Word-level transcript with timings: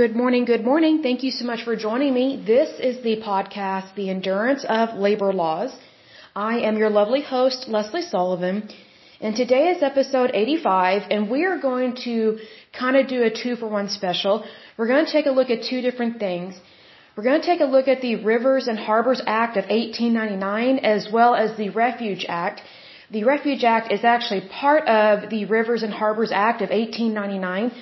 Good 0.00 0.16
morning, 0.16 0.46
good 0.46 0.64
morning. 0.64 1.02
Thank 1.02 1.22
you 1.22 1.30
so 1.30 1.44
much 1.44 1.64
for 1.64 1.76
joining 1.76 2.14
me. 2.14 2.42
This 2.46 2.70
is 2.80 3.02
the 3.02 3.16
podcast, 3.20 3.94
The 3.94 4.08
Endurance 4.08 4.64
of 4.66 4.94
Labor 4.98 5.34
Laws. 5.34 5.72
I 6.34 6.60
am 6.60 6.78
your 6.78 6.88
lovely 6.88 7.20
host, 7.20 7.68
Lesley 7.68 8.00
Sullivan, 8.00 8.70
and 9.20 9.36
today 9.36 9.64
is 9.72 9.82
episode 9.82 10.30
85, 10.32 11.02
and 11.10 11.28
we 11.28 11.44
are 11.44 11.58
going 11.58 11.94
to 12.04 12.38
kind 12.72 12.96
of 12.96 13.06
do 13.06 13.22
a 13.24 13.28
two 13.42 13.54
for 13.56 13.68
one 13.68 13.90
special. 13.90 14.46
We're 14.78 14.86
going 14.94 15.04
to 15.04 15.12
take 15.12 15.26
a 15.26 15.36
look 15.38 15.50
at 15.50 15.68
two 15.70 15.82
different 15.82 16.18
things. 16.18 16.54
We're 17.14 17.28
going 17.30 17.42
to 17.42 17.46
take 17.46 17.60
a 17.60 17.70
look 17.76 17.86
at 17.86 18.00
the 18.00 18.16
Rivers 18.32 18.68
and 18.68 18.78
Harbors 18.78 19.20
Act 19.26 19.58
of 19.58 19.64
1899 19.64 20.78
as 20.78 21.08
well 21.12 21.34
as 21.34 21.54
the 21.58 21.68
Refuge 21.68 22.24
Act. 22.30 22.62
The 23.10 23.24
Refuge 23.24 23.62
Act 23.62 23.92
is 23.92 24.04
actually 24.04 24.44
part 24.48 24.88
of 24.88 25.28
the 25.28 25.44
Rivers 25.44 25.82
and 25.82 25.92
Harbors 25.92 26.32
Act 26.32 26.62
of 26.62 26.70
1899. 26.70 27.72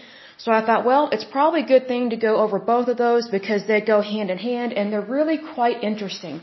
So 0.42 0.52
I 0.52 0.64
thought, 0.64 0.86
well, 0.86 1.10
it's 1.12 1.28
probably 1.36 1.62
a 1.62 1.70
good 1.74 1.86
thing 1.86 2.10
to 2.10 2.16
go 2.16 2.36
over 2.36 2.58
both 2.58 2.88
of 2.88 2.96
those 2.96 3.28
because 3.28 3.66
they 3.66 3.80
go 3.82 4.00
hand 4.00 4.30
in 4.30 4.38
hand 4.38 4.72
and 4.72 4.90
they're 4.90 5.10
really 5.18 5.38
quite 5.54 5.82
interesting. 5.90 6.42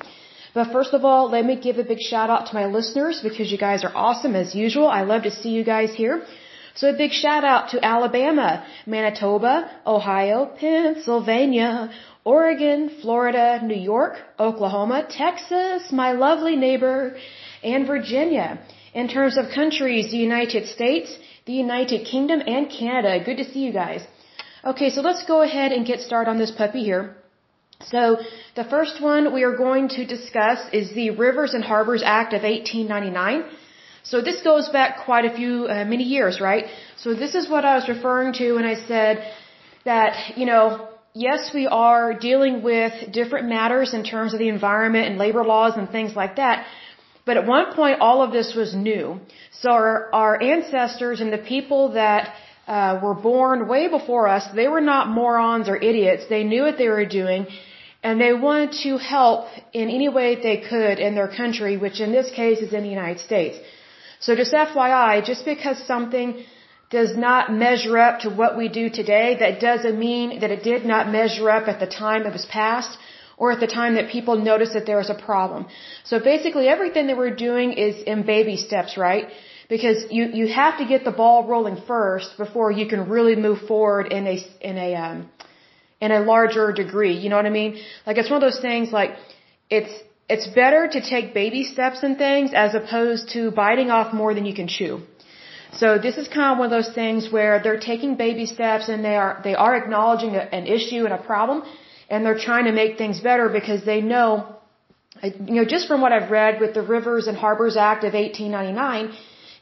But 0.54 0.72
first 0.72 0.94
of 0.98 1.04
all, 1.04 1.24
let 1.32 1.44
me 1.46 1.56
give 1.56 1.78
a 1.80 1.84
big 1.84 2.02
shout 2.10 2.30
out 2.30 2.44
to 2.48 2.54
my 2.60 2.66
listeners 2.66 3.22
because 3.28 3.52
you 3.52 3.58
guys 3.58 3.84
are 3.84 3.96
awesome 4.08 4.36
as 4.36 4.54
usual. 4.54 4.88
I 4.88 5.02
love 5.02 5.24
to 5.24 5.32
see 5.40 5.50
you 5.50 5.64
guys 5.64 5.96
here. 5.96 6.16
So 6.76 6.90
a 6.90 6.98
big 7.04 7.12
shout 7.12 7.44
out 7.44 7.70
to 7.72 7.84
Alabama, 7.84 8.50
Manitoba, 8.86 9.56
Ohio, 9.86 10.46
Pennsylvania, 10.46 11.92
Oregon, 12.24 12.92
Florida, 13.02 13.48
New 13.64 13.82
York, 13.94 14.16
Oklahoma, 14.40 15.08
Texas, 15.10 15.92
my 15.92 16.12
lovely 16.12 16.56
neighbor, 16.56 17.18
and 17.64 17.88
Virginia. 17.88 18.60
In 18.94 19.08
terms 19.08 19.38
of 19.38 19.50
countries, 19.56 20.12
the 20.12 20.18
United 20.18 20.68
States, 20.68 21.18
the 21.48 21.58
United 21.66 22.06
Kingdom, 22.14 22.40
and 22.56 22.70
Canada. 22.70 23.12
Good 23.28 23.38
to 23.44 23.46
see 23.52 23.62
you 23.68 23.74
guys. 23.84 24.02
Okay, 24.72 24.90
so 24.96 25.02
let's 25.02 25.24
go 25.34 25.42
ahead 25.50 25.72
and 25.72 25.86
get 25.92 26.02
started 26.10 26.30
on 26.30 26.38
this 26.44 26.52
puppy 26.52 26.84
here. 26.90 27.16
So, 27.94 28.02
the 28.56 28.66
first 28.74 29.02
one 29.02 29.34
we 29.38 29.44
are 29.48 29.56
going 29.56 29.88
to 29.98 30.06
discuss 30.16 30.60
is 30.80 30.94
the 31.00 31.10
Rivers 31.26 31.54
and 31.54 31.64
Harbors 31.64 32.04
Act 32.20 32.34
of 32.34 32.42
1899. 32.42 33.44
So 34.10 34.22
this 34.28 34.42
goes 34.42 34.70
back 34.70 34.92
quite 35.06 35.26
a 35.30 35.34
few, 35.40 35.54
uh, 35.68 35.84
many 35.94 36.06
years, 36.16 36.40
right? 36.50 36.66
So 37.04 37.14
this 37.14 37.36
is 37.40 37.50
what 37.54 37.66
I 37.66 37.76
was 37.80 37.88
referring 37.96 38.32
to 38.42 38.54
when 38.58 38.68
I 38.74 38.76
said 38.92 39.14
that, 39.84 40.38
you 40.38 40.46
know, 40.46 40.88
yes, 41.14 41.52
we 41.54 41.66
are 41.68 42.14
dealing 42.14 42.62
with 42.64 42.94
different 43.12 43.50
matters 43.50 43.94
in 43.94 44.04
terms 44.04 44.34
of 44.34 44.40
the 44.40 44.48
environment 44.48 45.08
and 45.08 45.18
labor 45.18 45.44
laws 45.44 45.74
and 45.76 45.90
things 45.98 46.16
like 46.16 46.38
that, 46.38 46.66
but 47.28 47.38
at 47.40 47.46
one 47.46 47.68
point, 47.80 47.96
all 48.08 48.20
of 48.26 48.32
this 48.38 48.50
was 48.60 48.70
new. 48.74 49.06
So 49.62 49.70
our, 49.70 49.94
our 50.24 50.36
ancestors 50.54 51.20
and 51.24 51.32
the 51.38 51.44
people 51.56 51.84
that 52.02 52.34
uh, 52.76 53.00
were 53.04 53.18
born 53.30 53.68
way 53.74 53.84
before 53.98 54.26
us, 54.36 54.44
they 54.60 54.68
were 54.76 54.86
not 54.94 55.10
morons 55.20 55.68
or 55.74 55.78
idiots. 55.92 56.24
They 56.36 56.44
knew 56.52 56.64
what 56.68 56.78
they 56.82 56.90
were 56.96 57.10
doing, 57.22 57.42
and 58.08 58.14
they 58.26 58.34
wanted 58.48 58.72
to 58.86 58.92
help 59.16 59.42
in 59.82 59.90
any 59.98 60.10
way 60.20 60.28
they 60.50 60.60
could 60.72 61.00
in 61.08 61.16
their 61.20 61.32
country, 61.42 61.74
which 61.86 62.00
in 62.06 62.12
this 62.18 62.30
case 62.42 62.60
is 62.68 62.72
in 62.78 62.84
the 62.88 62.94
United 63.00 63.20
States. 63.30 63.58
So 64.26 64.36
just 64.42 64.54
FYI, 64.54 65.14
just 65.32 65.44
because 65.54 65.78
something 65.94 66.30
does 66.90 67.12
not 67.28 67.52
measure 67.66 67.98
up 68.08 68.22
to 68.22 68.30
what 68.42 68.58
we 68.58 68.70
do 68.82 68.90
today, 69.02 69.28
that 69.44 69.60
doesn't 69.60 70.00
mean 70.00 70.40
that 70.42 70.52
it 70.58 70.64
did 70.64 70.86
not 70.86 71.12
measure 71.20 71.50
up 71.58 71.68
at 71.68 71.80
the 71.82 71.92
time 72.04 72.26
it 72.26 72.34
was 72.40 72.46
passed 72.46 72.98
or 73.38 73.52
at 73.52 73.60
the 73.60 73.68
time 73.68 73.96
that 73.96 74.10
people 74.10 74.36
notice 74.36 74.74
that 74.74 74.86
there 74.88 75.00
is 75.00 75.10
a 75.10 75.20
problem. 75.30 75.68
So 76.04 76.20
basically 76.20 76.68
everything 76.68 77.08
that 77.08 77.18
we're 77.18 77.36
doing 77.36 77.74
is 77.74 78.02
in 78.02 78.26
baby 78.26 78.58
steps, 78.58 78.98
right? 78.98 79.28
Because 79.70 80.06
you, 80.10 80.24
you 80.40 80.48
have 80.48 80.80
to 80.80 80.86
get 80.86 81.04
the 81.04 81.12
ball 81.12 81.48
rolling 81.48 81.78
first 81.88 82.38
before 82.38 82.72
you 82.72 82.88
can 82.88 83.10
really 83.10 83.36
move 83.36 83.60
forward 83.68 84.12
in 84.12 84.26
a, 84.26 84.38
in 84.62 84.78
a, 84.78 84.96
um, 84.96 85.30
in 86.02 86.12
a 86.12 86.22
larger 86.22 86.72
degree. 86.72 87.16
You 87.18 87.30
know 87.30 87.36
what 87.36 87.46
I 87.46 87.56
mean? 87.62 87.80
Like 88.08 88.18
it's 88.18 88.30
one 88.30 88.42
of 88.42 88.46
those 88.50 88.62
things 88.62 88.92
like 88.92 89.12
it's, 89.70 89.94
it's 90.28 90.48
better 90.48 90.88
to 90.88 91.00
take 91.02 91.34
baby 91.34 91.64
steps 91.64 92.02
and 92.04 92.18
things 92.18 92.52
as 92.54 92.74
opposed 92.74 93.30
to 93.30 93.52
biting 93.52 93.92
off 93.92 94.14
more 94.14 94.34
than 94.34 94.46
you 94.46 94.56
can 94.56 94.68
chew. 94.68 95.02
So 95.74 95.98
this 96.00 96.18
is 96.18 96.28
kind 96.28 96.54
of 96.54 96.58
one 96.58 96.68
of 96.72 96.72
those 96.72 96.94
things 96.94 97.32
where 97.32 97.62
they're 97.62 97.80
taking 97.80 98.16
baby 98.16 98.46
steps 98.46 98.90
and 98.90 99.06
they 99.06 99.16
are, 99.16 99.42
they 99.44 99.54
are 99.54 99.76
acknowledging 99.76 100.36
an 100.36 100.66
issue 100.66 101.04
and 101.06 101.14
a 101.14 101.18
problem 101.18 101.64
and 102.10 102.26
they're 102.26 102.44
trying 102.50 102.66
to 102.66 102.72
make 102.72 102.98
things 102.98 103.20
better 103.20 103.50
because 103.50 103.84
they 103.86 104.02
know, 104.02 104.28
you 105.24 105.56
know, 105.60 105.66
just 105.66 105.88
from 105.88 106.02
what 106.02 106.12
I've 106.12 106.32
read 106.32 106.60
with 106.62 106.74
the 106.74 106.82
Rivers 106.82 107.28
and 107.28 107.38
Harbors 107.38 107.76
Act 107.76 108.04
of 108.04 108.14
1899, 108.14 109.14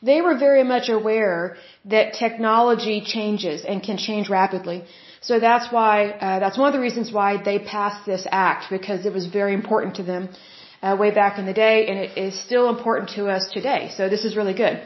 they 0.02 0.22
were 0.22 0.38
very 0.38 0.64
much 0.64 0.90
aware 0.90 1.58
that 1.86 2.14
technology 2.14 3.02
changes 3.02 3.64
and 3.66 3.82
can 3.82 3.98
change 3.98 4.30
rapidly. 4.30 4.84
So 5.22 5.40
that's 5.40 5.72
why, 5.72 5.96
uh, 6.10 6.40
that's 6.40 6.58
one 6.58 6.68
of 6.68 6.74
the 6.74 6.84
reasons 6.88 7.12
why 7.12 7.42
they 7.42 7.58
passed 7.60 8.06
this 8.06 8.28
act 8.32 8.70
because 8.70 9.06
it 9.06 9.14
was 9.14 9.26
very 9.26 9.54
important 9.54 9.96
to 9.96 10.04
them 10.04 10.30
uh, 10.84 10.96
way 11.00 11.12
back 11.12 11.40
in 11.40 11.46
the 11.46 11.54
day 11.54 11.88
and 11.88 11.98
it 12.06 12.12
is 12.26 12.40
still 12.48 12.70
important 12.70 13.10
to 13.18 13.28
us 13.28 13.50
today. 13.52 13.90
So 13.98 14.08
this 14.08 14.24
is 14.26 14.36
really 14.36 14.54
good. 14.54 14.84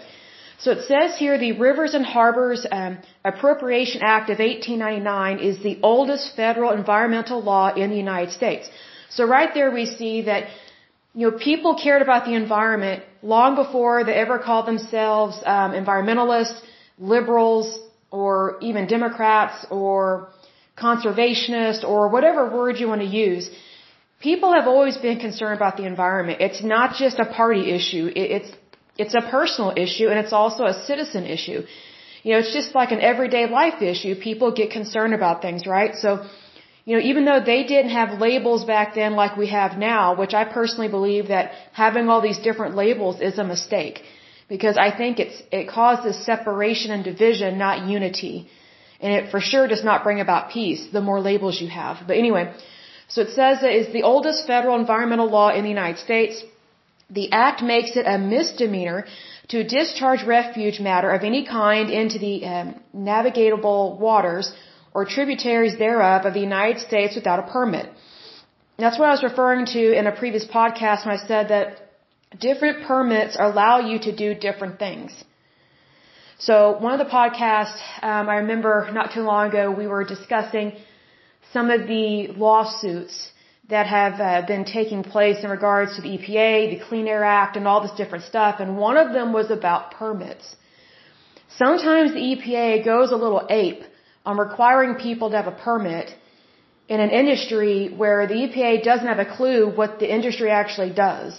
So 0.64 0.72
it 0.72 0.84
says 0.92 1.18
here 1.18 1.38
the 1.38 1.54
Rivers 1.54 1.94
and 1.94 2.06
Harbors 2.06 2.66
um, 2.70 2.98
Appropriation 3.24 4.02
Act 4.02 4.30
of 4.30 4.40
1899 4.40 5.40
is 5.40 5.64
the 5.64 5.80
oldest 5.82 6.36
federal 6.36 6.72
environmental 6.72 7.42
law 7.42 7.74
in 7.74 7.90
the 7.90 7.96
United 7.96 8.32
States. 8.34 8.70
So 9.10 9.26
right 9.26 9.54
there 9.54 9.72
we 9.72 9.86
see 9.86 10.24
that 10.24 10.48
you 11.14 11.32
know 11.32 11.38
people 11.38 11.80
cared 11.82 12.02
about 12.02 12.26
the 12.26 12.36
environment 12.36 13.04
long 13.22 13.56
before 13.56 14.04
they 14.04 14.14
ever 14.26 14.38
called 14.38 14.66
themselves 14.66 15.42
um, 15.46 15.72
environmentalists, 15.72 16.60
liberals, 16.98 17.80
or 18.12 18.58
even 18.62 18.86
Democrats 18.86 19.66
or 19.70 20.30
conservationists 20.78 21.86
or 21.86 22.10
whatever 22.10 22.50
word 22.50 22.78
you 22.82 22.88
want 22.88 23.02
to 23.02 23.08
use. 23.08 23.50
People 24.20 24.52
have 24.52 24.68
always 24.68 24.98
been 24.98 25.20
concerned 25.20 25.56
about 25.56 25.78
the 25.78 25.86
environment. 25.86 26.42
It's 26.42 26.62
not 26.62 26.96
just 26.96 27.18
a 27.20 27.26
party 27.26 27.72
issue. 27.72 28.12
It's 28.14 28.52
it's 29.02 29.16
a 29.22 29.24
personal 29.38 29.72
issue 29.86 30.08
and 30.10 30.18
it's 30.24 30.36
also 30.42 30.64
a 30.74 30.76
citizen 30.90 31.24
issue. 31.38 31.62
You 32.24 32.30
know, 32.32 32.40
it's 32.44 32.54
just 32.60 32.76
like 32.80 32.92
an 32.98 33.02
everyday 33.12 33.46
life 33.60 33.82
issue. 33.94 34.14
People 34.30 34.52
get 34.62 34.70
concerned 34.80 35.14
about 35.20 35.42
things, 35.46 35.66
right? 35.78 35.96
So, 36.04 36.10
you 36.86 36.94
know, 36.96 37.04
even 37.12 37.24
though 37.28 37.42
they 37.52 37.62
didn't 37.74 37.94
have 38.02 38.20
labels 38.28 38.66
back 38.74 38.96
then 39.00 39.14
like 39.22 39.34
we 39.44 39.48
have 39.60 39.78
now, 39.78 40.16
which 40.22 40.34
I 40.42 40.44
personally 40.58 40.90
believe 40.98 41.30
that 41.36 41.52
having 41.84 42.10
all 42.10 42.22
these 42.30 42.40
different 42.48 42.76
labels 42.84 43.22
is 43.30 43.38
a 43.38 43.48
mistake. 43.56 44.02
Because 44.54 44.78
I 44.88 44.90
think 45.00 45.20
it's, 45.24 45.38
it 45.60 45.66
causes 45.70 46.26
separation 46.32 46.92
and 46.96 47.04
division, 47.12 47.58
not 47.58 47.88
unity. 47.88 48.36
And 49.00 49.14
it 49.18 49.32
for 49.32 49.40
sure 49.40 49.68
does 49.74 49.84
not 49.90 50.04
bring 50.04 50.20
about 50.20 50.50
peace, 50.58 50.82
the 50.92 51.04
more 51.10 51.22
labels 51.22 51.62
you 51.62 51.70
have. 51.70 51.98
But 52.08 52.18
anyway, 52.18 52.54
so 53.08 53.22
it 53.22 53.30
says 53.40 53.62
that 53.62 53.72
it's 53.78 53.94
the 53.94 54.04
oldest 54.04 54.48
federal 54.48 54.78
environmental 54.84 55.30
law 55.30 55.50
in 55.58 55.64
the 55.64 55.70
United 55.70 56.00
States. 56.08 56.44
The 57.10 57.32
act 57.32 57.62
makes 57.64 57.96
it 57.96 58.06
a 58.06 58.18
misdemeanor 58.18 59.06
to 59.50 59.64
discharge 59.64 60.24
refuge 60.24 60.80
matter 60.80 61.10
of 61.10 61.24
any 61.24 61.46
kind 61.46 61.90
into 61.90 62.20
the 62.20 62.46
um, 62.46 62.76
navigatable 62.96 63.98
waters 64.00 64.52
or 64.94 65.06
tributaries 65.06 65.78
thereof 65.78 66.26
of 66.26 66.34
the 66.34 66.40
United 66.40 66.80
States 66.82 67.16
without 67.16 67.40
a 67.40 67.52
permit. 67.52 67.88
That's 68.78 68.98
what 69.00 69.10
I 69.10 69.12
was 69.12 69.24
referring 69.24 69.66
to 69.78 69.94
in 70.00 70.08
a 70.08 70.12
previous 70.12 70.46
podcast 70.46 71.06
when 71.06 71.18
I 71.18 71.22
said 71.28 71.50
that 71.50 71.68
different 72.40 72.86
permits 72.86 73.36
allow 73.40 73.80
you 73.80 74.00
to 74.08 74.16
do 74.16 74.34
different 74.34 74.80
things. 74.80 75.12
So 76.38 76.78
one 76.80 76.94
of 76.98 77.00
the 77.06 77.12
podcasts, 77.12 77.80
um, 78.02 78.30
I 78.30 78.36
remember 78.36 78.90
not 78.94 79.14
too 79.14 79.24
long 79.24 79.50
ago, 79.50 79.72
we 79.72 79.88
were 79.88 80.06
discussing 80.06 80.74
some 81.52 81.70
of 81.70 81.88
the 81.88 82.28
lawsuits 82.46 83.32
that 83.70 83.86
have 83.86 84.20
uh, 84.20 84.46
been 84.48 84.66
taking 84.66 85.04
place 85.04 85.44
in 85.44 85.50
regards 85.50 85.96
to 85.96 86.02
the 86.02 86.12
EPA, 86.18 86.54
the 86.72 86.80
Clean 86.88 87.08
Air 87.08 87.24
Act, 87.24 87.56
and 87.56 87.68
all 87.68 87.82
this 87.82 87.96
different 88.02 88.26
stuff. 88.26 88.60
And 88.60 88.78
one 88.78 88.98
of 88.98 89.14
them 89.14 89.32
was 89.32 89.52
about 89.52 89.92
permits. 89.92 90.56
Sometimes 91.64 92.14
the 92.14 92.26
EPA 92.32 92.84
goes 92.84 93.12
a 93.12 93.16
little 93.16 93.46
ape 93.50 93.84
on 94.26 94.38
requiring 94.38 94.96
people 94.96 95.30
to 95.30 95.38
have 95.38 95.48
a 95.48 95.58
permit 95.68 96.08
in 96.88 97.00
an 97.00 97.12
industry 97.22 97.90
where 98.02 98.26
the 98.32 98.38
EPA 98.46 98.84
doesn't 98.84 99.08
have 99.14 99.20
a 99.28 99.30
clue 99.38 99.70
what 99.80 100.00
the 100.00 100.10
industry 100.18 100.50
actually 100.50 100.92
does. 100.92 101.32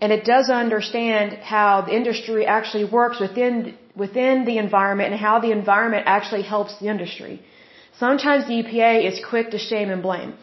And 0.00 0.12
it 0.12 0.24
doesn't 0.24 0.60
understand 0.66 1.34
how 1.54 1.82
the 1.82 1.94
industry 1.94 2.46
actually 2.46 2.86
works 2.98 3.20
within, 3.20 3.76
within 3.94 4.44
the 4.46 4.56
environment 4.58 5.12
and 5.12 5.20
how 5.20 5.40
the 5.40 5.52
environment 5.52 6.04
actually 6.06 6.42
helps 6.42 6.78
the 6.80 6.88
industry. 6.88 7.42
Sometimes 7.98 8.46
the 8.46 8.56
EPA 8.62 8.92
is 9.10 9.24
quick 9.32 9.50
to 9.50 9.58
shame 9.58 9.90
and 9.90 10.02
blame. 10.02 10.34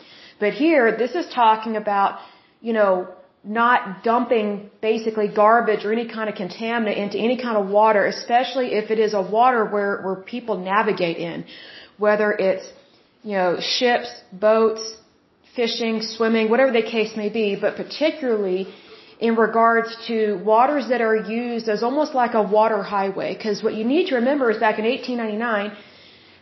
But 0.41 0.53
here, 0.65 0.85
this 1.03 1.13
is 1.21 1.25
talking 1.41 1.73
about, 1.83 2.19
you 2.67 2.73
know, 2.77 2.91
not 3.43 4.03
dumping 4.03 4.69
basically 4.89 5.27
garbage 5.43 5.81
or 5.85 5.91
any 5.97 6.07
kind 6.17 6.27
of 6.31 6.35
contaminant 6.43 6.97
into 7.03 7.17
any 7.27 7.37
kind 7.45 7.57
of 7.61 7.69
water, 7.79 8.01
especially 8.15 8.67
if 8.79 8.91
it 8.93 8.99
is 9.05 9.13
a 9.21 9.23
water 9.37 9.61
where, 9.73 9.93
where 10.03 10.15
people 10.35 10.55
navigate 10.73 11.17
in. 11.17 11.45
Whether 12.05 12.29
it's, 12.47 12.65
you 13.23 13.35
know, 13.39 13.51
ships, 13.59 14.09
boats, 14.47 14.83
fishing, 15.55 16.01
swimming, 16.01 16.49
whatever 16.49 16.71
the 16.71 16.87
case 16.95 17.11
may 17.15 17.29
be, 17.29 17.47
but 17.65 17.75
particularly 17.75 18.61
in 19.19 19.35
regards 19.35 19.89
to 20.07 20.17
waters 20.53 20.85
that 20.89 21.01
are 21.01 21.15
used 21.15 21.69
as 21.69 21.83
almost 21.83 22.15
like 22.15 22.33
a 22.33 22.41
water 22.41 22.81
highway. 22.81 23.35
Because 23.35 23.61
what 23.65 23.75
you 23.75 23.85
need 23.93 24.07
to 24.07 24.15
remember 24.15 24.49
is 24.49 24.57
back 24.57 24.79
in 24.79 24.85
1899, 24.85 25.77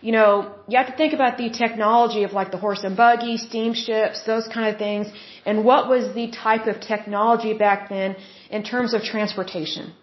you 0.01 0.11
know, 0.13 0.53
you 0.67 0.77
have 0.77 0.87
to 0.87 0.95
think 0.95 1.13
about 1.13 1.37
the 1.37 1.49
technology 1.49 2.23
of 2.23 2.31
like 2.31 2.51
the 2.51 2.57
horse 2.57 2.83
and 2.83 2.95
buggy, 2.95 3.37
steamships, 3.37 4.23
those 4.23 4.47
kind 4.47 4.67
of 4.73 4.77
things, 4.77 5.07
and 5.45 5.65
what 5.65 5.89
was 5.89 6.13
the 6.13 6.31
type 6.31 6.67
of 6.67 6.79
technology 6.79 7.53
back 7.53 7.89
then 7.89 8.15
in 8.49 8.63
terms 8.63 8.93
of 8.93 9.03
transportation. 9.03 9.93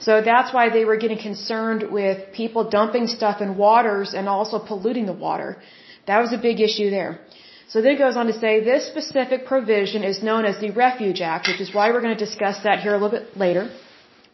So 0.00 0.20
that's 0.22 0.52
why 0.52 0.68
they 0.70 0.84
were 0.84 0.96
getting 0.96 1.18
concerned 1.18 1.84
with 1.90 2.32
people 2.32 2.68
dumping 2.70 3.06
stuff 3.06 3.40
in 3.40 3.56
waters 3.56 4.14
and 4.14 4.28
also 4.28 4.58
polluting 4.58 5.06
the 5.06 5.18
water. 5.28 5.60
That 6.06 6.18
was 6.20 6.32
a 6.32 6.38
big 6.38 6.60
issue 6.60 6.90
there. 6.90 7.20
So 7.68 7.82
then 7.82 7.92
it 7.96 7.98
goes 7.98 8.16
on 8.16 8.26
to 8.26 8.32
say 8.32 8.64
this 8.64 8.86
specific 8.86 9.44
provision 9.46 10.02
is 10.02 10.22
known 10.22 10.44
as 10.44 10.58
the 10.58 10.70
Refuge 10.70 11.20
Act, 11.20 11.48
which 11.48 11.60
is 11.60 11.74
why 11.74 11.90
we're 11.90 12.00
going 12.00 12.16
to 12.16 12.24
discuss 12.24 12.62
that 12.62 12.80
here 12.80 12.94
a 12.94 12.98
little 12.98 13.16
bit 13.18 13.36
later. 13.36 13.70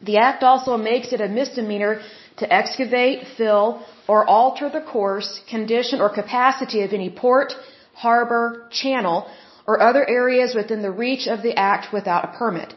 The 0.03 0.19
act 0.19 0.43
also 0.45 0.77
makes 0.77 1.13
it 1.13 1.21
a 1.21 1.29
misdemeanor 1.29 2.01
to 2.37 2.53
excavate, 2.53 3.27
fill, 3.37 3.85
or 4.07 4.29
alter 4.29 4.69
the 4.69 4.81
course, 4.81 5.41
condition, 5.49 6.01
or 6.01 6.09
capacity 6.11 6.83
of 6.83 6.93
any 6.93 7.11
port, 7.11 7.53
harbor, 7.95 8.69
channel, 8.71 9.27
or 9.67 9.81
other 9.81 10.09
areas 10.09 10.55
within 10.55 10.83
the 10.83 10.91
reach 10.91 11.27
of 11.27 11.43
the 11.43 11.55
act 11.59 11.93
without 11.93 12.25
a 12.25 12.39
permit. 12.39 12.75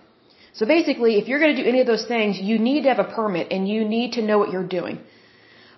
So 0.53 0.65
basically, 0.65 1.17
if 1.17 1.27
you're 1.27 1.39
going 1.39 1.55
to 1.55 1.61
do 1.61 1.67
any 1.67 1.81
of 1.81 1.87
those 1.87 2.05
things, 2.05 2.39
you 2.39 2.57
need 2.57 2.81
to 2.83 2.89
have 2.89 2.99
a 2.99 3.11
permit 3.19 3.51
and 3.51 3.67
you 3.67 3.83
need 3.85 4.13
to 4.13 4.21
know 4.21 4.37
what 4.39 4.51
you're 4.51 4.71
doing. 4.79 4.99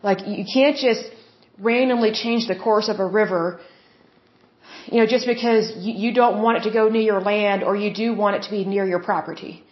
Like, 0.01 0.19
you 0.25 0.45
can't 0.53 0.77
just 0.77 1.03
randomly 1.59 2.11
change 2.11 2.47
the 2.47 2.55
course 2.55 2.87
of 2.87 2.99
a 2.99 3.05
river, 3.05 3.59
you 4.85 4.99
know, 4.99 5.05
just 5.05 5.25
because 5.25 5.73
you, 5.77 6.13
don't 6.13 6.41
want 6.41 6.59
it 6.59 6.63
to 6.69 6.71
go 6.71 6.87
near 6.87 7.01
your 7.01 7.21
land 7.21 7.63
or 7.63 7.75
you 7.75 7.93
do 7.93 8.13
want 8.13 8.37
it 8.37 8.43
to 8.43 8.51
be 8.51 8.63
near 8.63 8.85
your 8.85 9.03
property. 9.03 9.63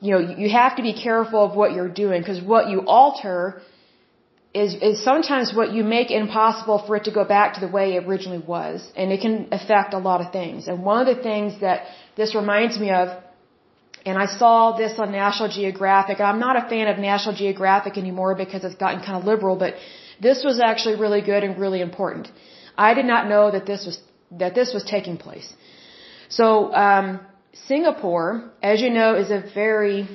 You 0.00 0.10
know, 0.12 0.20
you 0.42 0.50
have 0.50 0.76
to 0.76 0.82
be 0.82 0.92
careful 0.92 1.42
of 1.46 1.56
what 1.56 1.72
you're 1.72 1.88
doing 1.88 2.20
because 2.20 2.42
what 2.42 2.68
you 2.68 2.82
alter 2.86 3.62
is, 4.54 4.74
is 4.74 5.02
sometimes 5.02 5.52
what 5.52 5.72
you 5.72 5.82
make 5.82 6.10
impossible 6.12 6.78
for 6.86 6.96
it 6.96 7.04
to 7.04 7.10
go 7.10 7.24
back 7.24 7.54
to 7.54 7.60
the 7.60 7.68
way 7.76 7.96
it 7.96 8.04
originally 8.04 8.42
was. 8.56 8.88
And 8.96 9.10
it 9.10 9.20
can 9.20 9.48
affect 9.50 9.94
a 9.94 9.98
lot 9.98 10.20
of 10.20 10.32
things. 10.32 10.68
And 10.68 10.84
one 10.84 11.06
of 11.06 11.16
the 11.16 11.20
things 11.22 11.60
that 11.60 11.86
this 12.16 12.34
reminds 12.34 12.78
me 12.78 12.90
of 12.90 13.08
and 14.06 14.18
I 14.18 14.26
saw 14.26 14.76
this 14.76 14.98
on 14.98 15.12
National 15.12 15.48
Geographic. 15.48 16.20
I'm 16.20 16.38
not 16.38 16.56
a 16.62 16.68
fan 16.68 16.88
of 16.88 16.98
National 16.98 17.34
Geographic 17.34 17.96
anymore 17.96 18.34
because 18.34 18.62
it's 18.62 18.74
gotten 18.74 19.00
kind 19.00 19.16
of 19.16 19.24
liberal, 19.24 19.56
but 19.56 19.74
this 20.20 20.44
was 20.44 20.60
actually 20.60 20.96
really 20.96 21.22
good 21.22 21.42
and 21.42 21.58
really 21.58 21.80
important. 21.80 22.30
I 22.76 22.92
did 22.92 23.06
not 23.06 23.28
know 23.28 23.50
that 23.50 23.64
this 23.64 23.86
was 23.86 23.98
that 24.32 24.54
this 24.54 24.74
was 24.74 24.84
taking 24.84 25.16
place. 25.16 25.48
So 26.28 26.74
um, 26.74 27.20
Singapore, 27.66 28.50
as 28.62 28.82
you 28.82 28.90
know, 28.90 29.14
is 29.14 29.30
a 29.30 29.42
very 29.54 30.06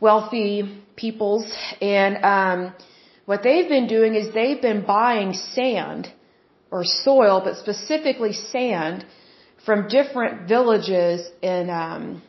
wealthy 0.00 0.82
peoples, 0.96 1.52
and 1.82 2.24
um, 2.24 2.72
what 3.28 3.42
they've 3.42 3.68
been 3.68 3.88
doing 3.88 4.14
is 4.14 4.32
they've 4.32 4.62
been 4.62 4.82
buying 4.86 5.34
sand 5.34 6.10
or 6.70 6.82
soil, 6.82 7.42
but 7.44 7.58
specifically 7.58 8.32
sand 8.32 9.04
from 9.66 9.86
different 9.86 10.48
villages 10.48 11.18
in 11.42 11.68
um, 11.68 12.22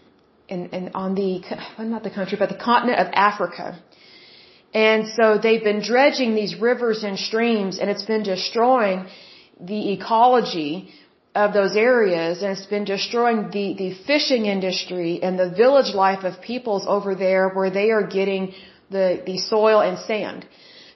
in, 0.50 0.60
in 0.78 0.84
on 1.04 1.16
the 1.16 1.32
not 1.94 2.04
the 2.04 2.14
country 2.18 2.38
but 2.42 2.50
the 2.50 2.62
continent 2.70 3.00
of 3.00 3.08
Africa. 3.30 3.68
And 4.74 5.08
so 5.18 5.26
they've 5.44 5.66
been 5.72 5.82
dredging 5.82 6.36
these 6.36 6.54
rivers 6.70 7.00
and 7.08 7.18
streams 7.18 7.80
and 7.80 7.90
it's 7.90 8.08
been 8.14 8.26
destroying 8.36 9.08
the 9.72 9.94
ecology 9.94 10.74
of 11.34 11.54
those 11.54 11.78
areas 11.78 12.42
and 12.42 12.52
it's 12.56 12.72
been 12.78 12.90
destroying 12.96 13.40
the, 13.58 13.68
the 13.84 13.92
fishing 14.06 14.48
industry 14.48 15.24
and 15.24 15.40
the 15.40 15.50
village 15.64 15.94
life 16.06 16.24
of 16.26 16.42
peoples 16.42 16.84
over 16.96 17.16
there 17.16 17.46
where 17.58 17.72
they 17.80 17.90
are 17.90 18.06
getting 18.20 18.54
the, 18.92 19.24
the 19.26 19.38
soil 19.38 19.80
and 19.80 19.98
sand. 20.00 20.46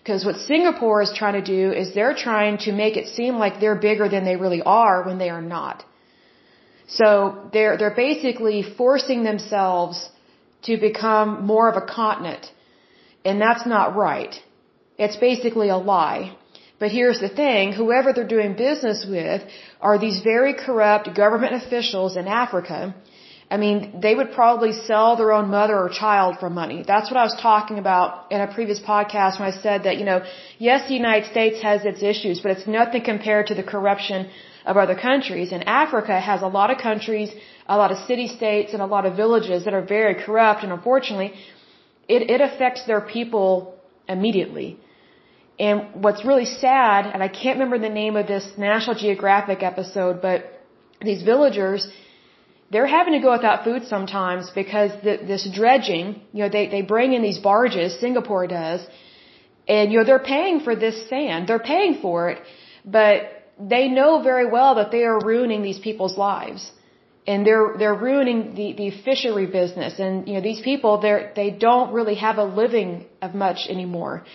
Because 0.04 0.26
what 0.26 0.36
Singapore 0.52 1.02
is 1.02 1.12
trying 1.16 1.42
to 1.42 1.48
do 1.58 1.72
is 1.72 1.94
they're 1.94 2.14
trying 2.14 2.58
to 2.66 2.74
make 2.74 2.98
it 2.98 3.08
seem 3.08 3.36
like 3.36 3.60
they're 3.60 3.84
bigger 3.90 4.10
than 4.10 4.26
they 4.26 4.36
really 4.36 4.62
are 4.62 5.04
when 5.04 5.18
they 5.18 5.30
are 5.30 5.42
not. 5.42 5.86
So 6.88 7.08
they're, 7.54 7.78
they're 7.78 7.96
basically 7.96 8.64
forcing 8.64 9.24
themselves 9.24 10.10
to 10.64 10.76
become 10.78 11.46
more 11.46 11.70
of 11.70 11.78
a 11.82 11.86
continent. 11.86 12.52
And 13.24 13.40
that's 13.40 13.66
not 13.66 13.96
right. 13.96 14.36
It's 14.98 15.16
basically 15.16 15.70
a 15.70 15.78
lie. 15.78 16.36
But 16.80 16.92
here's 16.92 17.22
the 17.22 17.30
thing, 17.30 17.72
whoever 17.72 18.12
they're 18.12 18.28
doing 18.38 18.56
business 18.56 19.06
with 19.08 19.42
are 19.80 19.98
these 19.98 20.20
very 20.22 20.54
corrupt 20.54 21.16
government 21.16 21.54
officials 21.64 22.18
in 22.18 22.28
Africa. 22.28 22.94
I 23.54 23.58
mean, 23.64 23.78
they 24.06 24.14
would 24.20 24.32
probably 24.42 24.74
sell 24.90 25.10
their 25.20 25.32
own 25.38 25.48
mother 25.58 25.76
or 25.84 25.90
child 26.04 26.32
for 26.42 26.50
money. 26.62 26.78
That's 26.92 27.10
what 27.12 27.18
I 27.24 27.26
was 27.30 27.36
talking 27.50 27.78
about 27.84 28.32
in 28.36 28.40
a 28.46 28.48
previous 28.58 28.80
podcast 28.94 29.34
when 29.40 29.48
I 29.54 29.56
said 29.66 29.84
that, 29.88 29.96
you 30.00 30.06
know, 30.10 30.20
yes, 30.68 30.88
the 30.88 30.96
United 31.02 31.26
States 31.34 31.58
has 31.68 31.86
its 31.92 32.02
issues, 32.12 32.40
but 32.44 32.50
it's 32.56 32.68
nothing 32.80 33.04
compared 33.12 33.46
to 33.52 33.56
the 33.60 33.66
corruption 33.74 34.20
of 34.66 34.78
other 34.84 34.98
countries. 35.10 35.52
And 35.56 35.62
Africa 35.84 36.16
has 36.32 36.42
a 36.42 36.52
lot 36.60 36.72
of 36.74 36.78
countries, 36.90 37.30
a 37.76 37.78
lot 37.82 37.92
of 37.96 37.98
city 38.12 38.28
states, 38.40 38.74
and 38.74 38.82
a 38.88 38.90
lot 38.96 39.06
of 39.10 39.16
villages 39.24 39.66
that 39.66 39.76
are 39.80 39.86
very 39.98 40.16
corrupt. 40.24 40.64
And 40.64 40.72
unfortunately, 40.78 41.32
it, 42.16 42.22
it 42.36 42.42
affects 42.50 42.82
their 42.92 43.02
people 43.02 43.52
immediately. 44.16 44.70
And 45.60 45.78
what's 46.06 46.26
really 46.26 46.50
sad, 46.66 47.02
and 47.14 47.22
I 47.28 47.30
can't 47.42 47.56
remember 47.60 47.78
the 47.90 47.96
name 48.04 48.16
of 48.22 48.26
this 48.34 48.48
National 48.58 48.96
Geographic 49.06 49.62
episode, 49.72 50.24
but 50.28 50.40
these 51.10 51.22
villagers, 51.22 51.88
they're 52.71 52.88
having 52.88 53.13
to 53.13 53.19
go 53.19 53.31
without 53.31 53.63
food 53.63 53.86
sometimes 53.88 54.50
because 54.50 54.92
the, 55.04 55.18
this 55.31 55.48
dredging, 55.54 56.21
you 56.33 56.44
know, 56.44 56.50
they, 56.50 56.68
they 56.68 56.81
bring 56.81 57.13
in 57.13 57.21
these 57.21 57.38
barges, 57.38 58.00
Singapore 58.00 58.48
does, 58.48 58.86
and, 59.68 59.92
you 59.92 60.00
know, 60.00 60.06
they're 60.06 60.27
paying 60.38 60.60
for 60.60 60.75
this 60.75 61.07
sand. 61.10 61.48
They're 61.48 61.68
paying 61.74 62.01
for 62.01 62.30
it, 62.31 62.39
but 62.83 63.24
they 63.60 63.88
know 63.88 64.21
very 64.21 64.48
well 64.50 64.75
that 64.75 64.92
they 64.92 65.04
are 65.04 65.19
ruining 65.19 65.62
these 65.62 65.80
people's 65.80 66.18
lives. 66.18 66.71
And 67.25 67.48
they're, 67.48 67.75
they're 67.80 67.95
ruining 67.95 68.54
the, 68.56 68.74
the 68.74 68.89
fishery 69.06 69.45
business. 69.45 69.98
And, 69.98 70.27
you 70.27 70.33
know, 70.33 70.42
these 70.42 70.62
people, 70.62 71.00
they're, 71.00 71.31
they 71.38 71.51
don't 71.51 71.94
really 71.94 72.16
have 72.16 72.38
a 72.38 72.44
living 72.44 73.06
of 73.21 73.33
much 73.33 73.68
anymore. 73.69 74.25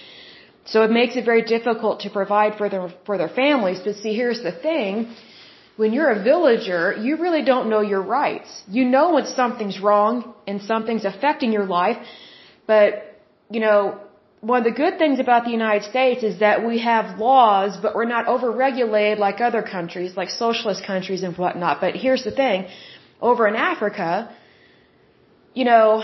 So 0.65 0.83
it 0.83 0.91
makes 0.91 1.15
it 1.17 1.25
very 1.27 1.43
difficult 1.43 2.01
to 2.01 2.11
provide 2.11 2.57
for 2.57 2.71
their, 2.71 2.89
for 3.05 3.19
their 3.19 3.29
families. 3.29 3.81
But 3.85 3.97
see, 3.97 4.15
here's 4.15 4.43
the 4.43 4.53
thing. 4.53 5.15
When 5.81 5.93
you're 5.95 6.13
a 6.19 6.21
villager, 6.31 6.83
you 7.07 7.13
really 7.25 7.45
don't 7.51 7.67
know 7.73 7.83
your 7.93 8.03
rights. 8.03 8.51
You 8.77 8.85
know 8.95 9.07
when 9.15 9.27
something's 9.41 9.79
wrong 9.87 10.35
and 10.49 10.57
something's 10.71 11.05
affecting 11.13 11.51
your 11.59 11.67
life. 11.67 11.99
But, 12.67 12.89
you 13.49 13.61
know, 13.65 13.81
one 14.41 14.59
of 14.63 14.67
the 14.71 14.77
good 14.83 14.99
things 15.03 15.21
about 15.21 15.45
the 15.45 15.55
United 15.61 15.85
States 15.93 16.25
is 16.31 16.41
that 16.41 16.67
we 16.67 16.81
have 16.81 17.21
laws, 17.21 17.79
but 17.85 17.95
we're 17.95 18.13
not 18.17 18.27
overregulated 18.27 19.19
like 19.27 19.41
other 19.41 19.63
countries, 19.63 20.17
like 20.17 20.31
socialist 20.31 20.85
countries 20.85 21.23
and 21.23 21.37
whatnot. 21.37 21.81
But 21.81 21.95
here's 21.95 22.25
the 22.25 22.35
thing. 22.43 22.67
Over 23.21 23.47
in 23.47 23.55
Africa, 23.55 24.35
you 25.55 25.65
know, 25.65 26.03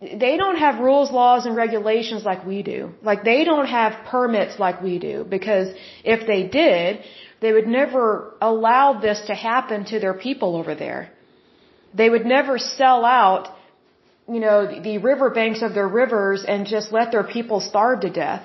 they 0.00 0.36
don't 0.42 0.56
have 0.66 0.80
rules, 0.80 1.10
laws, 1.10 1.46
and 1.46 1.56
regulations 1.56 2.24
like 2.24 2.44
we 2.44 2.62
do. 2.62 2.92
Like 3.10 3.24
they 3.24 3.44
don't 3.44 3.70
have 3.80 3.92
permits 4.04 4.58
like 4.58 4.82
we 4.82 4.98
do. 4.98 5.24
Because 5.36 5.68
if 6.04 6.26
they 6.26 6.42
did, 6.46 7.02
they 7.44 7.52
would 7.56 7.70
never 7.80 8.04
allow 8.50 8.86
this 9.06 9.20
to 9.30 9.34
happen 9.34 9.84
to 9.92 10.00
their 10.04 10.16
people 10.26 10.50
over 10.60 10.74
there. 10.84 11.02
They 12.00 12.08
would 12.14 12.26
never 12.36 12.54
sell 12.58 13.04
out 13.04 13.44
you 14.26 14.40
know, 14.40 14.58
the, 14.82 14.98
riverbanks 14.98 15.60
of 15.62 15.74
their 15.74 15.88
rivers 15.88 16.44
and 16.46 16.66
just 16.66 16.92
let 16.92 17.12
their 17.12 17.24
people 17.36 17.60
starve 17.60 18.00
to 18.00 18.10
death 18.10 18.42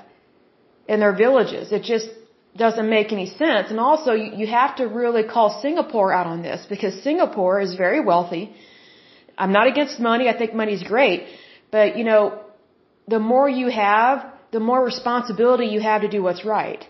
in 0.87 0.99
their 0.99 1.15
villages. 1.15 1.71
It 1.71 1.83
just 1.83 2.09
doesn't 2.57 2.89
make 2.89 3.13
any 3.13 3.27
sense. 3.27 3.69
And 3.69 3.79
also, 3.79 4.11
you, 4.13 4.31
you 4.41 4.47
have 4.47 4.75
to 4.77 4.85
really 4.87 5.23
call 5.23 5.61
Singapore 5.61 6.11
out 6.11 6.27
on 6.27 6.41
this 6.41 6.65
because 6.69 7.01
Singapore 7.01 7.61
is 7.61 7.75
very 7.75 8.01
wealthy. 8.01 8.53
I'm 9.37 9.53
not 9.53 9.67
against 9.67 9.99
money. 9.99 10.27
I 10.27 10.37
think 10.37 10.53
money's 10.53 10.83
great. 10.83 11.27
But, 11.71 11.97
you 11.97 12.03
know, 12.03 12.41
the 13.07 13.19
more 13.19 13.47
you 13.47 13.69
have, 13.69 14.25
the 14.51 14.59
more 14.59 14.83
responsibility 14.83 15.67
you 15.67 15.79
have 15.79 16.01
to 16.01 16.09
do 16.09 16.21
what's 16.21 16.43
right. 16.43 16.85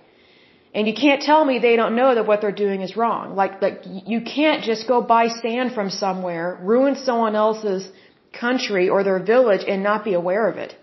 And 0.74 0.88
you 0.88 0.94
can't 0.94 1.22
tell 1.22 1.44
me 1.44 1.58
they 1.58 1.76
don't 1.76 1.96
know 1.96 2.14
that 2.16 2.28
what 2.28 2.42
they're 2.42 2.62
doing 2.66 2.82
is 2.82 2.96
wrong. 2.96 3.36
Like, 3.36 3.62
like 3.62 3.82
you 3.86 4.22
can't 4.22 4.64
just 4.64 4.88
go 4.88 5.02
buy 5.02 5.28
sand 5.28 5.74
from 5.74 5.90
somewhere, 5.90 6.60
ruin 6.62 6.96
someone 6.96 7.36
else's 7.36 7.90
country 8.40 8.90
or 8.90 9.04
their 9.04 9.20
village 9.20 9.64
and 9.68 9.82
not 9.82 10.04
be 10.04 10.14
aware 10.14 10.48
of 10.48 10.58
it. 10.58 10.76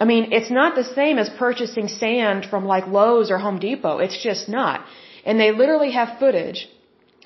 I 0.00 0.04
mean, 0.04 0.32
it's 0.32 0.50
not 0.50 0.74
the 0.74 0.84
same 0.84 1.18
as 1.18 1.28
purchasing 1.38 1.88
sand 1.88 2.46
from 2.50 2.66
like 2.66 2.86
Lowe's 2.86 3.30
or 3.30 3.38
Home 3.38 3.58
Depot. 3.58 3.98
It's 3.98 4.20
just 4.22 4.48
not. 4.48 4.84
And 5.24 5.40
they 5.40 5.52
literally 5.52 5.92
have 5.92 6.18
footage 6.18 6.68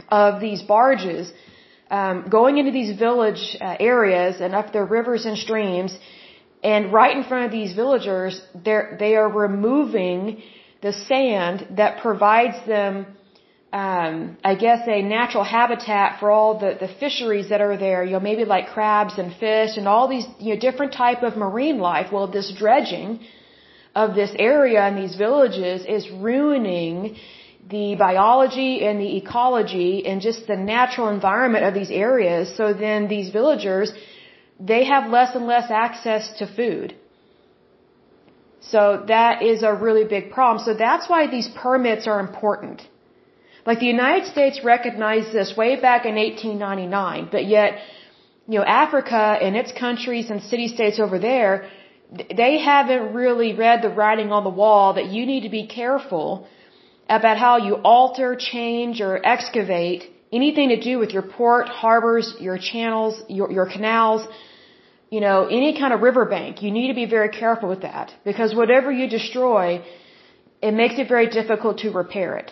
of 0.09 0.41
these 0.41 0.63
barges 0.63 1.33
um, 1.91 2.29
going 2.29 2.59
into 2.59 2.71
these 2.71 2.97
village 2.97 3.57
uh, 3.61 3.77
areas 3.81 4.41
and 4.41 4.55
up 4.55 4.73
their 4.73 4.85
rivers 4.85 5.27
and 5.27 5.37
streams, 5.37 5.97
and 6.63 6.93
right 6.93 7.17
in 7.17 7.25
front 7.25 7.47
of 7.47 7.51
these 7.51 7.73
villagers, 7.75 8.41
they're, 8.65 8.97
they 8.99 9.17
are 9.17 9.29
removing 9.29 10.43
the 10.83 10.93
sand 10.93 11.67
that 11.77 12.01
provides 12.01 12.57
them 12.67 13.07
um, 13.73 14.37
I 14.43 14.57
guess 14.57 14.81
a 14.89 15.01
natural 15.01 15.45
habitat 15.45 16.19
for 16.19 16.31
all 16.31 16.59
the, 16.59 16.77
the 16.81 16.89
fisheries 16.89 17.51
that 17.51 17.61
are 17.61 17.77
there, 17.77 18.03
you 18.05 18.13
know, 18.13 18.21
maybe 18.21 18.45
like 18.45 18.71
crabs 18.71 19.17
and 19.17 19.33
fish 19.33 19.77
and 19.77 19.87
all 19.87 20.09
these, 20.09 20.27
you 20.41 20.55
know, 20.55 20.61
different 20.61 20.93
type 20.93 21.23
of 21.23 21.37
marine 21.37 21.79
life. 21.79 22.11
Well, 22.11 22.27
this 22.27 22.53
dredging 22.53 23.21
of 23.95 24.17
this 24.17 24.33
area 24.37 24.81
and 24.83 24.99
these 24.99 25.15
villages 25.15 25.85
is 25.87 26.11
ruining 26.11 27.17
the 27.69 27.95
biology 27.95 28.85
and 28.85 29.01
the 29.01 29.17
ecology 29.19 30.05
and 30.05 30.21
just 30.21 30.49
the 30.49 30.57
natural 30.57 31.09
environment 31.09 31.65
of 31.65 31.73
these 31.73 31.91
areas. 31.91 32.57
So 32.57 32.73
then 32.73 33.07
these 33.07 33.31
villagers, 33.31 33.93
they 34.59 34.85
have 34.85 35.11
less 35.11 35.37
and 35.37 35.47
less 35.47 35.71
access 35.71 36.39
to 36.39 36.47
food. 36.49 36.97
So 38.61 39.05
that 39.09 39.43
is 39.43 39.63
a 39.63 39.75
really 39.75 40.05
big 40.05 40.31
problem. 40.31 40.65
So 40.65 40.75
that's 40.75 41.09
why 41.09 41.27
these 41.27 41.49
permits 41.49 42.07
are 42.07 42.21
important. 42.21 42.83
Like 43.67 43.81
the 43.81 43.87
United 43.87 44.27
States 44.29 44.61
recognized 44.65 45.33
this 45.33 45.57
way 45.57 45.81
back 45.81 46.05
in 46.07 46.15
1899, 46.15 47.29
but 47.31 47.47
yet, 47.47 47.79
you 48.47 48.59
know, 48.59 48.65
Africa 48.65 49.39
and 49.43 49.57
its 49.57 49.73
countries 49.73 50.31
and 50.31 50.43
city 50.43 50.69
states 50.69 50.99
over 50.99 51.19
there, 51.19 51.69
they 52.37 52.59
haven't 52.59 53.15
really 53.15 53.55
read 53.55 53.83
the 53.83 53.89
writing 53.89 54.33
on 54.33 54.45
the 54.45 54.51
wall 54.51 54.95
that 54.95 55.07
you 55.07 55.27
need 55.27 55.43
to 55.43 55.49
be 55.49 55.67
careful 55.67 56.47
about 57.09 57.37
how 57.39 57.57
you 57.59 57.75
alter, 57.75 58.37
change, 58.37 59.01
or 59.01 59.25
excavate 59.25 60.11
anything 60.33 60.69
to 60.71 60.81
do 60.81 60.99
with 60.99 61.11
your 61.11 61.23
port, 61.23 61.69
harbors, 61.69 62.35
your 62.39 62.59
channels, 62.59 63.23
your, 63.29 63.51
your 63.51 63.67
canals, 63.67 64.27
you 65.11 65.21
know, 65.21 65.47
any 65.47 65.77
kind 65.79 65.93
of 65.93 66.01
riverbank. 66.09 66.63
You 66.63 66.71
need 66.71 66.89
to 66.89 66.95
be 66.95 67.07
very 67.07 67.31
careful 67.43 67.69
with 67.69 67.83
that 67.83 68.15
because 68.25 68.55
whatever 68.55 68.91
you 68.93 69.09
destroy, 69.09 69.83
it 70.63 70.73
makes 70.73 70.97
it 70.99 71.09
very 71.09 71.29
difficult 71.29 71.79
to 71.79 71.91
repair 71.91 72.37
it. 72.37 72.51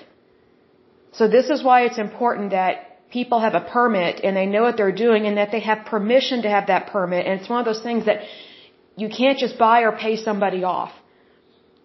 So 1.12 1.28
this 1.28 1.48
is 1.50 1.62
why 1.62 1.82
it's 1.86 1.98
important 1.98 2.50
that 2.50 3.10
people 3.10 3.38
have 3.40 3.54
a 3.54 3.64
permit 3.76 4.20
and 4.24 4.36
they 4.36 4.46
know 4.46 4.62
what 4.62 4.76
they're 4.76 5.00
doing 5.06 5.26
and 5.26 5.36
that 5.38 5.50
they 5.52 5.60
have 5.60 5.86
permission 5.86 6.42
to 6.42 6.50
have 6.56 6.66
that 6.66 6.88
permit. 6.88 7.26
And 7.26 7.40
it's 7.40 7.48
one 7.48 7.60
of 7.60 7.64
those 7.70 7.82
things 7.82 8.06
that 8.06 8.18
you 8.96 9.08
can't 9.08 9.38
just 9.38 9.56
buy 9.58 9.82
or 9.82 9.92
pay 9.92 10.16
somebody 10.16 10.64
off. 10.64 10.92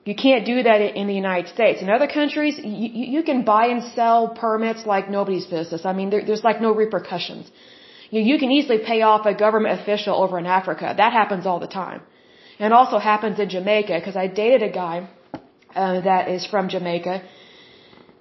You 0.05 0.15
can't 0.15 0.45
do 0.45 0.63
that 0.63 0.81
in 1.01 1.07
the 1.07 1.13
United 1.13 1.49
States. 1.53 1.81
In 1.81 1.89
other 1.89 2.07
countries, 2.07 2.55
you, 2.61 2.89
you 3.15 3.23
can 3.23 3.45
buy 3.45 3.67
and 3.67 3.83
sell 3.93 4.29
permits 4.45 4.85
like 4.85 5.09
nobody's 5.09 5.45
business. 5.45 5.85
I 5.85 5.93
mean, 5.93 6.09
there, 6.09 6.25
there's 6.25 6.43
like 6.43 6.59
no 6.59 6.71
repercussions. 6.73 7.49
You, 8.13 8.21
you 8.31 8.37
can 8.41 8.51
easily 8.57 8.79
pay 8.91 8.99
off 9.09 9.21
a 9.33 9.35
government 9.45 9.73
official 9.79 10.15
over 10.23 10.35
in 10.43 10.47
Africa. 10.59 10.87
That 11.03 11.13
happens 11.19 11.43
all 11.49 11.59
the 11.67 11.73
time. 11.83 12.01
And 12.63 12.71
also 12.79 12.97
happens 13.11 13.39
in 13.43 13.49
Jamaica 13.57 13.95
because 13.99 14.17
I 14.23 14.27
dated 14.27 14.61
a 14.69 14.73
guy 14.83 14.97
uh, 15.81 16.01
that 16.09 16.23
is 16.35 16.45
from 16.53 16.69
Jamaica. 16.75 17.15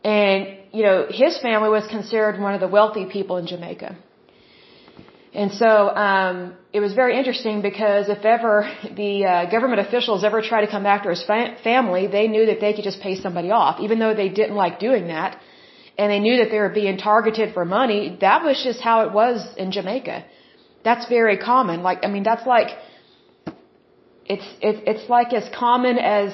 And, 0.02 0.40
you 0.72 0.82
know, 0.86 0.98
his 1.22 1.38
family 1.46 1.68
was 1.78 1.86
considered 1.96 2.40
one 2.40 2.54
of 2.54 2.62
the 2.64 2.72
wealthy 2.78 3.04
people 3.16 3.36
in 3.42 3.46
Jamaica. 3.46 3.90
And 5.34 5.52
so 5.52 5.70
um, 6.06 6.36
it 6.72 6.80
was 6.80 6.92
very 7.02 7.14
interesting 7.18 7.62
because 7.70 8.08
if 8.16 8.24
ever 8.36 8.54
the 9.02 9.12
uh, 9.24 9.50
government 9.54 9.80
officials 9.86 10.24
ever 10.24 10.40
tried 10.50 10.64
to 10.66 10.70
come 10.76 10.86
after 10.94 11.10
his 11.10 11.22
fa- 11.30 11.56
family, 11.62 12.06
they 12.06 12.26
knew 12.28 12.44
that 12.46 12.60
they 12.60 12.72
could 12.74 12.84
just 12.90 13.00
pay 13.00 13.14
somebody 13.26 13.50
off, 13.50 13.80
even 13.80 13.98
though 13.98 14.14
they 14.14 14.30
didn't 14.40 14.56
like 14.64 14.78
doing 14.78 15.08
that, 15.08 15.38
and 15.98 16.10
they 16.10 16.20
knew 16.20 16.36
that 16.38 16.50
they 16.50 16.58
were 16.58 16.74
being 16.82 16.96
targeted 16.96 17.52
for 17.54 17.64
money. 17.64 18.16
That 18.20 18.42
was 18.44 18.62
just 18.62 18.80
how 18.80 19.06
it 19.06 19.12
was 19.12 19.46
in 19.56 19.72
Jamaica. 19.72 20.24
That's 20.84 21.06
very 21.08 21.38
common. 21.38 21.82
Like 21.82 22.00
I 22.04 22.08
mean, 22.08 22.22
that's 22.22 22.46
like 22.46 22.70
it's 24.26 24.48
it's 24.60 24.80
it's 24.86 25.08
like 25.08 25.32
as 25.32 25.48
common 25.54 25.98
as 25.98 26.32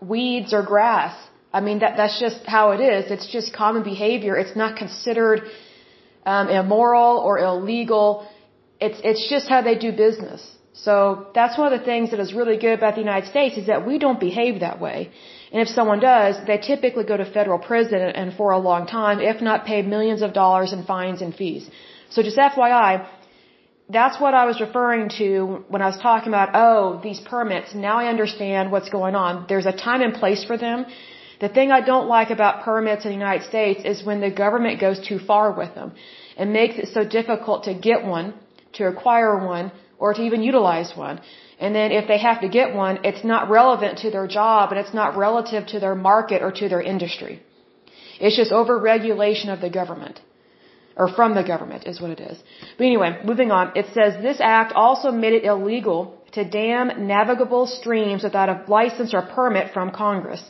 weeds 0.00 0.52
or 0.52 0.62
grass. 0.62 1.14
I 1.52 1.60
mean 1.60 1.78
that 1.78 1.96
that's 1.96 2.18
just 2.20 2.44
how 2.46 2.72
it 2.72 2.80
is. 2.80 3.10
It's 3.10 3.30
just 3.36 3.54
common 3.54 3.82
behavior. 3.82 4.36
It's 4.36 4.56
not 4.56 4.76
considered 4.76 5.42
um, 6.26 6.48
immoral 6.48 7.18
or 7.18 7.38
illegal. 7.38 8.28
It's 8.80 9.00
it's 9.02 9.28
just 9.28 9.48
how 9.48 9.62
they 9.62 9.76
do 9.86 9.92
business. 9.92 10.42
So 10.72 11.26
that's 11.34 11.58
one 11.58 11.72
of 11.72 11.78
the 11.78 11.84
things 11.84 12.10
that 12.10 12.20
is 12.20 12.32
really 12.32 12.58
good 12.64 12.78
about 12.78 12.94
the 12.94 13.00
United 13.00 13.28
States 13.28 13.56
is 13.56 13.66
that 13.66 13.86
we 13.86 13.98
don't 13.98 14.20
behave 14.20 14.60
that 14.60 14.80
way. 14.80 15.10
And 15.52 15.62
if 15.64 15.68
someone 15.68 16.00
does, 16.00 16.36
they 16.46 16.58
typically 16.58 17.04
go 17.04 17.16
to 17.16 17.24
federal 17.24 17.58
prison 17.58 18.00
and 18.20 18.34
for 18.34 18.50
a 18.52 18.58
long 18.58 18.86
time, 18.86 19.20
if 19.20 19.40
not 19.40 19.64
pay 19.64 19.80
millions 19.82 20.22
of 20.22 20.32
dollars 20.32 20.72
in 20.72 20.84
fines 20.84 21.22
and 21.22 21.34
fees. 21.34 21.70
So 22.10 22.22
just 22.22 22.36
FYI, 22.36 23.06
that's 23.88 24.20
what 24.20 24.34
I 24.34 24.44
was 24.44 24.60
referring 24.60 25.08
to 25.20 25.64
when 25.68 25.80
I 25.80 25.86
was 25.86 25.98
talking 25.98 26.28
about, 26.28 26.50
oh, 26.54 27.00
these 27.02 27.20
permits. 27.20 27.74
Now 27.74 27.98
I 27.98 28.06
understand 28.08 28.70
what's 28.70 28.90
going 28.90 29.14
on. 29.14 29.46
There's 29.48 29.66
a 29.66 29.72
time 29.72 30.02
and 30.02 30.12
place 30.12 30.44
for 30.44 30.58
them. 30.58 30.84
The 31.40 31.48
thing 31.48 31.70
I 31.70 31.80
don't 31.80 32.08
like 32.08 32.30
about 32.30 32.64
permits 32.64 33.04
in 33.04 33.10
the 33.12 33.16
United 33.16 33.44
States 33.48 33.80
is 33.84 34.04
when 34.04 34.20
the 34.20 34.30
government 34.30 34.80
goes 34.80 34.98
too 35.08 35.18
far 35.18 35.52
with 35.52 35.74
them 35.74 35.92
and 36.36 36.52
makes 36.52 36.76
it 36.76 36.88
so 36.92 37.04
difficult 37.04 37.64
to 37.64 37.74
get 37.74 38.04
one, 38.04 38.34
to 38.74 38.86
acquire 38.86 39.46
one, 39.46 39.72
or 39.98 40.12
to 40.14 40.22
even 40.22 40.42
utilize 40.42 40.92
one. 40.96 41.20
And 41.60 41.74
then 41.74 41.90
if 41.90 42.06
they 42.06 42.18
have 42.18 42.40
to 42.42 42.48
get 42.48 42.74
one, 42.74 43.00
it's 43.04 43.24
not 43.24 43.50
relevant 43.50 43.98
to 43.98 44.10
their 44.10 44.26
job 44.26 44.70
and 44.70 44.78
it's 44.80 44.94
not 44.94 45.16
relative 45.16 45.66
to 45.72 45.80
their 45.80 45.94
market 45.94 46.42
or 46.42 46.52
to 46.52 46.68
their 46.68 46.80
industry. 46.80 47.42
It's 48.20 48.36
just 48.36 48.52
overregulation 48.52 49.48
of 49.52 49.60
the 49.60 49.70
government. 49.70 50.20
Or 50.96 51.08
from 51.08 51.34
the 51.34 51.44
government 51.44 51.86
is 51.86 52.00
what 52.00 52.10
it 52.10 52.20
is. 52.20 52.36
But 52.76 52.84
anyway, 52.84 53.10
moving 53.24 53.50
on. 53.52 53.72
It 53.80 53.86
says 53.94 54.20
this 54.20 54.40
act 54.40 54.72
also 54.84 55.10
made 55.12 55.32
it 55.32 55.44
illegal 55.44 55.98
to 56.32 56.44
dam 56.44 57.06
navigable 57.06 57.66
streams 57.66 58.24
without 58.24 58.48
a 58.48 58.64
license 58.66 59.14
or 59.14 59.22
permit 59.22 59.72
from 59.72 59.92
Congress. 59.92 60.42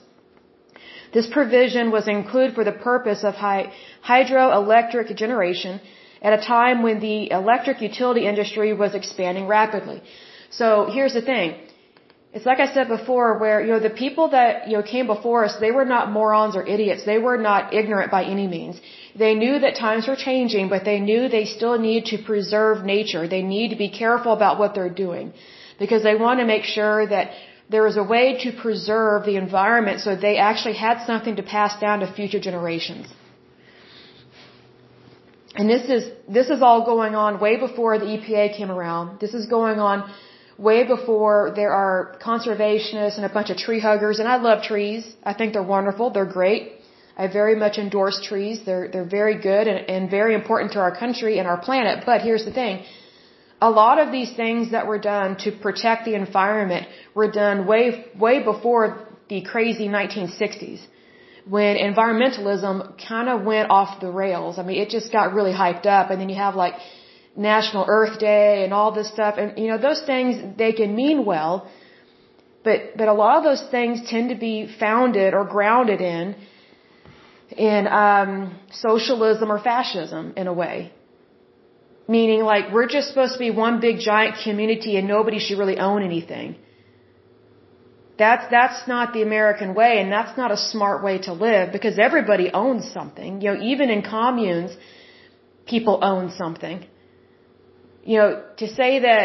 This 1.12 1.26
provision 1.26 1.90
was 1.90 2.08
included 2.08 2.54
for 2.54 2.64
the 2.64 2.72
purpose 2.72 3.24
of 3.24 3.34
hydroelectric 3.34 5.14
generation 5.16 5.80
at 6.22 6.38
a 6.38 6.42
time 6.44 6.82
when 6.82 6.98
the 7.00 7.30
electric 7.30 7.80
utility 7.82 8.26
industry 8.26 8.72
was 8.72 8.94
expanding 8.94 9.46
rapidly. 9.46 10.02
So 10.50 10.88
here's 10.90 11.14
the 11.14 11.22
thing. 11.22 11.56
It's 12.32 12.44
like 12.44 12.60
I 12.60 12.72
said 12.72 12.88
before 12.88 13.38
where, 13.38 13.60
you 13.64 13.72
know, 13.72 13.80
the 13.80 13.96
people 14.04 14.28
that, 14.30 14.68
you 14.68 14.76
know, 14.76 14.82
came 14.82 15.06
before 15.06 15.44
us, 15.46 15.56
they 15.60 15.70
were 15.70 15.86
not 15.86 16.10
morons 16.10 16.56
or 16.56 16.66
idiots. 16.66 17.04
They 17.04 17.18
were 17.18 17.38
not 17.38 17.72
ignorant 17.72 18.10
by 18.10 18.24
any 18.24 18.46
means. 18.46 18.80
They 19.16 19.34
knew 19.34 19.58
that 19.60 19.76
times 19.76 20.06
were 20.06 20.16
changing, 20.16 20.68
but 20.68 20.84
they 20.84 21.00
knew 21.00 21.28
they 21.28 21.46
still 21.46 21.78
need 21.78 22.06
to 22.12 22.18
preserve 22.18 22.84
nature. 22.84 23.26
They 23.26 23.42
need 23.42 23.70
to 23.70 23.76
be 23.76 23.88
careful 23.88 24.32
about 24.32 24.58
what 24.58 24.74
they're 24.74 24.96
doing 25.06 25.32
because 25.78 26.02
they 26.02 26.16
want 26.16 26.40
to 26.40 26.46
make 26.46 26.64
sure 26.64 27.06
that 27.06 27.30
there 27.70 27.86
is 27.86 27.96
a 27.96 28.02
way 28.02 28.38
to 28.44 28.52
preserve 28.52 29.24
the 29.24 29.36
environment 29.36 30.00
so 30.00 30.14
they 30.14 30.36
actually 30.36 30.74
had 30.74 31.06
something 31.06 31.36
to 31.36 31.42
pass 31.42 31.80
down 31.80 32.00
to 32.00 32.12
future 32.12 32.40
generations. 32.40 33.06
And 35.54 35.68
this 35.68 35.88
is, 35.88 36.10
this 36.28 36.50
is 36.50 36.62
all 36.62 36.84
going 36.84 37.14
on 37.14 37.40
way 37.40 37.56
before 37.56 37.98
the 37.98 38.04
EPA 38.04 38.56
came 38.56 38.70
around. 38.70 39.18
This 39.18 39.34
is 39.34 39.46
going 39.46 39.80
on 39.80 40.10
way 40.58 40.84
before 40.84 41.52
there 41.54 41.70
are 41.70 42.16
conservationists 42.20 43.16
and 43.16 43.24
a 43.24 43.28
bunch 43.28 43.50
of 43.50 43.56
tree 43.56 43.80
huggers. 43.80 44.18
And 44.18 44.28
I 44.28 44.36
love 44.36 44.62
trees. 44.62 45.02
I 45.22 45.32
think 45.32 45.52
they're 45.52 45.70
wonderful. 45.76 46.10
They're 46.10 46.32
great. 46.40 46.72
I 47.16 47.26
very 47.28 47.56
much 47.56 47.78
endorse 47.78 48.20
trees. 48.20 48.60
They're, 48.66 48.88
they're 48.88 49.12
very 49.20 49.40
good 49.40 49.66
and, 49.68 49.88
and 49.88 50.10
very 50.10 50.34
important 50.34 50.72
to 50.72 50.80
our 50.80 50.94
country 50.96 51.38
and 51.38 51.48
our 51.48 51.60
planet. 51.60 52.04
But 52.04 52.22
here's 52.22 52.44
the 52.44 52.52
thing 52.52 52.84
a 53.60 53.70
lot 53.70 53.98
of 53.98 54.12
these 54.12 54.32
things 54.34 54.70
that 54.70 54.86
were 54.86 54.98
done 54.98 55.36
to 55.38 55.50
protect 55.50 56.04
the 56.04 56.14
environment 56.14 56.86
were 57.14 57.30
done 57.30 57.66
way, 57.66 58.06
way 58.16 58.42
before 58.42 59.08
the 59.28 59.42
crazy 59.42 59.88
1960s 59.88 60.80
when 61.44 61.76
environmentalism 61.76 62.74
kind 63.08 63.28
of 63.28 63.42
went 63.42 63.70
off 63.70 64.00
the 64.00 64.10
rails. 64.10 64.58
I 64.58 64.62
mean, 64.62 64.80
it 64.80 64.90
just 64.90 65.10
got 65.10 65.32
really 65.32 65.52
hyped 65.52 65.86
up 65.86 66.10
and 66.10 66.20
then 66.20 66.28
you 66.28 66.36
have 66.36 66.54
like 66.54 66.74
National 67.38 67.84
Earth 67.88 68.18
Day 68.18 68.64
and 68.64 68.74
all 68.74 68.90
this 68.92 69.08
stuff 69.08 69.36
and 69.38 69.56
you 69.56 69.68
know, 69.68 69.78
those 69.78 70.02
things, 70.02 70.58
they 70.58 70.72
can 70.72 70.94
mean 70.94 71.24
well, 71.24 71.70
but, 72.64 72.96
but 72.96 73.06
a 73.08 73.12
lot 73.12 73.38
of 73.38 73.44
those 73.44 73.64
things 73.70 74.10
tend 74.10 74.30
to 74.30 74.34
be 74.34 74.68
founded 74.80 75.34
or 75.34 75.44
grounded 75.44 76.00
in, 76.00 76.34
in, 77.56 77.86
um, 77.86 78.58
socialism 78.72 79.52
or 79.52 79.60
fascism 79.60 80.34
in 80.36 80.48
a 80.48 80.52
way. 80.52 80.92
Meaning 82.08 82.42
like 82.42 82.72
we're 82.72 82.88
just 82.88 83.08
supposed 83.08 83.34
to 83.34 83.38
be 83.38 83.50
one 83.50 83.80
big 83.80 84.00
giant 84.00 84.36
community 84.42 84.96
and 84.96 85.06
nobody 85.06 85.38
should 85.38 85.58
really 85.58 85.78
own 85.78 86.02
anything. 86.02 86.56
That's, 88.18 88.50
that's 88.50 88.88
not 88.88 89.12
the 89.12 89.22
American 89.22 89.74
way 89.74 90.00
and 90.00 90.10
that's 90.10 90.36
not 90.36 90.50
a 90.50 90.56
smart 90.56 91.04
way 91.04 91.18
to 91.18 91.32
live 91.32 91.70
because 91.70 91.98
everybody 92.00 92.50
owns 92.52 92.90
something. 92.90 93.40
You 93.42 93.54
know, 93.54 93.62
even 93.62 93.90
in 93.90 94.02
communes, 94.02 94.76
people 95.66 96.00
own 96.02 96.32
something. 96.32 96.84
You 98.10 98.16
know, 98.20 98.30
to 98.60 98.66
say 98.80 98.90
that 99.06 99.24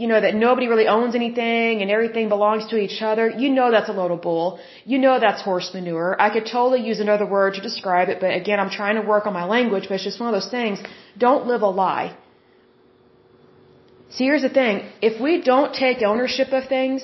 you 0.00 0.06
know, 0.10 0.20
that 0.24 0.34
nobody 0.46 0.66
really 0.72 0.88
owns 0.96 1.14
anything 1.20 1.80
and 1.82 1.90
everything 1.96 2.28
belongs 2.28 2.64
to 2.72 2.76
each 2.84 2.98
other, 3.10 3.24
you 3.42 3.48
know 3.56 3.68
that's 3.74 3.88
a 3.88 3.96
load 4.00 4.10
of 4.16 4.20
bull. 4.26 4.48
You 4.90 4.98
know 5.04 5.14
that's 5.18 5.40
horse 5.48 5.68
manure. 5.76 6.10
I 6.26 6.28
could 6.34 6.46
totally 6.56 6.82
use 6.90 7.00
another 7.06 7.26
word 7.36 7.54
to 7.54 7.62
describe 7.68 8.08
it, 8.12 8.18
but 8.24 8.32
again, 8.40 8.60
I'm 8.62 8.72
trying 8.80 8.96
to 9.00 9.04
work 9.12 9.24
on 9.28 9.32
my 9.32 9.46
language, 9.56 9.84
but 9.88 9.94
it's 9.94 10.04
just 10.10 10.20
one 10.20 10.28
of 10.32 10.36
those 10.38 10.50
things. 10.58 10.78
Don't 11.26 11.46
live 11.52 11.62
a 11.62 11.72
lie. 11.84 12.08
See, 14.10 14.24
here's 14.24 14.46
the 14.48 14.54
thing. 14.60 14.74
If 15.10 15.14
we 15.26 15.32
don't 15.52 15.72
take 15.84 16.02
ownership 16.12 16.52
of 16.58 16.68
things, 16.76 17.00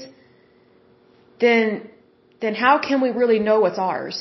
then, 1.41 1.89
then 2.43 2.55
how 2.55 2.75
can 2.89 3.01
we 3.01 3.11
really 3.23 3.39
know 3.49 3.61
what's 3.65 3.79
ours? 3.79 4.17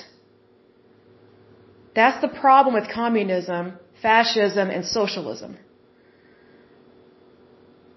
That's 1.93 2.21
the 2.25 2.31
problem 2.45 2.73
with 2.79 2.87
communism, 3.01 3.73
fascism, 4.01 4.69
and 4.69 4.85
socialism. 4.85 5.57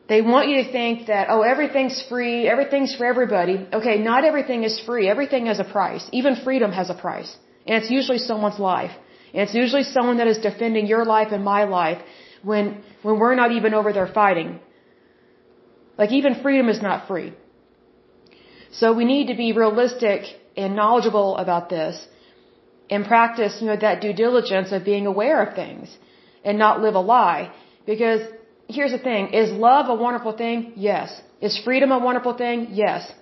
They 0.07 0.21
want 0.21 0.49
you 0.49 0.57
to 0.63 0.71
think 0.71 1.07
that, 1.07 1.29
oh, 1.31 1.41
everything's 1.43 2.03
free, 2.11 2.47
everything's 2.47 2.95
for 2.95 3.07
everybody. 3.07 3.67
Okay, 3.73 3.97
not 3.99 4.25
everything 4.25 4.65
is 4.65 4.79
free. 4.81 5.09
Everything 5.09 5.47
has 5.47 5.61
a 5.61 5.65
price. 5.65 6.05
Even 6.13 6.37
freedom 6.37 6.73
has 6.73 6.91
a 6.91 6.95
price. 6.95 7.31
And 7.67 7.83
it's 7.83 7.91
usually 7.91 8.19
someone's 8.19 8.59
life. 8.59 8.95
And 9.33 9.43
it's 9.45 9.55
usually 9.55 9.83
someone 9.83 10.19
that 10.19 10.27
is 10.27 10.39
defending 10.39 10.87
your 10.87 11.05
life 11.05 11.29
and 11.33 11.43
my 11.43 11.65
life 11.65 12.01
when, 12.43 12.83
when 13.03 13.19
we're 13.19 13.35
not 13.35 13.53
even 13.53 13.73
over 13.73 13.93
there 13.93 14.07
fighting. 14.07 14.61
Like 15.97 16.13
even 16.13 16.43
freedom 16.43 16.69
is 16.69 16.83
not 16.83 17.09
free. 17.09 17.33
So 18.73 18.93
we 18.93 19.05
need 19.05 19.29
to 19.29 19.37
be 19.45 19.53
realistic 19.53 20.25
and 20.57 20.77
knowledgeable 20.77 21.37
about 21.39 21.69
this 21.71 22.07
and 22.91 23.05
practice, 23.07 23.59
you 23.61 23.69
know, 23.69 23.77
that 23.77 24.01
due 24.03 24.13
diligence 24.13 24.71
of 24.73 24.85
being 24.85 25.07
aware 25.07 25.43
of 25.45 25.55
things 25.55 25.97
and 26.45 26.59
not 26.59 26.83
live 26.83 26.95
a 26.95 27.01
lie. 27.01 27.53
Because 27.87 28.21
here's 28.69 28.93
the 28.93 28.99
thing, 28.99 29.33
is 29.33 29.51
love 29.51 29.89
a 29.89 29.95
wonderful 29.95 30.33
thing? 30.33 30.73
Yes. 30.77 31.21
Is 31.41 31.59
freedom 31.59 31.93
a 31.93 31.99
wonderful 31.99 32.35
thing? 32.35 32.69
Yes. 32.73 33.13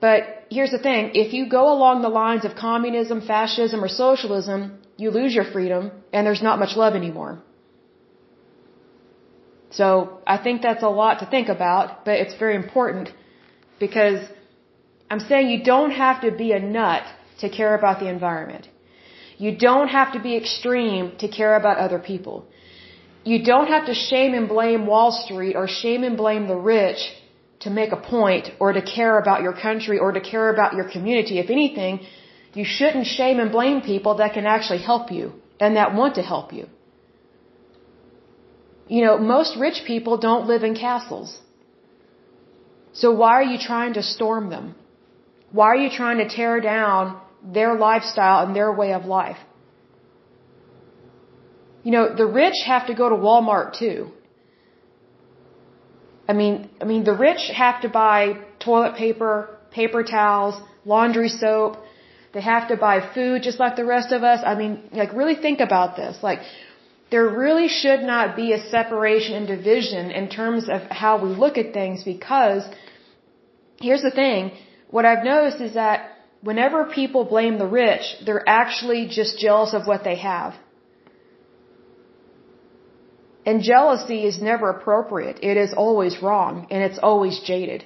But 0.00 0.46
here's 0.50 0.70
the 0.70 0.78
thing, 0.78 1.12
if 1.14 1.32
you 1.32 1.48
go 1.48 1.72
along 1.72 2.02
the 2.02 2.08
lines 2.08 2.44
of 2.44 2.54
communism, 2.54 3.20
fascism, 3.26 3.82
or 3.82 3.88
socialism, 3.88 4.78
you 4.96 5.10
lose 5.10 5.34
your 5.34 5.44
freedom 5.44 5.90
and 6.12 6.26
there's 6.26 6.42
not 6.42 6.58
much 6.58 6.76
love 6.76 6.94
anymore. 6.94 7.38
So 9.70 10.20
I 10.26 10.36
think 10.38 10.62
that's 10.62 10.82
a 10.82 10.88
lot 10.88 11.18
to 11.20 11.26
think 11.26 11.48
about, 11.48 12.04
but 12.04 12.14
it's 12.14 12.34
very 12.34 12.56
important 12.56 13.10
because 13.78 14.20
I'm 15.10 15.20
saying 15.20 15.48
you 15.50 15.62
don't 15.62 15.90
have 15.90 16.20
to 16.22 16.30
be 16.30 16.52
a 16.52 16.60
nut 16.60 17.02
to 17.40 17.48
care 17.48 17.74
about 17.74 18.00
the 18.00 18.08
environment. 18.08 18.68
You 19.38 19.56
don't 19.56 19.88
have 19.88 20.12
to 20.14 20.20
be 20.20 20.36
extreme 20.36 21.16
to 21.18 21.28
care 21.28 21.56
about 21.56 21.76
other 21.78 21.98
people. 21.98 22.46
You 23.30 23.38
don't 23.52 23.70
have 23.74 23.86
to 23.86 23.94
shame 24.08 24.34
and 24.38 24.46
blame 24.56 24.82
Wall 24.90 25.10
Street 25.22 25.54
or 25.60 25.66
shame 25.66 26.02
and 26.08 26.16
blame 26.24 26.44
the 26.52 26.60
rich 26.74 27.00
to 27.64 27.70
make 27.78 27.92
a 27.96 28.00
point 28.16 28.50
or 28.60 28.68
to 28.78 28.82
care 28.96 29.14
about 29.22 29.42
your 29.46 29.56
country 29.66 29.98
or 30.04 30.12
to 30.18 30.22
care 30.32 30.48
about 30.54 30.74
your 30.78 30.88
community. 30.94 31.40
If 31.44 31.50
anything, 31.58 31.94
you 32.58 32.64
shouldn't 32.76 33.06
shame 33.18 33.40
and 33.40 33.50
blame 33.58 33.80
people 33.92 34.14
that 34.20 34.32
can 34.36 34.46
actually 34.54 34.82
help 34.90 35.10
you 35.10 35.32
and 35.58 35.76
that 35.76 35.94
want 36.00 36.14
to 36.20 36.22
help 36.22 36.52
you. 36.58 36.66
You 38.94 39.04
know, 39.04 39.18
most 39.18 39.56
rich 39.66 39.82
people 39.90 40.16
don't 40.28 40.46
live 40.52 40.62
in 40.68 40.76
castles. 40.76 41.30
So 42.92 43.12
why 43.22 43.32
are 43.40 43.48
you 43.52 43.58
trying 43.58 43.94
to 43.94 44.02
storm 44.14 44.50
them? 44.54 44.74
Why 45.50 45.66
are 45.72 45.82
you 45.84 45.90
trying 45.90 46.18
to 46.18 46.28
tear 46.28 46.60
down 46.60 47.20
their 47.58 47.74
lifestyle 47.74 48.46
and 48.46 48.54
their 48.54 48.72
way 48.72 48.92
of 48.92 49.04
life? 49.04 49.38
You 51.86 51.92
know, 51.94 52.06
the 52.20 52.26
rich 52.26 52.58
have 52.72 52.84
to 52.88 52.94
go 53.00 53.08
to 53.10 53.18
Walmart 53.26 53.68
too. 53.82 53.98
I 56.30 56.32
mean, 56.40 56.54
I 56.80 56.84
mean, 56.84 57.04
the 57.10 57.16
rich 57.26 57.42
have 57.64 57.76
to 57.82 57.88
buy 57.88 58.18
toilet 58.58 58.96
paper, 58.96 59.34
paper 59.70 60.02
towels, 60.02 60.56
laundry 60.84 61.28
soap. 61.28 61.76
They 62.34 62.40
have 62.40 62.66
to 62.72 62.76
buy 62.76 62.96
food 63.14 63.44
just 63.44 63.60
like 63.60 63.76
the 63.76 63.84
rest 63.84 64.10
of 64.10 64.24
us. 64.32 64.40
I 64.52 64.56
mean, 64.56 64.72
like 65.02 65.12
really 65.20 65.36
think 65.46 65.60
about 65.68 65.94
this. 66.00 66.18
Like, 66.28 66.40
there 67.12 67.28
really 67.44 67.68
should 67.68 68.02
not 68.14 68.34
be 68.34 68.48
a 68.52 68.60
separation 68.76 69.34
and 69.38 69.46
division 69.46 70.10
in 70.10 70.28
terms 70.28 70.68
of 70.68 70.82
how 71.04 71.14
we 71.24 71.30
look 71.44 71.56
at 71.56 71.72
things 71.72 72.02
because 72.02 72.64
here's 73.80 74.02
the 74.02 74.16
thing. 74.22 74.50
What 74.90 75.04
I've 75.04 75.24
noticed 75.32 75.60
is 75.60 75.74
that 75.74 75.98
whenever 76.40 76.84
people 77.00 77.24
blame 77.36 77.58
the 77.58 77.72
rich, 77.82 78.06
they're 78.24 78.48
actually 78.60 79.06
just 79.06 79.38
jealous 79.38 79.72
of 79.72 79.86
what 79.86 80.02
they 80.02 80.16
have. 80.16 80.54
And 83.46 83.62
jealousy 83.62 84.20
is 84.30 84.40
never 84.42 84.70
appropriate. 84.70 85.38
It 85.50 85.56
is 85.56 85.72
always 85.72 86.20
wrong 86.20 86.66
and 86.70 86.82
it's 86.82 86.98
always 87.10 87.38
jaded. 87.50 87.84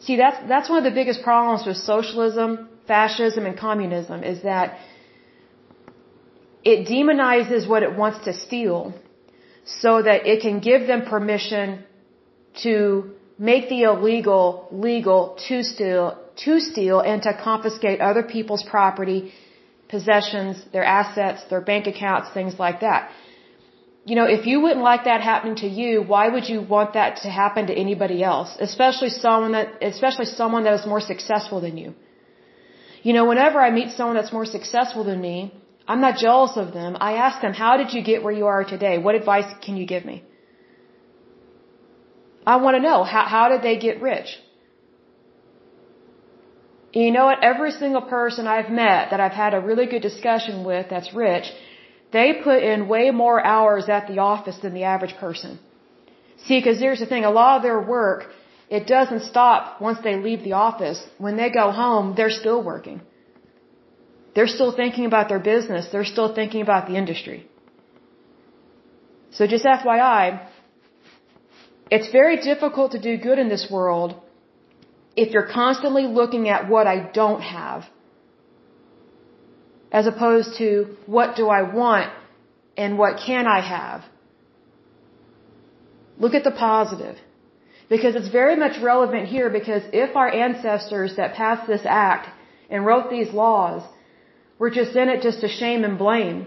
See, 0.00 0.16
that's, 0.16 0.38
that's 0.48 0.68
one 0.68 0.78
of 0.78 0.84
the 0.84 0.96
biggest 1.00 1.22
problems 1.22 1.66
with 1.66 1.76
socialism, 1.76 2.68
fascism, 2.86 3.46
and 3.46 3.56
communism 3.58 4.22
is 4.22 4.42
that 4.42 4.78
it 6.72 6.88
demonizes 6.88 7.68
what 7.68 7.82
it 7.82 7.94
wants 7.94 8.24
to 8.24 8.32
steal 8.32 8.94
so 9.66 10.02
that 10.02 10.26
it 10.26 10.40
can 10.40 10.60
give 10.60 10.86
them 10.86 11.02
permission 11.14 11.84
to 12.62 13.12
make 13.38 13.68
the 13.68 13.82
illegal 13.82 14.68
legal 14.70 15.38
to 15.48 15.62
steal, 15.62 16.18
to 16.44 16.60
steal 16.60 17.00
and 17.00 17.22
to 17.22 17.32
confiscate 17.48 18.00
other 18.00 18.22
people's 18.22 18.62
property, 18.62 19.32
possessions, 19.96 20.54
their 20.76 20.86
assets, 21.00 21.40
their 21.50 21.64
bank 21.70 21.84
accounts, 21.92 22.26
things 22.38 22.54
like 22.64 22.78
that. 22.86 23.00
You 24.10 24.16
know, 24.18 24.26
if 24.36 24.42
you 24.50 24.56
wouldn't 24.62 24.84
like 24.92 25.02
that 25.10 25.20
happening 25.32 25.56
to 25.64 25.68
you, 25.80 25.92
why 26.14 26.24
would 26.32 26.46
you 26.52 26.58
want 26.74 26.90
that 26.98 27.12
to 27.24 27.28
happen 27.42 27.62
to 27.70 27.74
anybody 27.84 28.18
else? 28.32 28.50
Especially 28.68 29.10
someone 29.24 29.52
that, 29.58 29.68
especially 29.92 30.28
someone 30.40 30.64
that 30.66 30.74
is 30.80 30.86
more 30.94 31.04
successful 31.12 31.60
than 31.66 31.76
you. 31.82 31.90
You 33.06 33.12
know, 33.16 33.24
whenever 33.30 33.58
I 33.66 33.70
meet 33.78 33.90
someone 33.98 34.16
that's 34.18 34.34
more 34.38 34.48
successful 34.56 35.04
than 35.10 35.20
me, 35.28 35.36
I'm 35.90 36.02
not 36.06 36.14
jealous 36.26 36.54
of 36.64 36.68
them. 36.78 36.96
I 37.08 37.12
ask 37.26 37.40
them, 37.46 37.54
how 37.64 37.72
did 37.80 37.88
you 37.94 38.02
get 38.10 38.22
where 38.24 38.36
you 38.40 38.46
are 38.54 38.64
today? 38.74 38.94
What 39.06 39.14
advice 39.22 39.50
can 39.64 39.76
you 39.80 39.86
give 39.94 40.04
me? 40.12 40.16
I 42.52 42.56
want 42.64 42.74
to 42.78 42.82
know, 42.88 42.98
how, 43.14 43.24
how 43.34 43.44
did 43.52 43.62
they 43.66 43.76
get 43.86 44.02
rich? 44.10 44.30
You 47.02 47.10
know 47.10 47.26
what? 47.26 47.42
Every 47.42 47.72
single 47.72 48.02
person 48.02 48.46
I've 48.46 48.70
met 48.70 49.10
that 49.10 49.20
I've 49.20 49.38
had 49.44 49.52
a 49.54 49.60
really 49.60 49.86
good 49.86 50.02
discussion 50.02 50.64
with 50.64 50.86
that's 50.90 51.12
rich, 51.12 51.46
they 52.12 52.28
put 52.48 52.62
in 52.62 52.88
way 52.88 53.10
more 53.10 53.38
hours 53.44 53.88
at 53.88 54.06
the 54.06 54.18
office 54.18 54.58
than 54.64 54.74
the 54.74 54.84
average 54.84 55.16
person. 55.16 55.58
See, 56.44 56.58
because 56.58 56.78
here's 56.78 57.00
the 57.00 57.06
thing, 57.06 57.24
a 57.24 57.30
lot 57.30 57.56
of 57.56 57.62
their 57.62 57.80
work, 57.80 58.20
it 58.68 58.86
doesn't 58.86 59.22
stop 59.32 59.80
once 59.80 59.98
they 60.04 60.16
leave 60.16 60.44
the 60.44 60.52
office. 60.52 61.00
When 61.18 61.36
they 61.36 61.50
go 61.50 61.66
home, 61.72 62.14
they're 62.16 62.36
still 62.42 62.62
working. 62.62 63.00
They're 64.34 64.54
still 64.58 64.72
thinking 64.82 65.06
about 65.06 65.28
their 65.28 65.40
business. 65.40 65.88
They're 65.90 66.10
still 66.14 66.32
thinking 66.34 66.62
about 66.62 66.86
the 66.88 66.96
industry. 66.96 67.46
So 69.32 69.46
just 69.46 69.64
FYI, 69.64 70.24
it's 71.90 72.10
very 72.12 72.36
difficult 72.50 72.92
to 72.92 73.00
do 73.00 73.16
good 73.16 73.38
in 73.38 73.48
this 73.48 73.66
world 73.70 74.20
if 75.16 75.32
you're 75.32 75.50
constantly 75.52 76.06
looking 76.06 76.48
at 76.48 76.68
what 76.68 76.86
I 76.86 76.98
don't 77.20 77.40
have 77.40 77.84
as 79.92 80.06
opposed 80.06 80.56
to 80.58 80.96
what 81.06 81.36
do 81.36 81.48
I 81.48 81.62
want 81.62 82.10
and 82.76 82.98
what 82.98 83.20
can 83.24 83.46
I 83.46 83.60
have. 83.60 84.02
Look 86.18 86.34
at 86.34 86.44
the 86.44 86.50
positive. 86.50 87.16
Because 87.88 88.16
it's 88.16 88.28
very 88.28 88.56
much 88.56 88.80
relevant 88.82 89.28
here 89.28 89.50
because 89.50 89.82
if 89.92 90.16
our 90.16 90.30
ancestors 90.46 91.16
that 91.16 91.34
passed 91.34 91.66
this 91.68 91.82
act 91.84 92.28
and 92.70 92.84
wrote 92.84 93.10
these 93.10 93.30
laws 93.32 93.82
were 94.58 94.70
just 94.70 94.96
in 94.96 95.08
it 95.08 95.22
just 95.22 95.40
to 95.42 95.48
shame 95.48 95.84
and 95.84 95.96
blame, 95.98 96.46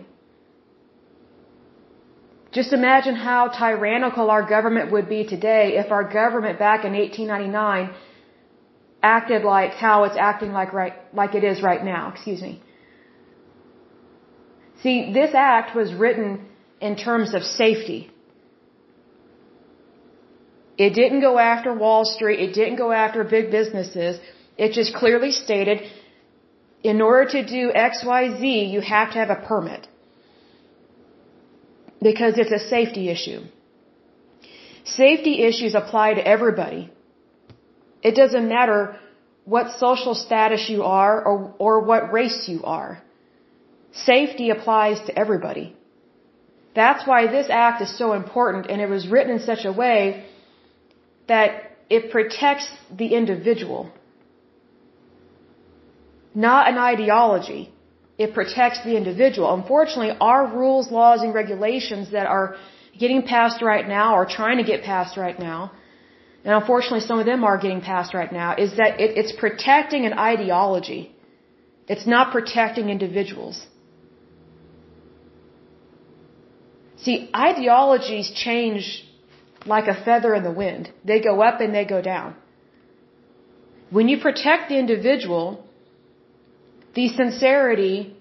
just 2.51 2.73
imagine 2.73 3.15
how 3.15 3.41
tyrannical 3.49 4.29
our 4.31 4.43
government 4.55 4.91
would 4.91 5.07
be 5.07 5.23
today 5.25 5.77
if 5.77 5.91
our 5.91 6.03
government 6.03 6.57
back 6.57 6.85
in 6.85 6.93
1899 6.93 7.93
acted 9.01 9.43
like 9.43 9.73
how 9.73 10.03
it's 10.05 10.17
acting 10.17 10.51
like 10.51 10.73
right 10.73 10.93
like 11.13 11.35
it 11.35 11.43
is 11.43 11.61
right 11.61 11.83
now, 11.83 12.11
excuse 12.13 12.41
me. 12.41 12.61
See, 14.83 15.11
this 15.13 15.33
act 15.33 15.75
was 15.75 15.93
written 15.93 16.45
in 16.79 16.95
terms 16.95 17.33
of 17.33 17.43
safety. 17.43 18.11
It 20.77 20.91
didn't 20.93 21.21
go 21.21 21.39
after 21.39 21.73
Wall 21.73 22.05
Street, 22.05 22.39
it 22.39 22.53
didn't 22.53 22.77
go 22.77 22.91
after 22.91 23.23
big 23.23 23.49
businesses. 23.49 24.19
It 24.57 24.73
just 24.73 24.93
clearly 24.93 25.31
stated 25.31 25.81
in 26.83 27.01
order 27.01 27.25
to 27.31 27.45
do 27.45 27.71
XYZ, 27.71 28.71
you 28.71 28.81
have 28.81 29.11
to 29.13 29.17
have 29.17 29.29
a 29.29 29.41
permit. 29.47 29.87
Because 32.01 32.37
it's 32.37 32.51
a 32.51 32.63
safety 32.75 33.09
issue. 33.09 33.41
Safety 34.83 35.43
issues 35.43 35.73
apply 35.73 36.13
to 36.13 36.27
everybody. 36.35 36.91
It 38.03 38.15
doesn't 38.15 38.47
matter 38.47 38.97
what 39.45 39.71
social 39.79 40.13
status 40.13 40.69
you 40.69 40.83
are 40.83 41.23
or, 41.25 41.53
or 41.57 41.81
what 41.81 42.11
race 42.11 42.47
you 42.47 42.63
are. 42.63 43.01
Safety 43.93 44.49
applies 44.49 44.99
to 45.07 45.17
everybody. 45.17 45.75
That's 46.75 47.07
why 47.07 47.27
this 47.27 47.47
act 47.49 47.81
is 47.81 47.97
so 47.97 48.13
important 48.13 48.67
and 48.69 48.81
it 48.81 48.89
was 48.89 49.07
written 49.07 49.31
in 49.37 49.39
such 49.39 49.65
a 49.65 49.71
way 49.71 50.25
that 51.27 51.71
it 51.89 52.11
protects 52.11 52.67
the 52.95 53.07
individual. 53.19 53.91
Not 56.35 56.69
an 56.69 56.77
ideology. 56.77 57.73
It 58.17 58.33
protects 58.33 58.83
the 58.83 58.95
individual. 58.95 59.53
Unfortunately, 59.53 60.15
our 60.19 60.47
rules, 60.47 60.91
laws, 60.91 61.21
and 61.21 61.33
regulations 61.33 62.11
that 62.11 62.27
are 62.27 62.57
getting 62.99 63.21
passed 63.23 63.61
right 63.61 63.87
now 63.87 64.15
or 64.15 64.25
trying 64.25 64.57
to 64.57 64.63
get 64.63 64.83
passed 64.83 65.17
right 65.17 65.39
now 65.39 65.71
and 66.47 66.55
unfortunately 66.55 67.01
some 67.01 67.19
of 67.21 67.25
them 67.25 67.43
are 67.43 67.57
getting 67.63 67.81
passed 67.81 68.13
right 68.13 68.31
now, 68.31 68.49
is 68.65 68.77
that 68.77 69.01
it, 69.05 69.17
it's 69.21 69.33
protecting 69.45 70.05
an 70.09 70.13
ideology. 70.13 71.01
It's 71.89 72.07
not 72.07 72.31
protecting 72.35 72.89
individuals. 72.89 73.57
See, 77.03 77.17
ideologies 77.35 78.31
change 78.45 78.85
like 79.65 79.89
a 79.89 79.97
feather 80.05 80.33
in 80.33 80.43
the 80.49 80.55
wind. 80.63 80.89
They 81.03 81.19
go 81.19 81.41
up 81.41 81.59
and 81.59 81.75
they 81.75 81.83
go 81.83 82.01
down. 82.01 82.33
When 83.89 84.07
you 84.07 84.17
protect 84.29 84.69
the 84.69 84.79
individual, 84.79 85.65
the 86.93 87.09
sincerity 87.09 88.15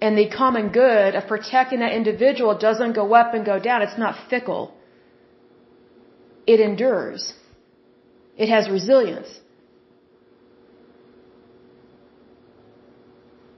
and 0.00 0.18
the 0.18 0.28
common 0.28 0.70
good 0.70 1.14
of 1.14 1.28
protecting 1.28 1.80
that 1.86 1.92
individual 1.92 2.58
doesn't 2.58 2.94
go 2.94 3.14
up 3.14 3.32
and 3.32 3.44
go 3.44 3.60
down. 3.60 3.82
It's 3.82 3.98
not 4.06 4.16
fickle. 4.28 4.74
It 6.46 6.60
endures. 6.60 7.34
It 8.36 8.48
has 8.48 8.68
resilience. 8.68 9.28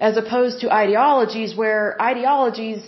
As 0.01 0.17
opposed 0.17 0.61
to 0.61 0.73
ideologies 0.73 1.57
where 1.57 2.01
ideologies, 2.01 2.83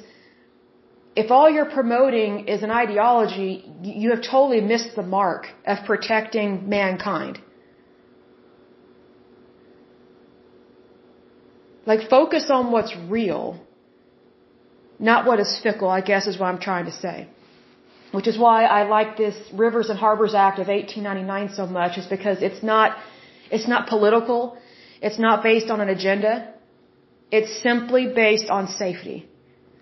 if 1.14 1.30
all 1.30 1.48
you're 1.48 1.70
promoting 1.70 2.48
is 2.48 2.62
an 2.62 2.70
ideology, 2.70 3.64
you 3.82 4.10
have 4.10 4.22
totally 4.22 4.60
missed 4.60 4.94
the 4.96 5.02
mark 5.02 5.46
of 5.66 5.78
protecting 5.86 6.68
mankind. 6.68 7.38
Like 11.86 12.10
focus 12.10 12.50
on 12.50 12.72
what's 12.72 12.94
real, 13.08 13.60
not 14.98 15.24
what 15.24 15.38
is 15.38 15.58
fickle, 15.62 15.88
I 15.88 16.00
guess 16.00 16.26
is 16.26 16.38
what 16.38 16.46
I'm 16.46 16.58
trying 16.58 16.86
to 16.86 16.92
say. 16.92 17.28
Which 18.12 18.26
is 18.26 18.38
why 18.38 18.64
I 18.64 18.88
like 18.88 19.16
this 19.16 19.36
Rivers 19.52 19.88
and 19.90 19.98
Harbors 19.98 20.34
Act 20.34 20.58
of 20.58 20.68
1899 20.68 21.54
so 21.54 21.66
much, 21.66 21.98
is 21.98 22.06
because 22.06 22.40
it's 22.40 22.62
not, 22.62 22.96
it's 23.50 23.68
not 23.68 23.88
political, 23.88 24.56
it's 25.02 25.18
not 25.18 25.42
based 25.42 25.70
on 25.70 25.80
an 25.80 25.88
agenda, 25.88 26.54
it's 27.30 27.62
simply 27.62 28.06
based 28.06 28.48
on 28.48 28.68
safety. 28.68 29.28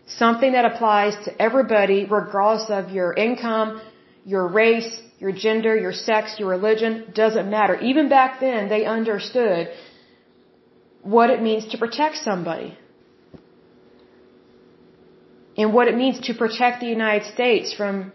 Something 0.06 0.52
that 0.52 0.64
applies 0.64 1.14
to 1.24 1.42
everybody 1.42 2.04
regardless 2.04 2.68
of 2.70 2.90
your 2.90 3.12
income, 3.14 3.80
your 4.24 4.46
race, 4.48 5.00
your 5.18 5.32
gender, 5.32 5.76
your 5.76 5.92
sex, 5.92 6.36
your 6.38 6.48
religion, 6.48 7.12
doesn't 7.14 7.48
matter. 7.50 7.78
Even 7.80 8.08
back 8.08 8.40
then, 8.40 8.68
they 8.68 8.84
understood 8.84 9.68
what 11.02 11.30
it 11.30 11.42
means 11.42 11.66
to 11.68 11.78
protect 11.78 12.16
somebody. 12.16 12.76
And 15.56 15.72
what 15.72 15.88
it 15.88 15.96
means 15.96 16.20
to 16.26 16.34
protect 16.34 16.80
the 16.80 16.86
United 16.86 17.26
States 17.32 17.72
from 17.72 18.12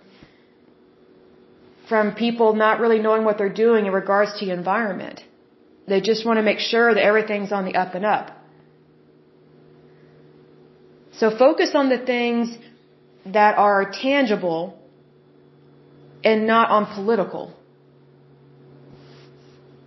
from 1.89 2.13
people 2.13 2.53
not 2.53 2.79
really 2.79 2.99
knowing 3.05 3.23
what 3.27 3.37
they're 3.39 3.57
doing 3.67 3.87
in 3.87 3.93
regards 3.93 4.31
to 4.39 4.45
the 4.45 4.51
environment. 4.51 5.23
They 5.87 6.01
just 6.01 6.23
want 6.25 6.37
to 6.37 6.43
make 6.43 6.59
sure 6.59 6.93
that 6.93 7.03
everything's 7.11 7.51
on 7.51 7.65
the 7.65 7.75
up 7.83 7.95
and 7.95 8.05
up. 8.05 8.27
So 11.19 11.35
focus 11.45 11.71
on 11.73 11.89
the 11.89 11.97
things 11.97 12.55
that 13.25 13.57
are 13.57 13.89
tangible 13.91 14.61
and 16.23 16.45
not 16.45 16.69
on 16.69 16.85
political 16.97 17.43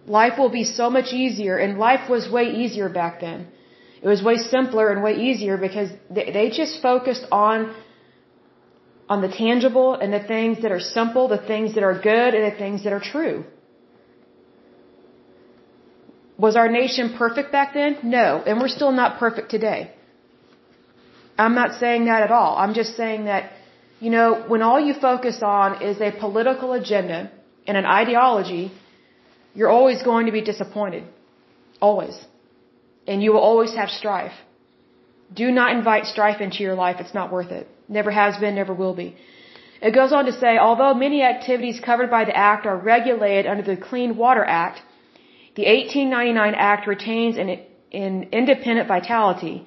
life 0.06 0.38
will 0.38 0.50
be 0.50 0.64
so 0.64 0.90
much 0.90 1.12
easier 1.12 1.56
and 1.56 1.78
life 1.78 2.10
was 2.10 2.28
way 2.30 2.44
easier 2.44 2.88
back 2.88 3.20
then. 3.20 3.48
It 4.02 4.08
was 4.08 4.22
way 4.22 4.36
simpler 4.36 4.90
and 4.90 5.02
way 5.02 5.14
easier 5.28 5.56
because 5.56 5.90
they, 6.10 6.26
they 6.32 6.50
just 6.50 6.82
focused 6.82 7.24
on 7.30 7.74
on 9.08 9.20
the 9.20 9.28
tangible 9.28 9.94
and 9.94 10.12
the 10.12 10.24
things 10.34 10.62
that 10.62 10.72
are 10.72 10.80
simple, 10.80 11.28
the 11.28 11.44
things 11.52 11.74
that 11.74 11.84
are 11.88 11.98
good 12.12 12.34
and 12.36 12.44
the 12.50 12.56
things 12.56 12.84
that 12.84 12.92
are 12.92 13.04
true. 13.14 13.44
Was 16.38 16.56
our 16.56 16.68
nation 16.68 17.14
perfect 17.22 17.52
back 17.52 17.74
then? 17.74 17.98
No, 18.02 18.42
and 18.46 18.60
we're 18.60 18.74
still 18.78 18.92
not 18.92 19.18
perfect 19.18 19.50
today. 19.50 19.80
I'm 21.38 21.54
not 21.54 21.78
saying 21.82 22.06
that 22.06 22.22
at 22.22 22.32
all. 22.38 22.56
I'm 22.56 22.74
just 22.74 22.96
saying 22.96 23.26
that, 23.26 23.52
you 24.00 24.10
know, 24.10 24.28
when 24.52 24.62
all 24.62 24.80
you 24.88 24.94
focus 24.94 25.40
on 25.42 25.82
is 25.82 26.00
a 26.00 26.10
political 26.24 26.72
agenda 26.72 27.30
and 27.66 27.76
an 27.76 27.86
ideology, 27.86 28.72
you're 29.54 29.72
always 29.78 30.02
going 30.02 30.26
to 30.26 30.32
be 30.32 30.42
disappointed. 30.52 31.04
Always. 31.80 32.16
And 33.06 33.22
you 33.22 33.32
will 33.32 33.46
always 33.50 33.74
have 33.74 33.90
strife. 33.90 34.36
Do 35.34 35.50
not 35.50 35.74
invite 35.74 36.06
strife 36.06 36.40
into 36.40 36.62
your 36.62 36.74
life. 36.74 36.96
It's 37.00 37.14
not 37.14 37.32
worth 37.32 37.50
it. 37.50 37.66
Never 37.88 38.10
has 38.10 38.36
been, 38.36 38.54
never 38.54 38.74
will 38.74 38.94
be. 38.94 39.16
It 39.80 39.94
goes 39.94 40.12
on 40.12 40.26
to 40.26 40.32
say, 40.32 40.58
although 40.58 40.94
many 40.94 41.22
activities 41.22 41.80
covered 41.80 42.10
by 42.10 42.24
the 42.24 42.36
Act 42.36 42.66
are 42.66 42.76
regulated 42.76 43.46
under 43.52 43.64
the 43.70 43.76
Clean 43.76 44.16
Water 44.16 44.44
Act, 44.44 44.80
the 45.56 45.64
1899 45.64 46.54
Act 46.54 46.86
retains 46.86 47.36
an, 47.36 47.48
an 47.92 48.28
independent 48.30 48.86
vitality. 48.86 49.66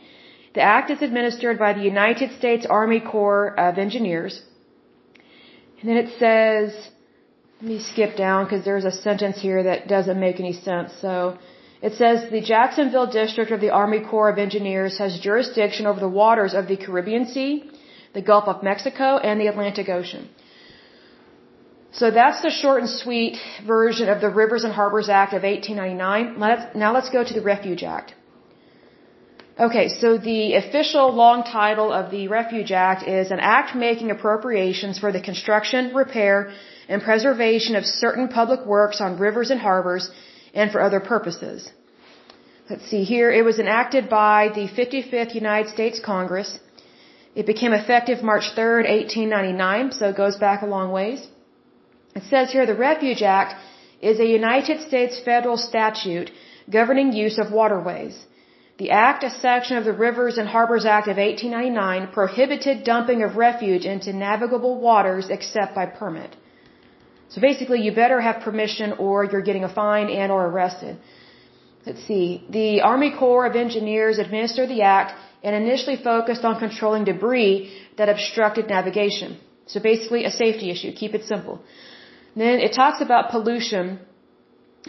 The 0.54 0.62
Act 0.62 0.90
is 0.90 1.02
administered 1.02 1.60
by 1.60 1.74
the 1.74 1.82
United 1.82 2.32
States 2.40 2.66
Army 2.66 3.02
Corps 3.02 3.54
of 3.60 3.78
Engineers. 3.78 4.42
And 5.80 5.90
then 5.90 5.98
it 5.98 6.12
says, 6.18 6.74
let 7.62 7.70
me 7.72 7.80
skip 7.80 8.16
down 8.16 8.46
because 8.46 8.64
there's 8.64 8.86
a 8.86 8.92
sentence 8.92 9.38
here 9.42 9.64
that 9.64 9.88
doesn't 9.88 10.20
make 10.20 10.40
any 10.40 10.54
sense. 10.54 10.94
So 11.02 11.38
it 11.88 11.94
says 12.02 12.18
the 12.32 12.42
Jacksonville 12.54 13.10
District 13.22 13.52
of 13.56 13.62
the 13.64 13.72
Army 13.80 14.00
Corps 14.12 14.30
of 14.34 14.40
Engineers 14.46 14.94
has 15.04 15.20
jurisdiction 15.28 15.86
over 15.90 16.00
the 16.00 16.16
waters 16.22 16.54
of 16.60 16.68
the 16.72 16.78
Caribbean 16.84 17.26
Sea, 17.34 17.52
the 18.18 18.24
Gulf 18.30 18.46
of 18.54 18.64
Mexico, 18.70 19.10
and 19.28 19.40
the 19.40 19.48
Atlantic 19.54 19.88
Ocean. 19.98 20.24
So 22.00 22.10
that's 22.20 22.42
the 22.46 22.54
short 22.62 22.80
and 22.84 22.90
sweet 23.04 23.38
version 23.76 24.10
of 24.14 24.20
the 24.26 24.32
Rivers 24.42 24.64
and 24.68 24.74
Harbors 24.82 25.10
Act 25.22 25.34
of 25.38 25.44
1899. 25.44 26.40
Let's, 26.46 26.76
now 26.84 26.92
let's 26.98 27.12
go 27.18 27.24
to 27.30 27.34
the 27.40 27.46
Refuge 27.54 27.84
Act. 27.98 28.16
Okay, 29.68 29.88
so 30.02 30.18
the 30.18 30.56
official 30.64 31.08
long 31.24 31.44
title 31.44 31.90
of 32.00 32.12
the 32.16 32.28
Refuge 32.40 32.72
Act 32.90 33.08
is 33.20 33.30
an 33.30 33.40
act 33.40 33.76
making 33.88 34.10
appropriations 34.10 34.98
for 35.04 35.12
the 35.12 35.22
construction, 35.22 35.94
repair, 35.94 36.52
and 36.90 37.02
preservation 37.10 37.76
of 37.76 37.86
certain 37.86 38.28
public 38.28 38.66
works 38.66 39.00
on 39.00 39.20
rivers 39.28 39.52
and 39.52 39.62
harbors 39.62 40.10
and 40.56 40.72
for 40.72 40.82
other 40.82 41.00
purposes. 41.00 41.70
Let's 42.68 42.88
see 42.92 43.04
here. 43.04 43.30
It 43.32 43.46
was 43.46 43.60
enacted 43.60 44.10
by 44.10 44.50
the 44.56 44.68
55th 44.78 45.36
United 45.36 45.70
States 45.72 46.00
Congress. 46.00 46.50
It 47.36 47.46
became 47.46 47.74
effective 47.74 48.24
March 48.24 48.48
3rd, 48.58 48.84
1899, 48.90 49.92
so 49.92 50.10
it 50.10 50.16
goes 50.16 50.38
back 50.38 50.64
a 50.64 50.72
long 50.76 50.92
ways. 50.92 51.28
It 52.16 52.24
says 52.32 52.52
here 52.52 52.66
the 52.66 52.82
Refuge 52.90 53.22
Act 53.22 53.54
is 54.02 54.20
a 54.20 54.26
United 54.26 54.82
States 54.88 55.20
federal 55.20 55.58
statute 55.58 56.32
governing 56.78 57.12
use 57.14 57.38
of 57.38 57.52
waterways. 57.52 58.16
The 58.80 58.90
Act, 58.90 59.24
a 59.24 59.30
section 59.30 59.78
of 59.78 59.86
the 59.86 60.00
Rivers 60.06 60.40
and 60.40 60.48
Harbors 60.48 60.86
Act 60.86 61.08
of 61.08 61.18
1899, 61.18 62.08
prohibited 62.14 62.84
dumping 62.84 63.22
of 63.22 63.38
refuge 63.38 63.86
into 63.86 64.12
navigable 64.12 64.76
waters 64.88 65.30
except 65.30 65.76
by 65.76 65.86
permit. 65.86 66.36
So 67.30 67.42
basically, 67.42 67.82
you 67.82 67.92
better 67.92 68.20
have 68.22 68.42
permission 68.42 68.94
or 68.94 69.24
you're 69.24 69.48
getting 69.50 69.66
a 69.66 69.74
fine 69.84 70.10
and 70.10 70.32
or 70.32 70.48
arrested. 70.48 70.98
Let's 71.86 72.04
see. 72.10 72.44
The 72.50 72.82
Army 72.82 73.12
Corps 73.20 73.46
of 73.46 73.56
Engineers 73.56 74.18
administered 74.18 74.70
the 74.70 74.82
act 74.82 75.14
and 75.44 75.56
initially 75.56 75.98
focused 76.12 76.44
on 76.44 76.60
controlling 76.60 77.04
debris 77.04 77.72
that 77.98 78.10
obstructed 78.10 78.68
navigation. 78.68 79.38
So 79.68 79.80
basically, 79.80 80.26
a 80.26 80.32
safety 80.32 80.72
issue. 80.72 80.92
Keep 81.04 81.14
it 81.14 81.26
simple. 81.26 81.62
Then 82.36 82.60
it 82.60 82.74
talks 82.74 83.02
about 83.02 83.30
pollution 83.30 84.00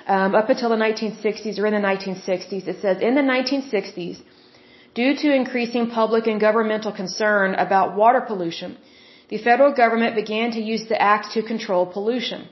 um, 0.06 0.34
up 0.34 0.48
until 0.48 0.70
the 0.70 0.76
1960s 0.76 1.58
or 1.58 1.66
in 1.66 1.74
the 1.78 1.86
1960s. 1.92 2.66
It 2.72 2.78
says 2.80 3.00
in 3.00 3.14
the 3.14 3.26
1960s, 3.34 4.20
due 4.94 5.14
to 5.22 5.34
increasing 5.34 5.90
public 5.90 6.26
and 6.26 6.40
governmental 6.40 6.92
concern 6.92 7.54
about 7.54 7.96
water 7.96 8.20
pollution, 8.20 8.76
the 9.28 9.38
federal 9.38 9.72
government 9.72 10.14
began 10.14 10.50
to 10.52 10.60
use 10.60 10.84
the 10.88 11.00
act 11.00 11.32
to 11.32 11.42
control 11.42 11.86
pollution. 11.86 12.48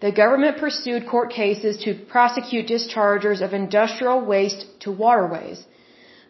The 0.00 0.12
government 0.12 0.58
pursued 0.58 1.08
court 1.08 1.30
cases 1.30 1.78
to 1.84 1.94
prosecute 2.14 2.68
dischargers 2.68 3.40
of 3.40 3.52
industrial 3.52 4.20
waste 4.24 4.64
to 4.80 4.92
waterways. 4.92 5.64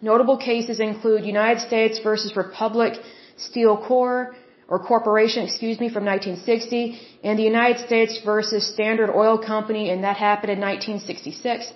Notable 0.01 0.39
cases 0.39 0.81
include 0.81 1.25
United 1.25 1.61
States 1.61 1.99
versus 1.99 2.37
Republic 2.37 2.95
Steel 3.37 3.77
Corps 3.77 4.35
or 4.69 4.79
Corporation, 4.79 5.45
excuse 5.45 5.79
me, 5.81 5.89
from 5.89 6.05
1960, 6.05 6.99
and 7.25 7.39
the 7.39 7.43
United 7.43 7.79
States 7.87 8.21
versus 8.25 8.67
Standard 8.75 9.11
Oil 9.11 9.37
Company, 9.39 9.91
and 9.91 10.05
that 10.05 10.17
happened 10.17 10.53
in 10.53 10.61
1966. 10.61 11.73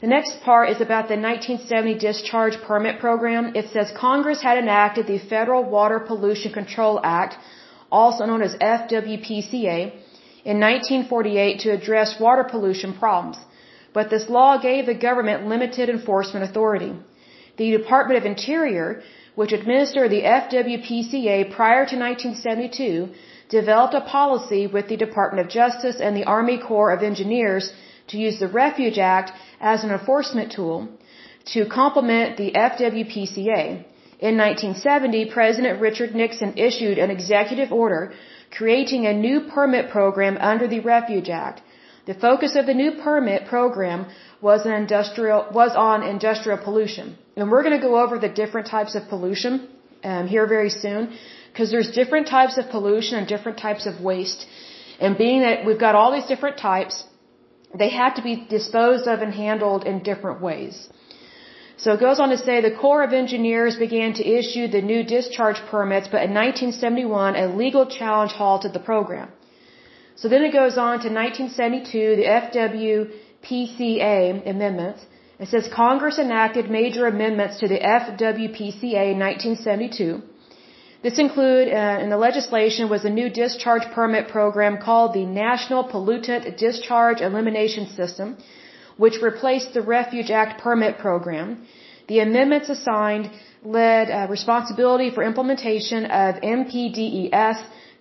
The 0.00 0.06
next 0.06 0.40
part 0.42 0.70
is 0.70 0.80
about 0.80 1.08
the 1.08 1.16
1970 1.16 1.98
discharge 1.98 2.56
permit 2.62 3.00
program. 3.00 3.56
It 3.56 3.70
says 3.72 3.90
Congress 3.96 4.40
had 4.40 4.58
enacted 4.58 5.06
the 5.08 5.18
Federal 5.18 5.64
Water 5.64 5.98
Pollution 5.98 6.52
Control 6.52 7.00
Act, 7.02 7.36
also 7.90 8.26
known 8.26 8.42
as 8.42 8.54
FWPCA, 8.56 9.92
in 10.44 10.60
1948 10.60 11.60
to 11.60 11.70
address 11.70 12.20
water 12.20 12.44
pollution 12.44 12.92
problems. 12.92 13.38
But 13.92 14.10
this 14.10 14.28
law 14.28 14.58
gave 14.58 14.86
the 14.86 14.94
government 14.94 15.48
limited 15.48 15.88
enforcement 15.88 16.44
authority. 16.48 16.92
The 17.56 17.70
Department 17.70 18.18
of 18.18 18.26
Interior, 18.26 19.02
which 19.34 19.52
administered 19.52 20.10
the 20.10 20.22
FWPCA 20.22 21.50
prior 21.50 21.84
to 21.86 21.96
1972, 21.96 23.08
developed 23.48 23.94
a 23.94 24.00
policy 24.00 24.66
with 24.66 24.88
the 24.88 24.96
Department 24.96 25.44
of 25.44 25.52
Justice 25.52 26.00
and 26.00 26.16
the 26.16 26.24
Army 26.24 26.58
Corps 26.58 26.92
of 26.92 27.02
Engineers 27.02 27.72
to 28.08 28.18
use 28.18 28.38
the 28.38 28.48
Refuge 28.48 28.98
Act 28.98 29.32
as 29.60 29.84
an 29.84 29.90
enforcement 29.90 30.52
tool 30.52 30.88
to 31.52 31.66
complement 31.66 32.36
the 32.36 32.52
FWPCA. 32.52 33.84
In 34.20 34.36
1970, 34.36 35.26
President 35.26 35.80
Richard 35.80 36.14
Nixon 36.14 36.58
issued 36.58 36.98
an 36.98 37.10
executive 37.10 37.72
order 37.72 38.12
creating 38.50 39.06
a 39.06 39.12
new 39.12 39.40
permit 39.54 39.90
program 39.90 40.36
under 40.38 40.66
the 40.66 40.80
Refuge 40.80 41.28
Act. 41.28 41.62
The 42.06 42.14
focus 42.14 42.56
of 42.56 42.66
the 42.66 42.74
new 42.74 42.92
permit 42.92 43.46
program 43.46 44.06
was, 44.40 44.64
an 44.64 44.72
industrial, 44.72 45.46
was 45.52 45.72
on 45.76 46.02
industrial 46.02 46.58
pollution. 46.58 47.16
And 47.36 47.50
we're 47.50 47.62
going 47.62 47.78
to 47.80 47.86
go 47.86 48.00
over 48.02 48.18
the 48.18 48.28
different 48.28 48.68
types 48.68 48.94
of 48.94 49.08
pollution 49.08 49.68
um, 50.04 50.26
here 50.26 50.46
very 50.46 50.70
soon 50.70 51.16
because 51.52 51.70
there's 51.70 51.90
different 51.90 52.28
types 52.28 52.56
of 52.56 52.70
pollution 52.70 53.18
and 53.18 53.26
different 53.26 53.58
types 53.58 53.86
of 53.86 54.00
waste. 54.00 54.46
And 55.00 55.18
being 55.18 55.40
that 55.42 55.66
we've 55.66 55.78
got 55.86 55.94
all 55.94 56.12
these 56.12 56.26
different 56.26 56.58
types, 56.58 57.04
they 57.74 57.90
have 57.90 58.14
to 58.14 58.22
be 58.22 58.46
disposed 58.48 59.06
of 59.06 59.20
and 59.20 59.32
handled 59.32 59.84
in 59.84 60.02
different 60.02 60.40
ways. 60.40 60.88
So 61.82 61.92
it 61.92 62.00
goes 62.00 62.18
on 62.18 62.30
to 62.30 62.38
say 62.38 62.60
the 62.60 62.78
Corps 62.84 63.04
of 63.04 63.12
Engineers 63.12 63.76
began 63.76 64.12
to 64.14 64.24
issue 64.38 64.66
the 64.66 64.82
new 64.82 65.02
discharge 65.16 65.60
permits, 65.70 66.08
but 66.14 66.22
in 66.28 66.34
1971 66.34 67.36
a 67.36 67.46
legal 67.64 67.84
challenge 67.98 68.32
halted 68.32 68.72
the 68.72 68.84
program. 68.90 69.28
So 70.16 70.28
then 70.28 70.42
it 70.42 70.52
goes 70.52 70.76
on 70.86 70.94
to 71.04 71.08
1972, 71.08 72.16
the 72.20 72.28
FWPCA 73.44 74.18
amendments. 74.52 75.06
It 75.38 75.48
says 75.52 75.68
Congress 75.68 76.18
enacted 76.18 76.68
major 76.68 77.06
amendments 77.06 77.60
to 77.60 77.68
the 77.68 77.78
FWPCA 77.78 79.04
in 79.12 79.18
1972. 79.20 80.22
This 81.00 81.18
include 81.20 81.68
uh, 81.68 81.98
in 82.02 82.10
the 82.10 82.16
legislation 82.16 82.88
was 82.88 83.04
a 83.04 83.10
new 83.20 83.28
discharge 83.30 83.86
permit 83.92 84.26
program 84.26 84.78
called 84.78 85.14
the 85.14 85.26
National 85.26 85.84
Pollutant 85.84 86.56
Discharge 86.56 87.20
Elimination 87.20 87.86
System, 88.00 88.36
which 89.02 89.16
replaced 89.30 89.72
the 89.78 89.84
Refuge 89.96 90.30
Act 90.42 90.60
permit 90.66 90.98
program. 91.06 91.46
The 92.10 92.18
amendments 92.28 92.68
assigned 92.76 93.30
led 93.78 94.10
uh, 94.10 94.26
responsibility 94.36 95.08
for 95.14 95.22
implementation 95.32 96.04
of 96.24 96.30
NPDES 96.58 97.58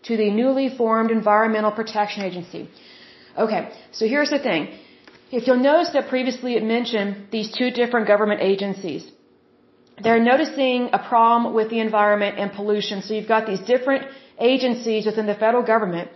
to 0.07 0.17
the 0.23 0.29
newly 0.41 0.67
formed 0.79 1.11
Environmental 1.11 1.71
Protection 1.79 2.23
Agency. 2.29 2.69
Okay, 3.45 3.61
so 3.91 4.07
here's 4.13 4.31
the 4.35 4.41
thing. 4.49 4.61
If 5.37 5.45
you'll 5.45 5.65
notice 5.71 5.89
that 5.95 6.07
previously 6.15 6.51
it 6.59 6.63
mentioned 6.63 7.27
these 7.31 7.49
two 7.59 7.69
different 7.79 8.07
government 8.07 8.41
agencies, 8.41 9.03
they're 10.03 10.25
noticing 10.33 10.89
a 10.93 11.01
problem 11.11 11.53
with 11.53 11.69
the 11.73 11.79
environment 11.79 12.37
and 12.39 12.53
pollution. 12.59 13.01
So 13.01 13.13
you've 13.13 13.33
got 13.35 13.45
these 13.51 13.63
different 13.73 14.05
agencies 14.39 15.05
within 15.05 15.25
the 15.25 15.35
federal 15.35 15.63
government 15.63 16.09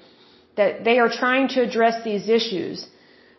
that 0.55 0.83
they 0.83 0.97
are 0.99 1.09
trying 1.09 1.47
to 1.55 1.61
address 1.67 2.03
these 2.03 2.29
issues, 2.29 2.85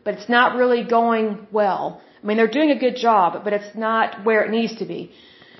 but 0.05 0.15
it's 0.15 0.29
not 0.29 0.57
really 0.57 0.83
going 0.85 1.47
well. 1.51 2.01
I 2.23 2.27
mean, 2.27 2.37
they're 2.37 2.57
doing 2.61 2.71
a 2.71 2.81
good 2.87 2.97
job, 2.97 3.45
but 3.45 3.53
it's 3.53 3.75
not 3.75 4.25
where 4.25 4.43
it 4.45 4.51
needs 4.51 4.77
to 4.77 4.85
be. 4.85 5.13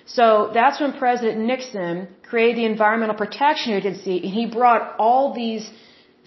So 0.07 0.51
that's 0.53 0.81
when 0.81 0.93
President 1.05 1.39
Nixon 1.53 2.09
created 2.29 2.57
the 2.59 2.65
Environmental 2.65 3.17
Protection 3.25 3.73
Agency, 3.73 4.17
and 4.25 4.33
he 4.41 4.47
brought 4.47 4.83
all 4.99 5.33
these 5.35 5.71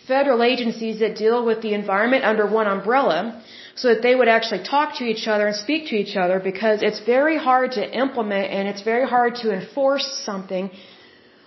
federal 0.07 0.43
agencies 0.43 0.99
that 0.99 1.15
deal 1.15 1.45
with 1.45 1.61
the 1.61 1.73
environment 1.73 2.23
under 2.23 2.45
one 2.59 2.67
umbrella 2.67 3.41
so 3.75 3.93
that 3.93 4.01
they 4.01 4.15
would 4.15 4.27
actually 4.27 4.63
talk 4.63 4.97
to 4.99 5.03
each 5.03 5.27
other 5.27 5.47
and 5.47 5.55
speak 5.55 5.87
to 5.87 5.95
each 5.95 6.15
other 6.15 6.39
because 6.39 6.81
it's 6.81 7.01
very 7.15 7.37
hard 7.37 7.71
to 7.71 7.83
implement 8.03 8.51
and 8.51 8.67
it's 8.67 8.83
very 8.83 9.07
hard 9.07 9.35
to 9.35 9.51
enforce 9.51 10.07
something 10.23 10.69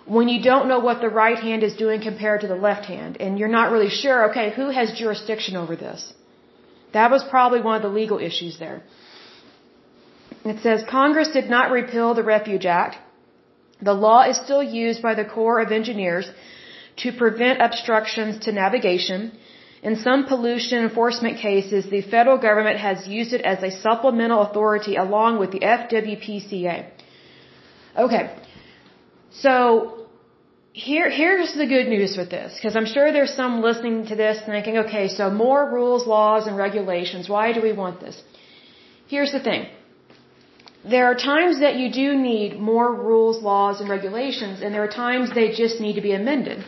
when 0.07 0.29
you 0.29 0.43
don't 0.43 0.69
know 0.69 0.81
what 0.81 1.01
the 1.01 1.09
right 1.09 1.39
hand 1.39 1.63
is 1.63 1.75
doing 1.77 2.01
compared 2.01 2.41
to 2.41 2.49
the 2.49 2.61
left 2.69 2.85
hand 2.87 3.17
and 3.21 3.39
you're 3.39 3.55
not 3.61 3.71
really 3.71 3.91
sure, 3.91 4.31
okay, 4.31 4.51
who 4.51 4.71
has 4.71 4.93
jurisdiction 4.99 5.57
over 5.57 5.77
this? 5.77 6.13
That 6.93 7.11
was 7.11 7.23
probably 7.25 7.61
one 7.61 7.77
of 7.77 7.83
the 7.83 7.95
legal 8.01 8.19
issues 8.19 8.59
there. 8.59 8.83
It 10.45 10.61
says 10.61 10.83
Congress 10.89 11.29
did 11.29 11.51
not 11.51 11.71
repeal 11.71 12.15
the 12.15 12.23
Refuge 12.23 12.67
Act. 12.67 12.97
The 13.83 13.95
law 13.95 14.23
is 14.23 14.37
still 14.37 14.63
used 14.63 15.03
by 15.03 15.15
the 15.15 15.25
Corps 15.25 15.61
of 15.61 15.73
Engineers 15.73 16.31
to 17.03 17.13
prevent 17.13 17.61
obstructions 17.63 18.39
to 18.45 18.53
navigation 18.53 19.33
in 19.83 19.97
some 19.97 20.25
pollution 20.27 20.79
enforcement 20.83 21.39
cases, 21.39 21.89
the 21.89 22.03
federal 22.03 22.39
government 22.39 22.79
has 22.79 23.07
used 23.07 23.33
it 23.33 23.43
as 23.43 23.63
a 23.63 23.71
supplemental 23.71 24.43
authority 24.43 24.97
along 24.97 25.39
with 25.39 25.53
the 25.53 25.61
FWPCA. 25.61 26.87
Okay. 27.97 28.37
So 29.31 29.98
here, 30.79 31.11
here's 31.11 31.55
the 31.55 31.67
good 31.67 31.89
news 31.89 32.17
with 32.17 32.31
this, 32.31 32.55
because 32.55 32.77
I'm 32.77 32.87
sure 32.95 33.13
there's 33.13 33.35
some 33.43 33.55
listening 33.69 34.07
to 34.11 34.15
this 34.15 34.37
thinking, 34.47 34.79
okay, 34.85 35.09
so 35.09 35.25
more 35.29 35.63
rules, 35.79 36.07
laws, 36.07 36.47
and 36.47 36.57
regulations. 36.57 37.29
Why 37.29 37.47
do 37.53 37.61
we 37.69 37.73
want 37.73 38.01
this? 38.01 38.17
Here's 39.09 39.33
the 39.33 39.43
thing. 39.49 39.67
There 40.95 41.07
are 41.11 41.17
times 41.17 41.59
that 41.65 41.75
you 41.81 41.89
do 42.03 42.09
need 42.17 42.61
more 42.61 42.91
rules, 42.95 43.43
laws, 43.43 43.81
and 43.81 43.89
regulations, 43.91 44.61
and 44.63 44.73
there 44.73 44.85
are 44.89 44.95
times 45.07 45.35
they 45.35 45.49
just 45.63 45.81
need 45.81 45.97
to 46.01 46.05
be 46.11 46.13
amended. 46.13 46.65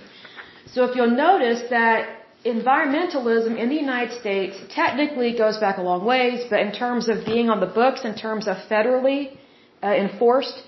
So 0.73 0.85
if 0.87 0.97
you'll 0.97 1.17
notice 1.29 1.63
that 1.71 2.01
environmentalism 2.45 3.57
in 3.63 3.69
the 3.69 3.81
United 3.87 4.19
States 4.19 4.57
technically 4.71 5.31
goes 5.45 5.59
back 5.59 5.79
a 5.79 5.83
long 5.83 6.05
ways, 6.05 6.45
but 6.51 6.59
in 6.67 6.73
terms 6.73 7.09
of 7.09 7.25
being 7.25 7.49
on 7.49 7.61
the 7.61 7.73
books, 7.81 8.05
in 8.05 8.17
terms 8.17 8.49
of 8.49 8.57
federally 8.75 9.37
uh, 9.85 9.95
enforced, 10.05 10.59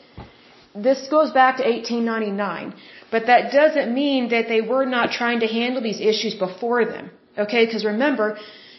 this 0.74 1.08
goes 1.08 1.30
back 1.32 1.56
to 1.56 1.64
1899. 1.64 2.74
But 3.14 3.26
that 3.30 3.52
doesn't 3.52 3.88
mean 4.02 4.30
that 4.34 4.48
they 4.52 4.62
were 4.72 4.86
not 4.96 5.06
trying 5.20 5.40
to 5.44 5.48
handle 5.58 5.82
these 5.88 6.00
issues 6.12 6.34
before 6.46 6.84
them. 6.94 7.10
Okay, 7.44 7.62
because 7.66 7.84
remember, 7.84 8.26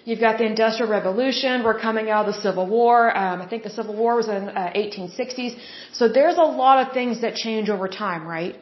you've 0.06 0.24
got 0.28 0.38
the 0.40 0.48
Industrial 0.54 0.90
Revolution, 1.00 1.64
we're 1.68 1.80
coming 1.88 2.10
out 2.10 2.28
of 2.28 2.36
the 2.36 2.42
Civil 2.48 2.68
War, 2.68 2.98
um, 3.24 3.42
I 3.46 3.48
think 3.52 3.62
the 3.70 3.76
Civil 3.80 3.96
War 3.96 4.16
was 4.22 4.28
in 4.28 4.44
uh, 4.50 4.82
1860s. 4.84 5.54
So 6.00 6.04
there's 6.18 6.38
a 6.48 6.50
lot 6.64 6.78
of 6.84 6.94
things 7.00 7.22
that 7.22 7.36
change 7.46 7.70
over 7.76 7.88
time, 7.88 8.28
right? 8.36 8.56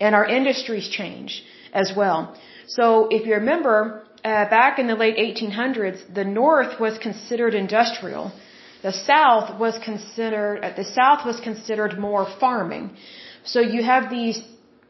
And 0.00 0.14
our 0.14 0.26
industries 0.38 0.88
change 0.88 1.44
as 1.72 1.92
well. 2.00 2.20
So 2.66 3.08
if 3.16 3.26
you 3.26 3.34
remember, 3.34 3.76
uh, 4.24 4.44
back 4.58 4.78
in 4.78 4.86
the 4.92 4.98
late 5.04 5.16
1800s, 5.16 5.98
the 6.20 6.24
North 6.24 6.80
was 6.80 6.98
considered 6.98 7.54
industrial. 7.54 8.32
The 8.82 8.92
South 8.92 9.58
was 9.58 9.78
considered, 9.90 10.64
uh, 10.64 10.72
the 10.82 10.84
South 10.84 11.24
was 11.26 11.40
considered 11.40 11.98
more 11.98 12.24
farming. 12.40 12.84
So 13.44 13.60
you 13.60 13.82
have 13.82 14.10
these 14.10 14.38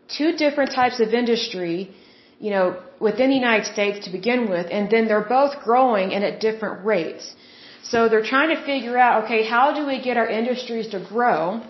two 0.09 0.33
different 0.37 0.71
types 0.73 1.01
of 1.01 1.14
industry, 1.14 1.90
you 2.40 2.51
know, 2.51 2.81
within 3.01 3.29
the 3.31 3.37
United 3.37 3.66
States 3.66 4.05
to 4.07 4.11
begin 4.11 4.49
with, 4.51 4.66
and 4.71 4.90
then 4.90 5.07
they're 5.09 5.29
both 5.38 5.62
growing 5.64 6.14
and 6.14 6.25
at 6.25 6.40
different 6.40 6.85
rates. 6.85 7.35
So 7.83 8.09
they're 8.09 8.29
trying 8.35 8.51
to 8.55 8.61
figure 8.64 8.99
out, 8.99 9.25
okay, 9.25 9.42
how 9.44 9.66
do 9.73 9.87
we 9.87 10.01
get 10.01 10.16
our 10.16 10.29
industries 10.29 10.88
to 10.88 11.01
grow? 11.01 11.62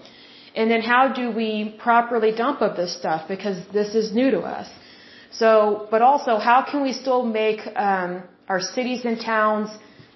And 0.55 0.70
then 0.70 0.81
how 0.81 1.12
do 1.20 1.31
we 1.31 1.77
properly 1.79 2.33
dump 2.33 2.62
up 2.62 2.77
this 2.77 2.94
stuff? 2.96 3.29
Because 3.29 3.59
this 3.72 3.94
is 3.94 4.12
new 4.12 4.31
to 4.31 4.40
us. 4.40 4.68
So, 5.31 5.87
but 5.90 6.03
also, 6.03 6.38
how 6.38 6.62
can 6.62 6.83
we 6.83 6.92
still 6.92 7.22
make 7.22 7.61
um, 7.77 8.22
our 8.48 8.61
cities 8.61 9.05
and 9.05 9.20
towns 9.20 9.70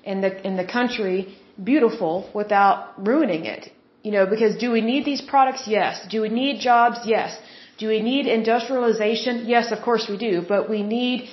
in 0.05 0.21
the 0.23 0.31
in 0.47 0.57
the 0.57 0.65
country 0.65 1.39
beautiful 1.63 2.31
without 2.35 2.79
ruining 3.11 3.45
it? 3.45 3.71
You 4.03 4.13
know, 4.13 4.27
because 4.27 4.57
do 4.57 4.73
we 4.73 4.81
need 4.81 5.05
these 5.05 5.21
products? 5.21 5.69
Yes. 5.69 6.07
Do 6.11 6.23
we 6.23 6.29
need 6.29 6.61
jobs? 6.61 7.01
Yes. 7.05 7.39
Do 7.79 7.89
we 7.89 8.01
need 8.01 8.27
industrialization? 8.27 9.47
Yes, 9.47 9.73
of 9.73 9.81
course 9.83 10.07
we 10.09 10.17
do. 10.17 10.43
But 10.47 10.69
we 10.69 10.83
need 10.83 11.29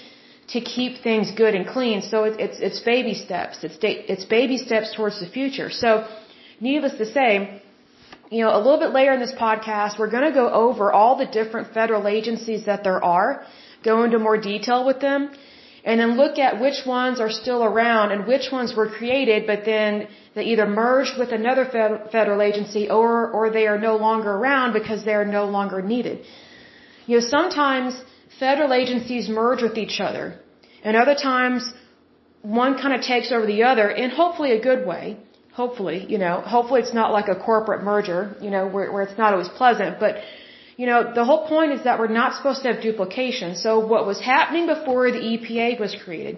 to 0.50 0.62
keep 0.62 1.04
things 1.04 1.32
good 1.32 1.54
and 1.54 1.68
clean. 1.68 2.02
So 2.02 2.24
it's 2.24 2.38
it's, 2.46 2.60
it's 2.60 2.80
baby 2.80 3.14
steps. 3.14 3.64
It's 3.64 3.78
it's 3.82 4.26
baby 4.26 4.58
steps 4.58 4.94
towards 4.96 5.20
the 5.20 5.28
future. 5.28 5.70
So, 5.70 6.08
needless 6.60 6.96
to 6.98 7.06
say, 7.06 7.62
you 8.32 8.44
know, 8.44 8.56
a 8.56 8.62
little 8.66 8.80
bit 8.80 8.92
later 8.92 9.14
in 9.14 9.20
this 9.20 9.34
podcast, 9.34 10.00
we're 10.00 10.14
going 10.16 10.28
to 10.32 10.38
go 10.44 10.50
over 10.50 10.92
all 10.92 11.16
the 11.18 11.26
different 11.26 11.74
federal 11.74 12.08
agencies 12.08 12.66
that 12.66 12.84
there 12.84 13.04
are 13.04 13.46
go 13.84 14.04
into 14.04 14.20
more 14.20 14.38
detail 14.38 14.86
with 14.86 15.00
them, 15.00 15.32
and 15.86 16.00
then 16.00 16.18
look 16.18 16.38
at 16.38 16.60
which 16.60 16.86
ones 16.86 17.20
are 17.20 17.30
still 17.30 17.64
around 17.64 18.12
and 18.12 18.28
which 18.28 18.52
ones 18.52 18.76
were 18.76 18.90
created, 18.90 19.48
but 19.48 19.66
then 19.66 20.08
they 20.36 20.44
either 20.44 20.66
merged 20.66 21.18
with 21.18 21.32
another 21.32 21.66
federal 22.12 22.42
agency 22.42 22.90
or, 22.90 23.30
or 23.32 23.50
they 23.50 23.66
are 23.68 23.78
no 23.78 23.96
longer 23.96 24.32
around 24.32 24.74
because 24.74 25.06
they 25.06 25.14
are 25.14 25.26
no 25.26 25.46
longer 25.46 25.82
needed. 25.82 26.20
You 27.06 27.16
know, 27.20 27.26
sometimes 27.38 28.02
federal 28.40 28.74
agencies 28.74 29.30
merge 29.30 29.62
with 29.62 29.78
each 29.78 30.00
other, 30.00 30.40
and 30.84 30.96
other 30.96 31.16
times 31.16 31.74
one 32.42 32.78
kind 32.78 32.94
of 32.94 33.02
takes 33.02 33.32
over 33.32 33.46
the 33.46 33.64
other 33.64 33.90
in 33.90 34.10
hopefully 34.10 34.52
a 34.52 34.62
good 34.62 34.86
way. 34.86 35.18
Hopefully, 35.54 36.06
you 36.08 36.18
know, 36.18 36.36
hopefully 36.40 36.80
it's 36.82 36.94
not 36.94 37.12
like 37.12 37.28
a 37.28 37.36
corporate 37.36 37.84
merger, 37.84 38.36
you 38.42 38.50
know, 38.50 38.68
where, 38.68 38.92
where 38.94 39.04
it's 39.04 39.18
not 39.18 39.34
always 39.34 39.50
pleasant, 39.50 40.00
but 40.00 40.16
you 40.80 40.86
know, 40.90 41.00
the 41.20 41.26
whole 41.30 41.44
point 41.54 41.72
is 41.78 41.82
that 41.86 42.00
we're 42.02 42.18
not 42.22 42.36
supposed 42.36 42.62
to 42.64 42.70
have 42.72 42.82
duplication. 42.82 43.50
So 43.64 43.72
what 43.94 44.04
was 44.12 44.20
happening 44.34 44.66
before 44.76 45.12
the 45.16 45.24
EPA 45.32 45.78
was 45.78 45.94
created, 46.04 46.38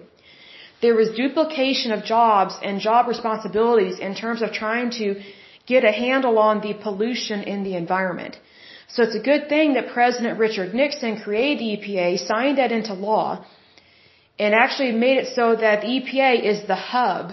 there 0.84 0.96
was 1.00 1.10
duplication 1.24 1.92
of 1.96 2.00
jobs 2.14 2.54
and 2.60 2.80
job 2.88 3.06
responsibilities 3.14 4.00
in 4.06 4.16
terms 4.22 4.40
of 4.42 4.48
trying 4.50 4.90
to 5.02 5.06
get 5.72 5.84
a 5.84 5.92
handle 6.06 6.38
on 6.48 6.60
the 6.66 6.74
pollution 6.86 7.44
in 7.52 7.62
the 7.62 7.74
environment. 7.82 8.34
So 8.88 9.04
it's 9.04 9.14
a 9.22 9.24
good 9.30 9.48
thing 9.48 9.74
that 9.74 9.94
President 9.98 10.40
Richard 10.40 10.74
Nixon 10.74 11.20
created 11.24 11.60
the 11.60 11.70
EPA, 11.76 12.08
signed 12.32 12.58
that 12.58 12.72
into 12.72 12.94
law, 12.94 13.46
and 14.40 14.56
actually 14.64 14.90
made 15.06 15.18
it 15.22 15.28
so 15.38 15.54
that 15.64 15.82
the 15.82 15.90
EPA 15.98 16.32
is 16.52 16.66
the 16.66 16.80
hub. 16.94 17.24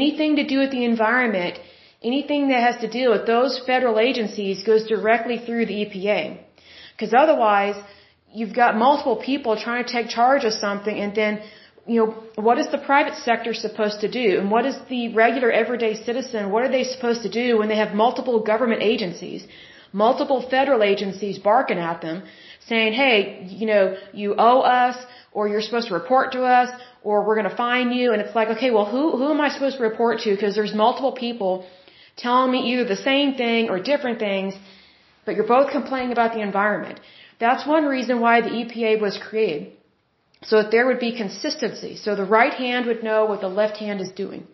Anything 0.00 0.36
to 0.36 0.46
do 0.52 0.60
with 0.60 0.70
the 0.70 0.84
environment 0.86 1.58
anything 2.04 2.48
that 2.48 2.62
has 2.68 2.76
to 2.82 2.88
deal 2.88 3.10
with 3.10 3.26
those 3.26 3.60
federal 3.66 3.98
agencies 3.98 4.62
goes 4.62 4.86
directly 4.86 5.38
through 5.38 5.64
the 5.66 5.78
EPA. 5.84 6.38
Because 6.94 7.12
otherwise, 7.14 7.76
you've 8.32 8.54
got 8.54 8.76
multiple 8.76 9.16
people 9.30 9.56
trying 9.56 9.84
to 9.84 9.92
take 9.96 10.08
charge 10.08 10.44
of 10.44 10.52
something 10.52 10.96
and 11.04 11.14
then, 11.14 11.42
you 11.86 11.98
know, 12.00 12.08
what 12.46 12.58
is 12.58 12.68
the 12.70 12.78
private 12.78 13.16
sector 13.28 13.52
supposed 13.52 14.00
to 14.00 14.10
do? 14.10 14.38
And 14.38 14.50
what 14.50 14.64
is 14.70 14.76
the 14.88 15.14
regular 15.14 15.50
everyday 15.50 15.94
citizen, 16.08 16.50
what 16.50 16.62
are 16.64 16.72
they 16.76 16.84
supposed 16.84 17.22
to 17.22 17.30
do 17.30 17.58
when 17.58 17.68
they 17.68 17.76
have 17.76 17.94
multiple 17.94 18.40
government 18.52 18.82
agencies, 18.82 19.46
multiple 19.92 20.40
federal 20.54 20.82
agencies 20.82 21.38
barking 21.38 21.78
at 21.78 22.00
them, 22.00 22.22
saying, 22.68 22.92
hey, 22.94 23.46
you 23.60 23.66
know, 23.66 23.96
you 24.12 24.34
owe 24.38 24.60
us, 24.60 24.96
or 25.32 25.48
you're 25.48 25.60
supposed 25.60 25.88
to 25.88 25.94
report 25.94 26.32
to 26.32 26.42
us, 26.42 26.70
or 27.02 27.24
we're 27.26 27.38
going 27.40 27.50
to 27.50 27.56
fine 27.56 27.90
you. 27.90 28.12
And 28.12 28.22
it's 28.22 28.34
like, 28.34 28.48
okay, 28.56 28.70
well, 28.70 28.86
who, 28.86 29.02
who 29.18 29.30
am 29.30 29.40
I 29.40 29.50
supposed 29.50 29.76
to 29.76 29.82
report 29.82 30.20
to? 30.20 30.30
Because 30.34 30.54
there's 30.54 30.74
multiple 30.74 31.12
people 31.12 31.66
telling 32.16 32.50
me 32.52 32.60
either 32.72 32.84
the 32.84 33.02
same 33.12 33.34
thing 33.34 33.68
or 33.68 33.78
different 33.80 34.18
things, 34.18 34.54
but 35.24 35.34
you're 35.34 35.52
both 35.58 35.70
complaining 35.70 36.12
about 36.12 36.34
the 36.34 36.40
environment. 36.40 37.00
That's 37.38 37.66
one 37.66 37.84
reason 37.84 38.20
why 38.20 38.40
the 38.40 38.50
EPA 38.60 39.00
was 39.00 39.18
created. 39.18 39.72
So 40.42 40.62
that 40.62 40.70
there 40.70 40.86
would 40.86 41.00
be 41.00 41.16
consistency. 41.16 41.96
So 41.96 42.14
the 42.14 42.30
right 42.38 42.52
hand 42.52 42.86
would 42.86 43.02
know 43.02 43.24
what 43.24 43.40
the 43.40 43.48
left 43.48 43.78
hand 43.78 44.00
is 44.00 44.10
doing. 44.12 44.46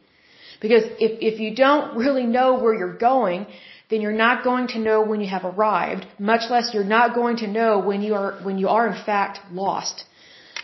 Because 0.60 0.84
if, 1.06 1.12
if 1.30 1.40
you 1.40 1.54
don't 1.54 1.96
really 1.96 2.26
know 2.26 2.48
where 2.62 2.74
you're 2.74 2.98
going, 3.12 3.46
then 3.88 4.00
you're 4.00 4.20
not 4.26 4.44
going 4.44 4.68
to 4.68 4.78
know 4.78 5.02
when 5.02 5.20
you 5.20 5.28
have 5.28 5.44
arrived, 5.44 6.06
much 6.18 6.48
less 6.48 6.72
you're 6.72 6.92
not 6.98 7.14
going 7.14 7.38
to 7.38 7.48
know 7.48 7.80
when 7.80 8.02
you 8.02 8.14
are, 8.14 8.32
when 8.44 8.56
you 8.58 8.68
are 8.68 8.86
in 8.86 8.98
fact 9.04 9.40
lost. 9.52 10.04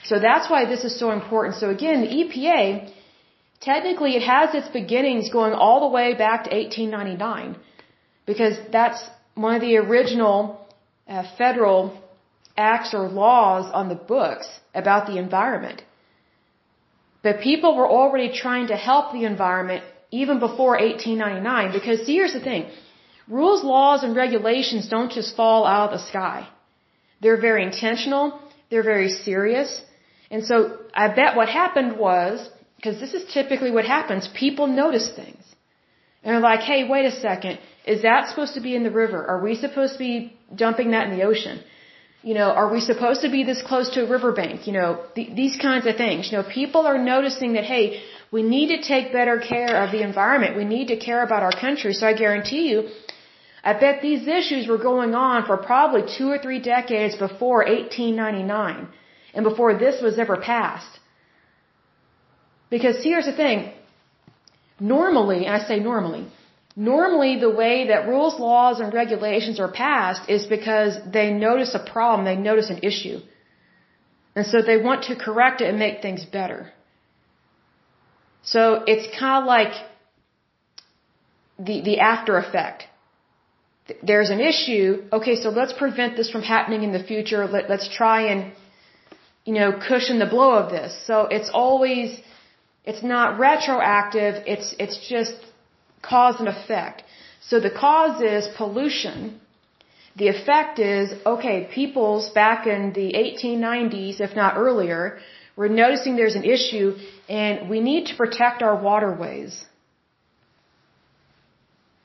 So 0.05 0.21
that's 0.21 0.49
why 0.49 0.66
this 0.66 0.85
is 0.85 0.97
so 0.99 1.11
important. 1.11 1.57
So 1.57 1.71
again, 1.71 2.03
the 2.03 2.12
EPA, 2.21 2.92
technically 3.61 4.12
it 4.14 4.23
has 4.23 4.55
its 4.55 4.69
beginnings 4.69 5.31
going 5.31 5.55
all 5.55 5.81
the 5.81 5.92
way 5.99 6.14
back 6.14 6.45
to 6.45 6.51
1899 6.55 7.57
because 8.27 8.57
that's 8.71 9.01
one 9.37 9.55
of 9.55 9.61
the 9.61 9.77
original 9.77 10.38
uh, 11.07 11.22
federal 11.38 11.81
acts 12.57 12.94
or 12.94 13.09
laws 13.09 13.70
on 13.72 13.88
the 13.88 14.01
books 14.14 14.49
about 14.75 15.07
the 15.07 15.18
environment. 15.18 15.83
But 17.22 17.40
people 17.40 17.77
were 17.77 17.88
already 17.88 18.33
trying 18.33 18.68
to 18.68 18.77
help 18.77 19.12
the 19.12 19.25
environment 19.25 19.85
even 20.11 20.38
before 20.38 20.72
1899 20.79 21.72
because 21.72 22.07
see, 22.07 22.14
here's 22.14 22.33
the 22.33 22.44
thing. 22.51 22.66
Rules, 23.29 23.62
laws, 23.64 24.05
and 24.05 24.14
regulations 24.14 24.88
don't 24.88 25.12
just 25.12 25.35
fall 25.37 25.66
out 25.66 25.92
of 25.92 25.99
the 25.99 26.05
sky. 26.07 26.49
They're 27.20 27.40
very 27.49 27.62
intentional. 27.64 28.40
They're 28.70 28.88
very 28.94 29.09
serious. 29.09 29.70
And 30.31 30.44
so 30.44 30.79
I 30.94 31.09
bet 31.09 31.37
what 31.37 31.49
happened 31.49 31.99
was, 31.99 32.49
because 32.77 33.01
this 33.01 33.14
is 33.14 33.33
typically 33.33 33.70
what 33.70 33.85
happens, 33.85 34.29
people 34.29 34.66
notice 34.66 35.09
things. 35.22 35.44
And 36.22 36.35
they're 36.35 36.49
like, 36.53 36.61
hey, 36.61 36.88
wait 36.88 37.07
a 37.07 37.12
second. 37.29 37.59
Is 37.87 38.03
that 38.03 38.29
supposed 38.29 38.55
to 38.55 38.61
be 38.61 38.75
in 38.75 38.83
the 38.83 38.90
river? 38.90 39.25
Are 39.33 39.40
we 39.40 39.55
supposed 39.55 39.92
to 39.94 39.99
be 39.99 40.37
dumping 40.62 40.90
that 40.90 41.09
in 41.09 41.16
the 41.16 41.25
ocean? 41.25 41.61
You 42.22 42.35
know, 42.35 42.51
are 42.61 42.68
we 42.72 42.81
supposed 42.81 43.20
to 43.22 43.31
be 43.31 43.44
this 43.44 43.62
close 43.62 43.88
to 43.94 44.05
a 44.05 44.09
riverbank? 44.09 44.66
You 44.66 44.72
know, 44.72 44.88
th- 45.14 45.33
these 45.40 45.57
kinds 45.57 45.87
of 45.87 45.96
things. 45.96 46.31
You 46.31 46.38
know, 46.38 46.46
people 46.61 46.87
are 46.90 46.99
noticing 46.99 47.53
that, 47.53 47.64
hey, 47.64 48.03
we 48.33 48.42
need 48.42 48.68
to 48.75 48.81
take 48.83 49.12
better 49.12 49.38
care 49.38 49.85
of 49.85 49.92
the 49.92 50.03
environment. 50.03 50.57
We 50.57 50.64
need 50.64 50.88
to 50.88 50.96
care 50.96 51.22
about 51.22 51.44
our 51.44 51.53
country. 51.53 51.92
So 51.92 52.07
I 52.09 52.14
guarantee 52.14 52.68
you, 52.70 52.88
I 53.62 53.72
bet 53.85 54.03
these 54.03 54.27
issues 54.27 54.66
were 54.66 54.83
going 54.92 55.14
on 55.14 55.46
for 55.46 55.57
probably 55.57 56.03
two 56.18 56.29
or 56.29 56.38
three 56.38 56.61
decades 56.61 57.14
before 57.14 57.59
1899 57.64 58.88
and 59.35 59.44
before 59.44 59.79
this 59.79 60.03
was 60.03 60.18
ever 60.18 60.37
passed. 60.37 60.99
Because 62.70 62.96
here's 63.05 63.27
the 63.27 63.37
thing. 63.44 63.72
Normally, 64.81 65.46
I 65.46 65.59
say 65.61 65.79
normally, 65.79 66.27
Normally, 66.77 67.41
the 67.41 67.51
way 67.51 67.89
that 67.89 68.07
rules, 68.07 68.39
laws, 68.39 68.81
and 68.81 68.93
regulations 68.93 69.59
are 69.59 69.73
passed 69.73 70.29
is 70.29 70.45
because 70.47 70.99
they 71.11 71.33
notice 71.33 71.75
a 71.75 71.79
problem, 71.79 72.27
they 72.27 72.37
notice 72.37 72.69
an 72.69 72.81
issue. 72.83 73.19
And 74.35 74.47
so 74.47 74.61
they 74.61 74.77
want 74.77 75.05
to 75.05 75.17
correct 75.17 75.62
it 75.62 75.71
and 75.71 75.79
make 75.79 76.03
things 76.03 76.25
better. 76.27 76.71
So 78.43 78.85
it's 78.87 79.07
kind 79.19 79.43
of 79.43 79.47
like 79.47 79.73
the, 81.59 81.81
the 81.81 82.01
after 82.01 82.37
effect. 82.37 82.85
There's 84.03 84.31
an 84.31 84.41
issue, 84.41 85.05
okay, 85.12 85.37
so 85.37 85.49
let's 85.49 85.73
prevent 85.73 86.17
this 86.17 86.31
from 86.31 86.43
happening 86.43 86.83
in 86.83 86.93
the 86.93 87.03
future. 87.03 87.47
Let, 87.47 87.71
let's 87.71 87.89
try 87.89 88.33
and, 88.33 88.53
you 89.47 89.55
know, 89.55 89.73
cushion 89.89 90.19
the 90.19 90.27
blow 90.27 90.53
of 90.57 90.71
this. 90.71 90.95
So 91.07 91.23
it's 91.37 91.49
always, 91.49 92.21
it's 92.85 93.03
not 93.03 93.39
retroactive, 93.39 94.43
it's, 94.47 94.75
it's 94.79 94.99
just 95.09 95.35
cause 96.09 96.37
and 96.38 96.49
effect. 96.49 97.03
So 97.49 97.61
the 97.61 97.71
cause 97.71 98.21
is 98.21 98.49
pollution. 98.57 99.40
The 100.16 100.29
effect 100.29 100.79
is, 100.79 101.12
okay, 101.35 101.69
peoples 101.73 102.31
back 102.31 102.66
in 102.66 102.92
the 102.92 103.09
1890s, 103.23 104.21
if 104.21 104.35
not 104.35 104.57
earlier, 104.57 105.19
were 105.57 105.69
noticing 105.69 106.16
there's 106.16 106.37
an 106.37 106.45
issue 106.45 106.97
and 107.29 107.69
we 107.69 107.81
need 107.81 108.07
to 108.07 108.16
protect 108.16 108.62
our 108.62 108.77
waterways. 108.77 109.64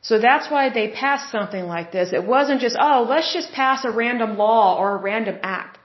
So 0.01 0.19
that's 0.19 0.49
why 0.49 0.69
they 0.69 0.87
passed 0.89 1.31
something 1.31 1.65
like 1.65 1.91
this. 1.91 2.11
It 2.11 2.25
wasn't 2.25 2.61
just, 2.61 2.75
oh, 2.79 3.05
let's 3.07 3.33
just 3.33 3.51
pass 3.51 3.85
a 3.85 3.91
random 3.91 4.37
law 4.37 4.77
or 4.79 4.95
a 4.95 5.01
random 5.01 5.37
act. 5.43 5.77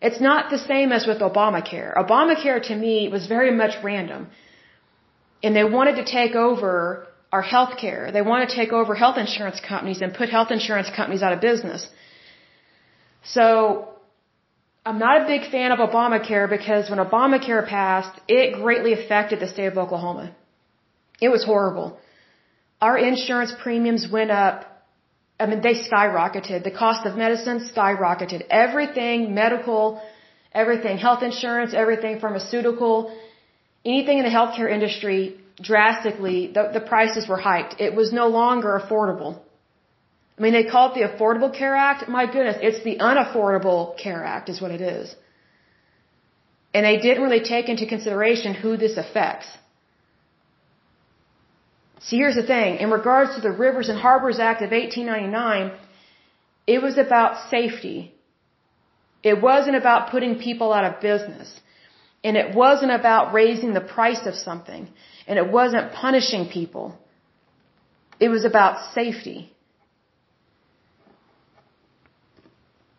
It's 0.00 0.20
not 0.20 0.50
the 0.50 0.58
same 0.58 0.92
as 0.92 1.06
with 1.06 1.18
Obamacare. 1.18 1.94
Obamacare 1.94 2.62
to 2.68 2.74
me 2.74 3.08
was 3.08 3.26
very 3.26 3.50
much 3.50 3.74
random. 3.82 4.28
And 5.42 5.54
they 5.54 5.64
wanted 5.64 5.96
to 5.96 6.04
take 6.04 6.34
over 6.34 7.07
our 7.32 7.42
health 7.42 7.76
care. 7.78 8.10
They 8.12 8.22
want 8.22 8.48
to 8.48 8.54
take 8.54 8.72
over 8.72 8.94
health 8.94 9.18
insurance 9.18 9.60
companies 9.60 10.00
and 10.00 10.14
put 10.14 10.28
health 10.30 10.50
insurance 10.50 10.88
companies 10.94 11.22
out 11.22 11.32
of 11.32 11.40
business. 11.40 11.88
So, 13.24 13.88
I'm 14.86 14.98
not 14.98 15.22
a 15.22 15.26
big 15.26 15.50
fan 15.50 15.70
of 15.72 15.78
Obamacare 15.86 16.48
because 16.48 16.88
when 16.88 16.98
Obamacare 16.98 17.66
passed, 17.68 18.14
it 18.26 18.54
greatly 18.54 18.92
affected 18.94 19.38
the 19.40 19.48
state 19.48 19.66
of 19.66 19.76
Oklahoma. 19.76 20.34
It 21.20 21.28
was 21.28 21.44
horrible. 21.44 21.98
Our 22.80 22.96
insurance 22.96 23.52
premiums 23.62 24.08
went 24.10 24.30
up. 24.30 24.64
I 25.38 25.46
mean, 25.46 25.60
they 25.60 25.74
skyrocketed. 25.74 26.64
The 26.64 26.70
cost 26.70 27.04
of 27.06 27.16
medicine 27.16 27.58
skyrocketed. 27.70 28.46
Everything 28.48 29.34
medical, 29.34 30.00
everything 30.52 30.96
health 30.96 31.22
insurance, 31.22 31.74
everything 31.74 32.18
pharmaceutical, 32.20 33.14
anything 33.84 34.18
in 34.18 34.24
the 34.24 34.30
healthcare 34.30 34.70
industry 34.72 35.36
drastically, 35.60 36.48
the, 36.52 36.70
the 36.72 36.80
prices 36.80 37.28
were 37.28 37.36
hiked. 37.36 37.80
It 37.80 37.94
was 37.94 38.12
no 38.12 38.28
longer 38.28 38.80
affordable. 38.80 39.40
I 40.38 40.42
mean, 40.42 40.52
they 40.52 40.64
call 40.64 40.92
it 40.92 40.94
the 40.94 41.06
Affordable 41.08 41.52
Care 41.52 41.74
Act. 41.74 42.08
My 42.08 42.26
goodness, 42.26 42.56
it's 42.62 42.84
the 42.84 42.98
Unaffordable 42.98 43.98
Care 43.98 44.24
Act 44.24 44.48
is 44.48 44.60
what 44.60 44.70
it 44.70 44.80
is. 44.80 45.14
And 46.72 46.84
they 46.86 46.98
didn't 46.98 47.22
really 47.22 47.40
take 47.40 47.68
into 47.68 47.86
consideration 47.86 48.54
who 48.54 48.76
this 48.76 48.96
affects. 48.96 49.48
See, 52.00 52.18
here's 52.18 52.36
the 52.36 52.46
thing. 52.46 52.76
In 52.76 52.90
regards 52.90 53.34
to 53.34 53.40
the 53.40 53.50
Rivers 53.50 53.88
and 53.88 53.98
Harbors 53.98 54.38
Act 54.38 54.62
of 54.62 54.70
1899, 54.70 55.72
it 56.68 56.80
was 56.80 56.98
about 56.98 57.50
safety. 57.50 58.14
It 59.24 59.40
wasn't 59.42 59.76
about 59.76 60.10
putting 60.10 60.38
people 60.38 60.72
out 60.72 60.84
of 60.84 61.00
business. 61.00 61.48
And 62.24 62.36
it 62.36 62.54
wasn't 62.54 62.92
about 62.92 63.32
raising 63.32 63.72
the 63.74 63.80
price 63.80 64.26
of 64.26 64.34
something. 64.34 64.88
And 65.26 65.38
it 65.38 65.50
wasn't 65.50 65.92
punishing 65.92 66.48
people. 66.48 66.98
It 68.18 68.28
was 68.28 68.44
about 68.44 68.92
safety. 68.94 69.52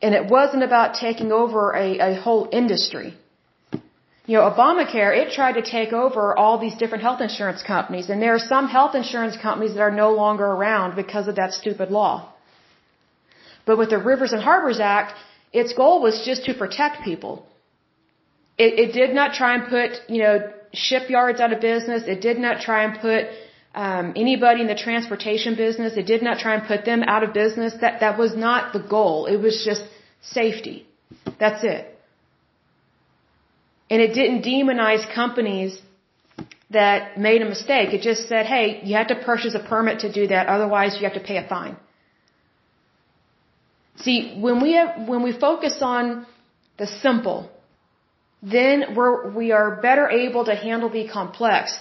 And 0.02 0.16
it 0.16 0.26
wasn't 0.28 0.64
about 0.64 0.96
taking 0.96 1.32
over 1.32 1.74
a, 1.76 2.00
a 2.00 2.22
whole 2.22 2.48
industry. 2.52 3.14
You 4.30 4.36
know, 4.36 4.50
Obamacare, 4.50 5.12
it 5.22 5.32
tried 5.34 5.54
to 5.54 5.64
take 5.64 5.92
over 5.92 6.38
all 6.38 6.60
these 6.60 6.76
different 6.76 7.04
health 7.04 7.20
insurance 7.20 7.62
companies. 7.64 8.10
And 8.10 8.22
there 8.22 8.36
are 8.36 8.46
some 8.54 8.68
health 8.68 8.94
insurance 8.96 9.36
companies 9.36 9.74
that 9.74 9.82
are 9.82 9.96
no 10.06 10.12
longer 10.12 10.46
around 10.46 10.96
because 10.96 11.28
of 11.28 11.36
that 11.38 11.52
stupid 11.54 11.90
law. 11.90 12.32
But 13.66 13.78
with 13.78 13.90
the 13.90 13.98
Rivers 13.98 14.32
and 14.32 14.42
Harbors 14.42 14.80
Act, 14.80 15.14
its 15.52 15.74
goal 15.74 16.02
was 16.02 16.22
just 16.26 16.46
to 16.46 16.54
protect 16.54 17.04
people. 17.04 17.46
It, 18.66 18.72
it 18.84 18.90
did 19.02 19.12
not 19.20 19.30
try 19.40 19.52
and 19.56 19.64
put, 19.76 19.92
you 20.14 20.22
know, 20.24 20.36
shipyards 20.74 21.40
out 21.40 21.52
of 21.56 21.62
business. 21.62 22.04
It 22.16 22.22
did 22.22 22.38
not 22.46 22.62
try 22.68 22.80
and 22.86 23.00
put 23.08 23.22
um, 23.74 24.14
anybody 24.16 24.60
in 24.62 24.68
the 24.68 24.80
transportation 24.88 25.56
business. 25.56 25.94
It 26.02 26.08
did 26.14 26.22
not 26.28 26.40
try 26.44 26.54
and 26.58 26.64
put 26.72 26.84
them 26.92 27.02
out 27.14 27.24
of 27.24 27.34
business. 27.44 27.74
That 27.82 28.02
that 28.02 28.18
was 28.24 28.36
not 28.48 28.74
the 28.74 28.84
goal. 28.98 29.28
It 29.34 29.40
was 29.48 29.64
just 29.70 29.84
safety. 30.22 30.78
That's 31.44 31.64
it. 31.64 31.84
And 33.92 34.02
it 34.02 34.14
didn't 34.14 34.42
demonize 34.44 35.04
companies 35.22 35.82
that 36.70 37.18
made 37.18 37.42
a 37.42 37.50
mistake. 37.56 37.94
It 37.98 38.02
just 38.02 38.28
said, 38.30 38.46
hey, 38.46 38.82
you 38.84 38.96
have 38.96 39.08
to 39.08 39.16
purchase 39.30 39.56
a 39.56 39.64
permit 39.72 40.00
to 40.06 40.12
do 40.12 40.28
that, 40.28 40.48
otherwise 40.56 40.98
you 40.98 41.04
have 41.10 41.18
to 41.22 41.26
pay 41.32 41.38
a 41.38 41.48
fine. 41.48 41.78
See, 44.04 44.18
when 44.40 44.62
we 44.62 44.74
have, 44.74 45.08
when 45.08 45.24
we 45.24 45.32
focus 45.48 45.80
on 45.82 46.28
the 46.78 46.88
simple, 46.88 47.50
then 48.42 48.96
we're, 48.96 49.30
we 49.32 49.52
are 49.52 49.82
better 49.82 50.10
able 50.10 50.46
to 50.46 50.56
handle 50.56 50.90
the 50.90 51.08
complex. 51.08 51.78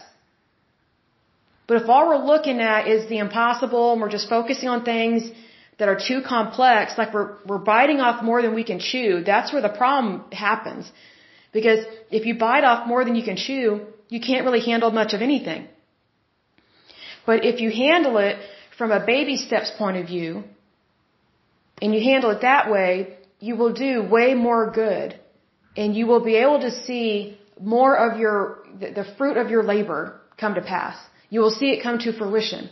But 1.67 1.83
if 1.83 1.89
all 1.89 2.09
we're 2.09 2.25
looking 2.25 2.61
at 2.61 2.89
is 2.89 3.09
the 3.09 3.19
impossible 3.19 3.93
and 3.93 4.01
we're 4.01 4.09
just 4.09 4.29
focusing 4.29 4.69
on 4.69 4.85
things 4.85 5.31
that 5.79 5.89
are 5.89 6.01
too 6.09 6.23
complex, 6.27 6.99
like 6.99 7.15
we're, 7.15 7.37
we're 7.47 7.59
biting 7.59 8.01
off 8.01 8.25
more 8.25 8.43
than 8.43 8.55
we 8.55 8.65
can 8.65 8.81
chew, 8.81 9.23
that's 9.25 9.53
where 9.53 9.63
the 9.63 9.69
problem 9.69 10.25
happens. 10.33 10.91
Because 11.53 11.85
if 12.11 12.27
you 12.27 12.35
bite 12.37 12.65
off 12.65 12.89
more 12.89 13.05
than 13.05 13.15
you 13.15 13.23
can 13.23 13.37
chew, 13.37 13.87
you 14.09 14.21
can't 14.21 14.45
really 14.45 14.61
handle 14.61 14.91
much 14.91 15.13
of 15.13 15.23
anything. 15.23 15.69
But 17.27 17.45
if 17.45 17.61
you 17.61 17.71
handle 17.71 18.17
it 18.19 18.39
from 18.77 18.91
a 18.91 19.05
baby 19.05 19.37
steps 19.37 19.71
point 19.77 19.99
of 19.99 20.07
view, 20.07 20.45
and 21.81 21.95
you 21.95 22.01
handle 22.01 22.31
it 22.31 22.41
that 22.43 22.71
way, 22.71 23.19
you 23.41 23.57
will 23.57 23.73
do 23.73 24.03
way 24.03 24.35
more 24.35 24.71
good. 24.71 25.19
And 25.81 25.89
you 25.99 26.05
will 26.11 26.25
be 26.33 26.37
able 26.45 26.61
to 26.67 26.73
see 26.87 27.11
more 27.75 27.95
of 28.07 28.19
your, 28.23 28.37
the 28.81 29.07
fruit 29.17 29.37
of 29.43 29.47
your 29.55 29.63
labor 29.75 30.03
come 30.41 30.55
to 30.61 30.65
pass. 30.75 30.97
You 31.35 31.41
will 31.43 31.57
see 31.61 31.69
it 31.75 31.83
come 31.87 31.99
to 32.05 32.13
fruition. 32.21 32.69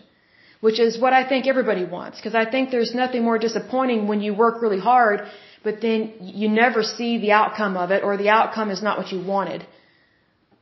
Which 0.67 0.79
is 0.87 0.93
what 1.03 1.13
I 1.13 1.23
think 1.31 1.47
everybody 1.47 1.85
wants. 1.97 2.15
Because 2.19 2.37
I 2.43 2.45
think 2.53 2.71
there's 2.71 2.95
nothing 3.03 3.23
more 3.29 3.39
disappointing 3.39 4.01
when 4.11 4.21
you 4.27 4.33
work 4.45 4.63
really 4.65 4.83
hard, 4.93 5.19
but 5.67 5.75
then 5.85 6.01
you 6.41 6.49
never 6.49 6.83
see 6.83 7.11
the 7.25 7.33
outcome 7.41 7.77
of 7.77 7.91
it, 7.91 8.03
or 8.03 8.17
the 8.17 8.31
outcome 8.39 8.71
is 8.77 8.83
not 8.83 8.99
what 9.01 9.13
you 9.13 9.21
wanted. 9.35 9.61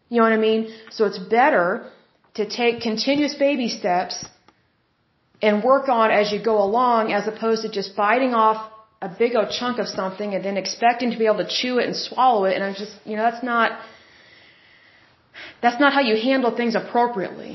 You 0.09 0.17
know 0.19 0.25
what 0.29 0.33
I 0.41 0.43
mean? 0.51 0.63
So 0.97 1.07
it's 1.09 1.23
better 1.41 1.67
to 2.39 2.49
take 2.61 2.81
continuous 2.91 3.35
baby 3.47 3.69
steps 3.69 4.17
and 5.41 5.63
work 5.63 5.89
on 5.89 6.11
as 6.11 6.33
you 6.33 6.43
go 6.43 6.57
along 6.69 7.13
as 7.13 7.27
opposed 7.33 7.63
to 7.63 7.71
just 7.79 7.97
biting 7.97 8.35
off 8.35 8.61
a 9.07 9.11
big 9.23 9.33
old 9.39 9.51
chunk 9.59 9.79
of 9.85 9.89
something 10.01 10.35
and 10.35 10.43
then 10.47 10.57
expecting 10.65 11.11
to 11.15 11.19
be 11.23 11.27
able 11.31 11.43
to 11.47 11.51
chew 11.59 11.75
it 11.81 11.87
and 11.91 11.97
swallow 12.09 12.43
it. 12.49 12.55
And 12.57 12.63
I'm 12.67 12.77
just, 12.83 12.95
you 13.05 13.17
know, 13.17 13.25
that's 13.29 13.45
not, 13.53 13.69
that's 15.63 15.81
not 15.85 15.93
how 15.97 16.03
you 16.11 16.17
handle 16.29 16.53
things 16.61 16.75
appropriately. 16.83 17.53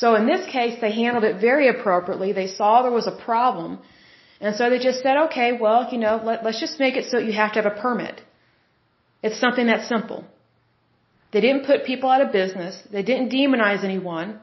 So 0.00 0.14
in 0.20 0.26
this 0.32 0.44
case, 0.56 0.74
they 0.82 0.92
handled 1.02 1.24
it 1.30 1.36
very 1.48 1.66
appropriately. 1.74 2.32
They 2.32 2.48
saw 2.58 2.82
there 2.82 2.98
was 3.02 3.08
a 3.14 3.18
problem. 3.28 3.78
And 4.40 4.54
so 4.54 4.70
they 4.70 4.78
just 4.78 5.02
said, 5.04 5.16
okay, 5.26 5.50
well, 5.64 5.88
you 5.92 5.98
know, 6.04 6.14
let, 6.28 6.44
let's 6.44 6.60
just 6.60 6.78
make 6.78 6.96
it 7.00 7.06
so 7.10 7.18
you 7.18 7.32
have 7.32 7.52
to 7.54 7.62
have 7.62 7.70
a 7.74 7.78
permit. 7.86 8.20
It's 9.22 9.40
something 9.44 9.66
that 9.66 9.88
simple. 9.94 10.24
They 11.32 11.40
didn't 11.40 11.64
put 11.70 11.84
people 11.84 12.08
out 12.08 12.22
of 12.26 12.30
business. 12.32 12.74
They 12.96 13.02
didn't 13.02 13.30
demonize 13.30 13.82
anyone. 13.84 14.40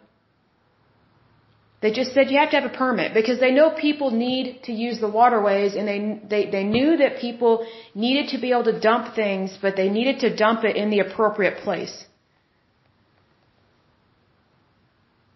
They 1.86 1.92
just 1.92 2.14
said 2.16 2.32
you 2.32 2.40
have 2.40 2.50
to 2.54 2.60
have 2.60 2.70
a 2.72 2.78
permit 2.84 3.14
because 3.14 3.40
they 3.40 3.52
know 3.58 3.68
people 3.70 4.10
need 4.10 4.46
to 4.68 4.72
use 4.86 4.98
the 5.00 5.12
waterways 5.18 5.76
and 5.76 5.88
they, 5.92 6.00
they, 6.34 6.44
they 6.56 6.64
knew 6.64 6.98
that 7.02 7.20
people 7.26 7.54
needed 7.94 8.30
to 8.30 8.40
be 8.44 8.50
able 8.54 8.64
to 8.74 8.80
dump 8.80 9.14
things, 9.14 9.56
but 9.62 9.76
they 9.76 9.90
needed 9.98 10.18
to 10.22 10.36
dump 10.36 10.64
it 10.64 10.76
in 10.82 10.90
the 10.90 11.02
appropriate 11.06 11.58
place. 11.66 11.96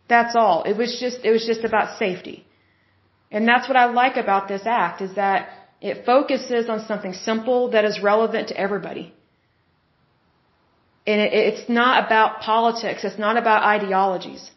That's 0.07 0.35
all. 0.35 0.63
It 0.63 0.75
was 0.75 0.99
just, 0.99 1.19
it 1.23 1.29
was 1.37 1.45
just 1.45 1.63
about 1.63 1.99
safety. 1.99 2.37
And 3.29 3.47
that's 3.47 3.67
what 3.67 3.77
I 3.77 3.85
like 4.03 4.17
about 4.17 4.47
this 4.47 4.63
act 4.65 5.03
is 5.07 5.13
that 5.23 5.49
it 5.81 6.03
focuses 6.03 6.67
on 6.67 6.79
something 6.91 7.13
simple 7.13 7.69
that 7.75 7.85
is 7.85 8.01
relevant 8.01 8.47
to 8.47 8.57
everybody. 8.57 9.13
And 11.05 11.21
it, 11.21 11.31
it's 11.31 11.69
not 11.69 12.07
about 12.07 12.41
politics. 12.41 13.03
It's 13.03 13.19
not 13.19 13.37
about 13.37 13.61
ideologies. 13.61 14.49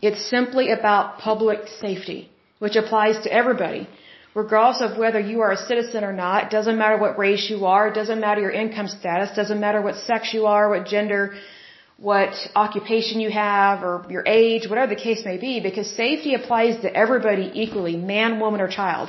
It's 0.00 0.24
simply 0.30 0.70
about 0.70 1.18
public 1.18 1.66
safety, 1.80 2.30
which 2.60 2.76
applies 2.76 3.18
to 3.24 3.32
everybody. 3.32 3.88
Regardless 4.34 4.80
of 4.80 4.98
whether 4.98 5.18
you 5.18 5.40
are 5.40 5.52
a 5.52 5.56
citizen 5.56 6.04
or 6.04 6.12
not, 6.12 6.44
it 6.44 6.50
doesn't 6.50 6.78
matter 6.78 6.96
what 6.96 7.18
race 7.18 7.50
you 7.50 7.66
are, 7.66 7.88
it 7.88 7.94
doesn't 7.94 8.20
matter 8.20 8.40
your 8.40 8.52
income 8.52 8.86
status, 8.86 9.34
doesn't 9.34 9.58
matter 9.58 9.80
what 9.82 9.96
sex 9.96 10.32
you 10.32 10.46
are, 10.46 10.68
what 10.68 10.86
gender, 10.86 11.34
what 11.96 12.34
occupation 12.54 13.20
you 13.20 13.30
have 13.30 13.82
or 13.82 14.06
your 14.08 14.22
age, 14.26 14.68
whatever 14.68 14.94
the 14.94 15.02
case 15.08 15.24
may 15.24 15.36
be, 15.36 15.58
because 15.58 15.90
safety 15.90 16.34
applies 16.34 16.80
to 16.82 16.94
everybody 16.94 17.50
equally, 17.54 17.96
man, 17.96 18.38
woman, 18.38 18.60
or 18.60 18.68
child. 18.68 19.08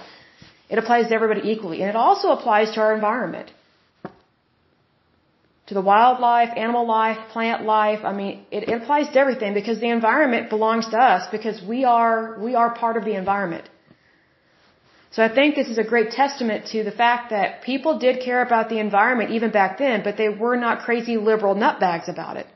It 0.69 0.79
applies 0.79 1.07
to 1.09 1.13
everybody 1.13 1.51
equally. 1.51 1.81
And 1.81 1.89
it 1.89 1.95
also 1.95 2.29
applies 2.29 2.71
to 2.71 2.79
our 2.81 2.95
environment. 2.95 3.51
To 5.69 5.75
the 5.75 5.81
wildlife, 5.81 6.49
animal 6.57 6.85
life, 6.87 7.17
plant 7.31 7.63
life. 7.63 7.99
I 8.03 8.11
mean, 8.11 8.43
it, 8.49 8.61
it 8.69 8.81
applies 8.81 9.07
to 9.09 9.19
everything 9.23 9.53
because 9.53 9.79
the 9.79 9.89
environment 9.89 10.49
belongs 10.49 10.87
to 10.93 10.97
us 10.97 11.27
because 11.31 11.61
we 11.73 11.83
are, 11.83 12.39
we 12.45 12.55
are 12.55 12.69
part 12.73 12.97
of 12.97 13.05
the 13.05 13.15
environment. 13.23 13.69
So 15.11 15.23
I 15.23 15.29
think 15.37 15.55
this 15.55 15.67
is 15.67 15.77
a 15.77 15.83
great 15.83 16.09
testament 16.09 16.67
to 16.71 16.83
the 16.83 16.95
fact 17.03 17.29
that 17.35 17.61
people 17.61 17.99
did 17.99 18.23
care 18.27 18.41
about 18.41 18.69
the 18.69 18.79
environment 18.79 19.29
even 19.37 19.51
back 19.51 19.77
then, 19.77 20.01
but 20.03 20.17
they 20.17 20.29
were 20.29 20.57
not 20.57 20.85
crazy 20.87 21.17
liberal 21.17 21.53
nutbags 21.53 22.09
about 22.15 22.37
it. 22.37 22.47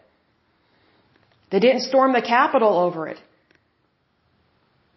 They 1.51 1.59
didn't 1.59 1.81
storm 1.81 2.13
the 2.13 2.21
Capitol 2.21 2.79
over 2.79 3.07
it. 3.07 3.19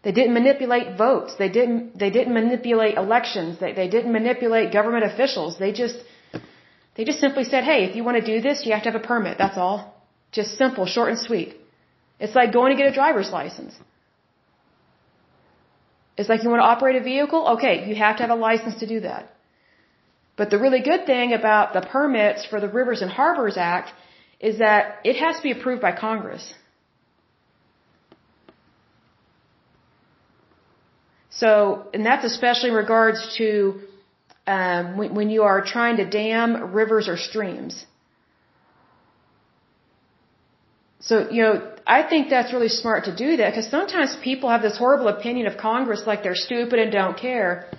They 0.04 0.12
didn't 0.12 0.32
manipulate 0.32 0.96
votes. 0.96 1.34
They 1.38 1.50
didn't, 1.50 1.98
they 1.98 2.08
didn't 2.08 2.32
manipulate 2.32 2.96
elections. 2.96 3.58
They, 3.60 3.72
they 3.74 3.88
didn't 3.88 4.12
manipulate 4.12 4.72
government 4.72 5.04
officials. 5.04 5.58
They 5.58 5.72
just, 5.72 5.96
they 6.96 7.04
just 7.04 7.20
simply 7.20 7.44
said, 7.44 7.64
hey, 7.64 7.84
if 7.84 7.94
you 7.94 8.04
want 8.04 8.16
to 8.18 8.24
do 8.24 8.40
this, 8.40 8.64
you 8.64 8.72
have 8.72 8.82
to 8.84 8.90
have 8.90 9.00
a 9.00 9.06
permit. 9.06 9.36
That's 9.38 9.58
all. 9.58 9.94
Just 10.32 10.56
simple, 10.56 10.86
short 10.86 11.10
and 11.10 11.18
sweet. 11.18 11.56
It's 12.18 12.34
like 12.34 12.52
going 12.52 12.74
to 12.74 12.82
get 12.82 12.90
a 12.90 12.94
driver's 12.94 13.30
license. 13.30 13.74
It's 16.16 16.28
like 16.30 16.42
you 16.42 16.50
want 16.50 16.60
to 16.60 16.70
operate 16.74 16.96
a 16.96 17.02
vehicle? 17.02 17.46
Okay, 17.54 17.86
you 17.88 17.94
have 17.94 18.16
to 18.16 18.22
have 18.22 18.30
a 18.30 18.40
license 18.50 18.76
to 18.76 18.86
do 18.86 19.00
that. 19.00 19.30
But 20.36 20.50
the 20.50 20.58
really 20.58 20.80
good 20.80 21.06
thing 21.06 21.32
about 21.34 21.74
the 21.74 21.82
permits 21.82 22.46
for 22.46 22.60
the 22.60 22.68
Rivers 22.68 23.02
and 23.02 23.10
Harbors 23.10 23.56
Act 23.56 23.90
is 24.40 24.58
that 24.58 25.00
it 25.04 25.16
has 25.16 25.36
to 25.36 25.42
be 25.42 25.50
approved 25.50 25.82
by 25.82 25.92
Congress. 25.92 26.54
So, 31.30 31.88
and 31.92 32.04
that's 32.04 32.24
especially 32.24 32.70
in 32.70 32.76
regards 32.76 33.36
to 33.36 33.80
um, 34.46 34.96
when, 34.96 35.14
when 35.14 35.30
you 35.30 35.42
are 35.42 35.60
trying 35.64 35.96
to 35.96 36.04
dam 36.04 36.72
rivers 36.72 37.08
or 37.08 37.16
streams. 37.16 37.84
So, 41.00 41.30
you 41.30 41.42
know, 41.42 41.72
I 41.86 42.02
think 42.02 42.30
that's 42.30 42.52
really 42.52 42.68
smart 42.68 43.04
to 43.04 43.14
do 43.14 43.36
that 43.36 43.50
because 43.50 43.68
sometimes 43.70 44.16
people 44.22 44.50
have 44.50 44.62
this 44.62 44.76
horrible 44.76 45.08
opinion 45.08 45.46
of 45.46 45.56
Congress 45.56 46.02
like 46.06 46.22
they're 46.24 46.42
stupid 46.48 46.78
and 46.80 46.90
don't 46.90 47.16
care. 47.16 47.70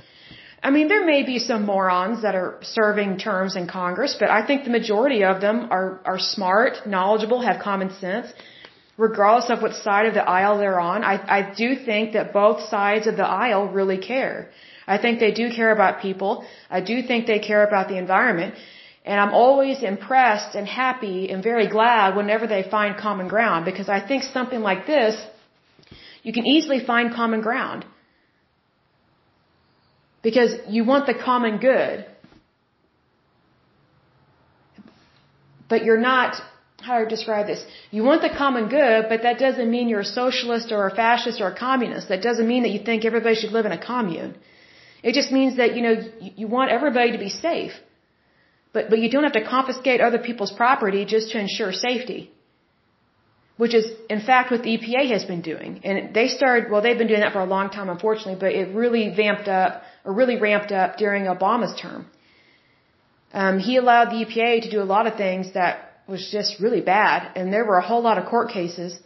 I 0.64 0.72
mean, 0.72 0.88
there 0.88 1.06
may 1.06 1.24
be 1.24 1.38
some 1.40 1.66
morons 1.66 2.22
that 2.22 2.36
are 2.36 2.58
serving 2.62 3.20
terms 3.20 3.56
in 3.56 3.68
Congress, 3.68 4.16
but 4.20 4.30
I 4.30 4.46
think 4.48 4.64
the 4.64 4.72
majority 4.80 5.24
of 5.24 5.42
them 5.42 5.68
are, 5.72 6.00
are 6.06 6.20
smart, 6.20 6.88
knowledgeable, 6.88 7.42
have 7.42 7.62
common 7.62 7.92
sense, 8.00 8.28
regardless 8.98 9.50
of 9.50 9.62
what 9.62 9.76
side 9.76 10.08
of 10.08 10.14
the 10.14 10.24
aisle 10.38 10.58
they're 10.58 10.80
on. 10.80 11.04
I, 11.04 11.16
I 11.40 11.54
do 11.54 11.76
think 11.76 12.14
that 12.14 12.34
both 12.34 12.62
sides 12.70 13.08
of 13.08 13.18
the 13.18 13.28
aisle 13.28 13.68
really 13.68 13.98
care. 13.98 14.50
I 14.88 14.98
think 14.98 15.20
they 15.20 15.32
do 15.32 15.46
care 15.60 15.72
about 15.72 16.02
people. 16.02 16.46
I 16.70 16.82
do 16.82 16.96
think 17.10 17.28
they 17.28 17.40
care 17.40 17.64
about 17.68 17.90
the 17.90 17.98
environment. 17.98 18.56
And 19.06 19.20
I'm 19.24 19.34
always 19.34 19.84
impressed 19.84 20.56
and 20.56 20.68
happy 20.68 21.30
and 21.30 21.44
very 21.44 21.68
glad 21.68 22.16
whenever 22.16 22.48
they 22.48 22.64
find 22.64 22.98
common 22.98 23.28
ground 23.28 23.66
because 23.66 23.90
I 23.90 24.00
think 24.08 24.24
something 24.24 24.62
like 24.70 24.86
this, 24.86 25.16
you 26.24 26.34
can 26.34 26.46
easily 26.46 26.80
find 26.92 27.14
common 27.14 27.42
ground. 27.42 27.86
Because 30.22 30.52
you 30.68 30.84
want 30.84 31.06
the 31.06 31.14
common 31.14 31.58
good. 31.58 32.06
But 35.70 35.84
you're 35.86 36.04
not, 36.12 36.42
how 36.82 36.98
do 37.00 37.06
I 37.06 37.10
describe 37.10 37.48
this? 37.48 37.64
You 37.92 38.04
want 38.04 38.22
the 38.22 38.34
common 38.44 38.68
good, 38.68 39.06
but 39.10 39.24
that 39.24 39.38
doesn't 39.40 39.70
mean 39.70 39.90
you're 39.90 40.08
a 40.12 40.14
socialist 40.24 40.72
or 40.72 40.88
a 40.88 40.96
fascist 40.96 41.40
or 41.42 41.48
a 41.48 41.58
communist. 41.58 42.10
That 42.10 42.22
doesn't 42.22 42.48
mean 42.48 42.64
that 42.64 42.72
you 42.72 42.80
think 42.80 43.06
everybody 43.06 43.36
should 43.36 43.52
live 43.52 43.66
in 43.66 43.74
a 43.74 43.82
commune. 43.92 44.36
It 45.04 45.14
just 45.14 45.32
means 45.32 45.58
that, 45.58 45.76
you 45.76 45.82
know, 45.82 45.96
you 46.20 46.48
want 46.48 46.72
everybody 46.72 47.12
to 47.12 47.18
be 47.18 47.30
safe. 47.30 47.74
But, 48.74 48.90
but 48.90 49.00
you 49.00 49.10
don't 49.10 49.24
have 49.24 49.34
to 49.34 49.46
confiscate 49.46 50.02
other 50.02 50.20
people's 50.20 50.52
property 50.52 51.06
just 51.06 51.32
to 51.32 51.40
ensure 51.40 51.72
safety 51.72 52.32
which 53.58 53.74
is 53.74 53.86
in 54.10 54.22
fact 54.22 54.52
what 54.52 54.62
the 54.64 54.78
EPA 54.78 55.10
has 55.12 55.26
been 55.26 55.42
doing. 55.42 55.82
And 55.84 56.14
they 56.14 56.28
started, 56.28 56.72
well, 56.72 56.82
they've 56.82 56.98
been 56.98 57.08
doing 57.08 57.22
that 57.22 57.34
for 57.34 57.42
a 57.42 57.52
long 57.58 57.70
time, 57.70 57.90
unfortunately, 57.90 58.38
but 58.40 58.52
it 58.54 58.74
really 58.74 59.10
vamped 59.10 59.48
up 59.48 59.82
or 60.06 60.14
really 60.14 60.38
ramped 60.38 60.72
up 60.72 60.98
during 60.98 61.24
Obama's 61.26 61.80
term. 61.82 62.06
Um, 63.34 63.60
he 63.60 63.76
allowed 63.78 64.10
the 64.12 64.24
EPA 64.26 64.62
to 64.64 64.70
do 64.70 64.82
a 64.82 64.90
lot 64.96 65.08
of 65.08 65.16
things 65.16 65.54
that 65.54 66.02
was 66.08 66.30
just 66.32 66.60
really 66.62 66.82
bad, 66.82 67.32
and 67.36 67.52
there 67.52 67.66
were 67.66 67.78
a 67.78 67.86
whole 67.86 68.02
lot 68.02 68.18
of 68.18 68.26
court 68.28 68.50
cases. 68.50 68.98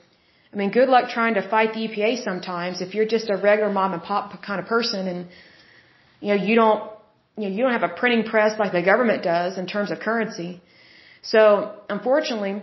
I 0.54 0.56
mean, 0.58 0.70
good 0.70 0.90
luck 0.90 1.10
trying 1.10 1.36
to 1.36 1.50
fight 1.50 1.74
the 1.74 1.88
EPA 1.88 2.24
sometimes 2.24 2.82
if 2.82 2.94
you're 2.94 3.08
just 3.08 3.30
a 3.30 3.38
regular 3.38 3.72
mom 3.72 3.94
and 3.94 4.04
pop 4.04 4.44
kind 4.44 4.60
of 4.60 4.68
person, 4.68 5.08
and 5.08 5.28
you 6.22 6.36
know, 6.36 6.44
you 6.44 6.56
don't 6.56 6.84
you 7.38 7.44
know, 7.50 7.56
you 7.56 7.64
don't 7.64 7.72
have 7.80 7.84
a 7.84 7.94
printing 8.02 8.24
press 8.32 8.60
like 8.60 8.72
the 8.72 8.84
government 8.84 9.24
does 9.24 9.58
in 9.58 9.66
terms 9.68 9.90
of 9.92 10.00
currency. 10.00 10.62
So, 11.24 11.76
unfortunately, 11.90 12.62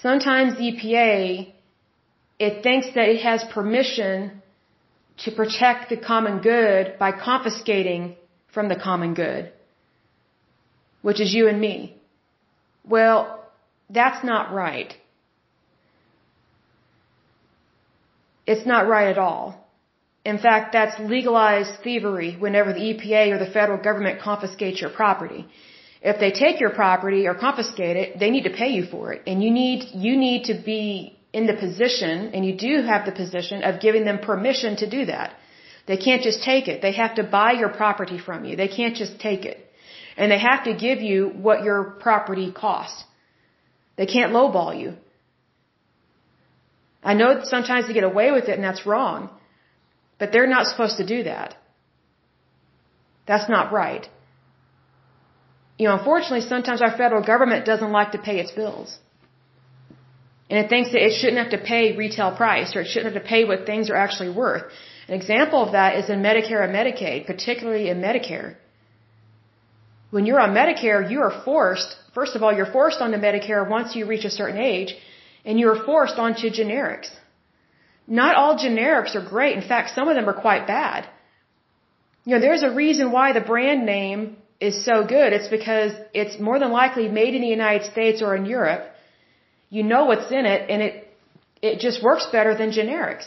sometimes 0.00 0.56
the 0.58 0.72
EPA 0.72 1.52
it 2.38 2.62
thinks 2.62 2.86
that 2.94 3.08
it 3.08 3.20
has 3.22 3.44
permission 3.52 4.42
to 5.18 5.30
protect 5.30 5.90
the 5.90 5.96
common 5.96 6.40
good 6.40 6.98
by 6.98 7.12
confiscating 7.12 8.16
from 8.52 8.68
the 8.68 8.74
common 8.74 9.14
good, 9.14 9.52
which 11.02 11.20
is 11.20 11.32
you 11.32 11.46
and 11.48 11.60
me. 11.60 11.96
Well, 12.84 13.44
that's 13.88 14.24
not 14.24 14.52
right. 14.52 14.92
It's 18.46 18.66
not 18.66 18.88
right 18.88 19.08
at 19.08 19.18
all. 19.18 19.61
In 20.24 20.38
fact, 20.38 20.72
that's 20.72 20.98
legalized 21.00 21.82
thievery 21.82 22.36
whenever 22.38 22.72
the 22.72 22.80
EPA 22.80 23.32
or 23.32 23.38
the 23.38 23.50
federal 23.50 23.82
government 23.82 24.20
confiscates 24.20 24.80
your 24.80 24.90
property. 24.90 25.46
If 26.00 26.18
they 26.20 26.30
take 26.30 26.60
your 26.60 26.70
property 26.70 27.26
or 27.26 27.34
confiscate 27.34 27.96
it, 27.96 28.18
they 28.20 28.30
need 28.30 28.44
to 28.44 28.50
pay 28.50 28.70
you 28.78 28.84
for 28.84 29.12
it. 29.12 29.22
And 29.26 29.42
you 29.42 29.50
need, 29.50 29.84
you 29.94 30.16
need 30.16 30.44
to 30.44 30.54
be 30.54 31.18
in 31.32 31.46
the 31.46 31.54
position, 31.54 32.30
and 32.34 32.44
you 32.44 32.54
do 32.56 32.82
have 32.82 33.06
the 33.06 33.12
position 33.12 33.62
of 33.64 33.80
giving 33.80 34.04
them 34.04 34.18
permission 34.18 34.76
to 34.76 34.88
do 34.88 35.06
that. 35.06 35.34
They 35.86 35.96
can't 35.96 36.22
just 36.22 36.42
take 36.44 36.68
it. 36.68 36.82
They 36.82 36.92
have 36.92 37.14
to 37.16 37.24
buy 37.24 37.52
your 37.52 37.70
property 37.70 38.18
from 38.18 38.44
you. 38.44 38.54
They 38.56 38.68
can't 38.68 38.94
just 38.94 39.18
take 39.18 39.44
it. 39.44 39.58
And 40.16 40.30
they 40.30 40.38
have 40.38 40.64
to 40.64 40.74
give 40.74 41.00
you 41.00 41.28
what 41.28 41.64
your 41.64 41.82
property 42.06 42.52
costs. 42.52 43.04
They 43.96 44.06
can't 44.06 44.32
lowball 44.32 44.78
you. 44.78 44.94
I 47.02 47.14
know 47.14 47.40
sometimes 47.42 47.86
they 47.86 47.94
get 47.94 48.04
away 48.04 48.30
with 48.30 48.44
it 48.44 48.54
and 48.54 48.62
that's 48.62 48.86
wrong. 48.86 49.30
But 50.22 50.30
they're 50.30 50.52
not 50.56 50.68
supposed 50.70 50.98
to 50.98 51.06
do 51.14 51.20
that. 51.24 51.56
That's 53.30 53.48
not 53.54 53.72
right. 53.72 54.04
You 55.78 55.88
know, 55.88 55.94
unfortunately, 55.98 56.42
sometimes 56.42 56.80
our 56.86 56.94
federal 57.00 57.24
government 57.30 57.64
doesn't 57.70 57.92
like 57.98 58.12
to 58.12 58.20
pay 58.28 58.36
its 58.42 58.52
bills. 58.58 58.90
And 60.48 60.56
it 60.60 60.68
thinks 60.72 60.92
that 60.92 61.02
it 61.06 61.14
shouldn't 61.18 61.42
have 61.42 61.54
to 61.56 61.66
pay 61.72 61.96
retail 62.02 62.30
price 62.42 62.76
or 62.76 62.82
it 62.82 62.88
shouldn't 62.90 63.12
have 63.12 63.20
to 63.20 63.28
pay 63.28 63.42
what 63.50 63.66
things 63.70 63.90
are 63.90 63.96
actually 64.04 64.32
worth. 64.42 64.64
An 65.08 65.14
example 65.20 65.60
of 65.64 65.72
that 65.78 65.96
is 66.00 66.08
in 66.08 66.22
Medicare 66.28 66.62
and 66.66 66.72
Medicaid, 66.80 67.26
particularly 67.32 67.88
in 67.92 68.00
Medicare. 68.08 68.50
When 70.10 70.24
you're 70.26 70.44
on 70.46 70.54
Medicare, 70.60 71.02
you 71.10 71.20
are 71.26 71.34
forced, 71.44 71.96
first 72.14 72.36
of 72.36 72.44
all, 72.44 72.52
you're 72.58 72.72
forced 72.78 73.00
onto 73.00 73.18
Medicare 73.28 73.68
once 73.76 73.96
you 73.96 74.06
reach 74.06 74.24
a 74.24 74.34
certain 74.40 74.60
age, 74.74 74.94
and 75.44 75.58
you're 75.58 75.80
forced 75.90 76.18
onto 76.26 76.48
generics. 76.60 77.10
Not 78.06 78.34
all 78.34 78.56
generics 78.58 79.14
are 79.14 79.26
great. 79.28 79.56
In 79.56 79.62
fact, 79.62 79.94
some 79.94 80.08
of 80.08 80.14
them 80.14 80.28
are 80.28 80.40
quite 80.46 80.66
bad. 80.66 81.08
You 82.24 82.34
know, 82.34 82.40
there's 82.40 82.62
a 82.62 82.70
reason 82.70 83.12
why 83.12 83.32
the 83.32 83.40
brand 83.40 83.84
name 83.86 84.36
is 84.60 84.84
so 84.84 85.04
good. 85.04 85.32
It's 85.32 85.48
because 85.48 85.92
it's 86.14 86.38
more 86.38 86.58
than 86.58 86.70
likely 86.70 87.08
made 87.08 87.34
in 87.34 87.42
the 87.42 87.54
United 87.60 87.90
States 87.92 88.22
or 88.22 88.36
in 88.36 88.44
Europe. 88.46 88.82
You 89.70 89.82
know 89.82 90.04
what's 90.04 90.30
in 90.30 90.46
it, 90.46 90.70
and 90.70 90.82
it, 90.82 90.94
it 91.62 91.80
just 91.80 92.02
works 92.02 92.26
better 92.26 92.54
than 92.56 92.70
generics. 92.70 93.26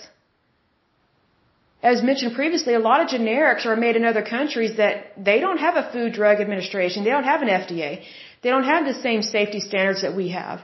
As 1.92 2.02
mentioned 2.02 2.36
previously, 2.36 2.74
a 2.74 2.80
lot 2.80 3.02
of 3.02 3.08
generics 3.16 3.66
are 3.66 3.76
made 3.76 3.96
in 3.96 4.06
other 4.06 4.24
countries 4.24 4.78
that 4.78 4.96
they 5.18 5.40
don't 5.40 5.60
have 5.66 5.76
a 5.82 5.90
Food 5.92 6.14
Drug 6.14 6.40
Administration. 6.46 7.04
They 7.04 7.12
don't 7.18 7.30
have 7.34 7.42
an 7.42 7.50
FDA. 7.50 8.04
They 8.42 8.50
don't 8.50 8.70
have 8.74 8.86
the 8.86 8.96
same 9.08 9.22
safety 9.22 9.60
standards 9.60 10.02
that 10.02 10.16
we 10.16 10.30
have. 10.30 10.62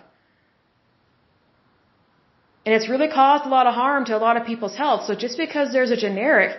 And 2.65 2.75
it's 2.75 2.89
really 2.89 3.07
caused 3.07 3.45
a 3.45 3.49
lot 3.49 3.67
of 3.67 3.73
harm 3.73 4.05
to 4.05 4.15
a 4.15 4.23
lot 4.25 4.37
of 4.37 4.45
people's 4.45 4.75
health. 4.75 5.05
So 5.07 5.15
just 5.15 5.37
because 5.37 5.71
there's 5.71 5.91
a 5.91 5.97
generic, 5.97 6.57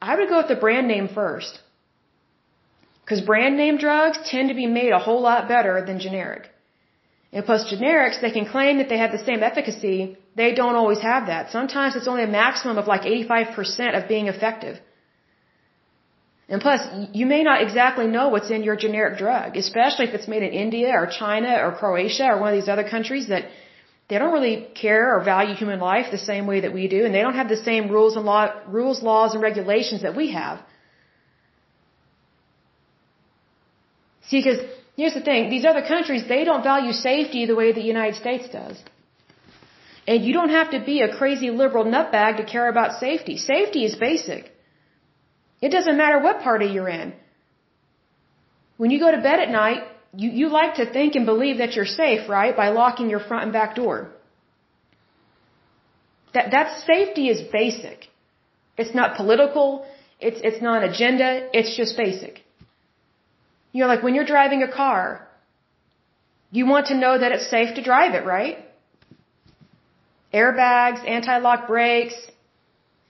I 0.00 0.16
would 0.16 0.28
go 0.28 0.38
with 0.38 0.48
the 0.48 0.56
brand 0.66 0.88
name 0.88 1.08
first. 1.08 1.60
Because 3.02 3.20
brand 3.20 3.56
name 3.56 3.76
drugs 3.78 4.18
tend 4.30 4.48
to 4.48 4.54
be 4.54 4.66
made 4.66 4.92
a 4.92 4.98
whole 4.98 5.20
lot 5.20 5.48
better 5.48 5.84
than 5.84 5.98
generic. 5.98 6.48
And 7.32 7.44
plus 7.44 7.70
generics, 7.72 8.20
they 8.22 8.30
can 8.30 8.46
claim 8.46 8.78
that 8.78 8.88
they 8.88 8.98
have 8.98 9.12
the 9.12 9.24
same 9.24 9.42
efficacy. 9.42 10.16
They 10.34 10.54
don't 10.54 10.76
always 10.76 11.00
have 11.00 11.26
that. 11.26 11.50
Sometimes 11.50 11.94
it's 11.96 12.08
only 12.08 12.24
a 12.24 12.32
maximum 12.42 12.78
of 12.78 12.86
like 12.86 13.02
85% 13.02 14.02
of 14.02 14.08
being 14.08 14.28
effective. 14.28 14.80
And 16.48 16.62
plus, 16.62 16.80
you 17.12 17.26
may 17.26 17.42
not 17.42 17.60
exactly 17.60 18.06
know 18.06 18.28
what's 18.28 18.50
in 18.50 18.62
your 18.62 18.76
generic 18.76 19.18
drug, 19.18 19.56
especially 19.56 20.06
if 20.06 20.14
it's 20.14 20.28
made 20.28 20.42
in 20.42 20.52
India 20.52 20.90
or 20.94 21.06
China 21.06 21.58
or 21.62 21.72
Croatia 21.72 22.26
or 22.32 22.40
one 22.40 22.54
of 22.54 22.58
these 22.58 22.70
other 22.70 22.88
countries 22.88 23.28
that 23.28 23.44
they 24.08 24.18
don't 24.18 24.32
really 24.32 24.66
care 24.74 25.14
or 25.14 25.22
value 25.22 25.54
human 25.54 25.80
life 25.80 26.06
the 26.10 26.24
same 26.32 26.46
way 26.46 26.60
that 26.60 26.72
we 26.72 26.88
do, 26.88 27.04
and 27.04 27.14
they 27.14 27.20
don't 27.20 27.34
have 27.34 27.48
the 27.48 27.62
same 27.70 27.90
rules 27.90 28.16
and 28.16 28.24
law, 28.24 28.50
rules, 28.66 29.02
laws, 29.02 29.34
and 29.34 29.42
regulations 29.42 30.02
that 30.02 30.16
we 30.16 30.32
have. 30.32 30.60
See, 34.28 34.40
because 34.40 34.60
here's 34.96 35.14
the 35.14 35.20
thing: 35.20 35.50
these 35.50 35.66
other 35.66 35.82
countries 35.82 36.24
they 36.26 36.44
don't 36.44 36.62
value 36.62 36.92
safety 36.92 37.44
the 37.46 37.54
way 37.54 37.72
the 37.72 37.88
United 37.94 38.16
States 38.16 38.48
does. 38.48 38.76
And 40.06 40.24
you 40.24 40.32
don't 40.32 40.54
have 40.58 40.70
to 40.70 40.80
be 40.90 41.02
a 41.02 41.14
crazy 41.14 41.50
liberal 41.50 41.84
nutbag 41.84 42.38
to 42.38 42.44
care 42.44 42.68
about 42.70 42.98
safety. 42.98 43.36
Safety 43.36 43.84
is 43.84 43.94
basic. 43.94 44.50
It 45.60 45.70
doesn't 45.70 45.98
matter 45.98 46.18
what 46.18 46.40
party 46.40 46.66
you're 46.66 46.88
in. 46.88 47.12
When 48.78 48.90
you 48.90 48.98
go 48.98 49.10
to 49.10 49.20
bed 49.28 49.40
at 49.40 49.50
night, 49.50 49.82
you, 50.14 50.30
you 50.30 50.48
like 50.48 50.74
to 50.76 50.90
think 50.90 51.14
and 51.14 51.26
believe 51.26 51.58
that 51.58 51.74
you're 51.74 51.86
safe, 51.86 52.28
right? 52.28 52.56
By 52.56 52.70
locking 52.70 53.10
your 53.10 53.20
front 53.20 53.44
and 53.44 53.52
back 53.52 53.74
door. 53.74 54.10
That, 56.34 56.50
that 56.50 56.80
safety 56.86 57.28
is 57.28 57.40
basic. 57.52 58.08
It's 58.76 58.94
not 58.94 59.16
political. 59.16 59.86
It's, 60.20 60.40
it's 60.42 60.62
not 60.62 60.82
an 60.82 60.90
agenda. 60.90 61.48
It's 61.52 61.76
just 61.76 61.96
basic. 61.96 62.42
You 63.72 63.82
know, 63.82 63.88
like 63.88 64.02
when 64.02 64.14
you're 64.14 64.24
driving 64.24 64.62
a 64.62 64.72
car, 64.72 65.26
you 66.50 66.66
want 66.66 66.86
to 66.86 66.96
know 66.96 67.18
that 67.18 67.32
it's 67.32 67.50
safe 67.50 67.74
to 67.74 67.82
drive 67.82 68.14
it, 68.14 68.24
right? 68.24 68.58
Airbags, 70.32 71.06
anti-lock 71.06 71.66
brakes, 71.66 72.14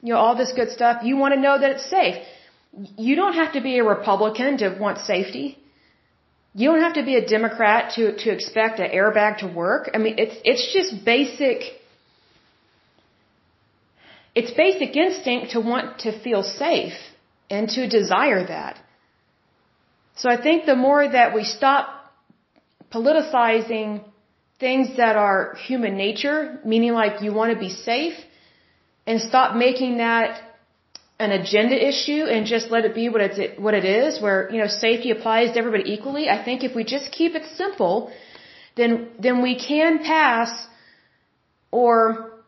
you 0.02 0.12
know, 0.12 0.18
all 0.18 0.36
this 0.36 0.52
good 0.52 0.70
stuff. 0.70 1.02
You 1.02 1.16
want 1.16 1.34
to 1.34 1.40
know 1.40 1.58
that 1.58 1.70
it's 1.70 1.88
safe. 1.88 2.16
You 2.96 3.16
don't 3.16 3.34
have 3.34 3.52
to 3.54 3.60
be 3.60 3.78
a 3.78 3.84
Republican 3.84 4.58
to 4.58 4.76
want 4.78 4.98
safety. 4.98 5.58
You 6.54 6.70
don't 6.70 6.80
have 6.80 6.94
to 6.94 7.04
be 7.04 7.16
a 7.16 7.26
Democrat 7.26 7.92
to, 7.94 8.16
to 8.16 8.30
expect 8.30 8.80
an 8.80 8.90
airbag 8.90 9.38
to 9.38 9.46
work. 9.46 9.90
I 9.94 9.98
mean, 9.98 10.14
it's, 10.18 10.36
it's 10.44 10.72
just 10.72 11.04
basic, 11.04 11.62
it's 14.34 14.50
basic 14.52 14.96
instinct 14.96 15.52
to 15.52 15.60
want 15.60 16.00
to 16.00 16.18
feel 16.20 16.42
safe 16.42 16.94
and 17.50 17.68
to 17.70 17.88
desire 17.88 18.46
that. 18.46 18.78
So 20.16 20.28
I 20.28 20.40
think 20.40 20.66
the 20.66 20.74
more 20.74 21.08
that 21.08 21.34
we 21.34 21.44
stop 21.44 22.12
politicizing 22.92 24.02
things 24.58 24.96
that 24.96 25.16
are 25.16 25.54
human 25.66 25.96
nature, 25.96 26.58
meaning 26.64 26.92
like 26.92 27.22
you 27.22 27.32
want 27.32 27.52
to 27.52 27.58
be 27.58 27.68
safe, 27.68 28.14
and 29.06 29.20
stop 29.20 29.54
making 29.54 29.98
that 29.98 30.42
an 31.18 31.32
agenda 31.32 31.76
issue 31.88 32.24
and 32.32 32.46
just 32.46 32.70
let 32.70 32.84
it 32.84 32.94
be 32.94 33.08
what 33.08 33.20
it's 33.20 33.60
what 33.66 33.74
it 33.74 33.84
is, 33.84 34.20
where 34.20 34.48
you 34.52 34.58
know 34.60 34.68
safety 34.68 35.10
applies 35.10 35.52
to 35.52 35.58
everybody 35.58 35.92
equally. 35.92 36.28
I 36.28 36.42
think 36.44 36.62
if 36.62 36.74
we 36.74 36.84
just 36.84 37.10
keep 37.10 37.34
it 37.34 37.44
simple, 37.56 38.12
then 38.76 39.08
then 39.18 39.42
we 39.42 39.54
can 39.58 39.98
pass 40.04 40.50
or 41.70 42.38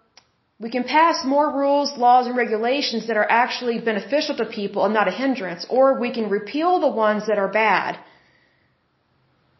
we 0.61 0.71
can 0.71 0.85
pass 0.85 1.25
more 1.25 1.49
rules, 1.63 1.97
laws, 1.97 2.27
and 2.27 2.37
regulations 2.37 3.07
that 3.07 3.17
are 3.17 3.29
actually 3.31 3.79
beneficial 3.81 4.37
to 4.37 4.45
people 4.45 4.85
and 4.85 4.93
not 4.93 5.09
a 5.09 5.11
hindrance, 5.11 5.67
or 5.71 5.99
we 5.99 6.13
can 6.13 6.29
repeal 6.29 6.81
the 6.81 6.95
ones 7.07 7.27
that 7.29 7.39
are 7.39 7.49
bad. 7.49 7.99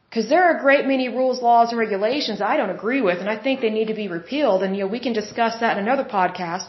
Because 0.09 0.29
there 0.29 0.43
are 0.45 0.59
a 0.59 0.61
great 0.61 0.87
many 0.87 1.09
rules, 1.09 1.41
laws, 1.41 1.71
and 1.71 1.79
regulations 1.79 2.41
I 2.43 2.57
don't 2.59 2.71
agree 2.71 3.01
with, 3.01 3.19
and 3.19 3.31
I 3.31 3.37
think 3.43 3.61
they 3.61 3.71
need 3.71 3.89
to 3.89 3.95
be 3.95 4.09
repealed. 4.09 4.63
And 4.63 4.77
you 4.77 4.83
know, 4.83 4.89
we 4.89 5.01
can 5.01 5.15
discuss 5.15 5.61
that 5.61 5.79
in 5.79 5.85
another 5.85 6.05
podcast. 6.05 6.67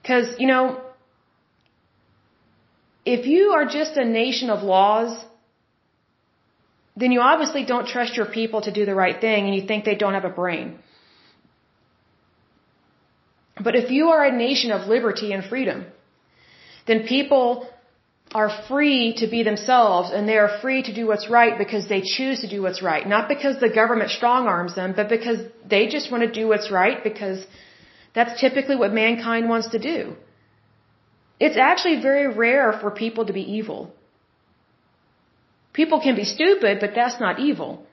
Because 0.00 0.28
you 0.38 0.46
know, 0.46 0.80
if 3.06 3.26
you 3.26 3.42
are 3.56 3.66
just 3.66 3.96
a 3.96 4.04
nation 4.04 4.50
of 4.50 4.62
laws, 4.64 5.12
then 6.96 7.12
you 7.12 7.20
obviously 7.20 7.64
don't 7.64 7.86
trust 7.86 8.16
your 8.16 8.26
people 8.26 8.60
to 8.62 8.72
do 8.72 8.84
the 8.84 8.94
right 8.94 9.20
thing 9.20 9.46
and 9.46 9.54
you 9.54 9.64
think 9.66 9.84
they 9.84 9.94
don't 9.94 10.14
have 10.14 10.24
a 10.24 10.36
brain. 10.42 10.78
But 13.66 13.76
if 13.76 13.90
you 13.90 14.08
are 14.08 14.24
a 14.24 14.36
nation 14.36 14.70
of 14.72 14.88
liberty 14.88 15.32
and 15.32 15.44
freedom, 15.44 15.86
then 16.86 17.06
people 17.06 17.68
are 18.34 18.50
free 18.68 19.14
to 19.18 19.26
be 19.28 19.42
themselves 19.44 20.10
and 20.12 20.28
they 20.28 20.36
are 20.36 20.58
free 20.60 20.82
to 20.82 20.92
do 20.92 21.06
what's 21.06 21.28
right 21.30 21.56
because 21.56 21.88
they 21.88 22.02
choose 22.02 22.40
to 22.40 22.48
do 22.48 22.60
what's 22.62 22.82
right. 22.82 23.06
Not 23.06 23.28
because 23.28 23.60
the 23.60 23.70
government 23.80 24.10
strong 24.10 24.46
arms 24.46 24.74
them, 24.74 24.94
but 24.96 25.08
because 25.08 25.40
they 25.74 25.86
just 25.86 26.10
want 26.10 26.22
to 26.24 26.32
do 26.40 26.48
what's 26.48 26.70
right 26.70 27.02
because 27.04 27.46
that's 28.14 28.40
typically 28.40 28.76
what 28.76 28.92
mankind 28.92 29.48
wants 29.48 29.68
to 29.68 29.78
do. 29.78 30.16
It's 31.38 31.56
actually 31.56 32.00
very 32.00 32.28
rare 32.28 32.72
for 32.80 32.90
people 32.90 33.26
to 33.26 33.32
be 33.32 33.42
evil. 33.58 33.92
People 35.72 36.00
can 36.00 36.16
be 36.16 36.24
stupid, 36.24 36.78
but 36.80 36.94
that's 36.94 37.20
not 37.20 37.38
evil. 37.38 37.84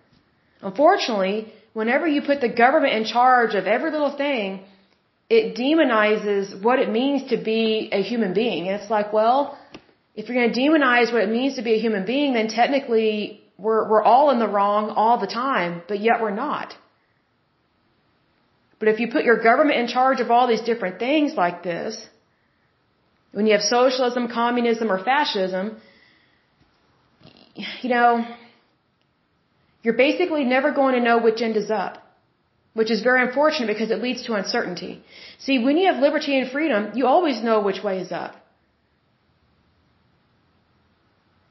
Unfortunately, 0.62 1.54
whenever 1.74 2.08
you 2.08 2.22
put 2.22 2.40
the 2.40 2.48
government 2.48 2.94
in 2.94 3.06
charge 3.06 3.56
of 3.56 3.66
every 3.68 3.92
little 3.92 4.16
thing, 4.16 4.64
it 5.30 5.56
demonizes 5.56 6.62
what 6.62 6.80
it 6.80 6.90
means 6.90 7.30
to 7.32 7.38
be 7.38 7.90
a 7.92 8.02
human 8.02 8.34
being. 8.34 8.68
And 8.68 8.80
it's 8.80 8.90
like, 8.90 9.12
well, 9.12 9.58
if 10.16 10.30
you're 10.30 10.40
going 10.42 10.54
to 10.54 10.60
demonize 10.60 11.12
what 11.12 11.24
it 11.24 11.30
means 11.30 11.56
to 11.56 11.64
be 11.64 11.74
a 11.74 11.80
human 11.80 12.06
being, 12.06 12.34
then 12.34 12.48
technically 12.48 13.42
we're, 13.58 13.90
we're 13.90 14.04
all 14.04 14.30
in 14.32 14.40
the 14.40 14.48
wrong 14.48 14.90
all 14.90 15.20
the 15.20 15.28
time, 15.28 15.82
but 15.88 16.00
yet 16.00 16.22
we're 16.22 16.36
not. 16.36 16.76
But 18.80 18.88
if 18.90 19.00
you 19.00 19.08
put 19.12 19.24
your 19.24 19.42
government 19.42 19.80
in 19.80 19.88
charge 19.88 20.20
of 20.20 20.30
all 20.30 20.48
these 20.48 20.62
different 20.62 21.00
things 21.00 21.34
like 21.36 21.64
this, 21.64 21.96
when 23.34 23.46
you 23.48 23.54
have 23.58 23.66
socialism, 23.78 24.28
communism, 24.28 24.92
or 24.94 25.00
fascism, 25.12 25.66
you 27.82 27.90
know, 27.96 28.10
you're 29.84 30.00
basically 30.08 30.44
never 30.56 30.72
going 30.72 30.94
to 30.96 31.02
know 31.08 31.18
which 31.28 31.42
end 31.42 31.58
is 31.64 31.70
up. 31.84 31.94
which 32.80 32.92
is 32.96 33.02
very 33.02 33.22
unfortunate 33.28 33.68
because 33.74 33.92
it 33.96 34.02
leads 34.02 34.24
to 34.28 34.34
uncertainty. 34.34 34.94
See, 35.46 35.58
when 35.66 35.78
you 35.78 35.86
have 35.92 36.02
liberty 36.02 36.38
and 36.40 36.50
freedom, 36.52 36.92
you 36.96 37.06
always 37.06 37.42
know 37.48 37.60
which 37.62 37.84
way 37.88 38.00
is 38.06 38.12
up. 38.12 38.34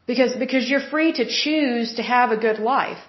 Because, 0.07 0.33
because 0.45 0.69
you're 0.69 0.87
free 0.95 1.13
to 1.21 1.25
choose 1.25 1.95
to 1.99 2.03
have 2.03 2.33
a 2.33 2.37
good 2.37 2.59
life. 2.59 3.03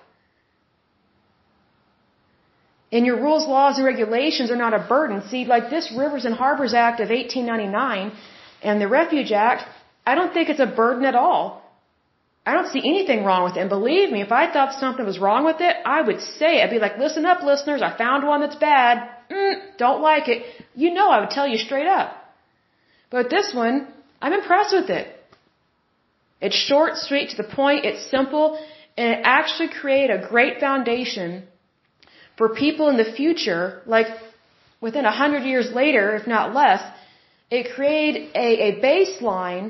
And 2.91 3.07
your 3.07 3.19
rules, 3.19 3.47
laws, 3.47 3.78
and 3.78 3.86
regulations 3.86 4.51
are 4.51 4.61
not 4.65 4.76
a 4.76 4.84
burden. 4.88 5.24
See, 5.32 5.45
like 5.45 5.71
this 5.71 5.91
Rivers 6.03 6.26
and 6.26 6.36
Harbors 6.36 6.76
Act 6.76 6.99
of 6.99 7.09
1899 7.09 8.11
and 8.64 8.82
the 8.82 8.88
Refuse 8.88 9.32
Act, 9.32 9.64
I 10.05 10.16
don't 10.16 10.34
think 10.34 10.49
it's 10.49 10.59
a 10.59 10.66
burden 10.66 11.05
at 11.05 11.16
all. 11.16 11.64
I 12.45 12.53
don't 12.53 12.70
see 12.74 12.80
anything 12.80 13.24
wrong 13.24 13.43
with 13.45 13.55
it. 13.55 13.61
And 13.61 13.70
believe 13.70 14.11
me, 14.11 14.22
if 14.22 14.32
I 14.32 14.51
thought 14.51 14.80
something 14.80 15.05
was 15.05 15.18
wrong 15.18 15.45
with 15.45 15.61
it, 15.61 15.76
I 15.86 16.01
would 16.01 16.20
say 16.20 16.59
it. 16.59 16.64
I'd 16.64 16.70
be 16.78 16.80
like, 16.80 16.97
listen 16.97 17.26
up, 17.26 17.41
listeners, 17.41 17.82
I 17.82 17.97
found 17.97 18.28
one 18.28 18.41
that's 18.41 18.55
bad. 18.55 19.09
Mm, 19.32 19.78
don't 19.78 20.01
like 20.01 20.28
it. 20.28 20.43
You 20.76 20.93
know 20.93 21.09
I 21.09 21.22
would 21.22 21.30
tell 21.30 21.47
you 21.47 21.57
straight 21.57 21.88
up. 21.88 22.09
But 23.09 23.30
this 23.30 23.53
one, 23.53 23.88
I'm 24.22 24.34
impressed 24.34 24.74
with 24.74 24.89
it. 24.89 25.07
It's 26.41 26.55
short, 26.55 26.97
sweet, 26.97 27.30
to 27.30 27.38
the 27.38 27.49
point, 27.61 27.86
it's 27.86 28.11
simple, 28.11 28.59
and 28.97 29.07
it 29.14 29.22
actually 29.24 29.70
created 29.70 30.11
a 30.11 30.28
great 30.28 30.59
foundation 30.59 31.43
for 32.38 32.49
people 32.49 32.89
in 32.89 32.97
the 32.97 33.09
future, 33.20 33.82
like 33.86 34.07
within 34.82 35.05
a 35.05 35.11
hundred 35.11 35.43
years 35.43 35.72
later, 35.72 36.16
if 36.18 36.28
not 36.28 36.53
less, 36.53 36.82
it 37.58 37.66
created 37.76 38.22
a, 38.45 38.49
a 38.68 38.70
baseline 38.89 39.66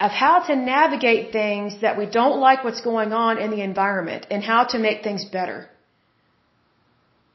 of 0.00 0.10
how 0.10 0.36
to 0.48 0.54
navigate 0.56 1.32
things 1.32 1.80
that 1.82 1.98
we 2.00 2.06
don't 2.06 2.38
like 2.46 2.64
what's 2.64 2.80
going 2.80 3.12
on 3.12 3.38
in 3.44 3.50
the 3.50 3.60
environment 3.70 4.26
and 4.30 4.42
how 4.52 4.62
to 4.72 4.78
make 4.78 5.02
things 5.02 5.24
better. 5.36 5.58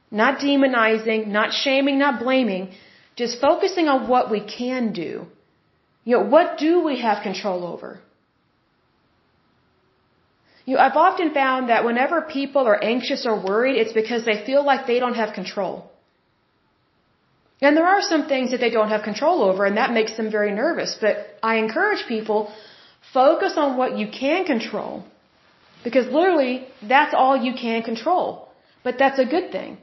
Not 0.10 0.40
demonizing, 0.40 1.28
not 1.28 1.54
shaming, 1.54 2.00
not 2.00 2.20
blaming, 2.24 2.66
just 3.16 3.40
focusing 3.40 3.88
on 3.88 4.08
what 4.08 4.32
we 4.32 4.42
can 4.60 4.94
do. 4.94 5.12
You 6.06 6.18
know, 6.18 6.26
what 6.36 6.58
do 6.58 6.72
we 6.90 7.00
have 7.02 7.22
control 7.30 7.64
over? 7.74 7.92
You 10.66 10.76
know, 10.76 10.82
I've 10.82 11.00
often 11.08 11.34
found 11.34 11.70
that 11.70 11.86
whenever 11.86 12.22
people 12.22 12.66
are 12.72 12.80
anxious 12.94 13.26
or 13.28 13.36
worried, 13.52 13.78
it's 13.78 13.94
because 14.02 14.26
they 14.26 14.38
feel 14.46 14.66
like 14.66 14.88
they 14.88 15.00
don't 15.00 15.20
have 15.24 15.34
control. 15.34 15.93
And 17.64 17.78
there 17.78 17.90
are 17.94 18.02
some 18.14 18.24
things 18.32 18.52
that 18.52 18.60
they 18.64 18.72
don't 18.78 18.90
have 18.94 19.04
control 19.12 19.38
over, 19.50 19.62
and 19.68 19.78
that 19.82 19.92
makes 20.00 20.14
them 20.18 20.30
very 20.38 20.52
nervous. 20.64 20.92
But 21.04 21.14
I 21.52 21.54
encourage 21.66 22.02
people, 22.16 22.40
focus 23.22 23.54
on 23.64 23.78
what 23.78 23.98
you 24.00 24.08
can 24.22 24.42
control. 24.54 25.06
Because 25.86 26.06
literally, 26.18 26.56
that's 26.94 27.14
all 27.20 27.36
you 27.48 27.54
can 27.66 27.82
control. 27.92 28.26
But 28.84 28.98
that's 29.02 29.20
a 29.26 29.28
good 29.36 29.48
thing. 29.56 29.78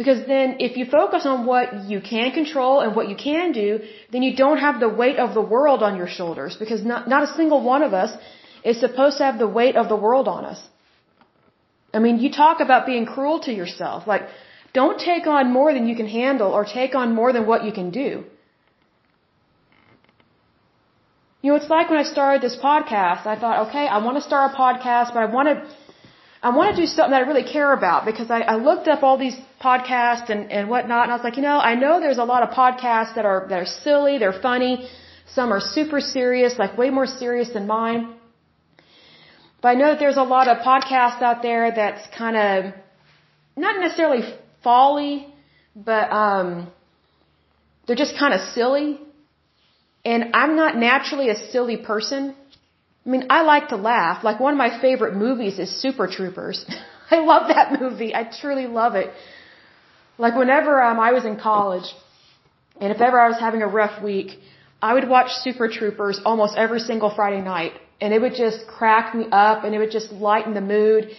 Because 0.00 0.20
then 0.26 0.56
if 0.66 0.78
you 0.78 0.86
focus 1.00 1.26
on 1.32 1.44
what 1.44 1.66
you 1.90 2.00
can 2.00 2.28
control 2.32 2.80
and 2.80 2.96
what 2.96 3.10
you 3.10 3.16
can 3.16 3.52
do, 3.52 3.80
then 4.10 4.22
you 4.22 4.34
don't 4.34 4.60
have 4.66 4.80
the 4.80 4.88
weight 4.88 5.18
of 5.24 5.34
the 5.34 5.46
world 5.54 5.82
on 5.82 5.96
your 5.96 6.08
shoulders. 6.18 6.56
Because 6.62 6.82
not, 6.92 7.08
not 7.14 7.22
a 7.28 7.30
single 7.40 7.62
one 7.62 7.82
of 7.82 7.92
us 7.92 8.16
is 8.64 8.80
supposed 8.80 9.18
to 9.18 9.24
have 9.24 9.38
the 9.38 9.52
weight 9.58 9.76
of 9.76 9.90
the 9.90 10.00
world 10.06 10.28
on 10.28 10.46
us. 10.46 10.60
I 11.92 11.98
mean, 11.98 12.20
you 12.20 12.30
talk 12.32 12.60
about 12.60 12.86
being 12.86 13.04
cruel 13.04 13.40
to 13.40 13.52
yourself. 13.52 14.06
Like, 14.06 14.22
don't 14.72 14.98
take 14.98 15.26
on 15.26 15.52
more 15.52 15.72
than 15.74 15.86
you 15.86 15.96
can 15.96 16.06
handle 16.06 16.50
or 16.52 16.64
take 16.64 16.94
on 16.94 17.14
more 17.14 17.32
than 17.32 17.46
what 17.46 17.64
you 17.64 17.72
can 17.72 17.90
do. 17.90 18.24
You 21.42 21.50
know, 21.50 21.56
it's 21.56 21.68
like 21.68 21.90
when 21.90 21.98
I 21.98 22.04
started 22.04 22.40
this 22.40 22.56
podcast, 22.56 23.26
I 23.26 23.36
thought, 23.38 23.68
okay, 23.68 23.86
I 23.88 23.98
want 24.04 24.16
to 24.16 24.22
start 24.22 24.52
a 24.52 24.54
podcast, 24.56 25.08
but 25.14 25.22
I 25.26 25.28
want 25.36 25.48
to, 25.48 25.56
I 26.40 26.50
want 26.56 26.74
to 26.74 26.80
do 26.80 26.86
something 26.86 27.10
that 27.10 27.22
I 27.24 27.26
really 27.30 27.48
care 27.56 27.72
about 27.72 28.04
because 28.04 28.30
I, 28.30 28.40
I 28.42 28.54
looked 28.68 28.86
up 28.86 29.02
all 29.02 29.18
these 29.18 29.36
podcasts 29.60 30.30
and, 30.30 30.52
and 30.52 30.70
whatnot 30.70 31.02
and 31.04 31.12
I 31.12 31.16
was 31.16 31.24
like, 31.24 31.36
you 31.36 31.42
know, 31.42 31.58
I 31.58 31.74
know 31.74 32.00
there's 32.00 32.22
a 32.26 32.28
lot 32.32 32.42
of 32.44 32.50
podcasts 32.50 33.16
that 33.16 33.24
are, 33.24 33.46
that 33.48 33.58
are 33.58 33.66
silly, 33.66 34.18
they're 34.18 34.40
funny, 34.40 34.88
some 35.34 35.52
are 35.52 35.60
super 35.60 36.00
serious, 36.00 36.58
like 36.58 36.78
way 36.78 36.90
more 36.90 37.06
serious 37.06 37.50
than 37.50 37.66
mine. 37.66 38.14
But 39.60 39.68
I 39.68 39.74
know 39.74 39.90
that 39.90 39.98
there's 39.98 40.16
a 40.16 40.28
lot 40.36 40.46
of 40.48 40.58
podcasts 40.58 41.22
out 41.22 41.42
there 41.42 41.70
that's 41.72 42.04
kind 42.16 42.36
of 42.36 42.72
not 43.56 43.80
necessarily 43.80 44.22
folly, 44.62 45.26
but 45.74 46.10
um, 46.10 46.70
they're 47.86 47.96
just 47.96 48.18
kind 48.18 48.34
of 48.34 48.40
silly. 48.54 49.00
And 50.04 50.34
I'm 50.34 50.56
not 50.56 50.76
naturally 50.76 51.28
a 51.30 51.36
silly 51.50 51.76
person. 51.76 52.34
I 53.04 53.08
mean, 53.08 53.26
I 53.30 53.42
like 53.42 53.68
to 53.68 53.76
laugh. 53.76 54.24
Like 54.24 54.40
one 54.40 54.54
of 54.54 54.58
my 54.58 54.80
favorite 54.80 55.14
movies 55.14 55.58
is 55.58 55.70
Super 55.80 56.06
Troopers. 56.06 56.64
I 57.10 57.18
love 57.20 57.48
that 57.48 57.80
movie. 57.80 58.14
I 58.14 58.24
truly 58.24 58.66
love 58.66 58.94
it. 58.94 59.12
Like 60.18 60.34
whenever 60.36 60.82
um, 60.82 60.98
I 61.00 61.12
was 61.12 61.24
in 61.24 61.36
college, 61.38 61.88
and 62.80 62.92
if 62.92 63.00
ever 63.00 63.18
I 63.20 63.28
was 63.28 63.38
having 63.38 63.62
a 63.62 63.66
rough 63.66 64.02
week, 64.02 64.38
I 64.80 64.94
would 64.94 65.08
watch 65.08 65.30
Super 65.46 65.68
Troopers 65.68 66.20
almost 66.24 66.56
every 66.56 66.80
single 66.80 67.10
Friday 67.14 67.40
night, 67.40 67.72
and 68.00 68.12
it 68.12 68.20
would 68.20 68.34
just 68.34 68.66
crack 68.66 69.14
me 69.14 69.26
up, 69.30 69.64
and 69.64 69.74
it 69.74 69.78
would 69.78 69.90
just 69.90 70.10
lighten 70.12 70.54
the 70.54 70.60
mood. 70.60 71.10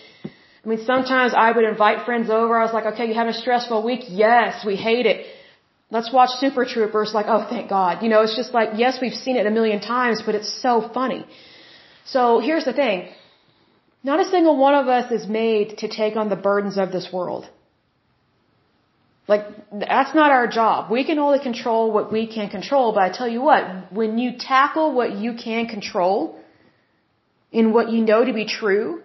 I 0.64 0.70
mean, 0.70 0.84
sometimes 0.86 1.34
I 1.34 1.52
would 1.52 1.66
invite 1.66 2.06
friends 2.06 2.30
over. 2.30 2.58
I 2.58 2.64
was 2.64 2.74
like, 2.74 2.86
okay, 2.94 3.08
you 3.08 3.14
having 3.14 3.34
a 3.34 3.42
stressful 3.46 3.84
week? 3.84 4.04
Yes, 4.08 4.66
we 4.66 4.76
hate 4.76 5.06
it. 5.06 5.26
Let's 5.92 6.12
watch 6.12 6.32
Super 6.40 6.66
Troopers. 6.66 7.14
Like, 7.14 7.26
oh, 7.28 7.46
thank 7.50 7.70
God. 7.70 8.02
You 8.04 8.10
know, 8.10 8.22
it's 8.22 8.36
just 8.36 8.54
like, 8.54 8.70
yes, 8.84 9.00
we've 9.02 9.20
seen 9.26 9.36
it 9.36 9.46
a 9.46 9.52
million 9.52 9.82
times, 9.82 10.24
but 10.26 10.36
it's 10.36 10.52
so 10.62 10.90
funny. 10.94 11.26
So 12.06 12.40
here's 12.40 12.66
the 12.66 12.74
thing. 12.74 13.10
Not 14.04 14.20
a 14.20 14.26
single 14.26 14.58
one 14.58 14.76
of 14.76 14.88
us 14.88 15.12
is 15.12 15.28
made 15.28 15.78
to 15.80 15.88
take 15.88 16.16
on 16.16 16.30
the 16.30 16.36
burdens 16.36 16.78
of 16.78 16.92
this 16.92 17.08
world. 17.12 17.50
Like, 19.28 19.46
that's 19.72 20.14
not 20.14 20.32
our 20.32 20.48
job. 20.48 20.92
We 20.92 21.06
can 21.06 21.20
only 21.20 21.40
control 21.40 21.92
what 21.92 22.12
we 22.12 22.28
can 22.28 22.50
control, 22.50 22.94
but 22.94 23.04
I 23.04 23.10
tell 23.10 23.28
you 23.28 23.42
what, 23.42 23.94
when 23.94 24.18
you 24.18 24.38
tackle 24.38 24.94
what 24.94 25.14
you 25.14 25.34
can 25.34 25.68
control 25.68 26.38
in 27.52 27.72
what 27.72 27.90
you 27.90 28.02
know 28.04 28.26
to 28.26 28.34
be 28.34 28.46
true, 28.46 29.02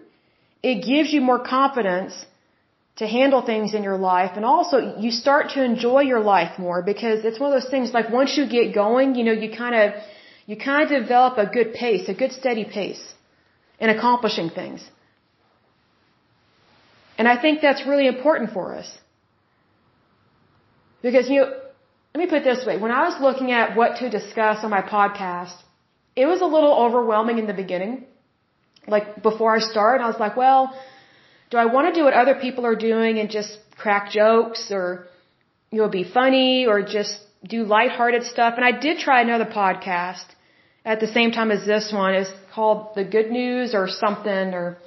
it 0.62 0.84
gives 0.84 1.12
you 1.12 1.20
more 1.20 1.38
confidence 1.38 2.26
to 2.96 3.06
handle 3.06 3.42
things 3.42 3.74
in 3.74 3.82
your 3.84 3.96
life 3.96 4.32
and 4.34 4.44
also 4.44 4.98
you 4.98 5.10
start 5.10 5.50
to 5.50 5.64
enjoy 5.64 6.00
your 6.00 6.20
life 6.20 6.58
more 6.58 6.82
because 6.82 7.24
it's 7.24 7.38
one 7.38 7.52
of 7.52 7.60
those 7.60 7.70
things 7.70 7.92
like 7.92 8.10
once 8.10 8.36
you 8.36 8.48
get 8.48 8.74
going, 8.74 9.14
you 9.14 9.24
know, 9.24 9.32
you 9.32 9.56
kind 9.56 9.74
of 9.74 9.92
you 10.46 10.56
kind 10.56 10.82
of 10.82 10.88
develop 11.02 11.38
a 11.38 11.46
good 11.46 11.74
pace, 11.74 12.08
a 12.08 12.14
good 12.14 12.32
steady 12.32 12.64
pace 12.64 13.02
in 13.78 13.88
accomplishing 13.90 14.50
things. 14.50 14.80
And 17.18 17.28
I 17.28 17.40
think 17.40 17.60
that's 17.60 17.86
really 17.86 18.08
important 18.08 18.52
for 18.52 18.74
us. 18.74 18.88
Because 21.02 21.28
you 21.28 21.40
know, 21.40 21.52
let 22.14 22.20
me 22.24 22.26
put 22.26 22.38
it 22.42 22.44
this 22.44 22.66
way, 22.66 22.78
when 22.78 22.90
I 22.90 23.02
was 23.08 23.20
looking 23.20 23.52
at 23.52 23.76
what 23.76 23.98
to 23.98 24.10
discuss 24.10 24.64
on 24.64 24.70
my 24.70 24.82
podcast, 24.82 25.56
it 26.16 26.26
was 26.26 26.40
a 26.40 26.46
little 26.46 26.74
overwhelming 26.84 27.38
in 27.38 27.46
the 27.46 27.58
beginning 27.64 28.06
like 28.88 29.22
before 29.22 29.54
I 29.54 29.60
started, 29.60 30.02
I 30.02 30.08
was 30.08 30.18
like, 30.18 30.36
well, 30.36 30.62
do 31.50 31.56
I 31.56 31.66
want 31.66 31.92
to 31.92 31.98
do 31.98 32.04
what 32.04 32.14
other 32.14 32.34
people 32.34 32.66
are 32.66 32.76
doing 32.76 33.18
and 33.18 33.30
just 33.30 33.58
crack 33.76 34.10
jokes 34.10 34.70
or, 34.70 35.06
you 35.70 35.78
know, 35.80 35.88
be 35.88 36.04
funny 36.04 36.66
or 36.66 36.82
just 36.82 37.16
do 37.44 37.64
lighthearted 37.64 38.24
stuff? 38.24 38.54
And 38.56 38.64
I 38.64 38.72
did 38.86 38.98
try 38.98 39.22
another 39.22 39.46
podcast 39.46 40.26
at 40.84 41.00
the 41.00 41.06
same 41.06 41.30
time 41.32 41.50
as 41.50 41.64
this 41.66 41.92
one. 41.92 42.14
It's 42.14 42.30
called 42.54 42.94
The 42.94 43.04
Good 43.04 43.30
News 43.30 43.74
or 43.74 43.88
something 43.88 44.54
or 44.58 44.78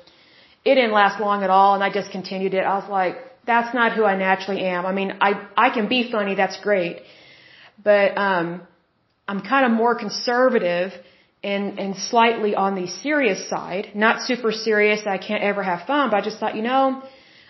it 0.64 0.76
didn't 0.76 0.92
last 0.92 1.20
long 1.20 1.44
at 1.44 1.50
all 1.50 1.76
and 1.76 1.84
I 1.84 1.90
just 1.92 2.12
continued 2.12 2.54
it. 2.54 2.64
I 2.64 2.76
was 2.78 2.90
like, 2.90 3.16
that's 3.46 3.74
not 3.74 3.94
who 3.94 4.04
I 4.04 4.16
naturally 4.16 4.62
am. 4.62 4.86
I 4.86 4.92
mean, 4.92 5.18
I, 5.20 5.48
I 5.58 5.72
can 5.72 5.88
be 5.88 6.12
funny. 6.12 6.36
That's 6.36 6.60
great. 6.62 7.02
But, 7.84 8.16
um, 8.18 8.62
I'm 9.28 9.42
kind 9.42 9.66
of 9.66 9.72
more 9.72 9.96
conservative 9.96 10.92
and 11.44 11.80
and 11.80 11.96
slightly 11.98 12.54
on 12.56 12.76
the 12.76 12.88
serious 12.88 13.50
side, 13.50 13.92
not 13.96 14.22
super 14.22 14.52
serious. 14.52 15.08
I 15.08 15.18
can't 15.18 15.44
ever 15.44 15.64
have 15.64 15.88
fun, 15.88 16.10
but 16.12 16.18
I 16.18 16.22
just 16.22 16.40
thought, 16.40 16.56
you 16.56 16.62
know, 16.62 17.02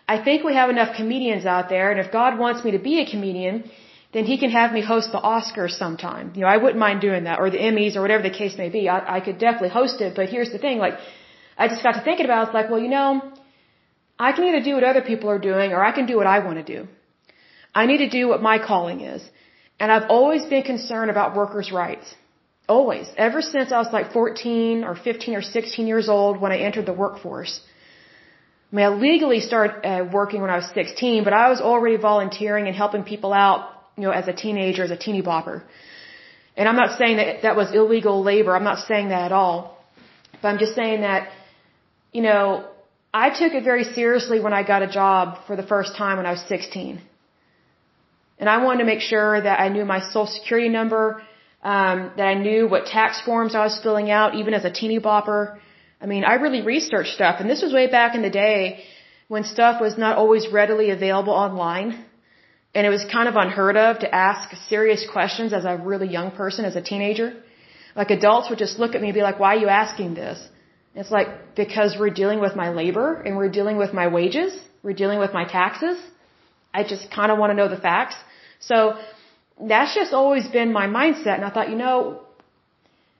I 0.07 0.17
think 0.23 0.43
we 0.43 0.53
have 0.53 0.69
enough 0.69 0.95
comedians 0.95 1.45
out 1.45 1.69
there, 1.69 1.91
and 1.91 1.99
if 1.99 2.11
God 2.11 2.39
wants 2.39 2.63
me 2.65 2.71
to 2.71 2.79
be 2.79 2.99
a 3.01 3.05
comedian, 3.13 3.69
then 4.13 4.25
He 4.25 4.37
can 4.43 4.51
have 4.51 4.71
me 4.77 4.81
host 4.81 5.11
the 5.11 5.23
Oscars 5.33 5.77
sometime. 5.83 6.31
You 6.35 6.41
know, 6.41 6.51
I 6.55 6.57
wouldn't 6.57 6.79
mind 6.87 7.01
doing 7.01 7.25
that, 7.25 7.39
or 7.39 7.49
the 7.49 7.61
Emmys, 7.69 7.95
or 7.95 8.01
whatever 8.01 8.23
the 8.23 8.37
case 8.41 8.57
may 8.57 8.69
be. 8.69 8.87
I, 8.89 9.17
I 9.17 9.19
could 9.25 9.37
definitely 9.37 9.73
host 9.79 10.01
it. 10.01 10.15
But 10.15 10.29
here's 10.29 10.51
the 10.51 10.61
thing, 10.65 10.79
like, 10.79 10.97
I 11.57 11.67
just 11.67 11.83
got 11.83 11.93
to 11.99 12.01
thinking 12.01 12.25
about. 12.25 12.41
It, 12.41 12.47
it's 12.47 12.53
like, 12.59 12.69
well, 12.69 12.79
you 12.79 12.89
know, 12.89 13.09
I 14.27 14.31
can 14.33 14.45
either 14.49 14.63
do 14.69 14.73
what 14.75 14.83
other 14.83 15.01
people 15.11 15.29
are 15.29 15.43
doing, 15.51 15.71
or 15.73 15.83
I 15.83 15.91
can 15.91 16.05
do 16.05 16.17
what 16.17 16.27
I 16.27 16.39
want 16.47 16.65
to 16.65 16.67
do. 16.75 16.87
I 17.73 17.85
need 17.85 17.99
to 18.05 18.09
do 18.09 18.27
what 18.27 18.41
my 18.41 18.57
calling 18.71 19.01
is, 19.01 19.21
and 19.79 19.91
I've 19.91 20.09
always 20.09 20.43
been 20.45 20.63
concerned 20.63 21.09
about 21.09 21.35
workers' 21.35 21.71
rights. 21.71 22.15
Always. 22.72 23.07
Ever 23.28 23.41
since 23.53 23.67
I 23.76 23.80
was 23.84 23.91
like 23.97 24.07
14 24.13 24.84
or 24.89 24.95
15 24.95 25.36
or 25.39 25.41
16 25.41 25.88
years 25.91 26.07
old 26.15 26.34
when 26.43 26.51
I 26.55 26.57
entered 26.67 26.86
the 26.91 26.97
workforce. 27.03 27.53
I 28.67 28.76
mean, 28.76 28.86
I 28.89 28.91
legally 29.09 29.41
started 29.49 29.74
uh, 29.91 30.05
working 30.19 30.39
when 30.43 30.51
I 30.55 30.57
was 30.61 30.69
16, 30.80 31.26
but 31.28 31.34
I 31.43 31.47
was 31.53 31.59
already 31.69 31.97
volunteering 32.11 32.65
and 32.69 32.76
helping 32.84 33.03
people 33.13 33.32
out, 33.45 33.59
you 33.97 34.03
know, 34.05 34.13
as 34.22 34.28
a 34.34 34.36
teenager, 34.43 34.84
as 34.88 34.93
a 34.97 35.01
teeny 35.05 35.24
bopper. 35.30 35.57
And 36.57 36.69
I'm 36.69 36.80
not 36.84 36.91
saying 36.99 37.17
that 37.22 37.41
that 37.45 37.55
was 37.61 37.67
illegal 37.82 38.15
labor. 38.32 38.51
I'm 38.59 38.67
not 38.72 38.80
saying 38.89 39.07
that 39.13 39.24
at 39.30 39.34
all. 39.41 39.57
But 40.41 40.47
I'm 40.51 40.59
just 40.65 40.76
saying 40.82 41.01
that, 41.07 41.22
you 42.17 42.24
know, 42.28 42.43
I 43.26 43.28
took 43.39 43.51
it 43.59 43.63
very 43.72 43.86
seriously 43.97 44.39
when 44.45 44.53
I 44.59 44.61
got 44.74 44.82
a 44.89 44.91
job 45.01 45.24
for 45.47 45.55
the 45.61 45.67
first 45.74 45.91
time 46.01 46.15
when 46.19 46.28
I 46.32 46.34
was 46.38 46.43
16. 46.55 47.01
And 48.39 48.47
I 48.55 48.57
wanted 48.63 48.80
to 48.84 48.89
make 48.93 49.03
sure 49.13 49.32
that 49.47 49.57
I 49.65 49.67
knew 49.74 49.86
my 49.95 49.99
social 50.13 50.32
security 50.38 50.69
number, 50.80 51.03
um, 51.64 52.12
that 52.18 52.28
I 52.28 52.34
knew 52.34 52.68
what 52.68 52.86
tax 52.86 53.22
forms 53.22 53.53
I 53.55 53.64
was 53.64 53.80
filling 53.82 54.09
out, 54.09 54.36
even 54.36 54.53
as 54.53 54.66
a 54.66 54.72
teeny 54.72 54.99
bopper. 54.99 55.59
I 56.01 56.05
mean, 56.07 56.24
I 56.24 56.36
really 56.36 56.62
researched 56.62 57.14
stuff, 57.14 57.36
and 57.39 57.49
this 57.49 57.62
was 57.62 57.74
way 57.74 57.88
back 57.88 58.16
in 58.16 58.24
the 58.24 58.30
day 58.30 58.84
when 59.28 59.43
stuff 59.43 59.80
was 59.80 59.97
not 59.97 60.18
always 60.18 60.47
readily 60.51 60.89
available 60.89 61.34
online. 61.34 62.03
And 62.74 62.88
it 62.88 62.89
was 62.89 63.03
kind 63.05 63.28
of 63.28 63.36
unheard 63.36 63.78
of 63.78 63.99
to 63.99 64.14
ask 64.16 64.55
serious 64.70 65.05
questions 65.16 65.51
as 65.53 65.66
a 65.66 65.78
really 65.78 66.07
young 66.07 66.32
person, 66.32 66.66
as 66.66 66.76
a 66.76 66.82
teenager. 66.82 67.30
Like 67.95 68.12
adults 68.12 68.49
would 68.49 68.59
just 68.59 68.80
look 68.80 68.95
at 68.95 69.01
me 69.01 69.09
and 69.09 69.14
be 69.14 69.22
like, 69.22 69.39
why 69.39 69.55
are 69.55 69.59
you 69.59 69.68
asking 69.68 70.14
this? 70.14 70.39
It's 70.95 71.12
like, 71.12 71.55
because 71.55 71.95
we're 71.99 72.16
dealing 72.22 72.39
with 72.39 72.55
my 72.55 72.70
labor 72.70 73.22
and 73.26 73.38
we're 73.38 73.49
dealing 73.49 73.78
with 73.78 73.93
my 73.93 74.07
wages. 74.07 74.57
We're 74.84 74.99
dealing 75.03 75.20
with 75.20 75.34
my 75.34 75.45
taxes. 75.45 75.97
I 76.74 76.84
just 76.84 77.12
kind 77.12 77.32
of 77.32 77.38
want 77.38 77.51
to 77.51 77.55
know 77.55 77.68
the 77.68 77.82
facts. 77.89 78.16
So 78.59 78.97
that's 79.68 79.93
just 79.95 80.14
always 80.14 80.47
been 80.47 80.72
my 80.74 80.88
mindset. 80.88 81.36
And 81.36 81.45
I 81.45 81.49
thought, 81.49 81.70
you 81.70 81.76
know, 81.76 82.22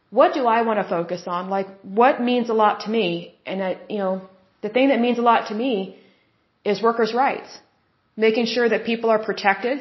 what 0.10 0.34
do 0.34 0.46
I 0.46 0.62
want 0.64 0.78
to 0.84 0.88
focus 0.88 1.24
on? 1.26 1.50
Like, 1.50 1.68
what 1.82 2.22
means 2.22 2.50
a 2.50 2.54
lot 2.54 2.82
to 2.82 2.90
me? 2.90 3.36
And 3.46 3.64
I, 3.64 3.78
you 3.90 3.98
know, 3.98 4.22
the 4.62 4.70
thing 4.70 4.90
that 4.90 5.00
means 5.00 5.18
a 5.18 5.22
lot 5.22 5.48
to 5.48 5.56
me 5.56 5.96
is 6.66 6.82
workers' 6.82 7.14
rights. 7.14 7.50
Making 8.18 8.46
sure 8.46 8.68
that 8.68 8.86
people 8.86 9.10
are 9.10 9.24
protected. 9.24 9.80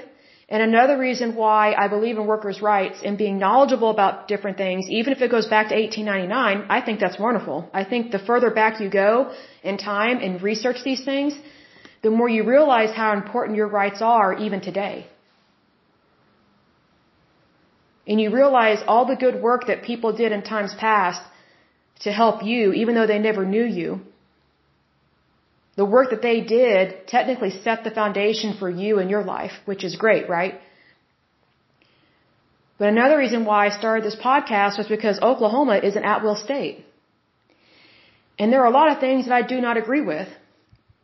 And 0.49 0.63
another 0.63 0.97
reason 0.99 1.35
why 1.37 1.75
I 1.75 1.87
believe 1.89 2.17
in 2.17 2.27
workers' 2.27 2.61
rights 2.61 2.99
and 3.05 3.19
being 3.19 3.39
knowledgeable 3.39 3.91
about 3.91 4.27
different 4.29 4.57
things, 4.57 4.89
even 4.89 5.13
if 5.13 5.21
it 5.21 5.31
goes 5.31 5.47
back 5.47 5.69
to 5.69 5.75
1899, 5.75 6.67
I 6.69 6.81
think 6.85 6.99
that's 7.01 7.19
wonderful. 7.19 7.69
I 7.73 7.85
think 7.85 8.11
the 8.11 8.19
further 8.19 8.51
back 8.51 8.81
you 8.81 8.89
go 8.89 9.33
in 9.63 9.79
time 9.79 10.19
and 10.19 10.43
research 10.43 10.79
these 10.85 11.05
things, 11.05 11.35
the 12.03 12.11
more 12.11 12.29
you 12.29 12.45
realize 12.45 12.91
how 12.95 13.13
important 13.13 13.57
your 13.57 13.69
rights 13.69 14.01
are 14.01 14.35
even 14.35 14.61
today. 14.61 15.07
And 18.07 18.21
you 18.21 18.31
realize 18.35 18.83
all 18.87 19.05
the 19.07 19.17
good 19.17 19.43
work 19.43 19.67
that 19.67 19.83
people 19.83 20.13
did 20.13 20.33
in 20.33 20.43
times 20.43 20.75
past 20.75 21.23
to 22.01 22.13
help 22.13 22.43
you, 22.43 22.73
even 22.73 22.95
though 22.95 23.07
they 23.07 23.19
never 23.19 23.45
knew 23.45 23.65
you. 23.65 24.01
The 25.77 25.85
work 25.85 26.11
that 26.11 26.23
they 26.23 26.41
did 26.41 27.07
technically 27.07 27.51
set 27.51 27.85
the 27.85 27.91
foundation 27.91 28.57
for 28.59 28.69
you 28.69 28.99
and 28.99 29.11
your 29.11 29.23
life, 29.23 29.53
which 29.65 29.85
is 29.85 29.97
great, 29.97 30.29
right? 30.29 30.61
But 32.79 32.89
another 32.89 33.19
reason 33.19 33.45
why 33.45 33.67
I 33.67 33.71
started 33.71 34.05
this 34.05 34.17
podcast 34.17 34.79
was 34.79 34.89
because 34.89 35.21
Oklahoma 35.21 35.77
is 35.89 35.97
an 35.97 36.05
at 36.05 36.23
will 36.23 36.37
state. 36.37 36.85
And 38.39 38.51
there 38.53 38.63
are 38.63 38.71
a 38.73 38.77
lot 38.81 38.91
of 38.91 39.01
things 39.01 39.27
that 39.27 39.35
I 39.35 39.43
do 39.55 39.61
not 39.61 39.77
agree 39.77 40.01
with. 40.01 40.29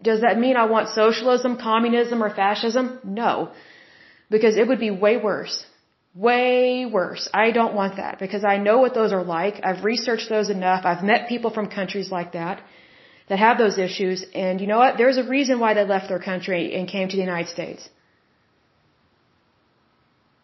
Does 0.03 0.23
that 0.23 0.39
mean 0.39 0.57
I 0.57 0.67
want 0.75 0.89
socialism, 0.89 1.59
communism, 1.59 2.23
or 2.23 2.31
fascism? 2.31 2.99
No. 3.05 3.51
Because 4.31 4.57
it 4.57 4.67
would 4.69 4.81
be 4.81 4.91
way 4.91 5.17
worse. 5.19 5.57
Way 6.17 6.87
worse. 6.87 7.29
I 7.35 7.51
don't 7.51 7.75
want 7.75 7.97
that 7.97 8.19
because 8.19 8.43
I 8.43 8.57
know 8.57 8.79
what 8.79 8.95
those 8.95 9.13
are 9.13 9.23
like. 9.23 9.61
I've 9.63 9.85
researched 9.85 10.31
those 10.31 10.49
enough. 10.49 10.87
I've 10.87 11.05
met 11.05 11.29
people 11.29 11.51
from 11.51 11.69
countries 11.69 12.11
like 12.11 12.33
that 12.33 12.63
that 13.29 13.39
have 13.39 13.59
those 13.59 13.77
issues. 13.77 14.25
And 14.35 14.61
you 14.61 14.67
know 14.67 14.79
what? 14.79 14.97
There's 14.97 15.19
a 15.19 15.25
reason 15.25 15.61
why 15.61 15.75
they 15.75 15.85
left 15.85 16.09
their 16.09 16.19
country 16.19 16.75
and 16.75 16.89
came 16.89 17.09
to 17.09 17.17
the 17.17 17.23
United 17.23 17.51
States. 17.51 17.89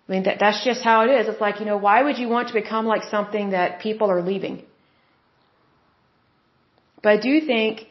I 0.08 0.12
mean, 0.12 0.24
that, 0.24 0.38
that's 0.40 0.62
just 0.62 0.82
how 0.82 1.04
it 1.04 1.10
is. 1.18 1.28
It's 1.28 1.40
like, 1.40 1.60
you 1.60 1.64
know, 1.64 1.78
why 1.78 2.02
would 2.02 2.18
you 2.18 2.28
want 2.28 2.48
to 2.48 2.54
become 2.54 2.84
like 2.84 3.04
something 3.04 3.50
that 3.50 3.80
people 3.80 4.10
are 4.10 4.20
leaving? 4.20 4.62
But 7.02 7.12
I 7.12 7.16
do 7.16 7.40
think 7.40 7.86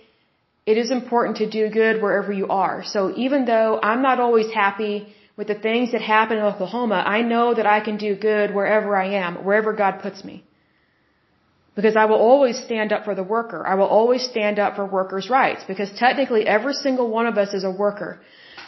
it 0.67 0.77
is 0.77 0.91
important 0.91 1.38
to 1.38 1.49
do 1.49 1.69
good 1.69 2.01
wherever 2.01 2.32
you 2.32 2.47
are. 2.49 2.84
So 2.84 3.11
even 3.15 3.45
though 3.45 3.79
I'm 3.82 4.03
not 4.03 4.19
always 4.19 4.53
happy 4.53 5.15
with 5.41 5.49
the 5.53 5.61
things 5.67 5.91
that 5.93 6.03
happen 6.15 6.37
in 6.37 6.43
Oklahoma, 6.43 6.97
I 7.17 7.19
know 7.23 7.45
that 7.57 7.67
I 7.75 7.79
can 7.85 7.95
do 7.97 8.11
good 8.29 8.53
wherever 8.57 8.89
I 9.03 9.07
am, 9.21 9.37
wherever 9.47 9.71
God 9.73 9.93
puts 10.03 10.19
me. 10.29 10.35
Because 11.77 11.95
I 12.01 12.05
will 12.09 12.21
always 12.31 12.57
stand 12.67 12.93
up 12.95 13.05
for 13.05 13.15
the 13.19 13.27
worker. 13.35 13.61
I 13.71 13.73
will 13.79 13.91
always 13.99 14.23
stand 14.33 14.59
up 14.59 14.75
for 14.75 14.85
workers' 14.99 15.31
rights. 15.31 15.63
Because 15.71 15.89
technically 16.05 16.43
every 16.57 16.75
single 16.85 17.07
one 17.17 17.25
of 17.31 17.39
us 17.43 17.55
is 17.59 17.63
a 17.63 17.71
worker. 17.85 18.11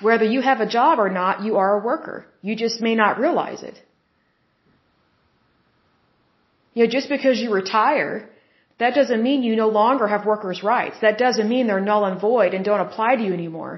Whether 0.01 0.28
you 0.36 0.41
have 0.49 0.61
a 0.61 0.69
job 0.78 0.97
or 1.05 1.11
not, 1.21 1.43
you 1.47 1.57
are 1.61 1.71
a 1.78 1.84
worker. 1.91 2.26
You 2.41 2.55
just 2.65 2.82
may 2.88 2.95
not 3.03 3.19
realize 3.26 3.61
it. 3.71 3.78
You 6.74 6.86
know, 6.86 6.91
just 6.97 7.07
because 7.07 7.39
you 7.39 7.53
retire, 7.53 8.13
that 8.80 8.95
doesn't 8.99 9.21
mean 9.21 9.43
you 9.43 9.55
no 9.55 9.69
longer 9.82 10.07
have 10.07 10.26
workers' 10.26 10.63
rights. 10.76 10.97
That 11.05 11.19
doesn't 11.26 11.47
mean 11.55 11.67
they're 11.67 11.88
null 11.91 12.05
and 12.11 12.19
void 12.30 12.55
and 12.55 12.65
don't 12.65 12.88
apply 12.88 13.11
to 13.17 13.24
you 13.28 13.34
anymore. 13.41 13.74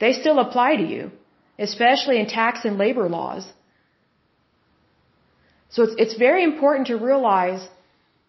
They 0.00 0.14
still 0.22 0.40
apply 0.40 0.70
to 0.82 0.86
you 0.94 1.12
especially 1.58 2.18
in 2.18 2.26
tax 2.26 2.64
and 2.64 2.78
labor 2.78 3.08
laws. 3.08 3.44
So 5.70 5.82
it's, 5.84 5.94
it's 5.98 6.14
very 6.14 6.42
important 6.44 6.88
to 6.88 6.96
realize 6.96 7.68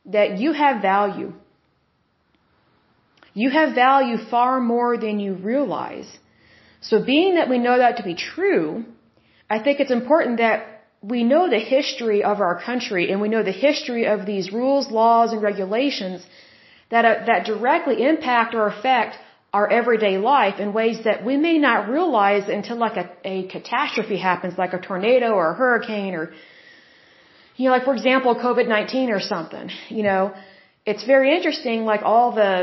that 0.06 0.40
you 0.40 0.52
have 0.54 0.82
value. 0.82 1.34
You 3.34 3.50
have 3.50 3.76
value 3.76 4.18
far 4.18 4.60
more 4.60 4.98
than 4.98 5.20
you 5.20 5.34
realize. 5.34 6.10
So 6.82 7.04
being 7.04 7.36
that 7.36 7.50
we 7.50 7.58
know 7.58 7.78
that 7.78 7.98
to 7.98 8.04
be 8.04 8.16
true, 8.16 8.86
I 9.50 9.60
think 9.60 9.80
it's 9.80 9.92
important 9.92 10.38
that 10.38 10.76
we 11.02 11.24
know 11.24 11.50
the 11.50 11.60
history 11.60 12.24
of 12.24 12.40
our 12.40 12.60
country 12.62 13.12
and 13.12 13.22
we 13.22 13.30
know 13.30 13.44
the 13.44 13.52
history 13.52 14.06
of 14.06 14.26
these 14.26 14.52
rules, 14.52 14.90
laws, 14.90 15.34
and 15.34 15.42
regulations 15.42 16.26
that, 16.90 17.06
uh, 17.06 17.26
that 17.26 17.46
directly 17.46 18.04
impact 18.04 18.56
or 18.56 18.68
affect 18.68 19.18
our 19.58 19.68
everyday 19.80 20.16
life 20.18 20.58
in 20.64 20.68
ways 20.80 20.98
that 21.08 21.24
we 21.28 21.36
may 21.48 21.58
not 21.68 21.80
realize 21.98 22.46
until 22.58 22.78
like 22.86 22.98
a, 23.04 23.08
a 23.34 23.36
catastrophe 23.56 24.18
happens, 24.30 24.58
like 24.64 24.74
a 24.80 24.82
tornado 24.88 25.30
or 25.40 25.46
a 25.52 25.56
hurricane 25.62 26.14
or, 26.20 26.26
you 27.56 27.66
know, 27.66 27.74
like 27.76 27.86
for 27.90 27.96
example, 28.00 28.32
COVID-19 28.48 29.16
or 29.18 29.22
something, 29.34 29.68
you 29.98 30.04
know, 30.10 30.22
it's 30.92 31.06
very 31.14 31.30
interesting, 31.38 31.86
like 31.94 32.04
all 32.12 32.28
the, 32.42 32.54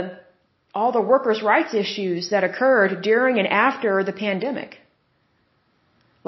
all 0.75 0.93
the 0.99 1.05
workers' 1.15 1.43
rights 1.55 1.73
issues 1.85 2.29
that 2.33 2.45
occurred 2.51 3.01
during 3.11 3.39
and 3.43 3.49
after 3.67 4.05
the 4.11 4.17
pandemic. 4.27 4.71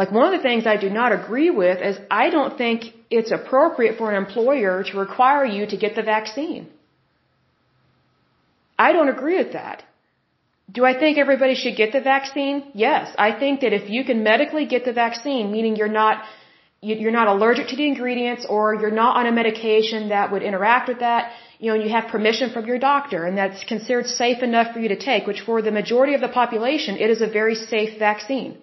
Like 0.00 0.10
one 0.18 0.26
of 0.28 0.34
the 0.38 0.44
things 0.48 0.66
I 0.66 0.78
do 0.86 0.90
not 1.00 1.10
agree 1.20 1.50
with 1.62 1.78
is 1.90 1.98
I 2.10 2.30
don't 2.30 2.56
think 2.62 2.78
it's 3.10 3.32
appropriate 3.40 3.98
for 3.98 4.06
an 4.12 4.16
employer 4.24 4.82
to 4.88 4.98
require 5.06 5.44
you 5.56 5.66
to 5.72 5.76
get 5.84 5.94
the 5.94 6.06
vaccine. 6.16 6.64
I 8.86 8.92
don't 8.94 9.10
agree 9.16 9.38
with 9.42 9.52
that. 9.60 9.78
Do 10.70 10.84
I 10.84 10.98
think 10.98 11.18
everybody 11.18 11.54
should 11.54 11.76
get 11.76 11.92
the 11.92 12.00
vaccine? 12.00 12.70
Yes. 12.74 13.14
I 13.18 13.32
think 13.32 13.60
that 13.60 13.72
if 13.72 13.90
you 13.90 14.04
can 14.04 14.22
medically 14.22 14.66
get 14.66 14.84
the 14.84 14.92
vaccine, 14.92 15.52
meaning 15.52 15.76
you're 15.76 15.96
not 16.02 16.24
you're 16.80 17.18
not 17.22 17.28
allergic 17.28 17.68
to 17.68 17.76
the 17.76 17.86
ingredients 17.86 18.44
or 18.46 18.74
you're 18.74 18.96
not 19.02 19.16
on 19.16 19.26
a 19.26 19.32
medication 19.32 20.10
that 20.10 20.30
would 20.30 20.42
interact 20.42 20.86
with 20.86 20.98
that, 20.98 21.32
you 21.58 21.68
know, 21.68 21.74
and 21.76 21.84
you 21.84 21.88
have 21.88 22.08
permission 22.08 22.50
from 22.50 22.66
your 22.66 22.78
doctor 22.78 23.24
and 23.24 23.38
that's 23.38 23.64
considered 23.64 24.06
safe 24.06 24.42
enough 24.42 24.74
for 24.74 24.80
you 24.80 24.88
to 24.88 24.98
take, 24.98 25.26
which 25.26 25.40
for 25.40 25.62
the 25.62 25.70
majority 25.70 26.12
of 26.12 26.20
the 26.20 26.28
population, 26.28 26.98
it 26.98 27.08
is 27.08 27.22
a 27.22 27.26
very 27.26 27.54
safe 27.54 27.98
vaccine. 27.98 28.58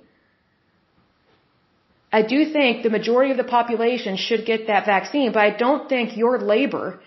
I 2.11 2.21
do 2.21 2.39
think 2.51 2.83
the 2.83 2.89
majority 2.89 3.31
of 3.31 3.37
the 3.37 3.49
population 3.59 4.17
should 4.17 4.45
get 4.45 4.67
that 4.67 4.85
vaccine, 4.85 5.31
but 5.31 5.41
I 5.41 5.51
don't 5.65 5.87
think 5.89 6.17
your 6.17 6.39
labor, 6.39 6.99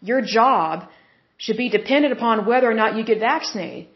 your 0.00 0.22
job, 0.22 0.88
should 1.36 1.56
be 1.56 1.68
dependent 1.68 2.12
upon 2.12 2.46
whether 2.46 2.70
or 2.70 2.74
not 2.82 2.96
you 2.96 3.04
get 3.04 3.18
vaccinated. 3.18 3.88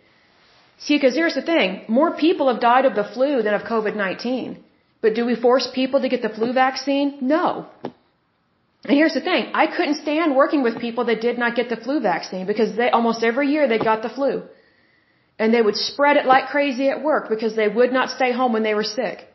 See, 0.78 0.96
because 0.96 1.14
here's 1.14 1.34
the 1.34 1.42
thing. 1.42 1.84
More 1.88 2.16
people 2.16 2.48
have 2.52 2.60
died 2.60 2.84
of 2.84 2.94
the 2.94 3.04
flu 3.04 3.42
than 3.42 3.54
of 3.54 3.62
COVID-19. 3.62 4.58
But 5.00 5.14
do 5.14 5.24
we 5.24 5.34
force 5.34 5.68
people 5.74 6.00
to 6.00 6.08
get 6.08 6.22
the 6.22 6.28
flu 6.28 6.52
vaccine? 6.52 7.18
No. 7.20 7.66
And 7.82 8.96
here's 8.96 9.14
the 9.14 9.20
thing. 9.20 9.50
I 9.54 9.66
couldn't 9.66 10.02
stand 10.02 10.36
working 10.36 10.62
with 10.62 10.78
people 10.78 11.04
that 11.06 11.20
did 11.20 11.38
not 11.38 11.56
get 11.56 11.68
the 11.68 11.76
flu 11.76 12.00
vaccine 12.00 12.46
because 12.46 12.76
they, 12.76 12.90
almost 12.90 13.22
every 13.22 13.48
year 13.48 13.66
they 13.68 13.78
got 13.78 14.02
the 14.02 14.08
flu. 14.08 14.42
And 15.38 15.52
they 15.52 15.60
would 15.60 15.76
spread 15.76 16.16
it 16.16 16.26
like 16.26 16.48
crazy 16.48 16.88
at 16.88 17.02
work 17.02 17.28
because 17.28 17.56
they 17.56 17.68
would 17.68 17.92
not 17.92 18.10
stay 18.10 18.32
home 18.32 18.52
when 18.52 18.62
they 18.62 18.74
were 18.74 18.84
sick. 18.84 19.26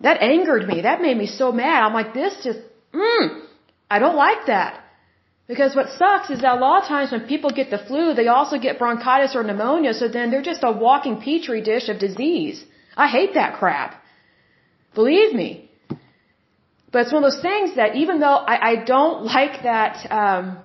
That 0.00 0.22
angered 0.22 0.66
me. 0.66 0.82
That 0.82 1.00
made 1.00 1.16
me 1.16 1.26
so 1.26 1.52
mad. 1.52 1.82
I'm 1.82 1.92
like, 1.92 2.14
this 2.14 2.34
just, 2.42 2.60
mm, 2.92 3.44
I 3.90 3.98
don't 3.98 4.16
like 4.16 4.46
that. 4.46 4.81
Because 5.48 5.74
what 5.74 5.88
sucks 5.90 6.30
is 6.30 6.40
that 6.42 6.56
a 6.56 6.60
lot 6.60 6.82
of 6.82 6.88
times 6.88 7.10
when 7.10 7.26
people 7.26 7.50
get 7.50 7.70
the 7.70 7.78
flu, 7.78 8.14
they 8.14 8.28
also 8.28 8.58
get 8.58 8.78
bronchitis 8.78 9.34
or 9.34 9.42
pneumonia, 9.42 9.92
so 9.92 10.08
then 10.08 10.30
they're 10.30 10.48
just 10.52 10.62
a 10.62 10.72
walking 10.72 11.20
petri 11.20 11.60
dish 11.60 11.88
of 11.88 11.98
disease. 11.98 12.64
I 12.96 13.08
hate 13.08 13.34
that 13.34 13.58
crap. 13.58 14.00
Believe 14.94 15.34
me. 15.34 15.68
But 16.92 17.02
it's 17.02 17.12
one 17.12 17.24
of 17.24 17.32
those 17.32 17.42
things 17.42 17.76
that 17.76 17.96
even 17.96 18.20
though 18.20 18.38
I, 18.52 18.56
I 18.70 18.84
don't 18.84 19.24
like 19.24 19.62
that, 19.62 19.94
um, 20.10 20.58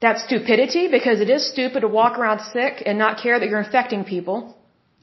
that 0.00 0.18
stupidity, 0.18 0.88
because 0.88 1.20
it 1.20 1.30
is 1.30 1.50
stupid 1.50 1.80
to 1.80 1.88
walk 1.88 2.18
around 2.18 2.40
sick 2.56 2.82
and 2.84 2.98
not 2.98 3.18
care 3.22 3.40
that 3.40 3.48
you're 3.48 3.64
infecting 3.68 4.04
people. 4.04 4.54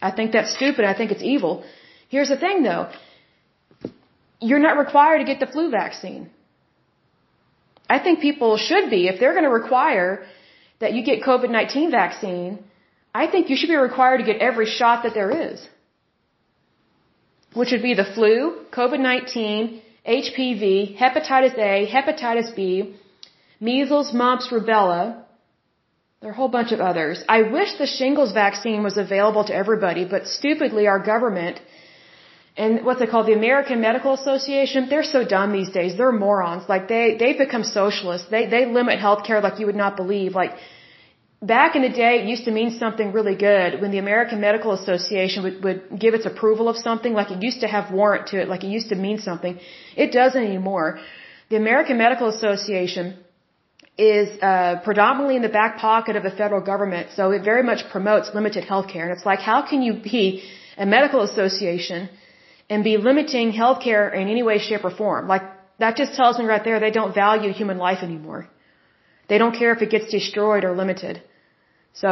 I 0.01 0.11
think 0.11 0.31
that's 0.31 0.53
stupid. 0.53 0.85
I 0.85 0.93
think 0.93 1.11
it's 1.11 1.23
evil. 1.23 1.63
Here's 2.09 2.29
the 2.29 2.37
thing 2.37 2.63
though. 2.63 2.91
You're 4.39 4.59
not 4.67 4.77
required 4.77 5.19
to 5.19 5.25
get 5.31 5.39
the 5.39 5.47
flu 5.47 5.69
vaccine. 5.69 6.29
I 7.93 7.97
think 8.03 8.21
people 8.29 8.51
should 8.67 8.85
be, 8.95 9.01
if 9.11 9.15
they're 9.19 9.37
going 9.37 9.49
to 9.51 9.55
require 9.61 10.09
that 10.81 10.93
you 10.95 11.01
get 11.09 11.23
COVID-19 11.29 11.91
vaccine, 12.01 12.51
I 13.21 13.27
think 13.31 13.49
you 13.49 13.55
should 13.57 13.73
be 13.75 13.81
required 13.89 14.19
to 14.21 14.27
get 14.31 14.37
every 14.49 14.67
shot 14.79 15.03
that 15.03 15.13
there 15.19 15.31
is. 15.45 15.57
Which 17.59 17.71
would 17.73 17.85
be 17.89 17.95
the 18.01 18.09
flu, 18.15 18.35
COVID-19, 18.79 19.81
HPV, 20.19 20.65
hepatitis 21.01 21.57
A, 21.71 21.75
hepatitis 21.95 22.55
B, 22.59 22.95
measles, 23.59 24.13
mumps, 24.21 24.47
rubella. 24.53 25.01
There 26.21 26.29
are 26.29 26.35
a 26.37 26.41
whole 26.41 26.53
bunch 26.59 26.71
of 26.71 26.79
others. 26.91 27.17
I 27.37 27.41
wish 27.57 27.71
the 27.83 27.91
shingles 27.97 28.31
vaccine 28.31 28.81
was 28.89 28.97
available 29.05 29.43
to 29.49 29.55
everybody, 29.63 30.05
but 30.05 30.27
stupidly 30.37 30.87
our 30.87 31.01
government 31.13 31.59
and 32.57 32.85
what's 32.85 33.01
it 33.01 33.09
called, 33.09 33.27
the 33.27 33.33
American 33.33 33.79
Medical 33.79 34.13
Association, 34.13 34.89
they're 34.89 35.03
so 35.03 35.23
dumb 35.23 35.53
these 35.53 35.69
days. 35.69 35.95
They're 35.97 36.11
morons. 36.11 36.67
Like 36.67 36.87
they, 36.89 37.15
they've 37.17 37.37
become 37.37 37.63
socialists. 37.63 38.27
They, 38.29 38.45
they 38.47 38.65
limit 38.65 38.99
healthcare 38.99 39.41
like 39.41 39.59
you 39.59 39.67
would 39.67 39.75
not 39.75 39.95
believe. 39.95 40.35
Like 40.35 40.57
back 41.41 41.77
in 41.77 41.81
the 41.81 41.89
day, 41.89 42.19
it 42.21 42.27
used 42.27 42.45
to 42.45 42.51
mean 42.51 42.71
something 42.77 43.13
really 43.13 43.35
good 43.35 43.79
when 43.81 43.91
the 43.91 43.99
American 43.99 44.41
Medical 44.41 44.73
Association 44.73 45.43
would, 45.43 45.63
would 45.63 45.81
give 45.97 46.13
its 46.13 46.25
approval 46.25 46.67
of 46.67 46.77
something. 46.77 47.13
Like 47.13 47.31
it 47.31 47.41
used 47.41 47.61
to 47.61 47.67
have 47.67 47.91
warrant 47.91 48.27
to 48.27 48.41
it. 48.41 48.49
Like 48.49 48.65
it 48.65 48.71
used 48.77 48.89
to 48.89 48.95
mean 48.95 49.19
something. 49.19 49.57
It 49.95 50.11
doesn't 50.11 50.43
anymore. 50.43 50.99
The 51.49 51.55
American 51.55 51.97
Medical 51.97 52.27
Association 52.27 53.17
is 53.97 54.27
uh, 54.41 54.81
predominantly 54.83 55.35
in 55.37 55.41
the 55.41 55.49
back 55.49 55.77
pocket 55.77 56.15
of 56.15 56.23
the 56.23 56.31
federal 56.31 56.61
government, 56.61 57.09
so 57.15 57.31
it 57.31 57.43
very 57.43 57.61
much 57.61 57.81
promotes 57.91 58.33
limited 58.33 58.63
healthcare. 58.63 59.03
And 59.03 59.11
it's 59.11 59.25
like, 59.25 59.39
how 59.39 59.61
can 59.61 59.81
you 59.81 59.93
be 59.93 60.43
a 60.77 60.85
medical 60.85 61.21
association 61.21 62.09
and 62.71 62.85
be 62.89 62.95
limiting 63.09 63.47
healthcare 63.61 64.03
in 64.19 64.25
any 64.33 64.43
way, 64.49 64.57
shape, 64.67 64.83
or 64.89 64.93
form. 65.01 65.27
Like, 65.33 65.45
that 65.83 65.97
just 66.01 66.11
tells 66.19 66.39
me 66.39 66.45
right 66.51 66.63
there 66.67 66.79
they 66.79 66.95
don't 66.99 67.13
value 67.23 67.51
human 67.61 67.77
life 67.87 68.01
anymore. 68.09 68.41
They 69.29 69.37
don't 69.41 69.55
care 69.61 69.71
if 69.75 69.81
it 69.85 69.89
gets 69.95 70.07
destroyed 70.17 70.63
or 70.67 70.71
limited. 70.83 71.15
So, 72.01 72.11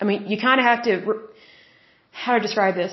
I 0.00 0.04
mean, 0.08 0.20
you 0.30 0.36
kind 0.48 0.58
of 0.62 0.66
have 0.70 0.82
to, 0.88 0.92
how 2.24 2.34
to 2.34 2.40
describe 2.46 2.74
this? 2.82 2.92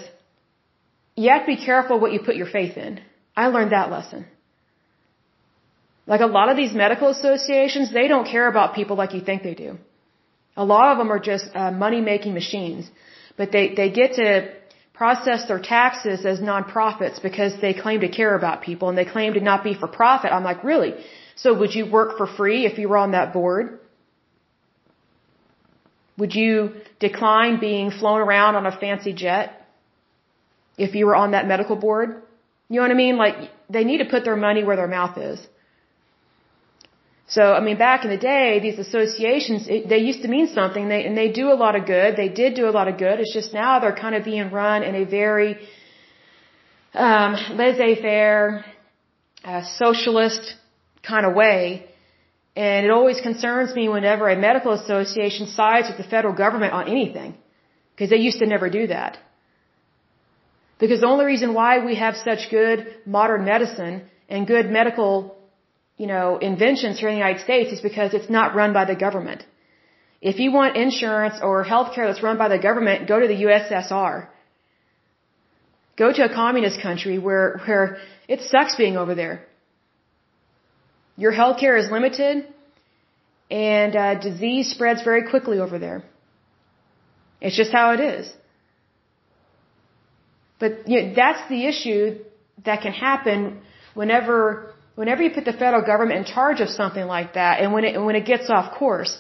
You 1.22 1.30
have 1.34 1.44
to 1.46 1.52
be 1.56 1.62
careful 1.70 2.00
what 2.00 2.14
you 2.14 2.22
put 2.30 2.38
your 2.42 2.52
faith 2.58 2.78
in. 2.86 3.02
I 3.44 3.48
learned 3.56 3.74
that 3.74 3.92
lesson. 3.96 4.26
Like 6.14 6.22
a 6.30 6.32
lot 6.38 6.48
of 6.52 6.56
these 6.62 6.74
medical 6.84 7.10
associations, 7.18 7.94
they 8.00 8.08
don't 8.14 8.28
care 8.36 8.48
about 8.54 8.76
people 8.80 8.96
like 9.02 9.14
you 9.14 9.22
think 9.30 9.44
they 9.44 9.58
do. 9.66 9.78
A 10.56 10.66
lot 10.74 10.92
of 10.92 10.98
them 11.00 11.12
are 11.12 11.24
just 11.32 11.46
uh, 11.54 11.72
money 11.86 12.02
making 12.14 12.34
machines. 12.34 12.90
But 13.38 13.52
they, 13.52 13.66
they 13.80 13.90
get 14.02 14.14
to 14.22 14.28
process 14.94 15.48
their 15.48 15.60
taxes 15.60 16.26
as 16.26 16.40
nonprofits 16.40 17.22
because 17.22 17.54
they 17.62 17.74
claim 17.74 18.02
to 18.02 18.10
care 18.10 18.36
about 18.36 18.62
people 18.62 18.90
and 18.90 18.98
they 18.98 19.06
claim 19.06 19.34
to 19.34 19.42
not 19.42 19.64
be 19.64 19.74
for 19.74 19.88
profit. 19.88 20.32
I'm 20.32 20.44
like, 20.44 20.64
really? 20.64 20.94
So 21.36 21.54
would 21.60 21.74
you 21.74 21.90
work 21.90 22.18
for 22.18 22.28
free 22.28 22.66
if 22.66 22.78
you 22.78 22.90
were 22.90 22.98
on 22.98 23.12
that 23.12 23.34
board? 23.34 23.80
Would 26.18 26.36
you 26.36 26.74
decline 27.00 27.60
being 27.60 27.90
flown 27.90 28.20
around 28.20 28.56
on 28.56 28.68
a 28.68 28.72
fancy 28.72 29.14
jet 29.14 29.68
if 30.78 30.94
you 30.94 31.08
were 31.08 31.16
on 31.16 31.32
that 31.32 31.48
medical 31.48 31.76
board? 31.76 32.22
You 32.70 32.76
know 32.76 32.84
what 32.84 32.92
I 32.92 32.96
mean? 32.96 33.18
Like, 33.18 33.36
they 33.70 33.84
need 33.84 33.98
to 33.98 34.06
put 34.06 34.24
their 34.24 34.36
money 34.36 34.64
where 34.64 34.76
their 34.76 34.88
mouth 34.88 35.18
is. 35.18 35.40
So, 37.36 37.44
I 37.60 37.62
mean, 37.68 37.78
back 37.78 38.00
in 38.06 38.12
the 38.16 38.24
day, 38.36 38.60
these 38.66 38.80
associations, 38.88 39.62
it, 39.76 39.90
they 39.92 40.02
used 40.10 40.22
to 40.26 40.30
mean 40.36 40.48
something, 40.60 40.84
they, 40.94 41.02
and 41.08 41.14
they 41.22 41.30
do 41.42 41.46
a 41.56 41.58
lot 41.64 41.74
of 41.80 41.84
good. 41.96 42.10
They 42.24 42.30
did 42.42 42.52
do 42.62 42.66
a 42.72 42.74
lot 42.78 42.88
of 42.92 42.96
good. 43.06 43.16
It's 43.22 43.34
just 43.40 43.52
now 43.62 43.72
they're 43.80 44.00
kind 44.06 44.16
of 44.18 44.24
being 44.24 44.52
run 44.62 44.80
in 44.90 44.94
a 45.04 45.06
very 45.22 45.52
um, 46.94 47.32
laissez-faire, 47.60 48.64
uh, 49.44 49.64
socialist 49.84 50.44
kind 51.12 51.26
of 51.26 51.34
way. 51.34 51.62
And 52.56 52.86
it 52.86 52.92
always 52.92 53.20
concerns 53.30 53.74
me 53.80 53.90
whenever 53.90 54.30
a 54.30 54.38
medical 54.50 54.74
association 54.74 55.48
sides 55.48 55.88
with 55.90 55.98
the 55.98 56.10
federal 56.16 56.36
government 56.44 56.72
on 56.80 56.88
anything, 56.88 57.32
because 57.92 58.10
they 58.12 58.22
used 58.30 58.40
to 58.44 58.48
never 58.56 58.70
do 58.70 58.84
that. 58.96 59.18
Because 60.78 61.00
the 61.02 61.08
only 61.08 61.26
reason 61.34 61.56
why 61.60 61.84
we 61.84 61.96
have 61.96 62.16
such 62.30 62.52
good 62.52 62.80
modern 63.08 63.44
medicine 63.54 64.04
and 64.30 64.46
good 64.46 64.70
medical 64.70 65.16
you 65.98 66.08
know, 66.08 66.38
inventions 66.38 67.00
here 67.00 67.10
in 67.10 67.16
the 67.16 67.20
United 67.20 67.44
States 67.44 67.72
is 67.72 67.82
because 67.82 68.14
it's 68.14 68.30
not 68.30 68.56
run 68.56 68.74
by 68.74 68.86
the 68.86 68.96
government. 68.96 69.46
If 70.22 70.40
you 70.40 70.52
want 70.52 70.78
insurance 70.78 71.36
or 71.42 71.64
healthcare 71.64 72.08
that's 72.08 72.24
run 72.24 72.38
by 72.38 72.48
the 72.48 72.58
government, 72.58 73.08
go 73.08 73.20
to 73.20 73.28
the 73.28 73.40
USSR. 73.44 74.28
Go 75.98 76.12
to 76.12 76.24
a 76.24 76.34
communist 76.34 76.82
country 76.82 77.20
where, 77.20 77.60
where 77.66 77.98
it 78.28 78.42
sucks 78.42 78.76
being 78.76 78.98
over 78.98 79.14
there. 79.16 79.46
Your 81.18 81.32
healthcare 81.32 81.78
is 81.80 81.92
limited 81.92 82.48
and 83.52 83.96
uh, 83.96 84.16
disease 84.16 84.72
spreads 84.72 85.04
very 85.04 85.30
quickly 85.30 85.60
over 85.60 85.78
there. 85.78 86.04
It's 87.40 87.56
just 87.56 87.72
how 87.72 87.92
it 87.92 88.00
is. 88.00 88.34
But 90.60 90.88
you 90.88 91.02
know, 91.02 91.14
that's 91.14 91.48
the 91.50 91.66
issue 91.66 92.20
that 92.64 92.82
can 92.82 92.94
happen 92.94 93.62
whenever 93.94 94.73
whenever 94.96 95.24
you 95.24 95.32
put 95.32 95.46
the 95.46 95.54
federal 95.54 95.84
government 95.92 96.20
in 96.20 96.26
charge 96.26 96.60
of 96.62 96.70
something 96.70 97.06
like 97.06 97.34
that, 97.34 97.60
and 97.62 97.74
when 97.74 97.84
it 97.84 98.02
when 98.02 98.16
it 98.16 98.26
gets 98.26 98.50
off 98.50 98.74
course, 98.80 99.18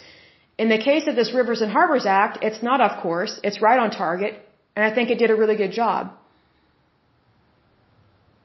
in 0.58 0.70
the 0.70 0.78
case 0.78 1.08
of 1.08 1.16
this 1.16 1.34
Rivers 1.34 1.62
and 1.62 1.72
Harbors 1.72 2.06
Act, 2.06 2.40
it's 2.42 2.62
not 2.62 2.82
off 2.82 3.02
course. 3.02 3.40
It's 3.44 3.62
right 3.62 3.80
on 3.80 3.90
target, 3.92 4.34
and 4.76 4.86
I 4.86 4.94
think 4.94 5.10
it 5.10 5.18
did 5.18 5.32
a 5.32 5.36
really 5.36 5.56
good 5.56 5.72
job. 5.72 6.12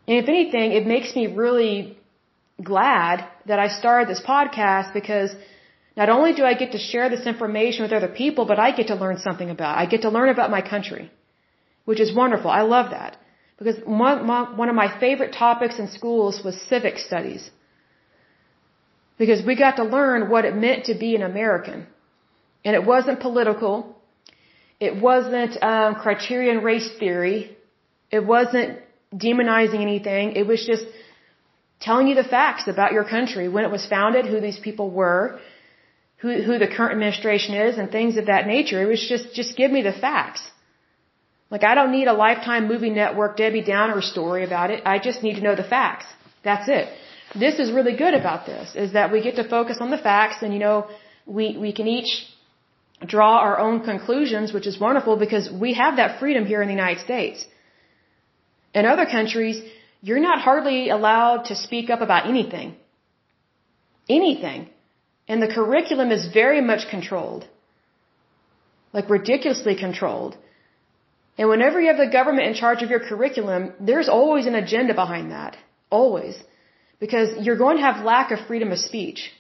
And 0.09 0.17
if 0.17 0.29
anything, 0.29 0.73
it 0.73 0.87
makes 0.87 1.15
me 1.15 1.27
really 1.27 1.99
glad 2.63 3.27
that 3.47 3.59
I 3.59 3.69
started 3.69 4.09
this 4.09 4.21
podcast 4.21 4.95
because 4.95 5.31
not 5.97 6.09
only 6.09 6.33
do 6.33 6.45
I 6.45 6.55
get 6.55 6.73
to 6.73 6.79
share 6.79 7.09
this 7.11 7.27
information 7.27 7.83
with 7.83 7.93
other 7.93 8.09
people, 8.09 8.45
but 8.47 8.59
I 8.59 8.71
get 8.71 8.87
to 8.87 8.95
learn 8.95 9.19
something 9.19 9.51
about. 9.51 9.77
It. 9.77 9.81
I 9.83 9.87
get 9.87 10.03
to 10.03 10.11
learn 10.11 10.31
about 10.31 10.51
my 10.51 10.63
country, 10.63 11.11
which 11.85 12.01
is 12.01 12.15
wonderful. 12.15 12.51
I 12.51 12.63
love 12.63 12.91
that. 12.91 13.17
Because 13.59 13.79
one, 13.85 14.27
one 14.57 14.69
of 14.69 14.75
my 14.75 14.89
favorite 15.01 15.33
topics 15.33 15.79
in 15.79 15.89
schools 15.89 16.43
was 16.45 16.61
civic 16.73 16.99
studies. 16.99 17.51
Because 19.19 19.45
we 19.45 19.57
got 19.57 19.77
to 19.77 19.85
learn 19.85 20.31
what 20.31 20.45
it 20.45 20.55
meant 20.55 20.85
to 20.85 20.95
be 20.95 21.17
an 21.17 21.23
American. 21.23 21.87
And 22.65 22.77
it 22.77 22.85
wasn't 22.85 23.19
political. 23.21 23.97
It 24.79 25.01
wasn't 25.01 25.61
um, 25.63 25.97
critical 25.97 26.63
race 26.71 26.89
theory. 27.01 27.57
It 28.13 28.25
wasn't 28.25 28.79
demonizing 29.13 29.81
anything. 29.81 30.33
It 30.33 30.47
was 30.47 30.65
just 30.65 30.85
telling 31.81 32.07
you 32.09 32.15
the 32.15 32.29
facts 32.37 32.69
about 32.69 32.93
your 32.93 33.05
country, 33.05 33.49
when 33.49 33.65
it 33.65 33.71
was 33.71 33.85
founded, 33.87 34.27
who 34.27 34.41
these 34.41 34.59
people 34.59 34.91
were, 34.91 35.41
who, 36.19 36.43
who 36.43 36.59
the 36.59 36.69
current 36.69 36.93
administration 36.93 37.55
is, 37.55 37.79
and 37.79 37.91
things 37.91 38.17
of 38.17 38.27
that 38.27 38.47
nature. 38.47 38.83
It 38.83 38.87
was 38.87 39.05
just, 39.09 39.35
just 39.35 39.57
give 39.57 39.71
me 39.71 39.83
the 39.83 39.93
facts. 39.93 40.43
Like 41.51 41.65
I 41.65 41.75
don't 41.75 41.93
need 41.93 42.09
a 42.09 42.13
lifetime 42.13 42.69
movie 42.69 42.91
network 42.91 43.37
Debbie 43.37 43.63
Downer 43.63 44.01
story 44.03 44.45
about 44.45 44.71
it. 44.71 44.83
I 44.85 44.99
just 44.99 45.23
need 45.23 45.37
to 45.37 45.43
know 45.47 45.57
the 45.57 45.69
facts. 45.77 46.07
That's 46.45 46.69
it. 46.69 46.89
This 47.35 47.59
is 47.59 47.71
really 47.73 47.97
good 47.97 48.15
about 48.15 48.47
this, 48.47 48.75
is 48.75 48.93
that 48.93 49.13
we 49.13 49.23
get 49.23 49.37
to 49.37 49.45
focus 49.57 49.79
on 49.81 49.91
the 49.91 49.99
facts 49.99 50.43
and 50.43 50.53
you 50.53 50.59
know, 50.59 50.87
we, 51.27 51.57
we 51.59 51.73
can 51.73 51.87
each 51.87 52.27
draw 53.07 53.39
our 53.39 53.59
own 53.59 53.81
conclusions, 53.85 54.53
which 54.53 54.67
is 54.67 54.81
wonderful 54.81 55.17
because 55.17 55.51
we 55.51 55.75
have 55.75 55.97
that 55.97 56.19
freedom 56.19 56.47
here 56.47 56.63
in 56.63 56.69
the 56.69 56.75
United 56.75 57.01
States. 57.03 57.45
In 58.75 58.87
other 58.87 59.07
countries, 59.07 59.61
you're 60.01 60.21
not 60.21 60.41
hardly 60.41 60.89
allowed 60.89 61.47
to 61.47 61.55
speak 61.55 61.91
up 61.91 62.01
about 62.01 62.29
anything. 62.29 62.77
Anything. 64.09 64.71
And 65.27 65.43
the 65.43 65.49
curriculum 65.49 66.11
is 66.11 66.27
very 66.33 66.61
much 66.61 66.89
controlled. 66.89 67.47
Like 68.93 69.11
ridiculously 69.11 69.77
controlled. 69.77 70.37
And 71.39 71.49
whenever 71.49 71.81
you 71.81 71.89
have 71.93 71.97
the 72.05 72.13
government 72.19 72.49
in 72.49 72.55
charge 72.55 72.83
of 72.83 72.91
your 72.91 73.03
curriculum, 73.09 73.73
there's 73.79 74.09
always 74.09 74.47
an 74.47 74.57
agenda 74.57 74.93
behind 74.93 75.31
that. 75.31 75.57
Always. 75.89 76.37
Because 76.99 77.29
you're 77.45 77.57
going 77.65 77.77
to 77.77 77.83
have 77.83 78.05
lack 78.05 78.33
of 78.33 78.41
freedom 78.49 78.73
of 78.73 78.79
speech. 78.79 79.31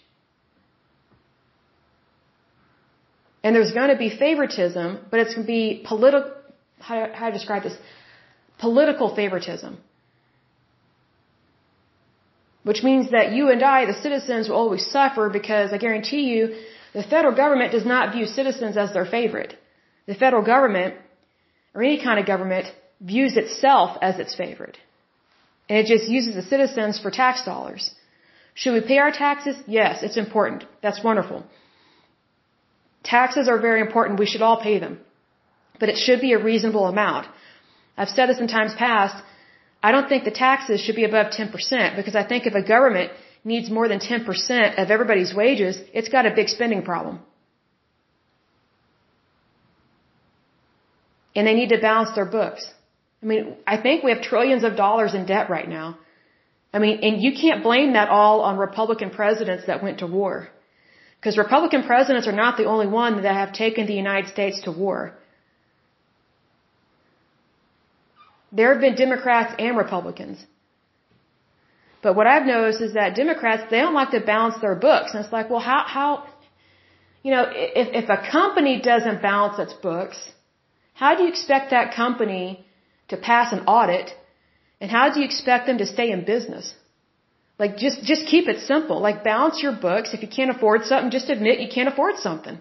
And 3.42 3.54
there's 3.54 3.72
going 3.72 3.90
to 3.90 3.96
be 3.96 4.10
favoritism, 4.16 4.86
but 5.10 5.18
it's 5.20 5.34
going 5.34 5.46
to 5.46 5.52
be 5.60 5.84
political, 5.84 6.32
how, 6.78 7.08
how 7.12 7.26
to 7.26 7.32
describe 7.32 7.64
this? 7.64 7.76
Political 8.58 9.14
favoritism. 9.16 9.78
Which 12.62 12.82
means 12.84 13.10
that 13.10 13.32
you 13.32 13.50
and 13.50 13.62
I, 13.62 13.86
the 13.86 14.00
citizens, 14.06 14.48
will 14.48 14.56
always 14.56 14.86
suffer 14.86 15.28
because 15.30 15.72
I 15.72 15.78
guarantee 15.78 16.24
you, 16.34 16.42
the 16.92 17.02
federal 17.02 17.34
government 17.34 17.72
does 17.72 17.84
not 17.84 18.12
view 18.14 18.26
citizens 18.26 18.76
as 18.76 18.92
their 18.92 19.06
favorite. 19.06 19.56
The 20.06 20.14
federal 20.14 20.44
government 20.44 20.94
or 21.74 21.82
any 21.82 22.02
kind 22.02 22.18
of 22.20 22.26
government 22.26 22.66
views 23.00 23.36
itself 23.36 23.96
as 24.02 24.18
its 24.18 24.34
favorite. 24.34 24.76
And 25.68 25.78
it 25.78 25.86
just 25.86 26.08
uses 26.08 26.34
the 26.34 26.42
citizens 26.42 26.98
for 26.98 27.10
tax 27.10 27.44
dollars. 27.44 27.94
Should 28.54 28.74
we 28.74 28.80
pay 28.80 28.98
our 28.98 29.12
taxes? 29.12 29.56
Yes, 29.66 30.02
it's 30.02 30.16
important. 30.16 30.64
That's 30.82 31.02
wonderful. 31.04 31.44
Taxes 33.04 33.48
are 33.48 33.60
very 33.60 33.80
important. 33.80 34.18
We 34.18 34.26
should 34.26 34.42
all 34.42 34.60
pay 34.60 34.78
them. 34.78 34.98
But 35.78 35.88
it 35.88 35.98
should 36.04 36.20
be 36.20 36.32
a 36.32 36.42
reasonable 36.42 36.86
amount. 36.86 37.28
I've 37.96 38.08
said 38.08 38.28
this 38.28 38.40
in 38.40 38.48
times 38.48 38.74
past. 38.74 39.22
I 39.82 39.92
don't 39.92 40.08
think 40.08 40.24
the 40.24 40.32
taxes 40.32 40.80
should 40.80 40.96
be 40.96 41.04
above 41.04 41.26
10% 41.32 41.96
because 41.96 42.16
I 42.16 42.24
think 42.24 42.46
if 42.46 42.54
a 42.54 42.62
government 42.62 43.12
needs 43.44 43.70
more 43.70 43.86
than 43.86 44.00
10% 44.00 44.82
of 44.82 44.90
everybody's 44.90 45.32
wages, 45.32 45.80
it's 45.94 46.08
got 46.08 46.26
a 46.26 46.34
big 46.34 46.48
spending 46.48 46.82
problem. 46.82 47.20
And 51.34 51.46
they 51.46 51.54
need 51.54 51.70
to 51.70 51.78
balance 51.78 52.12
their 52.14 52.26
books. 52.26 52.62
I 53.22 53.26
mean, 53.26 53.56
I 53.66 53.76
think 53.76 54.04
we 54.04 54.12
have 54.12 54.22
trillions 54.22 54.64
of 54.64 54.76
dollars 54.76 55.14
in 55.14 55.26
debt 55.26 55.50
right 55.50 55.68
now. 55.68 55.98
I 56.72 56.78
mean, 56.78 57.00
and 57.02 57.22
you 57.22 57.32
can't 57.32 57.62
blame 57.62 57.94
that 57.94 58.08
all 58.08 58.40
on 58.42 58.58
Republican 58.58 59.10
presidents 59.10 59.66
that 59.66 59.82
went 59.82 59.98
to 59.98 60.06
war. 60.06 60.48
Because 61.18 61.36
Republican 61.36 61.82
presidents 61.82 62.28
are 62.28 62.38
not 62.44 62.56
the 62.56 62.66
only 62.66 62.86
one 62.86 63.22
that 63.22 63.34
have 63.34 63.52
taken 63.52 63.86
the 63.86 63.94
United 63.94 64.30
States 64.30 64.60
to 64.62 64.70
war. 64.70 65.14
There 68.52 68.72
have 68.72 68.80
been 68.80 68.94
Democrats 68.94 69.54
and 69.58 69.76
Republicans. 69.76 70.44
But 72.02 72.14
what 72.14 72.26
I've 72.26 72.46
noticed 72.46 72.80
is 72.80 72.94
that 72.94 73.16
Democrats, 73.16 73.64
they 73.70 73.80
don't 73.80 73.94
like 73.94 74.10
to 74.10 74.20
balance 74.20 74.58
their 74.60 74.76
books. 74.76 75.12
And 75.12 75.24
it's 75.24 75.32
like, 75.32 75.50
well, 75.50 75.60
how, 75.60 75.84
how, 75.86 76.26
you 77.24 77.32
know, 77.32 77.44
if, 77.52 78.04
if 78.04 78.08
a 78.08 78.30
company 78.30 78.80
doesn't 78.80 79.20
balance 79.20 79.58
its 79.58 79.72
books, 79.72 80.16
how 81.02 81.10
do 81.14 81.22
you 81.24 81.30
expect 81.34 81.70
that 81.70 81.94
company 81.94 82.44
to 83.10 83.16
pass 83.16 83.52
an 83.52 83.60
audit? 83.76 84.08
And 84.80 84.90
how 84.90 85.04
do 85.10 85.20
you 85.20 85.26
expect 85.26 85.66
them 85.68 85.78
to 85.78 85.86
stay 85.86 86.10
in 86.14 86.24
business? 86.24 86.74
Like 87.62 87.76
just, 87.84 88.02
just 88.12 88.26
keep 88.32 88.48
it 88.52 88.60
simple. 88.72 88.98
Like 89.00 89.22
balance 89.22 89.62
your 89.62 89.76
books. 89.88 90.14
If 90.16 90.22
you 90.24 90.30
can't 90.38 90.50
afford 90.56 90.84
something, 90.90 91.12
just 91.18 91.30
admit 91.36 91.60
you 91.60 91.70
can't 91.76 91.90
afford 91.92 92.16
something. 92.26 92.58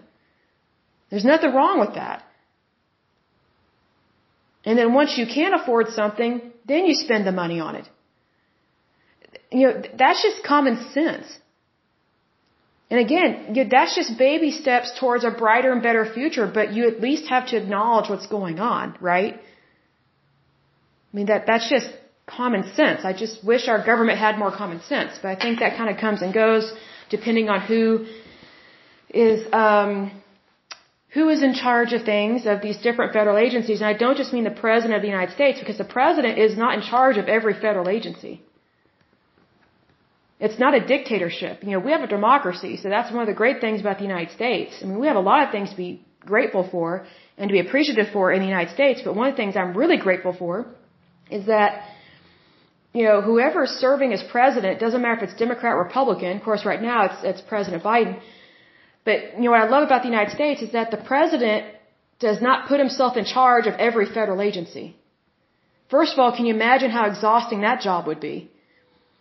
There's 1.10 1.24
nothing 1.24 1.52
wrong 1.52 1.80
with 1.80 1.94
that. 1.94 2.24
And 4.64 4.78
then 4.78 4.94
once 4.94 5.18
you 5.18 5.26
can't 5.26 5.60
afford 5.60 5.88
something, 6.00 6.32
then 6.64 6.86
you 6.86 6.94
spend 6.94 7.26
the 7.26 7.36
money 7.42 7.58
on 7.58 7.74
it. 7.80 7.88
You 9.50 9.66
know, 9.66 9.82
that's 9.96 10.22
just 10.22 10.44
common 10.44 10.76
sense. 10.92 11.26
And 12.90 13.00
again, 13.00 13.68
that's 13.70 13.94
just 13.94 14.16
baby 14.16 14.50
steps 14.50 14.92
towards 14.98 15.24
a 15.24 15.30
brighter 15.30 15.72
and 15.72 15.82
better 15.82 16.04
future, 16.06 16.46
but 16.52 16.72
you 16.72 16.86
at 16.88 17.00
least 17.00 17.28
have 17.28 17.48
to 17.48 17.56
acknowledge 17.56 18.08
what's 18.08 18.26
going 18.26 18.58
on, 18.60 18.96
right? 19.00 19.34
I 19.34 21.16
mean, 21.16 21.26
that, 21.26 21.46
that's 21.46 21.68
just 21.68 21.90
common 22.26 22.62
sense. 22.74 23.04
I 23.04 23.12
just 23.12 23.44
wish 23.44 23.68
our 23.68 23.84
government 23.84 24.18
had 24.18 24.38
more 24.38 24.50
common 24.50 24.80
sense, 24.80 25.18
but 25.20 25.28
I 25.28 25.36
think 25.42 25.58
that 25.60 25.76
kind 25.76 25.90
of 25.90 25.98
comes 25.98 26.22
and 26.22 26.32
goes 26.32 26.72
depending 27.10 27.48
on 27.50 27.60
who 27.60 28.06
is, 29.10 29.46
um, 29.52 30.10
who 31.10 31.28
is 31.28 31.42
in 31.42 31.54
charge 31.54 31.92
of 31.92 32.04
things 32.04 32.46
of 32.46 32.62
these 32.62 32.78
different 32.78 33.12
federal 33.12 33.38
agencies. 33.38 33.80
And 33.80 33.88
I 33.88 33.94
don't 33.94 34.16
just 34.16 34.32
mean 34.32 34.44
the 34.44 34.58
President 34.66 34.94
of 34.94 35.02
the 35.02 35.08
United 35.08 35.34
States 35.34 35.58
because 35.58 35.78
the 35.78 35.90
President 35.98 36.38
is 36.38 36.56
not 36.56 36.74
in 36.74 36.82
charge 36.82 37.16
of 37.16 37.28
every 37.28 37.54
federal 37.54 37.88
agency. 37.88 38.42
It's 40.40 40.58
not 40.58 40.74
a 40.74 40.86
dictatorship. 40.94 41.64
You 41.64 41.72
know, 41.72 41.80
we 41.80 41.90
have 41.90 42.02
a 42.02 42.06
democracy, 42.06 42.76
so 42.76 42.88
that's 42.88 43.10
one 43.12 43.22
of 43.22 43.26
the 43.26 43.34
great 43.42 43.60
things 43.60 43.80
about 43.80 43.98
the 43.98 44.04
United 44.04 44.32
States. 44.32 44.72
I 44.80 44.84
mean, 44.86 45.00
we 45.00 45.08
have 45.08 45.16
a 45.16 45.26
lot 45.32 45.42
of 45.44 45.50
things 45.50 45.70
to 45.70 45.76
be 45.76 46.02
grateful 46.20 46.68
for 46.70 47.06
and 47.36 47.48
to 47.48 47.52
be 47.52 47.60
appreciative 47.60 48.08
for 48.12 48.32
in 48.32 48.40
the 48.40 48.46
United 48.46 48.72
States, 48.72 49.00
but 49.04 49.16
one 49.16 49.28
of 49.28 49.32
the 49.34 49.40
things 49.42 49.56
I'm 49.56 49.76
really 49.76 49.96
grateful 49.96 50.34
for 50.42 50.66
is 51.30 51.46
that, 51.46 51.70
you 52.92 53.04
know, 53.04 53.20
whoever 53.20 53.64
is 53.64 53.70
serving 53.70 54.12
as 54.12 54.22
president, 54.36 54.78
doesn't 54.78 55.02
matter 55.02 55.24
if 55.24 55.30
it's 55.30 55.38
Democrat 55.38 55.72
or 55.74 55.82
Republican, 55.82 56.36
of 56.36 56.42
course 56.42 56.64
right 56.64 56.82
now 56.82 56.98
it's, 57.06 57.20
it's 57.30 57.40
President 57.40 57.82
Biden, 57.82 58.20
but, 59.04 59.18
you 59.36 59.44
know, 59.44 59.52
what 59.52 59.60
I 59.60 59.68
love 59.68 59.84
about 59.84 60.02
the 60.02 60.08
United 60.08 60.32
States 60.34 60.60
is 60.62 60.72
that 60.72 60.90
the 60.90 61.02
president 61.12 61.64
does 62.20 62.42
not 62.42 62.68
put 62.68 62.78
himself 62.78 63.16
in 63.16 63.24
charge 63.24 63.66
of 63.66 63.74
every 63.74 64.06
federal 64.06 64.40
agency. 64.42 64.96
First 65.90 66.12
of 66.12 66.18
all, 66.18 66.36
can 66.36 66.44
you 66.46 66.54
imagine 66.54 66.90
how 66.90 67.06
exhausting 67.06 67.62
that 67.62 67.80
job 67.80 68.06
would 68.06 68.20
be? 68.20 68.50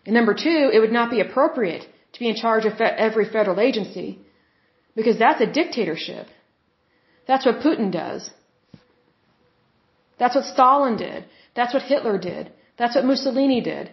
And 0.07 0.15
number 0.15 0.33
two, 0.33 0.71
it 0.73 0.79
would 0.79 0.93
not 0.99 1.11
be 1.11 1.19
appropriate 1.19 1.85
to 2.13 2.19
be 2.19 2.29
in 2.29 2.35
charge 2.35 2.65
of 2.65 2.79
every 2.79 3.25
federal 3.25 3.59
agency 3.59 4.19
because 4.95 5.19
that's 5.19 5.41
a 5.41 5.45
dictatorship. 5.45 6.27
That's 7.27 7.45
what 7.45 7.59
Putin 7.59 7.91
does. 7.91 8.31
That's 10.17 10.33
what 10.33 10.45
Stalin 10.45 10.95
did. 10.95 11.25
That's 11.57 11.73
what 11.73 11.83
Hitler 11.83 12.17
did. 12.17 12.53
That's 12.77 12.95
what 12.95 13.03
Mussolini 13.03 13.59
did. 13.59 13.91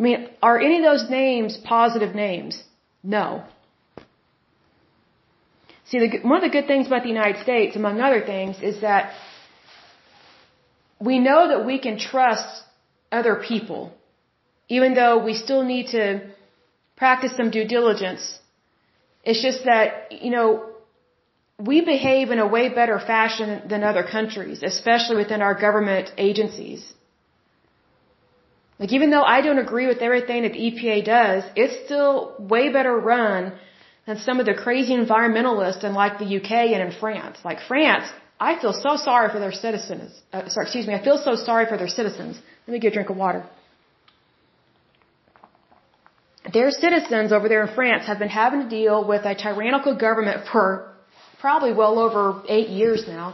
I 0.00 0.02
mean, 0.02 0.28
are 0.42 0.58
any 0.58 0.78
of 0.78 0.84
those 0.90 1.10
names 1.10 1.58
positive 1.58 2.14
names? 2.14 2.62
No. 3.02 3.44
See, 5.88 5.98
the, 5.98 6.26
one 6.26 6.42
of 6.42 6.50
the 6.50 6.56
good 6.58 6.66
things 6.66 6.86
about 6.86 7.02
the 7.02 7.10
United 7.10 7.42
States, 7.42 7.76
among 7.76 8.00
other 8.00 8.22
things, 8.24 8.56
is 8.62 8.80
that 8.80 9.12
we 10.98 11.18
know 11.18 11.48
that 11.48 11.66
we 11.66 11.78
can 11.78 11.98
trust 11.98 12.64
other 13.18 13.34
people, 13.50 13.82
even 14.76 14.94
though 14.98 15.14
we 15.28 15.34
still 15.44 15.64
need 15.72 15.86
to 15.98 16.04
practice 17.02 17.32
some 17.38 17.50
due 17.56 17.66
diligence. 17.76 18.24
It's 19.24 19.42
just 19.48 19.64
that, 19.70 20.12
you 20.24 20.30
know, 20.36 20.46
we 21.70 21.80
behave 21.94 22.30
in 22.34 22.40
a 22.46 22.48
way 22.56 22.64
better 22.80 22.98
fashion 22.98 23.48
than 23.70 23.84
other 23.90 24.04
countries, 24.16 24.62
especially 24.62 25.16
within 25.22 25.40
our 25.40 25.54
government 25.66 26.12
agencies. 26.28 26.80
Like 28.80 28.92
even 28.92 29.10
though 29.10 29.22
I 29.22 29.40
don't 29.40 29.62
agree 29.66 29.86
with 29.86 30.00
everything 30.08 30.42
that 30.42 30.52
the 30.52 30.62
EPA 30.68 31.04
does, 31.04 31.44
it's 31.54 31.76
still 31.84 32.34
way 32.54 32.64
better 32.76 32.96
run 32.96 33.52
than 34.06 34.18
some 34.18 34.40
of 34.40 34.46
the 34.46 34.54
crazy 34.54 34.94
environmentalists 34.94 35.84
in 35.84 35.94
like 35.94 36.18
the 36.18 36.30
UK 36.38 36.52
and 36.74 36.82
in 36.88 36.92
France. 37.02 37.38
Like 37.44 37.60
France, 37.60 38.06
I 38.50 38.60
feel 38.60 38.74
so 38.86 38.92
sorry 39.08 39.28
for 39.34 39.40
their 39.44 39.56
citizens. 39.66 40.10
Uh, 40.32 40.48
sorry, 40.48 40.66
excuse 40.66 40.86
me. 40.86 40.94
I 40.94 41.02
feel 41.08 41.18
so 41.28 41.34
sorry 41.34 41.66
for 41.70 41.76
their 41.82 41.92
citizens. 42.00 42.40
Let 42.66 42.72
me 42.74 42.78
get 42.78 42.92
a 42.92 42.96
drink 42.98 43.10
of 43.10 43.16
water. 43.16 43.42
Their 46.56 46.70
citizens 46.70 47.32
over 47.32 47.48
there 47.48 47.62
in 47.66 47.74
France 47.74 48.06
have 48.06 48.18
been 48.18 48.34
having 48.44 48.60
to 48.64 48.68
deal 48.68 48.98
with 49.12 49.24
a 49.24 49.34
tyrannical 49.34 49.94
government 50.06 50.46
for 50.50 50.92
probably 51.40 51.72
well 51.72 51.98
over 51.98 52.42
eight 52.48 52.68
years 52.68 53.04
now. 53.08 53.26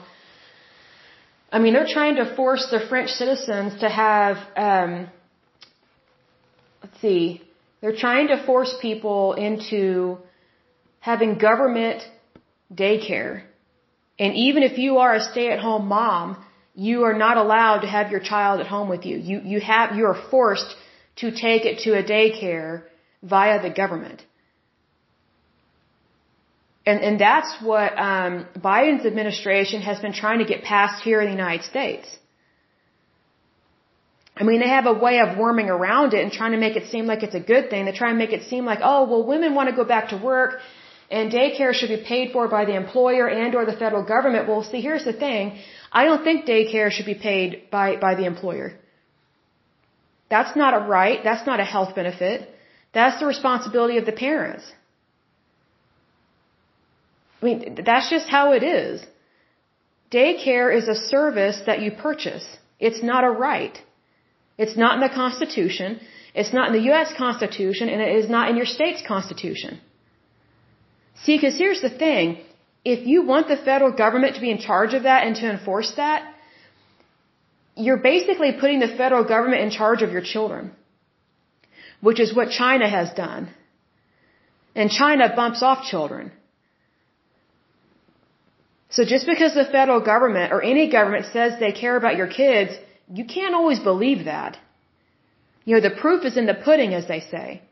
I 1.53 1.59
mean, 1.59 1.73
they're 1.75 1.93
trying 1.99 2.17
to 2.23 2.27
force 2.37 2.65
the 2.71 2.81
French 2.89 3.11
citizens 3.11 3.81
to 3.81 3.89
have 3.89 4.37
um, 4.57 5.09
let's 6.83 7.01
see, 7.01 7.43
they're 7.81 7.97
trying 7.97 8.29
to 8.29 8.45
force 8.47 8.75
people 8.81 9.33
into 9.35 10.19
having 11.01 11.39
government 11.39 12.03
daycare. 12.73 13.43
And 14.25 14.35
even 14.47 14.63
if 14.63 14.77
you 14.85 14.99
are 14.99 15.15
a 15.15 15.23
stay-at-home 15.33 15.87
mom, 15.87 16.27
you 16.75 16.97
are 17.09 17.17
not 17.27 17.37
allowed 17.45 17.81
to 17.81 17.89
have 17.97 18.11
your 18.15 18.21
child 18.33 18.61
at 18.61 18.69
home 18.75 18.89
with 18.95 19.05
you. 19.09 19.17
You, 19.31 19.41
you 19.53 19.61
have, 19.61 19.97
you 19.99 20.05
are 20.11 20.19
forced 20.31 20.71
to 21.21 21.27
take 21.47 21.63
it 21.71 21.77
to 21.85 21.91
a 22.01 22.03
daycare 22.03 22.83
via 23.23 23.57
the 23.67 23.71
government. 23.71 24.21
And, 26.91 26.99
and 27.07 27.21
that's 27.21 27.51
what 27.71 27.91
um, 27.99 28.47
Biden's 28.69 29.07
administration 29.07 29.81
has 29.83 29.99
been 30.05 30.13
trying 30.13 30.41
to 30.45 30.49
get 30.53 30.63
passed 30.63 31.03
here 31.03 31.21
in 31.23 31.27
the 31.31 31.37
United 31.43 31.65
States. 31.65 32.09
I 34.41 34.45
mean, 34.45 34.61
they 34.61 34.73
have 34.79 34.87
a 34.87 34.97
way 35.07 35.21
of 35.21 35.37
worming 35.37 35.69
around 35.69 36.15
it 36.15 36.23
and 36.25 36.33
trying 36.33 36.53
to 36.53 36.59
make 36.67 36.77
it 36.77 36.87
seem 36.93 37.07
like 37.07 37.23
it's 37.23 37.35
a 37.35 37.47
good 37.53 37.69
thing. 37.71 37.85
They 37.85 37.93
try 37.93 38.11
and 38.11 38.19
make 38.19 38.33
it 38.39 38.45
seem 38.53 38.65
like, 38.65 38.81
oh, 38.83 39.01
well, 39.11 39.25
women 39.33 39.55
want 39.55 39.69
to 39.71 39.77
go 39.77 39.85
back 39.85 40.09
to 40.11 40.17
work 40.17 40.61
and 41.11 41.33
daycare 41.33 41.73
should 41.75 41.89
be 41.89 42.03
paid 42.13 42.33
for 42.33 42.47
by 42.49 42.65
the 42.65 42.77
employer 42.77 43.29
and 43.29 43.55
or 43.55 43.65
the 43.67 43.79
federal 43.85 44.05
government. 44.05 44.47
Well, 44.49 44.63
see, 44.63 44.81
here's 44.81 45.05
the 45.05 45.13
thing. 45.13 45.59
I 45.93 46.05
don't 46.05 46.23
think 46.23 46.47
daycare 46.47 46.91
should 46.91 47.07
be 47.07 47.17
paid 47.31 47.71
by, 47.71 47.97
by 47.97 48.15
the 48.15 48.27
employer. 48.27 48.73
That's 50.29 50.55
not 50.57 50.75
a 50.75 50.79
right. 50.79 51.19
That's 51.25 51.47
not 51.47 51.59
a 51.59 51.65
health 51.65 51.95
benefit. 51.97 52.49
That's 52.93 53.19
the 53.19 53.27
responsibility 53.27 53.97
of 53.99 54.07
the 54.07 54.13
parents. 54.13 54.65
I 57.43 57.45
mean, 57.47 57.79
that's 57.85 58.09
just 58.09 58.29
how 58.29 58.53
it 58.53 58.63
is. 58.63 59.05
Daycare 60.13 60.77
is 60.77 60.87
a 60.89 60.95
service 60.95 61.61
that 61.67 61.81
you 61.83 61.91
purchase. 61.91 62.47
It's 62.79 63.03
not 63.03 63.25
a 63.25 63.31
right. 63.31 63.77
It's 64.59 64.77
not 64.77 64.95
in 64.95 65.01
the 65.01 65.15
Constitution. 65.23 66.01
It's 66.35 66.53
not 66.53 66.69
in 66.69 66.75
the 66.75 66.87
U.S. 66.91 67.13
Constitution, 67.17 67.89
and 67.89 68.01
it 68.01 68.15
is 68.17 68.29
not 68.31 68.51
in 68.51 68.57
your 68.57 68.67
state's 68.67 69.03
Constitution. 69.07 69.81
See, 71.25 71.37
because 71.37 71.57
here's 71.57 71.83
the 71.83 71.91
thing. 71.91 72.39
If 72.85 73.07
you 73.07 73.23
want 73.23 73.49
the 73.49 73.57
federal 73.57 73.93
government 73.93 74.37
to 74.37 74.41
be 74.41 74.51
in 74.51 74.59
charge 74.59 74.95
of 74.95 75.03
that 75.03 75.27
and 75.27 75.37
to 75.37 75.51
enforce 75.51 75.93
that, 75.97 76.35
you're 77.77 78.03
basically 78.13 78.53
putting 78.61 78.81
the 78.81 78.89
federal 78.89 79.25
government 79.25 79.63
in 79.63 79.71
charge 79.71 80.03
of 80.03 80.13
your 80.13 80.23
children, 80.23 80.73
which 82.01 82.21
is 82.21 82.35
what 82.35 82.51
China 82.51 82.89
has 82.89 83.11
done. 83.13 83.49
And 84.75 84.91
China 84.91 85.33
bumps 85.35 85.63
off 85.63 85.85
children. 85.85 86.33
So 88.91 89.05
just 89.05 89.27
because 89.27 89.55
the 89.55 89.65
federal 89.65 90.01
government 90.01 90.53
or 90.53 90.63
any 90.63 90.91
government 90.91 91.27
says 91.33 91.59
they 91.61 91.73
care 91.73 91.97
about 91.97 92.17
your 92.17 92.27
kids, 92.27 92.73
you 93.13 93.25
can't 93.25 93.55
always 93.55 93.79
believe 93.79 94.25
that. 94.25 94.59
You 95.65 95.75
know, 95.77 95.83
the 95.89 95.95
proof 95.95 96.25
is 96.25 96.37
in 96.37 96.47
the 96.47 96.55
pudding, 96.55 96.95
as 96.95 97.07
they 97.07 97.21
say. 97.21 97.63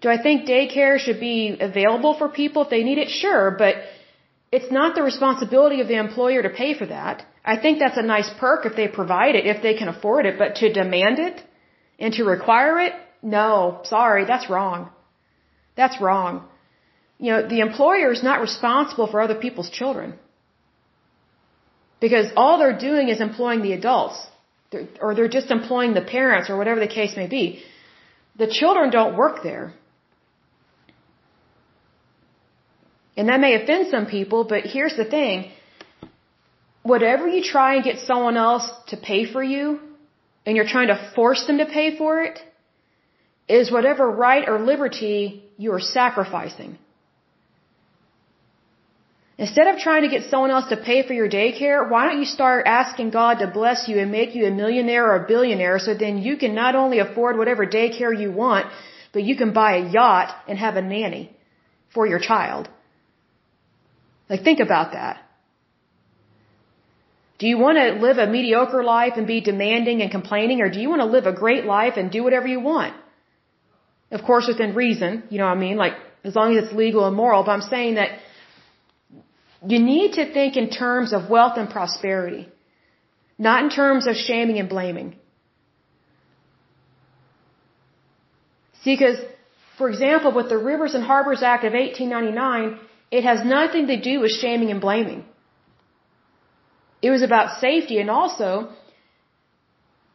Do 0.00 0.08
I 0.08 0.20
think 0.22 0.46
daycare 0.46 0.98
should 0.98 1.20
be 1.20 1.56
available 1.60 2.14
for 2.14 2.28
people 2.28 2.62
if 2.62 2.70
they 2.70 2.82
need 2.82 2.98
it? 2.98 3.10
Sure, 3.10 3.50
but 3.50 3.74
it's 4.50 4.70
not 4.72 4.94
the 4.94 5.02
responsibility 5.02 5.80
of 5.80 5.88
the 5.88 5.98
employer 5.98 6.42
to 6.42 6.50
pay 6.50 6.72
for 6.74 6.86
that. 6.86 7.24
I 7.44 7.56
think 7.56 7.78
that's 7.78 7.98
a 7.98 8.02
nice 8.02 8.30
perk 8.38 8.66
if 8.66 8.76
they 8.76 8.88
provide 8.88 9.34
it, 9.34 9.46
if 9.46 9.62
they 9.62 9.74
can 9.74 9.88
afford 9.88 10.26
it, 10.26 10.38
but 10.38 10.56
to 10.56 10.72
demand 10.72 11.18
it 11.18 11.42
and 11.98 12.14
to 12.14 12.24
require 12.24 12.78
it? 12.80 12.94
No, 13.22 13.80
sorry, 13.84 14.24
that's 14.24 14.48
wrong. 14.48 14.90
That's 15.76 16.00
wrong. 16.00 16.44
you 17.18 17.30
know, 17.32 17.46
the 17.46 17.60
employer 17.60 18.10
is 18.12 18.22
not 18.22 18.40
responsible 18.40 19.06
for 19.06 19.20
other 19.20 19.34
people's 19.34 19.70
children. 19.78 20.14
Because 22.00 22.28
all 22.34 22.58
they're 22.58 22.78
doing 22.78 23.08
is 23.14 23.20
employing 23.20 23.60
the 23.62 23.74
adults. 23.74 24.18
Or 25.02 25.14
they're 25.14 25.28
just 25.28 25.50
employing 25.50 25.92
the 25.92 26.00
parents 26.00 26.48
or 26.48 26.56
whatever 26.56 26.80
the 26.80 26.94
case 27.00 27.14
may 27.16 27.26
be. 27.26 27.62
The 28.36 28.46
children 28.46 28.90
don't 28.90 29.16
work 29.16 29.42
there. 29.42 29.74
And 33.16 33.28
that 33.28 33.40
may 33.40 33.54
offend 33.60 33.88
some 33.88 34.06
people, 34.06 34.44
but 34.44 34.64
here's 34.64 34.96
the 34.96 35.04
thing. 35.04 35.50
Whatever 36.82 37.28
you 37.28 37.42
try 37.42 37.74
and 37.74 37.84
get 37.84 37.98
someone 38.10 38.36
else 38.36 38.66
to 38.88 38.96
pay 38.96 39.30
for 39.30 39.42
you, 39.42 39.80
and 40.46 40.56
you're 40.56 40.72
trying 40.76 40.88
to 40.88 41.12
force 41.14 41.46
them 41.46 41.58
to 41.58 41.66
pay 41.66 41.96
for 41.96 42.22
it, 42.22 42.38
is 43.48 43.70
whatever 43.70 44.10
right 44.10 44.48
or 44.48 44.58
liberty 44.60 45.42
you 45.58 45.72
are 45.72 45.80
sacrificing. 45.80 46.78
Instead 49.44 49.68
of 49.68 49.78
trying 49.78 50.02
to 50.02 50.08
get 50.14 50.24
someone 50.30 50.50
else 50.50 50.68
to 50.68 50.76
pay 50.76 50.98
for 51.06 51.14
your 51.14 51.28
daycare, 51.28 51.88
why 51.90 52.00
don't 52.06 52.18
you 52.18 52.26
start 52.26 52.66
asking 52.66 53.08
God 53.10 53.38
to 53.38 53.46
bless 53.46 53.88
you 53.88 53.98
and 53.98 54.12
make 54.12 54.34
you 54.34 54.46
a 54.46 54.50
millionaire 54.50 55.04
or 55.10 55.16
a 55.16 55.26
billionaire 55.26 55.78
so 55.78 55.94
then 55.94 56.18
you 56.18 56.36
can 56.36 56.54
not 56.54 56.74
only 56.82 56.98
afford 56.98 57.38
whatever 57.38 57.66
daycare 57.66 58.14
you 58.22 58.30
want, 58.30 58.66
but 59.14 59.22
you 59.22 59.36
can 59.36 59.54
buy 59.54 59.70
a 59.76 59.88
yacht 59.90 60.34
and 60.46 60.58
have 60.58 60.76
a 60.76 60.82
nanny 60.82 61.24
for 61.94 62.06
your 62.06 62.18
child. 62.18 62.68
Like 64.30 64.44
think 64.44 64.60
about 64.60 64.92
that. 64.92 65.18
Do 67.40 67.48
you 67.48 67.58
want 67.58 67.78
to 67.78 67.86
live 68.06 68.18
a 68.18 68.26
mediocre 68.26 68.84
life 68.84 69.14
and 69.16 69.26
be 69.26 69.40
demanding 69.40 70.02
and 70.02 70.10
complaining 70.10 70.60
or 70.60 70.70
do 70.70 70.80
you 70.80 70.88
want 70.88 71.00
to 71.00 71.10
live 71.16 71.26
a 71.26 71.32
great 71.32 71.64
life 71.64 71.94
and 71.96 72.10
do 72.10 72.22
whatever 72.22 72.46
you 72.46 72.60
want? 72.60 72.94
Of 74.12 74.22
course 74.22 74.46
within 74.46 74.74
reason, 74.74 75.24
you 75.30 75.38
know 75.38 75.46
what 75.46 75.56
I 75.56 75.66
mean? 75.66 75.76
Like 75.76 75.94
as 76.22 76.36
long 76.36 76.56
as 76.56 76.64
it's 76.64 76.72
legal 76.72 77.06
and 77.06 77.16
moral, 77.16 77.42
but 77.42 77.52
I'm 77.52 77.62
saying 77.62 77.94
that 77.96 78.10
you 79.66 79.78
need 79.78 80.12
to 80.12 80.32
think 80.32 80.56
in 80.56 80.70
terms 80.70 81.12
of 81.12 81.28
wealth 81.28 81.56
and 81.56 81.68
prosperity, 81.68 82.48
not 83.38 83.64
in 83.64 83.70
terms 83.70 84.06
of 84.06 84.14
shaming 84.16 84.58
and 84.58 84.68
blaming. 84.68 85.16
See, 88.82 88.94
because, 88.94 89.18
for 89.76 89.90
example, 89.90 90.32
with 90.32 90.48
the 90.48 90.56
Rivers 90.56 90.94
and 90.94 91.04
Harbors 91.04 91.42
Act 91.42 91.64
of 91.64 91.72
1899, 91.72 92.78
it 93.10 93.24
has 93.24 93.44
nothing 93.44 93.88
to 93.88 94.00
do 94.00 94.20
with 94.20 94.30
shaming 94.30 94.70
and 94.70 94.80
blaming. 94.80 95.24
It 97.02 97.10
was 97.10 97.22
about 97.22 97.60
safety 97.60 97.98
and 97.98 98.10
also 98.10 98.70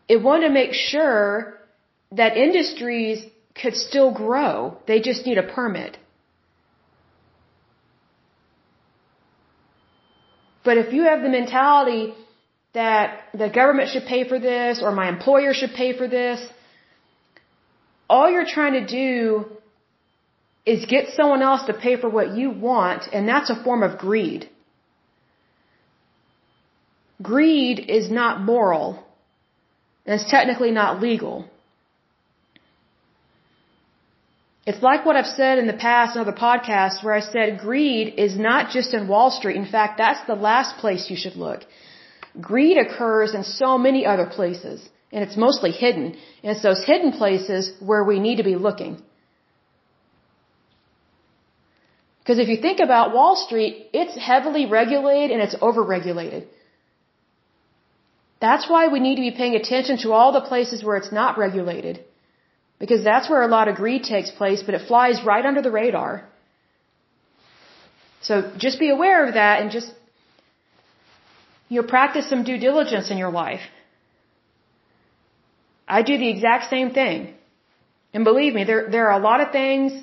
it 0.08 0.22
wanted 0.22 0.48
to 0.48 0.54
make 0.54 0.74
sure 0.74 1.60
that 2.12 2.38
industries 2.38 3.26
could 3.60 3.76
still 3.76 4.12
grow. 4.12 4.78
They 4.88 5.00
just 5.02 5.26
need 5.26 5.38
a 5.38 5.44
permit. 5.44 5.98
But 10.64 10.78
if 10.78 10.94
you 10.94 11.04
have 11.04 11.22
the 11.22 11.30
mentality 11.30 12.14
that 12.74 13.30
the 13.34 13.50
government 13.50 13.90
should 13.90 14.06
pay 14.06 14.28
for 14.28 14.40
this 14.40 14.82
or 14.82 14.92
my 14.92 15.08
employer 15.10 15.54
should 15.54 15.74
pay 15.74 15.98
for 15.98 16.08
this, 16.08 16.46
all 18.10 18.30
you're 18.30 18.52
trying 18.58 18.74
to 18.74 18.86
do 18.86 19.46
is 20.66 20.86
get 20.86 21.10
someone 21.16 21.42
else 21.42 21.64
to 21.66 21.74
pay 21.74 21.96
for 21.96 22.10
what 22.10 22.36
you 22.36 22.50
want, 22.50 23.08
and 23.14 23.28
that's 23.28 23.50
a 23.50 23.64
form 23.64 23.84
of 23.84 23.98
greed. 23.98 24.50
Greed 27.22 27.80
is 27.80 28.10
not 28.10 28.42
moral, 28.42 29.04
and 30.06 30.20
it's 30.20 30.30
technically 30.30 30.72
not 30.72 31.02
legal. 31.02 31.46
It's 34.66 34.82
like 34.82 35.06
what 35.06 35.16
I've 35.16 35.34
said 35.42 35.60
in 35.60 35.68
the 35.68 35.74
past 35.74 36.16
in 36.16 36.22
other 36.22 36.34
podcasts 36.34 37.04
where 37.04 37.14
I 37.14 37.20
said 37.20 37.60
greed 37.60 38.16
is 38.18 38.36
not 38.36 38.72
just 38.72 38.96
in 38.96 39.08
Wall 39.08 39.30
Street. 39.30 39.58
In 39.58 39.68
fact, 39.68 40.00
that's 40.00 40.26
the 40.26 40.34
last 40.34 40.78
place 40.78 41.10
you 41.10 41.16
should 41.16 41.36
look. 41.36 41.62
Greed 42.42 42.78
occurs 42.78 43.36
in 43.36 43.44
so 43.44 43.78
many 43.78 44.06
other 44.06 44.26
places, 44.26 44.90
and 45.12 45.24
it's 45.24 45.38
mostly 45.38 45.72
hidden. 45.72 46.06
And 46.42 46.52
it's 46.52 46.64
those 46.64 46.84
hidden 46.84 47.12
places 47.12 47.72
where 47.80 48.04
we 48.04 48.20
need 48.20 48.38
to 48.38 48.44
be 48.44 48.56
looking. 48.56 49.02
Because 52.26 52.40
if 52.40 52.48
you 52.48 52.58
think 52.58 52.80
about 52.80 53.14
Wall 53.14 53.36
Street, 53.36 53.74
it's 53.94 54.16
heavily 54.18 54.66
regulated 54.66 55.30
and 55.30 55.44
it's 55.44 55.58
overregulated. 55.68 56.48
That's 58.42 58.68
why 58.68 58.88
we 58.88 59.00
need 59.00 59.18
to 59.18 59.22
be 59.22 59.34
paying 59.42 59.56
attention 59.56 60.00
to 60.00 60.12
all 60.12 60.32
the 60.32 60.42
places 60.42 60.84
where 60.84 60.98
it's 60.98 61.12
not 61.12 61.38
regulated. 61.38 62.04
Because 62.80 63.04
that's 63.04 63.30
where 63.30 63.44
a 63.44 63.48
lot 63.48 63.68
of 63.68 63.76
greed 63.76 64.04
takes 64.04 64.32
place, 64.32 64.64
but 64.64 64.74
it 64.74 64.88
flies 64.88 65.24
right 65.24 65.46
under 65.46 65.62
the 65.62 65.70
radar. 65.70 66.26
So 68.22 68.52
just 68.58 68.80
be 68.80 68.90
aware 68.90 69.28
of 69.28 69.36
that 69.36 69.62
and 69.62 69.70
just 69.70 69.94
you 71.70 71.82
know, 71.82 71.88
practice 71.88 72.28
some 72.28 72.44
due 72.44 72.58
diligence 72.58 73.12
in 73.12 73.20
your 73.20 73.30
life. 73.30 73.62
I 75.88 76.02
do 76.02 76.18
the 76.18 76.30
exact 76.30 76.72
same 76.72 76.90
thing. 76.90 77.36
And 78.16 78.24
believe 78.24 78.56
me, 78.56 78.64
there 78.64 78.90
there 78.90 79.08
are 79.10 79.20
a 79.20 79.24
lot 79.30 79.42
of 79.42 79.52
things 79.52 79.94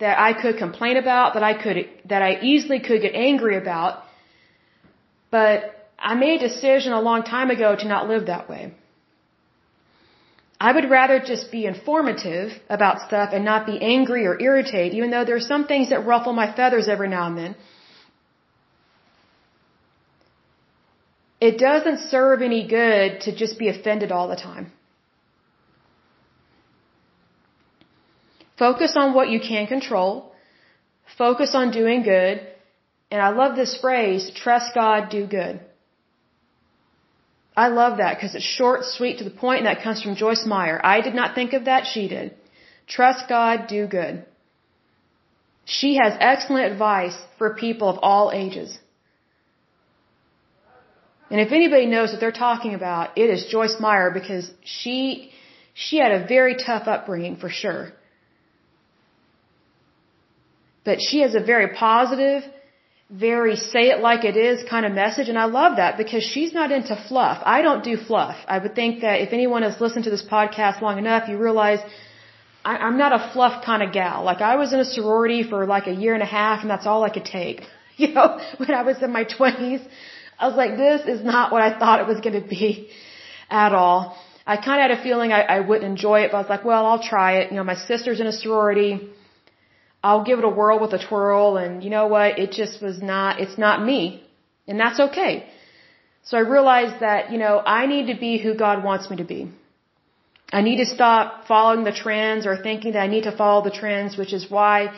that 0.00 0.18
I 0.18 0.32
could 0.40 0.56
complain 0.56 0.96
about, 0.96 1.34
that 1.34 1.42
I 1.42 1.54
could 1.62 1.76
that 2.06 2.22
I 2.22 2.38
easily 2.42 2.80
could 2.80 3.00
get 3.02 3.14
angry 3.14 3.56
about. 3.56 4.02
But 5.30 5.54
I 5.98 6.14
made 6.14 6.42
a 6.42 6.48
decision 6.48 6.92
a 6.92 7.00
long 7.00 7.22
time 7.22 7.50
ago 7.50 7.76
to 7.76 7.86
not 7.86 8.08
live 8.08 8.26
that 8.26 8.48
way. 8.48 8.72
I 10.68 10.72
would 10.72 10.90
rather 10.90 11.18
just 11.20 11.50
be 11.50 11.64
informative 11.64 12.52
about 12.68 13.00
stuff 13.06 13.30
and 13.32 13.44
not 13.44 13.66
be 13.66 13.76
angry 13.80 14.26
or 14.26 14.38
irritated, 14.48 14.94
even 14.94 15.10
though 15.10 15.24
there 15.24 15.36
are 15.36 15.48
some 15.54 15.66
things 15.66 15.88
that 15.90 16.04
ruffle 16.04 16.34
my 16.34 16.48
feathers 16.54 16.86
every 16.86 17.08
now 17.08 17.26
and 17.28 17.38
then. 17.38 17.54
It 21.40 21.56
doesn't 21.56 22.00
serve 22.10 22.42
any 22.42 22.66
good 22.68 23.22
to 23.22 23.34
just 23.34 23.58
be 23.58 23.68
offended 23.68 24.12
all 24.12 24.28
the 24.28 24.36
time. 24.36 24.72
Focus 28.60 28.92
on 29.02 29.14
what 29.16 29.30
you 29.34 29.40
can 29.40 29.66
control. 29.66 30.12
Focus 31.16 31.50
on 31.60 31.72
doing 31.80 32.02
good. 32.02 32.34
And 33.10 33.20
I 33.28 33.30
love 33.40 33.56
this 33.56 33.72
phrase, 33.84 34.30
trust 34.42 34.68
God, 34.74 35.08
do 35.18 35.22
good. 35.26 35.54
I 37.64 37.68
love 37.80 37.94
that 38.02 38.12
because 38.16 38.34
it's 38.38 38.50
short, 38.60 38.80
sweet, 38.96 39.18
to 39.18 39.24
the 39.24 39.36
point, 39.44 39.58
and 39.60 39.68
that 39.70 39.82
comes 39.82 40.02
from 40.02 40.14
Joyce 40.24 40.44
Meyer. 40.46 40.78
I 40.94 41.00
did 41.06 41.14
not 41.20 41.34
think 41.34 41.52
of 41.54 41.64
that, 41.70 41.86
she 41.92 42.06
did. 42.14 42.34
Trust 42.96 43.28
God, 43.28 43.66
do 43.76 43.86
good. 43.86 44.24
She 45.64 45.90
has 46.02 46.12
excellent 46.32 46.70
advice 46.72 47.18
for 47.38 47.54
people 47.66 47.88
of 47.88 47.98
all 48.10 48.30
ages. 48.42 48.78
And 51.30 51.40
if 51.40 51.50
anybody 51.60 51.86
knows 51.86 52.12
what 52.12 52.20
they're 52.20 52.40
talking 52.48 52.74
about, 52.74 53.16
it 53.16 53.28
is 53.30 53.46
Joyce 53.56 53.76
Meyer 53.80 54.10
because 54.10 54.50
she, 54.64 55.30
she 55.74 55.96
had 55.98 56.12
a 56.12 56.26
very 56.26 56.56
tough 56.68 56.86
upbringing 56.86 57.36
for 57.36 57.50
sure. 57.62 57.92
But 60.90 61.00
she 61.08 61.18
has 61.24 61.34
a 61.36 61.44
very 61.52 61.68
positive, 61.86 62.42
very 63.26 63.54
say 63.72 63.84
it 63.94 63.98
like 64.08 64.22
it 64.30 64.36
is 64.48 64.56
kind 64.74 64.84
of 64.86 64.92
message. 65.04 65.28
And 65.32 65.38
I 65.44 65.46
love 65.60 65.72
that 65.82 65.92
because 66.02 66.24
she's 66.32 66.52
not 66.60 66.72
into 66.78 66.94
fluff. 67.08 67.38
I 67.56 67.58
don't 67.66 67.84
do 67.90 67.94
fluff. 68.08 68.36
I 68.54 68.58
would 68.62 68.74
think 68.80 69.02
that 69.04 69.16
if 69.24 69.32
anyone 69.38 69.62
has 69.68 69.76
listened 69.84 70.04
to 70.06 70.12
this 70.16 70.24
podcast 70.36 70.82
long 70.86 70.98
enough, 70.98 71.28
you 71.28 71.36
realize 71.48 71.78
I, 72.70 72.72
I'm 72.86 72.98
not 73.04 73.12
a 73.18 73.20
fluff 73.32 73.64
kind 73.64 73.84
of 73.84 73.92
gal. 73.92 74.24
Like 74.30 74.40
I 74.52 74.56
was 74.62 74.72
in 74.72 74.80
a 74.80 74.88
sorority 74.96 75.42
for 75.50 75.60
like 75.74 75.86
a 75.86 75.96
year 76.02 76.14
and 76.18 76.24
a 76.24 76.32
half 76.40 76.62
and 76.62 76.70
that's 76.72 76.88
all 76.92 77.04
I 77.04 77.12
could 77.18 77.28
take. 77.40 77.60
You 78.02 78.08
know, 78.14 78.28
when 78.60 78.72
I 78.80 78.82
was 78.90 79.02
in 79.06 79.12
my 79.12 79.24
twenties, 79.24 79.82
I 80.38 80.48
was 80.48 80.56
like, 80.62 80.72
this 80.84 81.02
is 81.14 81.20
not 81.32 81.52
what 81.52 81.62
I 81.68 81.70
thought 81.78 82.00
it 82.04 82.06
was 82.12 82.20
going 82.26 82.38
to 82.42 82.48
be 82.58 82.88
at 83.64 83.72
all. 83.80 83.98
I 84.52 84.56
kind 84.56 84.78
of 84.80 84.84
had 84.86 84.92
a 84.98 85.02
feeling 85.06 85.32
I, 85.38 85.42
I 85.56 85.60
wouldn't 85.60 85.88
enjoy 85.94 86.18
it, 86.22 86.30
but 86.30 86.38
I 86.38 86.40
was 86.44 86.52
like, 86.54 86.64
well, 86.70 86.86
I'll 86.86 87.04
try 87.14 87.30
it. 87.40 87.50
You 87.50 87.58
know, 87.58 87.66
my 87.74 87.80
sister's 87.90 88.18
in 88.22 88.26
a 88.26 88.32
sorority 88.32 88.92
I'll 90.02 90.24
give 90.24 90.38
it 90.38 90.44
a 90.44 90.48
whirl 90.48 90.78
with 90.78 90.92
a 90.94 91.02
twirl 91.06 91.56
and 91.56 91.84
you 91.84 91.90
know 91.90 92.06
what, 92.06 92.38
it 92.38 92.52
just 92.52 92.82
was 92.82 93.02
not, 93.02 93.40
it's 93.40 93.58
not 93.58 93.84
me. 93.84 94.22
And 94.66 94.78
that's 94.80 95.00
okay. 95.00 95.46
So 96.22 96.38
I 96.38 96.40
realized 96.40 97.00
that, 97.00 97.32
you 97.32 97.38
know, 97.38 97.60
I 97.64 97.86
need 97.86 98.06
to 98.12 98.18
be 98.18 98.38
who 98.38 98.54
God 98.54 98.84
wants 98.84 99.10
me 99.10 99.16
to 99.16 99.24
be. 99.24 99.50
I 100.52 100.62
need 100.62 100.78
to 100.78 100.86
stop 100.86 101.46
following 101.46 101.84
the 101.84 101.92
trends 101.92 102.46
or 102.46 102.56
thinking 102.56 102.92
that 102.92 103.00
I 103.00 103.06
need 103.06 103.24
to 103.24 103.36
follow 103.36 103.62
the 103.62 103.70
trends, 103.70 104.16
which 104.16 104.32
is 104.32 104.50
why 104.50 104.92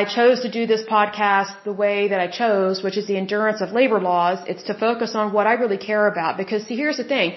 I 0.00 0.04
chose 0.04 0.40
to 0.42 0.50
do 0.50 0.66
this 0.66 0.82
podcast 0.82 1.64
the 1.64 1.72
way 1.72 2.08
that 2.08 2.20
I 2.20 2.28
chose, 2.28 2.82
which 2.82 2.96
is 3.00 3.06
the 3.06 3.16
endurance 3.16 3.60
of 3.60 3.70
labor 3.70 4.00
laws. 4.00 4.38
It's 4.46 4.64
to 4.64 4.74
focus 4.74 5.14
on 5.14 5.32
what 5.32 5.46
I 5.46 5.54
really 5.54 5.78
care 5.78 6.06
about. 6.06 6.36
Because 6.36 6.64
see, 6.66 6.76
here's 6.76 6.96
the 6.96 7.04
thing. 7.04 7.36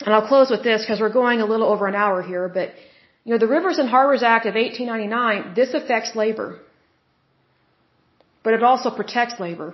And 0.00 0.14
I'll 0.14 0.28
close 0.28 0.50
with 0.50 0.62
this 0.62 0.82
because 0.82 1.00
we're 1.00 1.16
going 1.22 1.40
a 1.40 1.46
little 1.46 1.66
over 1.66 1.86
an 1.86 1.94
hour 1.94 2.22
here, 2.22 2.48
but 2.48 2.70
you 3.26 3.32
know, 3.32 3.38
the 3.38 3.48
Rivers 3.48 3.78
and 3.78 3.88
Harbors 3.88 4.22
Act 4.22 4.46
of 4.46 4.54
1899, 4.54 5.54
this 5.56 5.74
affects 5.74 6.14
labor. 6.14 6.60
But 8.44 8.54
it 8.54 8.62
also 8.62 8.88
protects 8.98 9.40
labor. 9.40 9.70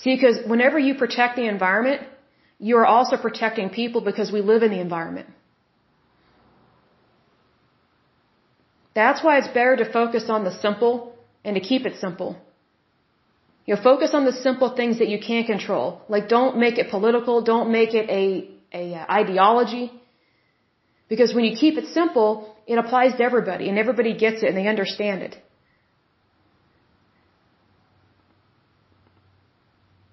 See, 0.00 0.14
because 0.14 0.38
whenever 0.46 0.78
you 0.78 0.94
protect 0.94 1.34
the 1.34 1.46
environment, 1.48 2.02
you 2.60 2.76
are 2.76 2.86
also 2.86 3.16
protecting 3.16 3.70
people 3.70 4.02
because 4.02 4.30
we 4.30 4.40
live 4.40 4.62
in 4.62 4.70
the 4.70 4.78
environment. 4.78 5.28
That's 8.94 9.24
why 9.24 9.38
it's 9.38 9.48
better 9.48 9.74
to 9.82 9.92
focus 9.92 10.30
on 10.30 10.44
the 10.44 10.52
simple 10.66 11.16
and 11.44 11.56
to 11.56 11.60
keep 11.60 11.86
it 11.86 11.96
simple. 11.96 12.36
You 13.66 13.74
know, 13.74 13.82
focus 13.82 14.14
on 14.14 14.24
the 14.24 14.32
simple 14.32 14.70
things 14.76 15.00
that 15.00 15.08
you 15.08 15.18
can 15.18 15.42
control. 15.42 16.02
Like 16.08 16.28
don't 16.28 16.58
make 16.58 16.78
it 16.78 16.88
political, 16.88 17.42
don't 17.42 17.72
make 17.72 17.94
it 17.94 18.08
a, 18.08 18.48
a 18.72 18.94
uh, 18.94 19.12
ideology. 19.22 19.90
Because 21.10 21.34
when 21.34 21.44
you 21.44 21.54
keep 21.56 21.76
it 21.76 21.88
simple, 21.92 22.30
it 22.66 22.78
applies 22.78 23.12
to 23.18 23.22
everybody 23.22 23.68
and 23.68 23.76
everybody 23.84 24.12
gets 24.16 24.42
it 24.44 24.48
and 24.50 24.56
they 24.56 24.68
understand 24.68 25.22
it. 25.22 25.36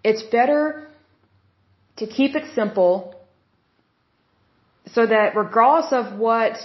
It's 0.03 0.24
better 0.24 0.88
to 1.98 2.07
keep 2.07 2.36
it 2.36 2.45
simple 2.56 3.14
so 4.95 5.06
that 5.06 5.36
regardless 5.36 5.91
of 5.91 6.18
what 6.18 6.57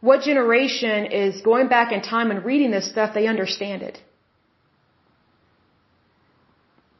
what 0.00 0.22
generation 0.22 1.06
is 1.06 1.40
going 1.42 1.68
back 1.68 1.92
in 1.92 2.00
time 2.02 2.30
and 2.30 2.44
reading 2.44 2.70
this 2.70 2.88
stuff, 2.90 3.12
they 3.14 3.26
understand 3.26 3.82
it. 3.82 3.98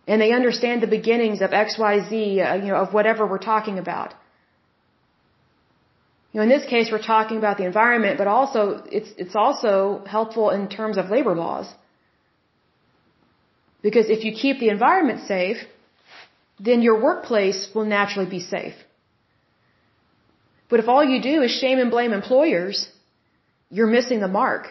And 0.07 0.21
they 0.21 0.33
understand 0.33 0.83
the 0.83 0.87
beginnings 0.87 1.41
of 1.41 1.51
XYZ, 1.51 2.13
uh, 2.13 2.55
you 2.63 2.69
know, 2.73 2.77
of 2.77 2.93
whatever 2.93 3.27
we're 3.27 3.47
talking 3.53 3.79
about. 3.79 4.15
You 6.32 6.39
know, 6.39 6.44
in 6.44 6.48
this 6.48 6.65
case, 6.65 6.90
we're 6.93 7.02
talking 7.02 7.39
about 7.39 7.57
the 7.59 7.65
environment, 7.65 8.19
but 8.19 8.28
also, 8.28 8.85
it's, 8.90 9.11
it's 9.16 9.35
also 9.35 10.02
helpful 10.07 10.51
in 10.51 10.69
terms 10.69 10.97
of 10.97 11.11
labor 11.11 11.35
laws. 11.35 11.66
Because 13.82 14.09
if 14.09 14.24
you 14.24 14.32
keep 14.32 14.61
the 14.61 14.69
environment 14.69 15.27
safe, 15.27 15.59
then 16.61 16.82
your 16.82 17.02
workplace 17.02 17.69
will 17.74 17.85
naturally 17.85 18.28
be 18.28 18.40
safe. 18.40 18.74
But 20.69 20.78
if 20.78 20.89
all 20.89 21.02
you 21.02 21.20
do 21.20 21.43
is 21.43 21.51
shame 21.51 21.78
and 21.78 21.90
blame 21.90 22.12
employers, 22.12 22.89
you're 23.70 23.89
missing 23.89 24.20
the 24.20 24.28
mark. 24.28 24.69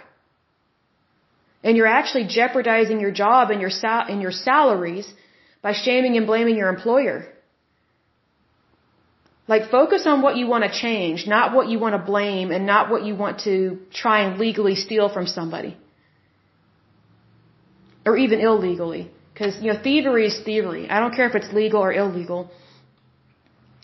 And 1.62 1.76
you're 1.76 1.94
actually 2.00 2.26
jeopardizing 2.28 3.02
your 3.02 3.12
job 3.12 3.50
and 3.50 3.60
your, 3.60 3.70
sal- 3.70 4.06
and 4.08 4.22
your 4.22 4.32
salaries 4.32 5.12
by 5.62 5.74
shaming 5.74 6.16
and 6.16 6.26
blaming 6.26 6.56
your 6.56 6.70
employer. 6.70 7.28
Like 9.52 9.72
focus 9.72 10.04
on 10.06 10.22
what 10.26 10.36
you 10.40 10.46
want 10.54 10.64
to 10.68 10.72
change, 10.86 11.26
not 11.36 11.56
what 11.56 11.68
you 11.72 11.78
want 11.84 11.96
to 11.98 12.04
blame 12.12 12.52
and 12.56 12.68
not 12.74 12.92
what 12.92 13.04
you 13.08 13.16
want 13.16 13.40
to 13.46 13.56
try 14.02 14.18
and 14.26 14.40
legally 14.46 14.76
steal 14.76 15.08
from 15.16 15.26
somebody. 15.26 15.76
Or 18.06 18.16
even 18.26 18.42
illegally. 18.42 19.04
Because, 19.34 19.60
you 19.64 19.74
know, 19.74 19.80
thievery 19.82 20.28
is 20.28 20.40
thievery. 20.50 20.84
I 20.88 21.00
don't 21.00 21.16
care 21.16 21.28
if 21.28 21.36
it's 21.40 21.52
legal 21.52 21.82
or 21.82 21.92
illegal. 21.92 22.52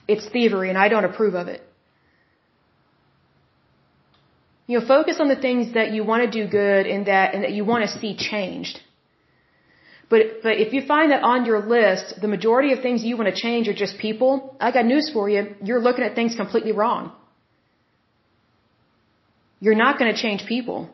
It's 0.07 0.27
thievery 0.29 0.69
and 0.69 0.77
I 0.77 0.87
don't 0.87 1.07
approve 1.11 1.33
of 1.33 1.47
it. 1.47 1.61
You 4.67 4.79
know, 4.79 4.85
focus 4.85 5.17
on 5.19 5.29
the 5.29 5.41
things 5.47 5.73
that 5.73 5.91
you 5.95 6.03
want 6.03 6.21
to 6.25 6.31
do 6.39 6.47
good 6.47 6.85
and 6.85 7.07
that, 7.07 7.33
and 7.33 7.43
that 7.43 7.53
you 7.53 7.65
want 7.65 7.89
to 7.89 7.99
see 7.99 8.15
changed. 8.15 8.81
But, 10.09 10.43
but 10.43 10.53
if 10.57 10.71
you 10.73 10.81
find 10.85 11.11
that 11.11 11.23
on 11.23 11.45
your 11.45 11.61
list, 11.65 12.21
the 12.21 12.27
majority 12.27 12.73
of 12.73 12.81
things 12.81 13.03
you 13.03 13.17
want 13.17 13.33
to 13.33 13.41
change 13.41 13.67
are 13.67 13.73
just 13.73 13.97
people, 13.97 14.55
I 14.59 14.71
got 14.71 14.85
news 14.85 15.09
for 15.11 15.27
you. 15.27 15.55
You're 15.63 15.81
looking 15.81 16.03
at 16.03 16.13
things 16.13 16.35
completely 16.35 16.73
wrong. 16.73 17.11
You're 19.59 19.75
not 19.85 19.97
going 19.97 20.13
to 20.13 20.21
change 20.21 20.45
people. 20.45 20.89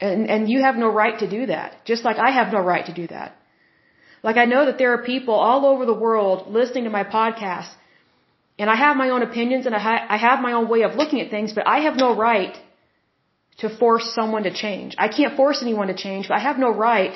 And, 0.00 0.28
and 0.28 0.48
you 0.48 0.60
have 0.62 0.76
no 0.76 0.88
right 0.88 1.18
to 1.20 1.28
do 1.28 1.46
that. 1.46 1.84
Just 1.84 2.04
like 2.04 2.18
I 2.18 2.30
have 2.30 2.52
no 2.52 2.60
right 2.60 2.86
to 2.86 2.92
do 2.92 3.06
that. 3.08 3.36
Like 4.22 4.36
I 4.36 4.46
know 4.46 4.66
that 4.66 4.78
there 4.78 4.92
are 4.94 5.02
people 5.04 5.34
all 5.34 5.64
over 5.66 5.86
the 5.86 5.94
world 5.94 6.52
listening 6.52 6.84
to 6.84 6.90
my 6.90 7.04
podcast 7.04 7.70
and 8.58 8.68
I 8.68 8.74
have 8.74 8.96
my 8.96 9.10
own 9.10 9.22
opinions 9.22 9.66
and 9.66 9.74
I, 9.74 9.78
ha- 9.78 10.06
I 10.08 10.16
have 10.16 10.40
my 10.40 10.52
own 10.52 10.68
way 10.68 10.82
of 10.82 10.96
looking 10.96 11.20
at 11.20 11.30
things, 11.30 11.52
but 11.52 11.66
I 11.66 11.80
have 11.80 11.96
no 11.96 12.16
right 12.16 12.56
to 13.58 13.68
force 13.68 14.12
someone 14.14 14.42
to 14.44 14.52
change. 14.52 14.96
I 14.98 15.08
can't 15.08 15.36
force 15.36 15.62
anyone 15.62 15.88
to 15.88 15.94
change, 15.94 16.28
but 16.28 16.34
I 16.34 16.40
have 16.40 16.58
no 16.58 16.70
right 16.70 17.14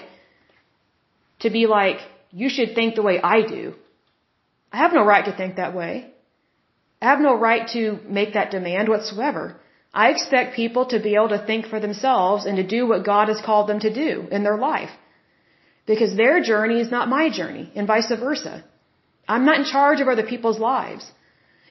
to 1.43 1.51
be 1.51 1.67
like, 1.67 1.99
you 2.31 2.49
should 2.49 2.75
think 2.75 2.95
the 2.95 3.07
way 3.09 3.21
I 3.21 3.43
do. 3.43 3.75
I 4.73 4.79
have 4.79 4.95
no 4.99 5.05
right 5.05 5.25
to 5.27 5.37
think 5.37 5.57
that 5.57 5.75
way. 5.75 5.93
I 7.03 7.07
have 7.13 7.21
no 7.21 7.35
right 7.49 7.69
to 7.77 7.99
make 8.19 8.35
that 8.35 8.53
demand 8.57 8.89
whatsoever. 8.89 9.45
I 9.93 10.11
expect 10.11 10.57
people 10.57 10.85
to 10.93 10.99
be 11.07 11.15
able 11.15 11.33
to 11.37 11.45
think 11.47 11.67
for 11.67 11.79
themselves 11.81 12.47
and 12.47 12.57
to 12.57 12.67
do 12.77 12.87
what 12.87 13.05
God 13.05 13.29
has 13.29 13.41
called 13.49 13.69
them 13.69 13.81
to 13.81 13.93
do 13.93 14.27
in 14.31 14.45
their 14.45 14.57
life. 14.57 14.93
Because 15.87 16.17
their 16.17 16.41
journey 16.51 16.79
is 16.81 16.91
not 16.91 17.09
my 17.09 17.25
journey, 17.29 17.71
and 17.75 17.87
vice 17.87 18.11
versa. 18.27 18.65
I'm 19.29 19.45
not 19.45 19.59
in 19.59 19.65
charge 19.65 20.01
of 20.01 20.09
other 20.09 20.29
people's 20.33 20.61
lives. 20.61 21.11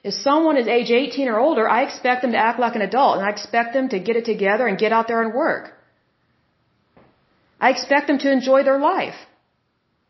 If 0.04 0.14
someone 0.14 0.56
is 0.56 0.68
age 0.68 0.90
18 0.90 1.28
or 1.28 1.38
older, 1.38 1.68
I 1.68 1.82
expect 1.84 2.22
them 2.22 2.32
to 2.32 2.44
act 2.46 2.60
like 2.60 2.76
an 2.76 2.82
adult 2.82 3.18
and 3.18 3.26
I 3.26 3.30
expect 3.30 3.72
them 3.72 3.88
to 3.90 3.98
get 3.98 4.16
it 4.16 4.24
together 4.24 4.66
and 4.66 4.78
get 4.84 4.92
out 4.92 5.08
there 5.08 5.22
and 5.22 5.32
work. 5.32 5.72
I 7.60 7.70
expect 7.70 8.08
them 8.08 8.18
to 8.18 8.32
enjoy 8.32 8.64
their 8.64 8.78
life. 8.78 9.14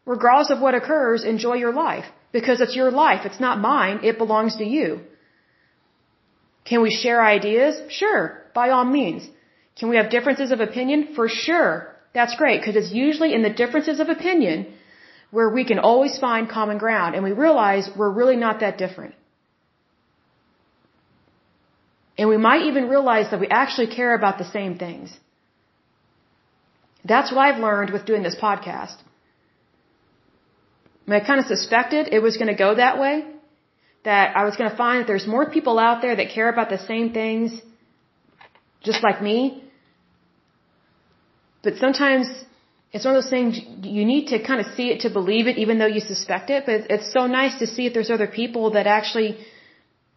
Regardless 0.05 0.51
of 0.51 0.61
what 0.61 0.75
occurs, 0.75 1.25
enjoy 1.25 1.55
your 1.55 1.73
life. 1.73 2.05
Because 2.33 2.61
it's 2.61 2.75
your 2.75 2.91
life. 2.91 3.25
It's 3.25 3.41
not 3.41 3.61
mine. 3.61 4.01
It 4.03 4.19
belongs 4.19 4.57
to 4.57 4.65
you. 4.65 5.01
Can 6.65 6.83
we 6.83 6.91
share 6.91 7.23
ideas? 7.23 7.81
Sure. 7.89 8.43
By 8.55 8.71
all 8.71 8.85
means. 8.85 9.29
Can 9.79 9.89
we 9.89 9.97
have 9.97 10.11
differences 10.11 10.51
of 10.51 10.61
opinion? 10.61 11.15
For 11.15 11.29
sure. 11.29 11.73
That's 12.15 12.37
great 12.37 12.61
because 12.61 12.77
it's 12.77 12.93
usually 12.93 13.33
in 13.35 13.43
the 13.43 13.51
differences 13.63 14.01
of 14.01 14.09
opinion 14.09 14.67
where 15.31 15.49
we 15.49 15.65
can 15.65 15.79
always 15.79 16.19
find 16.19 16.49
common 16.49 16.79
ground 16.79 17.15
and 17.15 17.25
we 17.25 17.33
realize 17.33 17.89
we're 17.97 18.11
really 18.11 18.37
not 18.37 18.61
that 18.61 18.77
different. 18.77 19.15
And 22.19 22.29
we 22.29 22.37
might 22.37 22.63
even 22.71 22.89
realize 22.89 23.31
that 23.31 23.41
we 23.41 23.49
actually 23.49 23.87
care 23.87 24.15
about 24.15 24.37
the 24.39 24.45
same 24.45 24.77
things. 24.77 25.17
That's 27.05 27.33
what 27.33 27.41
I've 27.41 27.61
learned 27.61 27.91
with 27.91 28.05
doing 28.05 28.23
this 28.23 28.37
podcast. 28.37 28.97
I, 31.07 31.11
mean, 31.11 31.21
I 31.21 31.25
kind 31.27 31.41
of 31.41 31.47
suspected 31.47 32.09
it 32.13 32.23
was 32.23 32.37
going 32.37 32.49
to 32.49 32.55
go 32.55 32.75
that 32.75 32.99
way. 32.99 33.25
That 34.05 34.37
I 34.37 34.45
was 34.45 34.57
going 34.57 34.71
to 34.71 34.77
find 34.77 35.01
that 35.01 35.07
there's 35.07 35.27
more 35.27 35.49
people 35.49 35.79
out 35.79 36.03
there 36.03 36.17
that 36.17 36.31
care 36.31 36.49
about 36.49 36.69
the 36.71 36.79
same 36.79 37.13
things, 37.13 37.61
just 38.83 39.03
like 39.03 39.23
me. 39.23 39.63
But 41.63 41.77
sometimes 41.77 42.27
it's 42.93 43.05
one 43.05 43.15
of 43.15 43.23
those 43.23 43.31
things 43.31 43.61
you 43.83 44.05
need 44.05 44.27
to 44.29 44.43
kind 44.43 44.61
of 44.61 44.67
see 44.77 44.89
it 44.91 45.01
to 45.03 45.11
believe 45.11 45.47
it, 45.47 45.57
even 45.57 45.79
though 45.79 45.93
you 45.97 46.01
suspect 46.01 46.51
it. 46.51 46.65
But 46.67 46.91
it's 46.91 47.13
so 47.13 47.27
nice 47.27 47.59
to 47.61 47.67
see 47.67 47.87
if 47.87 47.95
there's 47.95 48.11
other 48.11 48.27
people 48.27 48.73
that 48.73 48.87
actually 48.87 49.39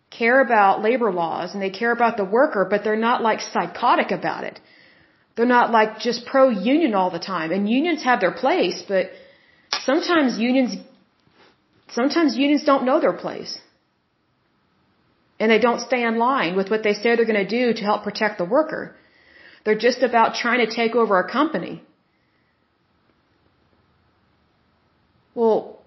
care 0.09 0.39
about 0.41 0.81
labor 0.81 1.11
laws 1.11 1.53
and 1.53 1.61
they 1.61 1.69
care 1.69 1.91
about 1.91 2.17
the 2.17 2.25
worker, 2.25 2.65
but 2.69 2.83
they're 2.83 3.03
not 3.09 3.21
like 3.21 3.41
psychotic 3.41 4.11
about 4.11 4.43
it. 4.43 4.59
They're 5.35 5.53
not 5.57 5.71
like 5.71 5.99
just 5.99 6.25
pro 6.25 6.49
union 6.49 6.95
all 6.95 7.11
the 7.11 7.19
time. 7.19 7.51
And 7.51 7.69
unions 7.69 8.03
have 8.03 8.19
their 8.19 8.31
place, 8.31 8.83
but 8.87 9.11
sometimes 9.89 10.37
unions, 10.37 10.75
sometimes 11.99 12.35
unions 12.35 12.63
don't 12.63 12.85
know 12.89 12.99
their 12.99 13.17
place. 13.25 13.53
And 15.39 15.51
they 15.51 15.59
don't 15.59 15.81
stay 15.81 16.01
in 16.03 16.17
line 16.17 16.55
with 16.55 16.69
what 16.69 16.83
they 16.83 16.93
say 16.93 17.15
they're 17.15 17.31
going 17.33 17.47
to 17.47 17.53
do 17.59 17.73
to 17.79 17.83
help 17.83 18.03
protect 18.03 18.37
the 18.37 18.45
worker. 18.45 18.95
They're 19.63 19.83
just 19.87 20.01
about 20.09 20.35
trying 20.35 20.65
to 20.65 20.73
take 20.73 20.95
over 20.95 21.19
a 21.19 21.29
company. 21.29 21.83
Well, 25.33 25.81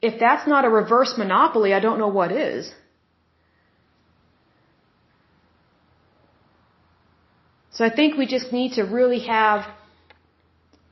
if 0.00 0.18
that's 0.18 0.46
not 0.48 0.64
a 0.64 0.70
reverse 0.70 1.14
monopoly, 1.18 1.74
I 1.74 1.80
don't 1.80 1.98
know 1.98 2.08
what 2.08 2.32
is. 2.32 2.72
So 7.72 7.84
I 7.84 7.90
think 7.94 8.16
we 8.16 8.26
just 8.26 8.52
need 8.52 8.72
to 8.72 8.82
really 8.82 9.20
have 9.20 9.66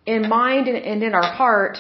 in 0.05 0.28
mind 0.28 0.68
and 0.68 1.02
in 1.02 1.14
our 1.14 1.31
heart, 1.40 1.78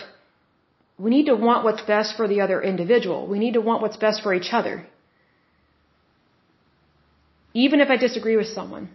we 0.98 1.10
need 1.10 1.26
to 1.26 1.34
want 1.34 1.64
what's 1.64 1.82
best 1.82 2.16
for 2.16 2.26
the 2.26 2.40
other 2.40 2.60
individual. 2.62 3.26
We 3.26 3.38
need 3.38 3.54
to 3.54 3.60
want 3.60 3.82
what's 3.82 3.96
best 3.96 4.22
for 4.22 4.32
each 4.32 4.52
other. 4.52 4.86
Even 7.52 7.80
if 7.80 7.90
I 7.90 7.96
disagree 7.96 8.36
with 8.36 8.48
someone. 8.48 8.88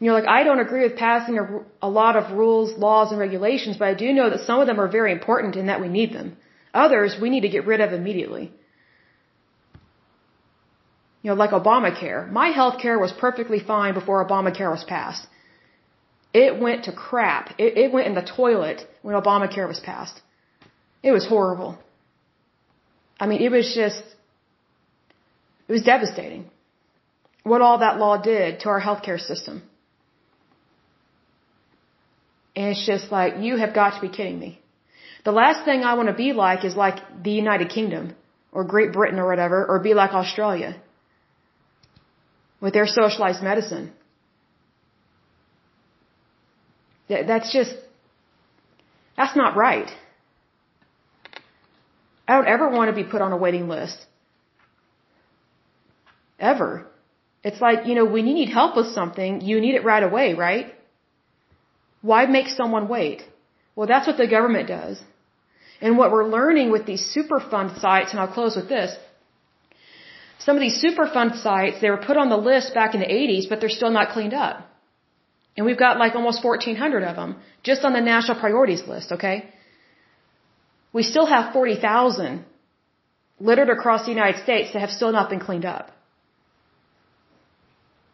You 0.00 0.08
know, 0.08 0.14
like 0.14 0.26
I 0.26 0.42
don't 0.42 0.58
agree 0.58 0.82
with 0.82 0.96
passing 0.96 1.38
a, 1.38 1.44
a 1.80 1.88
lot 1.88 2.16
of 2.16 2.32
rules, 2.36 2.72
laws, 2.76 3.12
and 3.12 3.20
regulations, 3.20 3.76
but 3.76 3.88
I 3.88 3.94
do 3.94 4.12
know 4.12 4.30
that 4.30 4.40
some 4.40 4.60
of 4.60 4.66
them 4.66 4.80
are 4.80 4.88
very 4.88 5.12
important 5.12 5.56
and 5.56 5.68
that 5.68 5.80
we 5.80 5.88
need 5.88 6.12
them. 6.12 6.36
Others 6.74 7.18
we 7.20 7.30
need 7.30 7.42
to 7.42 7.48
get 7.48 7.66
rid 7.66 7.80
of 7.80 7.92
immediately. 7.92 8.50
You 11.22 11.30
know, 11.30 11.36
like 11.36 11.50
Obamacare. 11.50 12.30
My 12.30 12.48
health 12.48 12.80
care 12.80 12.98
was 12.98 13.12
perfectly 13.12 13.60
fine 13.60 13.94
before 13.94 14.26
Obamacare 14.26 14.70
was 14.70 14.84
passed. 14.84 15.26
It 16.34 16.58
went 16.60 16.84
to 16.84 16.92
crap. 16.92 17.54
It, 17.58 17.76
it 17.76 17.92
went 17.92 18.06
in 18.06 18.14
the 18.14 18.22
toilet 18.22 18.86
when 19.02 19.14
Obamacare 19.14 19.68
was 19.68 19.80
passed. 19.80 20.20
It 21.02 21.12
was 21.12 21.26
horrible. 21.26 21.78
I 23.20 23.26
mean, 23.26 23.42
it 23.42 23.50
was 23.50 23.74
just, 23.74 24.02
it 25.68 25.72
was 25.72 25.82
devastating 25.82 26.50
what 27.42 27.60
all 27.60 27.78
that 27.78 27.98
law 27.98 28.16
did 28.16 28.60
to 28.60 28.68
our 28.68 28.80
healthcare 28.80 29.20
system. 29.20 29.62
And 32.54 32.66
it's 32.68 32.86
just 32.86 33.10
like, 33.10 33.38
you 33.40 33.56
have 33.56 33.74
got 33.74 33.94
to 33.96 34.00
be 34.00 34.08
kidding 34.08 34.38
me. 34.38 34.60
The 35.24 35.32
last 35.32 35.64
thing 35.64 35.84
I 35.84 35.94
want 35.94 36.08
to 36.08 36.14
be 36.14 36.32
like 36.32 36.64
is 36.64 36.76
like 36.76 36.98
the 37.22 37.30
United 37.30 37.68
Kingdom 37.70 38.14
or 38.52 38.64
Great 38.64 38.92
Britain 38.92 39.18
or 39.18 39.26
whatever, 39.26 39.64
or 39.66 39.78
be 39.80 39.94
like 39.94 40.12
Australia. 40.12 40.76
with 42.62 42.72
their 42.72 42.86
socialized 42.86 43.42
medicine. 43.42 43.92
That's 47.26 47.52
just, 47.52 47.74
that's 49.16 49.36
not 49.36 49.56
right. 49.56 49.90
I 52.26 52.36
don't 52.36 52.46
ever 52.46 52.68
want 52.68 52.88
to 52.90 52.96
be 53.02 53.04
put 53.14 53.20
on 53.20 53.32
a 53.32 53.36
waiting 53.36 53.68
list. 53.68 53.98
Ever. 56.38 56.86
It's 57.44 57.60
like, 57.60 57.86
you 57.86 57.94
know, 57.94 58.04
when 58.04 58.26
you 58.26 58.34
need 58.34 58.48
help 58.48 58.76
with 58.76 58.88
something, 58.98 59.40
you 59.40 59.60
need 59.60 59.74
it 59.74 59.84
right 59.84 60.02
away, 60.02 60.34
right? 60.34 60.74
Why 62.00 62.26
make 62.26 62.48
someone 62.48 62.88
wait? 62.88 63.22
Well, 63.76 63.86
that's 63.86 64.06
what 64.06 64.16
the 64.16 64.28
government 64.28 64.68
does. 64.68 65.00
And 65.80 65.98
what 65.98 66.12
we're 66.12 66.28
learning 66.28 66.70
with 66.70 66.86
these 66.86 67.04
Superfund 67.14 67.80
sites, 67.80 68.12
and 68.12 68.20
I'll 68.20 68.32
close 68.32 68.54
with 68.54 68.68
this. 68.68 68.96
Some 70.38 70.56
of 70.56 70.60
these 70.60 70.82
Superfund 70.82 71.40
sites, 71.42 71.80
they 71.80 71.90
were 71.90 72.04
put 72.08 72.16
on 72.16 72.28
the 72.28 72.36
list 72.36 72.74
back 72.74 72.94
in 72.94 73.00
the 73.00 73.06
80s, 73.06 73.48
but 73.48 73.60
they're 73.60 73.78
still 73.80 73.90
not 73.90 74.10
cleaned 74.10 74.34
up. 74.34 74.71
And 75.56 75.66
we've 75.66 75.78
got 75.78 75.98
like 75.98 76.14
almost 76.14 76.44
1,400 76.44 77.02
of 77.02 77.16
them 77.16 77.36
just 77.62 77.84
on 77.84 77.92
the 77.92 78.00
national 78.00 78.38
priorities 78.40 78.86
list, 78.86 79.12
okay? 79.12 79.50
We 80.92 81.02
still 81.02 81.26
have 81.26 81.52
40,000 81.52 82.44
littered 83.40 83.70
across 83.70 84.04
the 84.04 84.10
United 84.10 84.42
States 84.42 84.72
that 84.72 84.80
have 84.80 84.90
still 84.90 85.12
not 85.12 85.28
been 85.30 85.40
cleaned 85.40 85.64
up. 85.64 85.90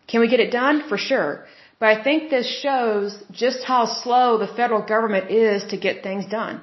Can 0.09 0.21
we 0.21 0.29
get 0.29 0.41
it 0.41 0.51
done? 0.51 0.89
For 0.89 0.97
sure. 0.97 1.45
But 1.79 1.89
I 1.91 2.03
think 2.03 2.31
this 2.31 2.49
shows 2.63 3.23
just 3.31 3.63
how 3.63 3.85
slow 3.85 4.39
the 4.39 4.49
federal 4.61 4.83
government 4.83 5.31
is 5.31 5.65
to 5.71 5.77
get 5.77 6.03
things 6.03 6.27
done. 6.27 6.61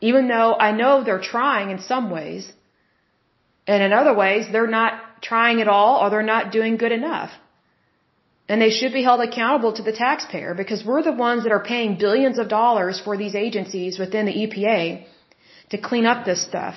Even 0.00 0.26
though 0.26 0.54
I 0.54 0.72
know 0.72 1.04
they're 1.04 1.20
trying 1.20 1.70
in 1.70 1.80
some 1.80 2.10
ways, 2.10 2.50
and 3.66 3.82
in 3.82 3.92
other 3.92 4.14
ways, 4.14 4.46
they're 4.50 4.74
not 4.80 5.22
trying 5.22 5.60
at 5.60 5.68
all 5.68 6.00
or 6.00 6.10
they're 6.10 6.30
not 6.34 6.50
doing 6.50 6.76
good 6.76 6.90
enough. 6.90 7.30
And 8.52 8.60
they 8.60 8.72
should 8.78 8.92
be 8.92 9.02
held 9.08 9.20
accountable 9.26 9.72
to 9.76 9.82
the 9.88 9.94
taxpayer 9.98 10.52
because 10.62 10.80
we're 10.88 11.02
the 11.02 11.18
ones 11.28 11.44
that 11.44 11.52
are 11.56 11.64
paying 11.74 11.92
billions 12.02 12.38
of 12.42 12.48
dollars 12.48 12.96
for 13.04 13.14
these 13.20 13.34
agencies 13.46 13.98
within 14.02 14.26
the 14.26 14.34
EPA 14.42 14.80
to 15.70 15.78
clean 15.88 16.04
up 16.10 16.26
this 16.26 16.42
stuff. 16.50 16.74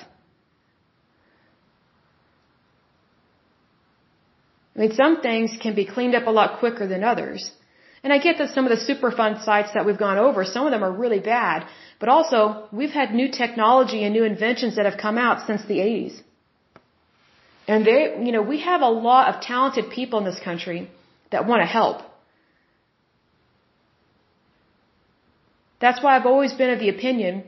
I 4.74 4.80
mean, 4.80 4.94
some 5.02 5.20
things 5.28 5.58
can 5.66 5.76
be 5.82 5.86
cleaned 5.94 6.16
up 6.16 6.28
a 6.28 6.36
lot 6.40 6.60
quicker 6.62 6.88
than 6.88 7.04
others. 7.04 7.52
And 8.04 8.14
I 8.14 8.20
get 8.20 8.38
that 8.38 8.54
some 8.56 8.66
of 8.68 8.72
the 8.76 8.82
Superfund 8.90 9.44
sites 9.44 9.72
that 9.74 9.86
we've 9.86 10.04
gone 10.08 10.18
over, 10.18 10.46
some 10.46 10.66
of 10.66 10.72
them 10.72 10.84
are 10.90 10.96
really 11.04 11.20
bad. 11.20 11.68
But 12.00 12.08
also, 12.08 12.70
we've 12.72 12.98
had 13.02 13.14
new 13.22 13.30
technology 13.44 14.04
and 14.06 14.14
new 14.14 14.24
inventions 14.34 14.78
that 14.78 14.86
have 14.90 15.00
come 15.08 15.18
out 15.18 15.46
since 15.46 15.64
the 15.66 15.80
80s. 15.92 16.16
And 17.68 17.86
they, 17.86 18.02
you 18.28 18.32
know, 18.32 18.44
we 18.54 18.62
have 18.62 18.82
a 18.82 18.94
lot 19.12 19.24
of 19.32 19.42
talented 19.42 19.90
people 19.90 20.20
in 20.20 20.26
this 20.32 20.40
country 20.52 20.90
that 21.32 21.48
want 21.48 21.62
to 21.62 21.66
help. 21.80 22.02
That's 25.80 26.02
why 26.02 26.16
I've 26.16 26.26
always 26.26 26.54
been 26.54 26.70
of 26.70 26.80
the 26.80 26.90
opinion 26.90 27.44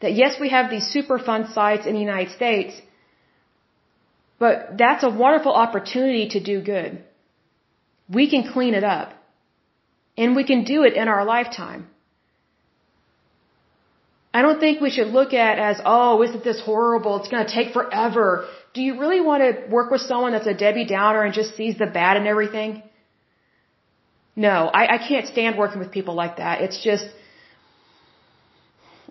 that 0.00 0.12
yes, 0.12 0.38
we 0.40 0.50
have 0.50 0.70
these 0.70 0.86
Superfund 0.94 1.52
sites 1.52 1.86
in 1.86 1.94
the 1.94 2.00
United 2.00 2.32
States, 2.32 2.74
but 4.38 4.76
that's 4.76 5.04
a 5.04 5.08
wonderful 5.08 5.52
opportunity 5.52 6.28
to 6.30 6.40
do 6.40 6.60
good. 6.60 7.02
We 8.08 8.28
can 8.28 8.52
clean 8.52 8.74
it 8.74 8.84
up. 8.84 9.12
And 10.16 10.36
we 10.36 10.44
can 10.44 10.64
do 10.64 10.84
it 10.84 10.94
in 10.94 11.08
our 11.08 11.24
lifetime. 11.24 11.88
I 14.32 14.42
don't 14.42 14.60
think 14.60 14.80
we 14.80 14.90
should 14.90 15.08
look 15.08 15.32
at 15.32 15.58
as, 15.58 15.80
oh, 15.84 16.22
isn't 16.22 16.44
this 16.44 16.60
horrible? 16.60 17.16
It's 17.20 17.28
going 17.28 17.46
to 17.46 17.52
take 17.52 17.72
forever. 17.72 18.46
Do 18.74 18.82
you 18.82 18.98
really 18.98 19.20
want 19.20 19.40
to 19.46 19.50
work 19.76 19.90
with 19.92 20.02
someone 20.02 20.32
that's 20.32 20.48
a 20.54 20.54
Debbie 20.54 20.84
Downer 20.84 21.22
and 21.22 21.32
just 21.32 21.56
sees 21.56 21.78
the 21.78 21.86
bad 21.86 22.16
in 22.16 22.26
everything? 22.26 22.82
No, 24.36 24.56
I, 24.80 24.96
I 24.96 24.98
can't 25.08 25.28
stand 25.28 25.56
working 25.56 25.78
with 25.78 25.92
people 25.92 26.14
like 26.14 26.38
that. 26.38 26.60
It's 26.60 26.82
just, 26.82 27.06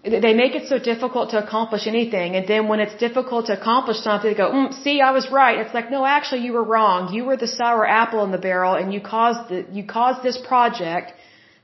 they 0.04 0.34
make 0.34 0.54
it 0.54 0.68
so 0.68 0.80
difficult 0.80 1.30
to 1.30 1.42
accomplish 1.42 1.88
anything. 1.88 2.36
And 2.36 2.46
then 2.46 2.68
when 2.68 2.82
it's 2.82 2.96
difficult 2.96 3.46
to 3.46 3.58
accomplish 3.58 4.00
something, 4.00 4.30
they 4.30 4.36
go, 4.36 4.52
mm, 4.52 4.74
see, 4.84 5.00
I 5.00 5.12
was 5.12 5.32
right. 5.32 5.60
It's 5.60 5.74
like, 5.74 5.90
no, 5.90 6.06
actually 6.06 6.42
you 6.42 6.52
were 6.52 6.68
wrong. 6.74 7.14
You 7.14 7.24
were 7.24 7.38
the 7.38 7.48
sour 7.48 7.88
apple 7.88 8.26
in 8.26 8.32
the 8.32 8.44
barrel 8.50 8.76
and 8.76 8.94
you 8.94 9.00
caused 9.00 9.48
the, 9.50 9.66
you 9.72 9.86
caused 9.86 10.24
this 10.24 10.38
project 10.38 11.14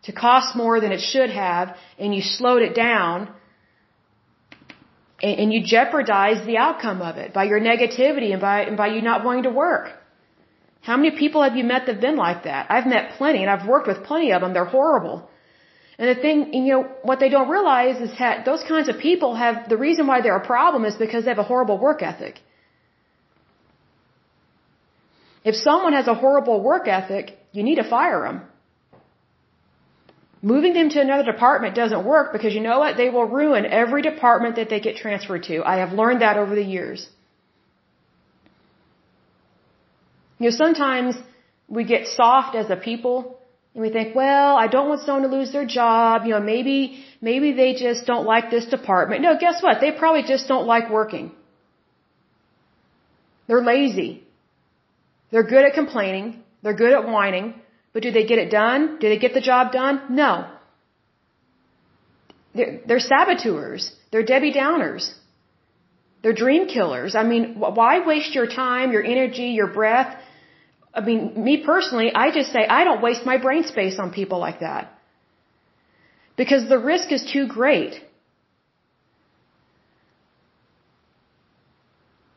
to 0.04 0.14
cost 0.14 0.56
more 0.56 0.80
than 0.80 0.94
it 0.94 1.02
should 1.02 1.32
have 1.32 1.76
and 1.98 2.16
you 2.16 2.22
slowed 2.22 2.62
it 2.62 2.74
down 2.76 3.28
and, 5.22 5.54
you 5.54 5.62
jeopardized 5.64 6.46
the 6.46 6.58
outcome 6.58 7.02
of 7.02 7.18
it 7.18 7.34
by 7.34 7.44
your 7.46 7.60
negativity 7.60 8.32
and 8.32 8.42
by, 8.42 8.62
and 8.62 8.78
by 8.78 8.88
you 8.88 9.02
not 9.02 9.24
wanting 9.26 9.44
to 9.44 9.50
work. 9.50 9.92
How 10.82 10.96
many 10.96 11.12
people 11.18 11.44
have 11.44 11.56
you 11.56 11.64
met 11.64 11.86
that 11.86 11.94
have 11.94 12.02
been 12.02 12.16
like 12.16 12.44
that? 12.44 12.68
I've 12.70 12.88
met 12.88 13.12
plenty 13.18 13.42
and 13.44 13.50
I've 13.50 13.68
worked 13.68 13.88
with 13.88 14.04
plenty 14.04 14.32
of 14.32 14.42
them. 14.42 14.54
They're 14.54 14.74
horrible. 14.80 15.30
And 15.98 16.08
the 16.16 16.22
thing, 16.22 16.54
you 16.54 16.74
know, 16.74 16.84
what 17.04 17.20
they 17.20 17.28
don't 17.28 17.50
realize 17.50 18.00
is 18.00 18.18
that 18.18 18.46
those 18.46 18.64
kinds 18.64 18.88
of 18.88 18.98
people 19.00 19.36
have, 19.36 19.68
the 19.68 19.76
reason 19.78 20.08
why 20.08 20.22
they're 20.22 20.38
a 20.38 20.46
problem 20.46 20.86
is 20.86 20.96
because 20.96 21.26
they 21.26 21.32
have 21.32 21.40
a 21.40 21.44
horrible 21.44 21.78
work 21.78 22.02
ethic. 22.02 22.40
If 25.44 25.56
someone 25.56 25.94
has 25.94 26.08
a 26.08 26.14
horrible 26.14 26.62
work 26.62 26.88
ethic, 26.88 27.38
you 27.52 27.64
need 27.64 27.76
to 27.76 27.84
fire 27.84 28.22
them. 28.22 28.49
Moving 30.42 30.74
them 30.74 30.90
to 30.90 31.02
another 31.02 31.30
department 31.30 31.76
doesn't 31.76 32.06
work 32.06 32.32
because 32.32 32.54
you 32.54 32.62
know 32.62 32.80
what? 32.80 32.96
They 32.96 33.10
will 33.10 33.26
ruin 33.26 33.66
every 33.66 34.02
department 34.02 34.56
that 34.56 34.70
they 34.70 34.80
get 34.80 34.96
transferred 34.96 35.44
to. 35.44 35.64
I 35.64 35.78
have 35.78 35.92
learned 35.92 36.22
that 36.22 36.38
over 36.38 36.56
the 36.56 36.64
years. 36.64 37.08
You 40.38 40.50
know, 40.50 40.56
sometimes 40.56 41.16
we 41.68 41.84
get 41.84 42.08
soft 42.08 42.56
as 42.56 42.70
a 42.70 42.78
people 42.78 43.38
and 43.74 43.82
we 43.84 43.90
think, 43.90 44.16
well, 44.16 44.56
I 44.56 44.68
don't 44.68 44.88
want 44.88 45.02
someone 45.02 45.30
to 45.30 45.38
lose 45.38 45.52
their 45.52 45.66
job. 45.66 46.24
You 46.26 46.32
know, 46.36 46.40
maybe, 46.40 47.04
maybe 47.22 47.52
they 47.52 47.74
just 47.74 48.06
don't 48.06 48.26
like 48.26 48.50
this 48.50 48.66
department. 48.66 49.22
No, 49.22 49.38
guess 49.38 49.62
what? 49.62 49.82
They 49.82 49.92
probably 49.92 50.24
just 50.24 50.48
don't 50.48 50.66
like 50.66 50.90
working. 50.90 51.34
They're 53.48 53.64
lazy. 53.64 54.24
They're 55.32 55.44
good 55.44 55.66
at 55.66 55.74
complaining. 55.74 56.44
They're 56.64 56.74
good 56.74 56.94
at 56.94 57.06
whining. 57.06 57.56
But 58.00 58.04
do 58.04 58.12
they 58.12 58.26
get 58.26 58.40
it 58.40 58.50
done? 58.50 58.98
Do 59.02 59.10
they 59.10 59.20
get 59.20 59.34
the 59.34 59.42
job 59.42 59.74
done? 59.74 59.96
No. 60.10 60.32
They're, 62.56 62.80
they're 62.88 63.06
saboteurs. 63.14 63.92
They're 64.12 64.24
Debbie 64.24 64.54
Downers. 64.54 65.14
They're 66.22 66.38
dream 66.44 66.68
killers. 66.68 67.14
I 67.14 67.24
mean, 67.24 67.56
why 67.60 67.94
waste 68.12 68.34
your 68.34 68.48
time, 68.48 68.94
your 68.94 69.04
energy, 69.04 69.48
your 69.62 69.68
breath 69.68 70.16
I 70.94 71.02
mean, 71.02 71.44
me 71.44 71.64
personally, 71.66 72.12
I 72.14 72.32
just 72.32 72.52
say 72.52 72.66
I 72.68 72.84
don't 72.84 73.02
waste 73.02 73.26
my 73.26 73.38
brain 73.38 73.64
space 73.64 74.00
on 74.00 74.12
people 74.12 74.40
like 74.40 74.62
that. 74.62 74.92
Because 76.36 76.68
the 76.68 76.80
risk 76.80 77.12
is 77.12 77.24
too 77.32 77.48
great. 77.48 78.02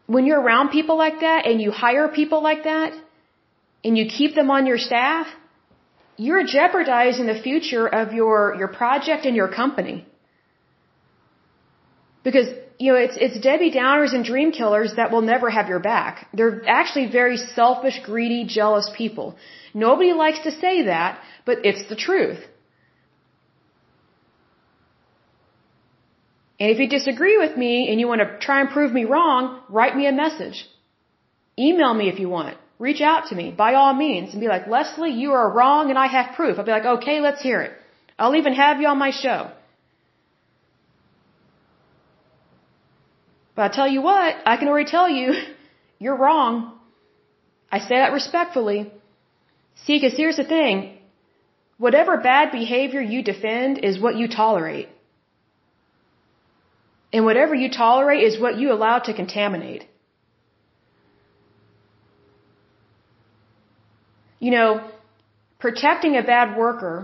When 0.06 0.26
you're 0.26 0.40
around 0.40 0.70
people 0.70 0.98
like 0.98 1.20
that 1.20 1.47
and 1.47 1.62
you 1.62 1.70
hire 1.70 2.09
people 2.09 2.43
like 2.43 2.64
that 2.64 2.93
and 3.84 3.97
you 3.97 4.06
keep 4.06 4.34
them 4.34 4.51
on 4.51 4.66
your 4.66 4.78
staff, 4.78 5.26
you're 6.16 6.44
jeopardizing 6.44 7.26
the 7.26 7.40
future 7.40 7.86
of 7.86 8.12
your, 8.12 8.55
your 8.59 8.68
project 8.68 9.24
and 9.26 9.34
your 9.34 9.48
company. 9.48 10.06
Because 12.22 12.48
you 12.78 12.93
know, 12.93 12.98
it's, 12.98 13.16
it's 13.16 13.39
Debbie 13.40 13.70
Downers 13.70 14.12
and 14.14 14.24
dream 14.24 14.51
killers 14.52 14.94
that 14.97 15.10
will 15.12 15.22
never 15.22 15.48
have 15.51 15.68
your 15.68 15.78
back. 15.78 16.28
They're 16.32 16.62
actually 16.68 17.10
very 17.10 17.36
selfish, 17.36 18.01
greedy, 18.05 18.44
jealous 18.44 18.90
people. 18.97 19.36
Nobody 19.72 20.12
likes 20.12 20.40
to 20.40 20.51
say 20.51 20.82
that, 20.86 21.20
but 21.47 21.64
it's 21.64 21.89
the 21.89 21.97
truth. 21.97 22.40
And 26.59 26.70
if 26.70 26.78
you 26.78 26.89
disagree 26.89 27.39
with 27.39 27.56
me 27.56 27.89
and 27.90 27.98
you 28.01 28.06
want 28.06 28.20
to 28.20 28.39
try 28.39 28.60
and 28.60 28.68
prove 28.70 28.93
me 28.93 29.05
wrong, 29.05 29.60
write 29.68 29.97
me 29.97 30.06
a 30.06 30.12
message. 30.12 30.68
Email 31.59 31.93
me 31.93 32.09
if 32.09 32.18
you 32.18 32.28
want. 32.28 32.56
Reach 32.86 33.00
out 33.00 33.26
to 33.28 33.36
me 33.40 33.46
by 33.62 33.74
all 33.74 33.94
means 33.94 34.32
and 34.32 34.40
be 34.44 34.48
like, 34.48 34.66
Lesley, 34.66 35.10
you 35.22 35.30
are 35.40 35.48
wrong 35.56 35.90
and 35.90 35.98
I 36.04 36.09
have 36.14 36.34
proof. 36.38 36.59
I'll 36.59 36.64
be 36.70 36.72
like, 36.76 36.88
okay, 36.94 37.20
let's 37.20 37.40
hear 37.40 37.59
it. 37.66 37.72
I'll 38.18 38.34
even 38.34 38.54
have 38.54 38.80
you 38.80 38.88
on 38.88 38.98
my 38.98 39.12
show. 39.24 39.40
But 43.54 43.62
I 43.66 43.68
tell 43.76 43.86
you 43.86 44.02
what, 44.02 44.34
I 44.52 44.56
can 44.56 44.66
already 44.66 44.90
tell 44.90 45.09
you, 45.09 45.28
you're 46.00 46.16
wrong. 46.24 46.72
I 47.70 47.78
say 47.78 47.98
that 48.00 48.12
respectfully. 48.20 48.80
See, 49.84 49.96
because 50.00 50.16
here's 50.16 50.40
the 50.42 50.48
thing. 50.56 50.98
Whatever 51.78 52.16
bad 52.32 52.50
behavior 52.50 53.00
you 53.14 53.22
defend 53.22 53.78
is 53.90 54.00
what 54.00 54.16
you 54.16 54.26
tolerate. 54.26 54.88
And 57.12 57.24
whatever 57.24 57.54
you 57.54 57.70
tolerate 57.70 58.24
is 58.24 58.40
what 58.40 58.59
you 58.59 58.72
allow 58.72 58.98
to 58.98 59.14
contaminate. 59.22 59.86
You 64.44 64.51
know, 64.51 64.69
protecting 65.64 66.14
a 66.16 66.24
bad 66.35 66.56
worker 66.62 66.94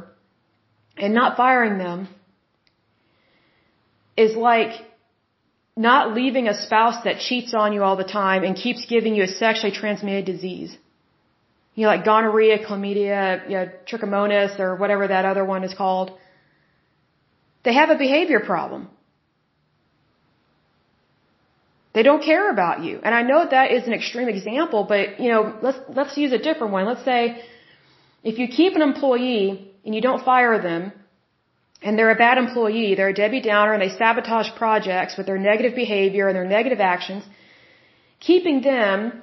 and 0.97 1.15
not 1.21 1.37
firing 1.37 1.79
them 1.79 2.09
is 4.17 4.35
like 4.51 4.73
not 5.77 6.15
leaving 6.19 6.49
a 6.49 6.55
spouse 6.65 6.99
that 7.05 7.21
cheats 7.27 7.55
on 7.55 7.73
you 7.75 7.85
all 7.85 7.97
the 8.05 8.11
time 8.23 8.43
and 8.43 8.57
keeps 8.57 8.87
giving 8.95 9.15
you 9.15 9.23
a 9.23 9.33
sexually 9.43 9.75
transmitted 9.81 10.25
disease. 10.25 10.77
You 11.77 11.83
know, 11.85 11.91
like 11.95 12.05
gonorrhea, 12.05 12.59
chlamydia, 12.67 13.49
you 13.49 13.57
know, 13.59 13.67
trichomonas, 13.89 14.59
or 14.59 14.75
whatever 14.75 15.07
that 15.07 15.25
other 15.25 15.45
one 15.45 15.63
is 15.63 15.75
called. 15.83 16.11
They 17.65 17.75
have 17.75 17.91
a 17.91 17.99
behavior 18.07 18.41
problem. 18.41 18.89
They 21.99 22.05
don't 22.05 22.23
care 22.23 22.49
about 22.57 22.85
you. 22.85 23.01
And 23.03 23.13
I 23.13 23.23
know 23.23 23.39
that 23.45 23.73
is 23.77 23.89
an 23.89 23.95
extreme 24.01 24.29
example, 24.29 24.85
but 24.93 25.19
you 25.23 25.31
know, 25.33 25.43
let's 25.67 25.81
let's 25.99 26.17
use 26.25 26.33
a 26.33 26.43
different 26.47 26.73
one. 26.73 26.85
Let's 26.91 27.05
say 27.05 27.43
if 28.23 28.39
you 28.39 28.47
keep 28.47 28.77
an 28.77 28.83
employee 28.83 29.73
and 29.85 29.93
you 29.97 30.03
don't 30.09 30.23
fire 30.25 30.63
them 30.69 30.93
and 31.83 31.99
they're 31.99 32.15
a 32.19 32.21
bad 32.27 32.39
employee, 32.39 32.95
they're 32.95 33.15
a 33.17 33.19
Debbie 33.23 33.41
Downer 33.41 33.73
and 33.73 33.83
they 33.83 33.93
sabotage 34.03 34.51
projects 34.63 35.17
with 35.17 35.27
their 35.27 35.41
negative 35.51 35.75
behavior 35.75 36.29
and 36.29 36.37
their 36.37 36.51
negative 36.57 36.79
actions, 36.79 37.25
keeping 38.21 38.61
them, 38.63 39.21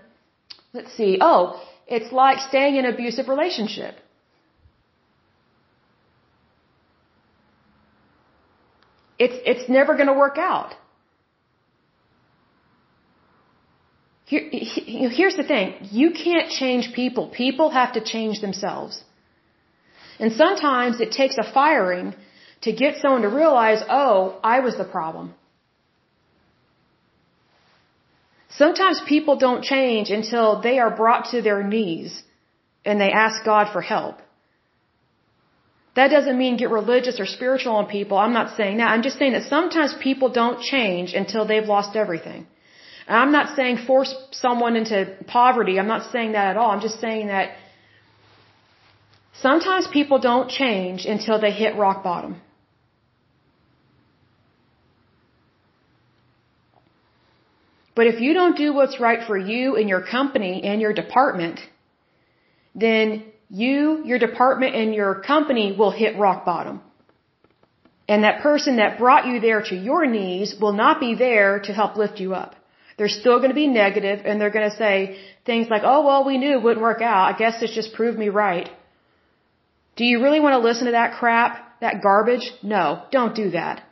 let's 0.74 0.94
see, 0.98 1.18
oh, 1.22 1.44
it's 1.88 2.12
like 2.12 2.40
staying 2.50 2.76
in 2.76 2.84
an 2.84 2.94
abusive 2.94 3.30
relationship. 3.30 3.96
It's, 9.18 9.38
it's 9.52 9.70
never 9.70 9.94
going 9.96 10.12
to 10.16 10.20
work 10.26 10.38
out. 10.38 10.76
Here, 14.26 14.44
here's 14.52 15.36
the 15.36 15.44
thing. 15.44 15.76
You 15.92 16.12
can't 16.12 16.50
change 16.50 16.94
people. 16.94 17.28
People 17.28 17.70
have 17.70 17.94
to 17.94 18.04
change 18.04 18.42
themselves. 18.42 19.04
And 20.20 20.32
sometimes 20.34 21.00
it 21.00 21.12
takes 21.12 21.38
a 21.38 21.52
firing 21.54 22.16
to 22.62 22.72
get 22.72 22.98
someone 23.02 23.22
to 23.22 23.30
realize, 23.30 23.82
oh, 23.88 24.40
I 24.44 24.62
was 24.62 24.76
the 24.78 24.84
problem. 24.84 25.36
Sometimes 28.50 29.02
people 29.08 29.36
don't 29.38 29.64
change 29.64 30.10
until 30.10 30.62
they 30.62 30.80
are 30.80 30.96
brought 30.96 31.26
to 31.32 31.42
their 31.42 31.62
knees 31.62 32.24
and 32.86 33.00
they 33.00 33.12
ask 33.12 33.44
God 33.44 33.72
for 33.74 33.82
help. 33.82 34.16
That 35.96 36.10
doesn't 36.10 36.38
mean 36.38 36.58
get 36.58 36.70
religious 36.70 37.20
or 37.20 37.26
spiritual 37.26 37.76
on 37.76 37.86
people. 37.88 38.18
I'm 38.18 38.34
not 38.34 38.56
saying 38.58 38.78
that. 38.78 38.90
I'm 38.90 39.02
just 39.02 39.18
saying 39.20 39.34
that 39.34 39.48
sometimes 39.50 39.94
people 40.02 40.30
don't 40.30 40.60
change 40.62 41.14
until 41.14 41.46
they've 41.46 41.66
lost 41.76 41.96
everything. 41.96 42.48
And 43.08 43.18
I'm 43.18 43.32
not 43.32 43.56
saying 43.56 43.86
force 43.86 44.14
someone 44.32 44.76
into 44.76 45.16
poverty. 45.28 45.80
I'm 45.80 45.88
not 45.88 46.12
saying 46.12 46.32
that 46.32 46.48
at 46.52 46.58
all. 46.58 46.72
I'm 46.72 46.82
just 46.82 47.00
saying 47.00 47.28
that 47.28 47.56
sometimes 49.42 49.88
people 49.88 50.20
don't 50.20 50.50
change 50.50 51.06
until 51.06 51.40
they 51.40 51.52
hit 51.52 51.76
rock 51.76 52.04
bottom. 52.04 52.42
But 57.96 58.08
if 58.08 58.20
you 58.20 58.34
don't 58.34 58.58
do 58.58 58.74
what's 58.74 59.00
right 59.00 59.26
for 59.26 59.38
you 59.38 59.78
and 59.78 59.88
your 59.88 60.02
company 60.02 60.64
and 60.64 60.82
your 60.82 60.94
department, 60.94 61.60
then 62.74 63.24
you, 63.50 64.04
your 64.04 64.20
department, 64.20 64.76
and 64.76 64.94
your 64.94 65.22
company 65.22 65.74
will 65.78 65.92
hit 65.92 66.18
rock 66.18 66.44
bottom. 66.44 66.82
And 68.08 68.24
that 68.24 68.42
person 68.42 68.78
that 68.78 68.98
brought 68.98 69.26
you 69.28 69.40
there 69.40 69.62
to 69.62 69.76
your 69.76 70.06
knees 70.06 70.56
will 70.60 70.74
not 70.74 71.00
be 71.00 71.16
there 71.16 71.60
to 71.62 71.72
help 71.72 71.96
lift 71.96 72.20
you 72.20 72.36
up. 72.36 72.56
They're 72.98 73.10
still 73.10 73.38
going 73.40 73.50
to 73.50 73.56
be 73.56 73.68
negative 73.68 74.22
and 74.26 74.40
they're 74.40 74.56
going 74.58 74.70
to 74.70 74.78
say 74.78 75.18
things 75.46 75.68
like, 75.70 75.82
oh, 75.84 76.06
well, 76.06 76.24
we 76.24 76.38
knew 76.38 76.52
it 76.52 76.64
wouldn't 76.64 76.82
work 76.82 77.02
out. 77.02 77.34
I 77.34 77.38
guess 77.38 77.60
this 77.60 77.72
just 77.72 77.94
proved 77.94 78.18
me 78.18 78.30
right. 78.30 78.70
Do 79.98 80.06
you 80.06 80.22
really 80.22 80.40
want 80.40 80.54
to 80.54 80.68
listen 80.68 80.86
to 80.86 80.92
that 80.92 81.18
crap, 81.20 81.80
that 81.82 82.02
garbage? 82.02 82.46
No, 82.64 83.04
don't 83.12 83.36
do 83.36 83.52
that. 83.52 83.84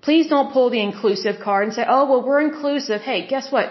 Please 0.00 0.28
don't 0.28 0.52
pull 0.52 0.70
the 0.70 0.80
inclusive 0.80 1.36
card 1.42 1.64
and 1.66 1.74
say, 1.74 1.84
oh, 1.86 2.08
well, 2.08 2.22
we're 2.26 2.40
inclusive. 2.40 3.00
Hey, 3.00 3.26
guess 3.26 3.50
what? 3.50 3.70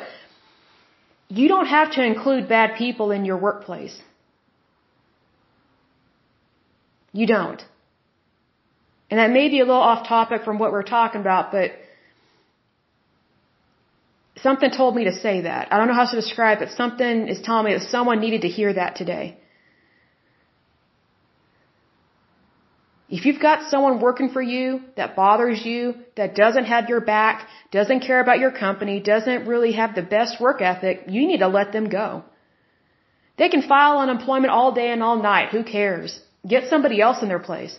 You 1.29 1.47
don't 1.47 1.67
have 1.67 1.91
to 1.93 2.03
include 2.03 2.47
bad 2.47 2.77
people 2.77 3.11
in 3.11 3.25
your 3.25 3.37
workplace. 3.37 3.99
You 7.13 7.25
don't. 7.25 7.63
And 9.09 9.19
that 9.19 9.31
may 9.31 9.47
be 9.49 9.59
a 9.59 9.65
little 9.65 9.81
off 9.81 10.07
topic 10.07 10.43
from 10.43 10.57
what 10.59 10.71
we're 10.71 10.83
talking 10.83 11.21
about, 11.21 11.51
but 11.51 11.71
something 14.45 14.71
told 14.81 14.93
me 14.99 15.03
to 15.11 15.15
say 15.25 15.35
that. 15.49 15.63
I 15.71 15.77
don't 15.77 15.89
know 15.89 15.99
how 16.01 16.09
to 16.13 16.19
describe 16.23 16.57
it. 16.57 16.63
But 16.65 16.77
something 16.81 17.17
is 17.33 17.39
telling 17.47 17.65
me 17.67 17.73
that 17.77 17.87
someone 17.95 18.19
needed 18.25 18.41
to 18.47 18.51
hear 18.57 18.71
that 18.81 18.91
today. 19.01 19.25
If 23.17 23.21
you've 23.25 23.43
got 23.49 23.59
someone 23.71 23.95
working 24.07 24.29
for 24.35 24.43
you 24.53 24.67
that 24.99 25.15
bothers 25.21 25.59
you, 25.69 25.81
that 26.19 26.29
doesn't 26.43 26.67
have 26.73 26.89
your 26.93 27.01
back, 27.15 27.35
doesn't 27.77 28.01
care 28.07 28.19
about 28.25 28.39
your 28.43 28.53
company, 28.65 28.95
doesn't 29.13 29.41
really 29.51 29.73
have 29.81 29.91
the 29.99 30.07
best 30.17 30.41
work 30.45 30.59
ethic, 30.71 31.03
you 31.15 31.21
need 31.29 31.41
to 31.45 31.51
let 31.59 31.71
them 31.75 31.87
go. 32.01 32.07
They 33.39 33.49
can 33.53 33.63
file 33.73 33.97
unemployment 34.05 34.51
all 34.57 34.71
day 34.81 34.89
and 34.95 35.03
all 35.07 35.17
night. 35.31 35.49
Who 35.55 35.63
cares? 35.77 36.19
Get 36.53 36.69
somebody 36.73 36.97
else 37.07 37.19
in 37.23 37.29
their 37.33 37.45
place. 37.49 37.73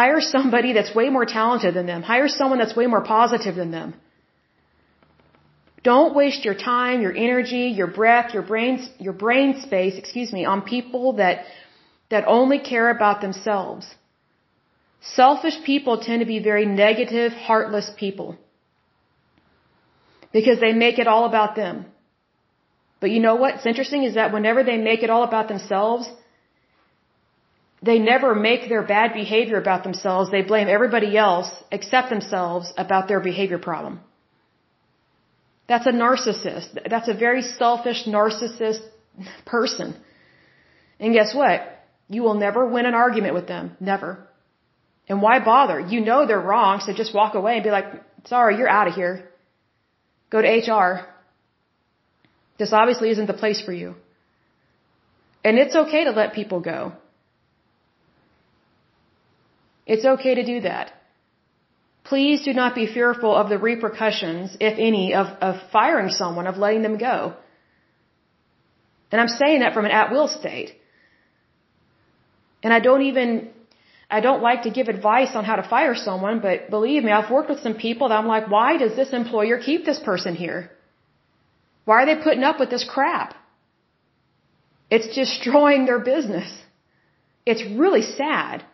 Hire 0.00 0.22
somebody 0.36 0.70
that's 0.76 0.94
way 1.00 1.08
more 1.16 1.26
talented 1.38 1.72
than 1.78 1.86
them. 1.92 2.02
Hire 2.12 2.30
someone 2.38 2.60
that's 2.62 2.76
way 2.80 2.86
more 2.94 3.04
positive 3.16 3.54
than 3.62 3.70
them. 3.78 3.94
Don't 5.82 6.14
waste 6.14 6.44
your 6.44 6.54
time, 6.54 7.02
your 7.02 7.14
energy, 7.16 7.66
your 7.80 7.88
breath, 7.88 8.32
your 8.34 8.42
brain, 8.42 8.86
your 8.98 9.12
brain 9.12 9.60
space, 9.62 9.96
excuse 9.96 10.32
me, 10.32 10.44
on 10.44 10.62
people 10.62 11.14
that 11.14 11.44
that 12.12 12.24
only 12.26 12.58
care 12.58 12.88
about 12.90 13.20
themselves. 13.20 13.86
Selfish 15.02 15.56
people 15.64 15.98
tend 15.98 16.20
to 16.20 16.26
be 16.26 16.38
very 16.38 16.66
negative, 16.66 17.32
heartless 17.32 17.90
people. 18.02 18.36
Because 20.32 20.60
they 20.60 20.72
make 20.72 20.98
it 20.98 21.08
all 21.12 21.24
about 21.24 21.56
them. 21.56 21.86
But 23.00 23.10
you 23.10 23.20
know 23.20 23.34
what's 23.34 23.66
interesting 23.66 24.04
is 24.04 24.14
that 24.14 24.32
whenever 24.32 24.62
they 24.62 24.76
make 24.76 25.02
it 25.02 25.10
all 25.10 25.24
about 25.24 25.48
themselves, 25.48 26.08
they 27.82 27.98
never 27.98 28.34
make 28.34 28.68
their 28.68 28.82
bad 28.82 29.12
behavior 29.12 29.58
about 29.60 29.82
themselves. 29.82 30.30
They 30.30 30.42
blame 30.42 30.68
everybody 30.68 31.16
else 31.16 31.50
except 31.72 32.10
themselves 32.10 32.72
about 32.78 33.08
their 33.08 33.20
behavior 33.20 33.58
problem. 33.58 34.00
That's 35.72 35.86
a 35.86 35.92
narcissist. 36.06 36.68
That's 36.94 37.08
a 37.08 37.14
very 37.26 37.42
selfish 37.42 38.00
narcissist 38.06 38.82
person. 39.46 39.94
And 41.00 41.14
guess 41.14 41.34
what? 41.34 41.60
You 42.08 42.22
will 42.24 42.34
never 42.34 42.62
win 42.74 42.84
an 42.84 42.96
argument 43.04 43.32
with 43.38 43.46
them. 43.52 43.64
Never. 43.80 44.10
And 45.08 45.22
why 45.22 45.38
bother? 45.52 45.78
You 45.80 46.00
know 46.08 46.26
they're 46.26 46.46
wrong, 46.52 46.80
so 46.80 46.92
just 46.92 47.14
walk 47.14 47.34
away 47.34 47.54
and 47.54 47.64
be 47.64 47.70
like, 47.70 47.86
sorry, 48.26 48.58
you're 48.58 48.68
out 48.68 48.88
of 48.88 48.94
here. 48.94 49.30
Go 50.28 50.42
to 50.42 50.48
HR. 50.48 51.06
This 52.58 52.74
obviously 52.74 53.08
isn't 53.14 53.28
the 53.34 53.40
place 53.44 53.62
for 53.62 53.72
you. 53.72 53.94
And 55.42 55.58
it's 55.58 55.74
okay 55.74 56.04
to 56.04 56.10
let 56.10 56.34
people 56.34 56.60
go. 56.60 56.92
It's 59.86 60.04
okay 60.04 60.34
to 60.34 60.44
do 60.44 60.60
that. 60.68 60.92
Please 62.04 62.42
do 62.42 62.52
not 62.52 62.74
be 62.74 62.86
fearful 62.86 63.34
of 63.34 63.48
the 63.48 63.58
repercussions, 63.58 64.56
if 64.60 64.74
any, 64.78 65.14
of, 65.14 65.26
of 65.40 65.54
firing 65.70 66.10
someone, 66.10 66.46
of 66.46 66.56
letting 66.56 66.82
them 66.82 66.98
go. 66.98 67.34
And 69.10 69.20
I'm 69.20 69.28
saying 69.28 69.60
that 69.60 69.74
from 69.74 69.84
an 69.84 69.92
at 69.92 70.10
will 70.10 70.28
state. 70.28 70.70
And 72.62 72.72
I 72.72 72.80
don't 72.80 73.02
even, 73.02 73.50
I 74.10 74.20
don't 74.20 74.42
like 74.42 74.62
to 74.62 74.70
give 74.70 74.88
advice 74.88 75.32
on 75.34 75.44
how 75.44 75.56
to 75.56 75.62
fire 75.62 75.94
someone, 75.94 76.40
but 76.40 76.70
believe 76.70 77.04
me, 77.04 77.12
I've 77.12 77.30
worked 77.30 77.50
with 77.50 77.60
some 77.60 77.74
people 77.74 78.08
that 78.08 78.18
I'm 78.18 78.26
like, 78.26 78.50
why 78.50 78.76
does 78.78 78.96
this 78.96 79.12
employer 79.12 79.58
keep 79.58 79.84
this 79.84 80.00
person 80.00 80.34
here? 80.34 80.70
Why 81.84 82.02
are 82.02 82.06
they 82.06 82.22
putting 82.22 82.44
up 82.44 82.58
with 82.60 82.70
this 82.70 82.84
crap? 82.84 83.34
It's 84.90 85.14
destroying 85.14 85.86
their 85.86 86.00
business. 86.00 86.50
It's 87.44 87.64
really 87.64 88.02
sad. 88.02 88.64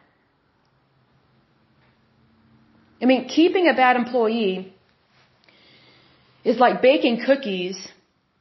I 3.00 3.06
mean, 3.06 3.28
keeping 3.28 3.68
a 3.68 3.74
bad 3.74 3.96
employee 3.96 4.72
is 6.44 6.58
like 6.58 6.82
baking 6.82 7.22
cookies, 7.24 7.76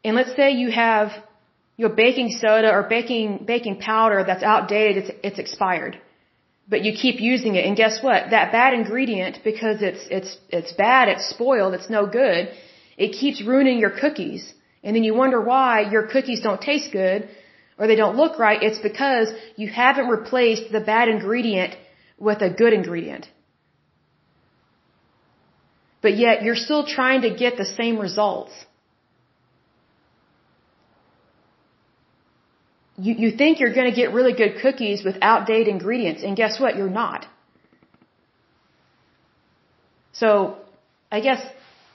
and 0.03 0.15
let's 0.15 0.35
say 0.35 0.51
you 0.51 0.71
have 0.71 1.11
your 1.77 1.89
baking 1.89 2.29
soda 2.41 2.71
or 2.71 2.83
baking 2.83 3.45
baking 3.45 3.79
powder 3.79 4.23
that's 4.23 4.43
outdated, 4.43 5.03
it's 5.03 5.11
it's 5.23 5.39
expired. 5.39 5.99
But 6.69 6.81
you 6.83 6.91
keep 6.93 7.21
using 7.21 7.55
it, 7.55 7.65
and 7.65 7.77
guess 7.77 8.03
what? 8.03 8.31
That 8.31 8.51
bad 8.51 8.73
ingredient, 8.73 9.39
because 9.43 9.81
it's 9.81 10.03
it's 10.09 10.37
it's 10.49 10.73
bad, 10.73 11.07
it's 11.07 11.29
spoiled, 11.29 11.73
it's 11.73 11.89
no 11.89 12.05
good, 12.05 12.49
it 12.97 13.11
keeps 13.13 13.43
ruining 13.43 13.79
your 13.79 13.91
cookies. 13.91 14.53
And 14.83 14.95
then 14.95 15.03
you 15.03 15.13
wonder 15.13 15.39
why 15.41 15.89
your 15.91 16.07
cookies 16.07 16.41
don't 16.41 16.61
taste 16.61 16.91
good 16.91 17.29
or 17.77 17.87
they 17.87 17.95
don't 17.95 18.15
look 18.15 18.39
right. 18.39 18.61
It's 18.61 18.79
because 18.79 19.27
you 19.55 19.67
haven't 19.67 20.07
replaced 20.07 20.71
the 20.71 20.79
bad 20.79 21.09
ingredient 21.09 21.75
with 22.17 22.41
a 22.41 22.49
good 22.49 22.73
ingredient. 22.73 23.27
But 26.01 26.17
yet 26.17 26.43
you're 26.43 26.55
still 26.55 26.85
trying 26.85 27.21
to 27.21 27.31
get 27.33 27.57
the 27.57 27.65
same 27.65 27.97
results. 27.99 28.53
you, 32.97 33.13
you 33.13 33.31
think 33.37 33.59
you're 33.59 33.73
going 33.73 33.89
to 33.89 33.95
get 33.95 34.13
really 34.13 34.33
good 34.33 34.53
cookies 34.61 35.03
with 35.03 35.17
outdated 35.21 35.67
ingredients, 35.67 36.23
and 36.23 36.35
guess 36.35 36.59
what? 36.59 36.75
You're 36.75 36.89
not. 36.89 37.27
So, 40.13 40.57
I 41.11 41.19
guess, 41.21 41.41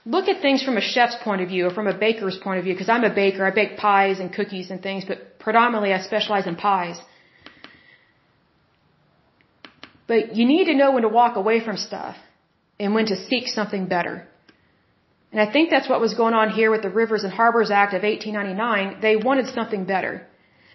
look 0.06 0.28
at 0.28 0.40
things 0.40 0.62
from 0.62 0.76
a 0.76 0.80
chef's 0.80 1.16
point 1.24 1.42
of 1.42 1.48
view 1.48 1.66
or 1.66 1.70
from 1.70 1.88
a 1.88 1.96
baker's 2.06 2.38
point 2.38 2.58
of 2.58 2.64
view, 2.64 2.74
because 2.74 2.88
I'm 2.88 3.02
a 3.02 3.12
baker, 3.12 3.44
I 3.44 3.50
bake 3.50 3.76
pies 3.76 4.20
and 4.20 4.32
cookies 4.32 4.70
and 4.70 4.80
things, 4.80 5.04
but 5.04 5.40
predominantly 5.40 5.92
I 5.92 6.00
specialize 6.00 6.46
in 6.46 6.54
pies. 6.54 7.00
But 10.06 10.36
you 10.36 10.46
need 10.46 10.66
to 10.66 10.74
know 10.74 10.92
when 10.92 11.02
to 11.02 11.08
walk 11.08 11.34
away 11.36 11.64
from 11.64 11.76
stuff 11.76 12.16
and 12.78 12.94
when 12.94 13.06
to 13.06 13.16
seek 13.28 13.48
something 13.48 13.86
better. 13.86 14.26
And 15.30 15.40
I 15.40 15.50
think 15.50 15.70
that's 15.70 15.88
what 15.88 16.00
was 16.00 16.14
going 16.14 16.34
on 16.34 16.50
here 16.50 16.70
with 16.70 16.82
the 16.82 16.90
Rivers 16.90 17.24
and 17.24 17.32
Harbors 17.32 17.70
Act 17.70 17.94
of 17.94 18.02
1899. 18.02 19.00
They 19.00 19.16
wanted 19.16 19.46
something 19.48 19.84
better. 19.84 20.26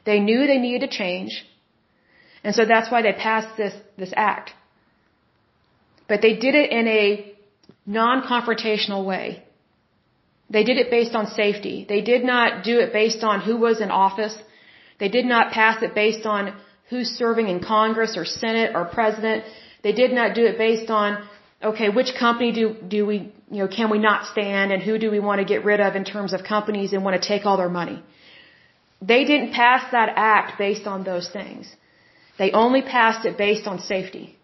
They 0.05 0.19
knew 0.19 0.47
they 0.47 0.57
needed 0.57 0.89
to 0.89 0.97
change. 0.97 1.45
And 2.43 2.55
so 2.55 2.65
that's 2.65 2.89
why 2.91 3.01
they 3.01 3.13
passed 3.13 3.57
this, 3.57 3.73
this 3.97 4.13
act. 4.15 4.53
But 6.07 6.21
they 6.21 6.35
did 6.35 6.55
it 6.55 6.71
in 6.71 6.87
a 6.87 7.33
non-confrontational 7.85 9.05
way. 9.05 9.43
They 10.49 10.63
did 10.63 10.77
it 10.77 10.89
based 10.89 11.13
on 11.13 11.27
safety. 11.27 11.85
They 11.87 12.01
did 12.01 12.23
not 12.23 12.63
do 12.63 12.79
it 12.79 12.93
based 12.93 13.23
on 13.23 13.41
who 13.41 13.57
was 13.57 13.81
in 13.81 13.91
office. 13.91 14.35
They 14.99 15.09
did 15.09 15.25
not 15.25 15.51
pass 15.51 15.83
it 15.83 15.93
based 15.93 16.25
on 16.25 16.55
who's 16.89 17.09
serving 17.09 17.49
in 17.49 17.59
Congress 17.59 18.15
or 18.15 18.25
Senate 18.25 18.71
or 18.75 18.85
President. 18.85 19.43
They 19.83 19.91
did 19.91 20.11
not 20.11 20.35
do 20.35 20.45
it 20.45 20.57
based 20.57 20.89
on, 20.89 21.27
okay, 21.71 21.89
which 21.89 22.11
company 22.19 22.51
do, 22.51 22.75
do 22.95 23.05
we, 23.05 23.17
you 23.51 23.59
know, 23.61 23.67
can 23.67 23.89
we 23.89 23.99
not 23.99 24.25
stand 24.33 24.71
and 24.71 24.81
who 24.81 24.97
do 24.97 25.09
we 25.15 25.19
want 25.19 25.39
to 25.39 25.45
get 25.53 25.63
rid 25.63 25.79
of 25.79 25.95
in 25.95 26.03
terms 26.03 26.33
of 26.33 26.43
companies 26.43 26.93
and 26.93 27.03
want 27.03 27.21
to 27.21 27.27
take 27.27 27.45
all 27.45 27.57
their 27.57 27.69
money. 27.69 28.03
They 29.01 29.25
didn't 29.25 29.51
pass 29.53 29.91
that 29.91 30.09
act 30.15 30.57
based 30.57 30.87
on 30.87 31.03
those 31.03 31.29
things. 31.29 31.75
They 32.39 32.51
only 32.51 32.81
passed 32.81 33.25
it 33.25 33.37
based 33.37 33.67
on 33.67 33.79
safety. 33.79 34.37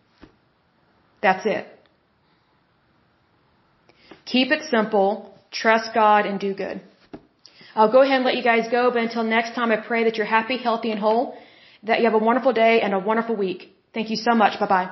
That's 1.22 1.46
it. 1.46 1.68
Keep 4.26 4.52
it 4.52 4.64
simple, 4.70 5.38
trust 5.52 5.94
God, 5.94 6.26
and 6.26 6.40
do 6.40 6.54
good. 6.54 6.82
I'll 7.76 7.92
go 7.92 8.02
ahead 8.02 8.18
and 8.18 8.26
let 8.26 8.36
you 8.36 8.44
guys 8.44 8.68
go, 8.70 8.92
but 8.92 9.02
until 9.02 9.24
next 9.24 9.56
time, 9.56 9.72
I 9.72 9.78
pray 9.78 10.04
that 10.06 10.16
you're 10.18 10.34
happy, 10.40 10.58
healthy, 10.58 10.92
and 10.92 11.00
whole, 11.00 11.36
that 11.84 12.00
you 12.00 12.06
have 12.06 12.14
a 12.14 12.26
wonderful 12.30 12.54
day 12.54 12.82
and 12.82 12.94
a 12.94 13.00
wonderful 13.00 13.36
week. 13.36 13.76
Thank 13.94 14.10
you 14.10 14.16
so 14.16 14.36
much. 14.36 14.60
Bye 14.60 14.68
bye. 14.68 14.90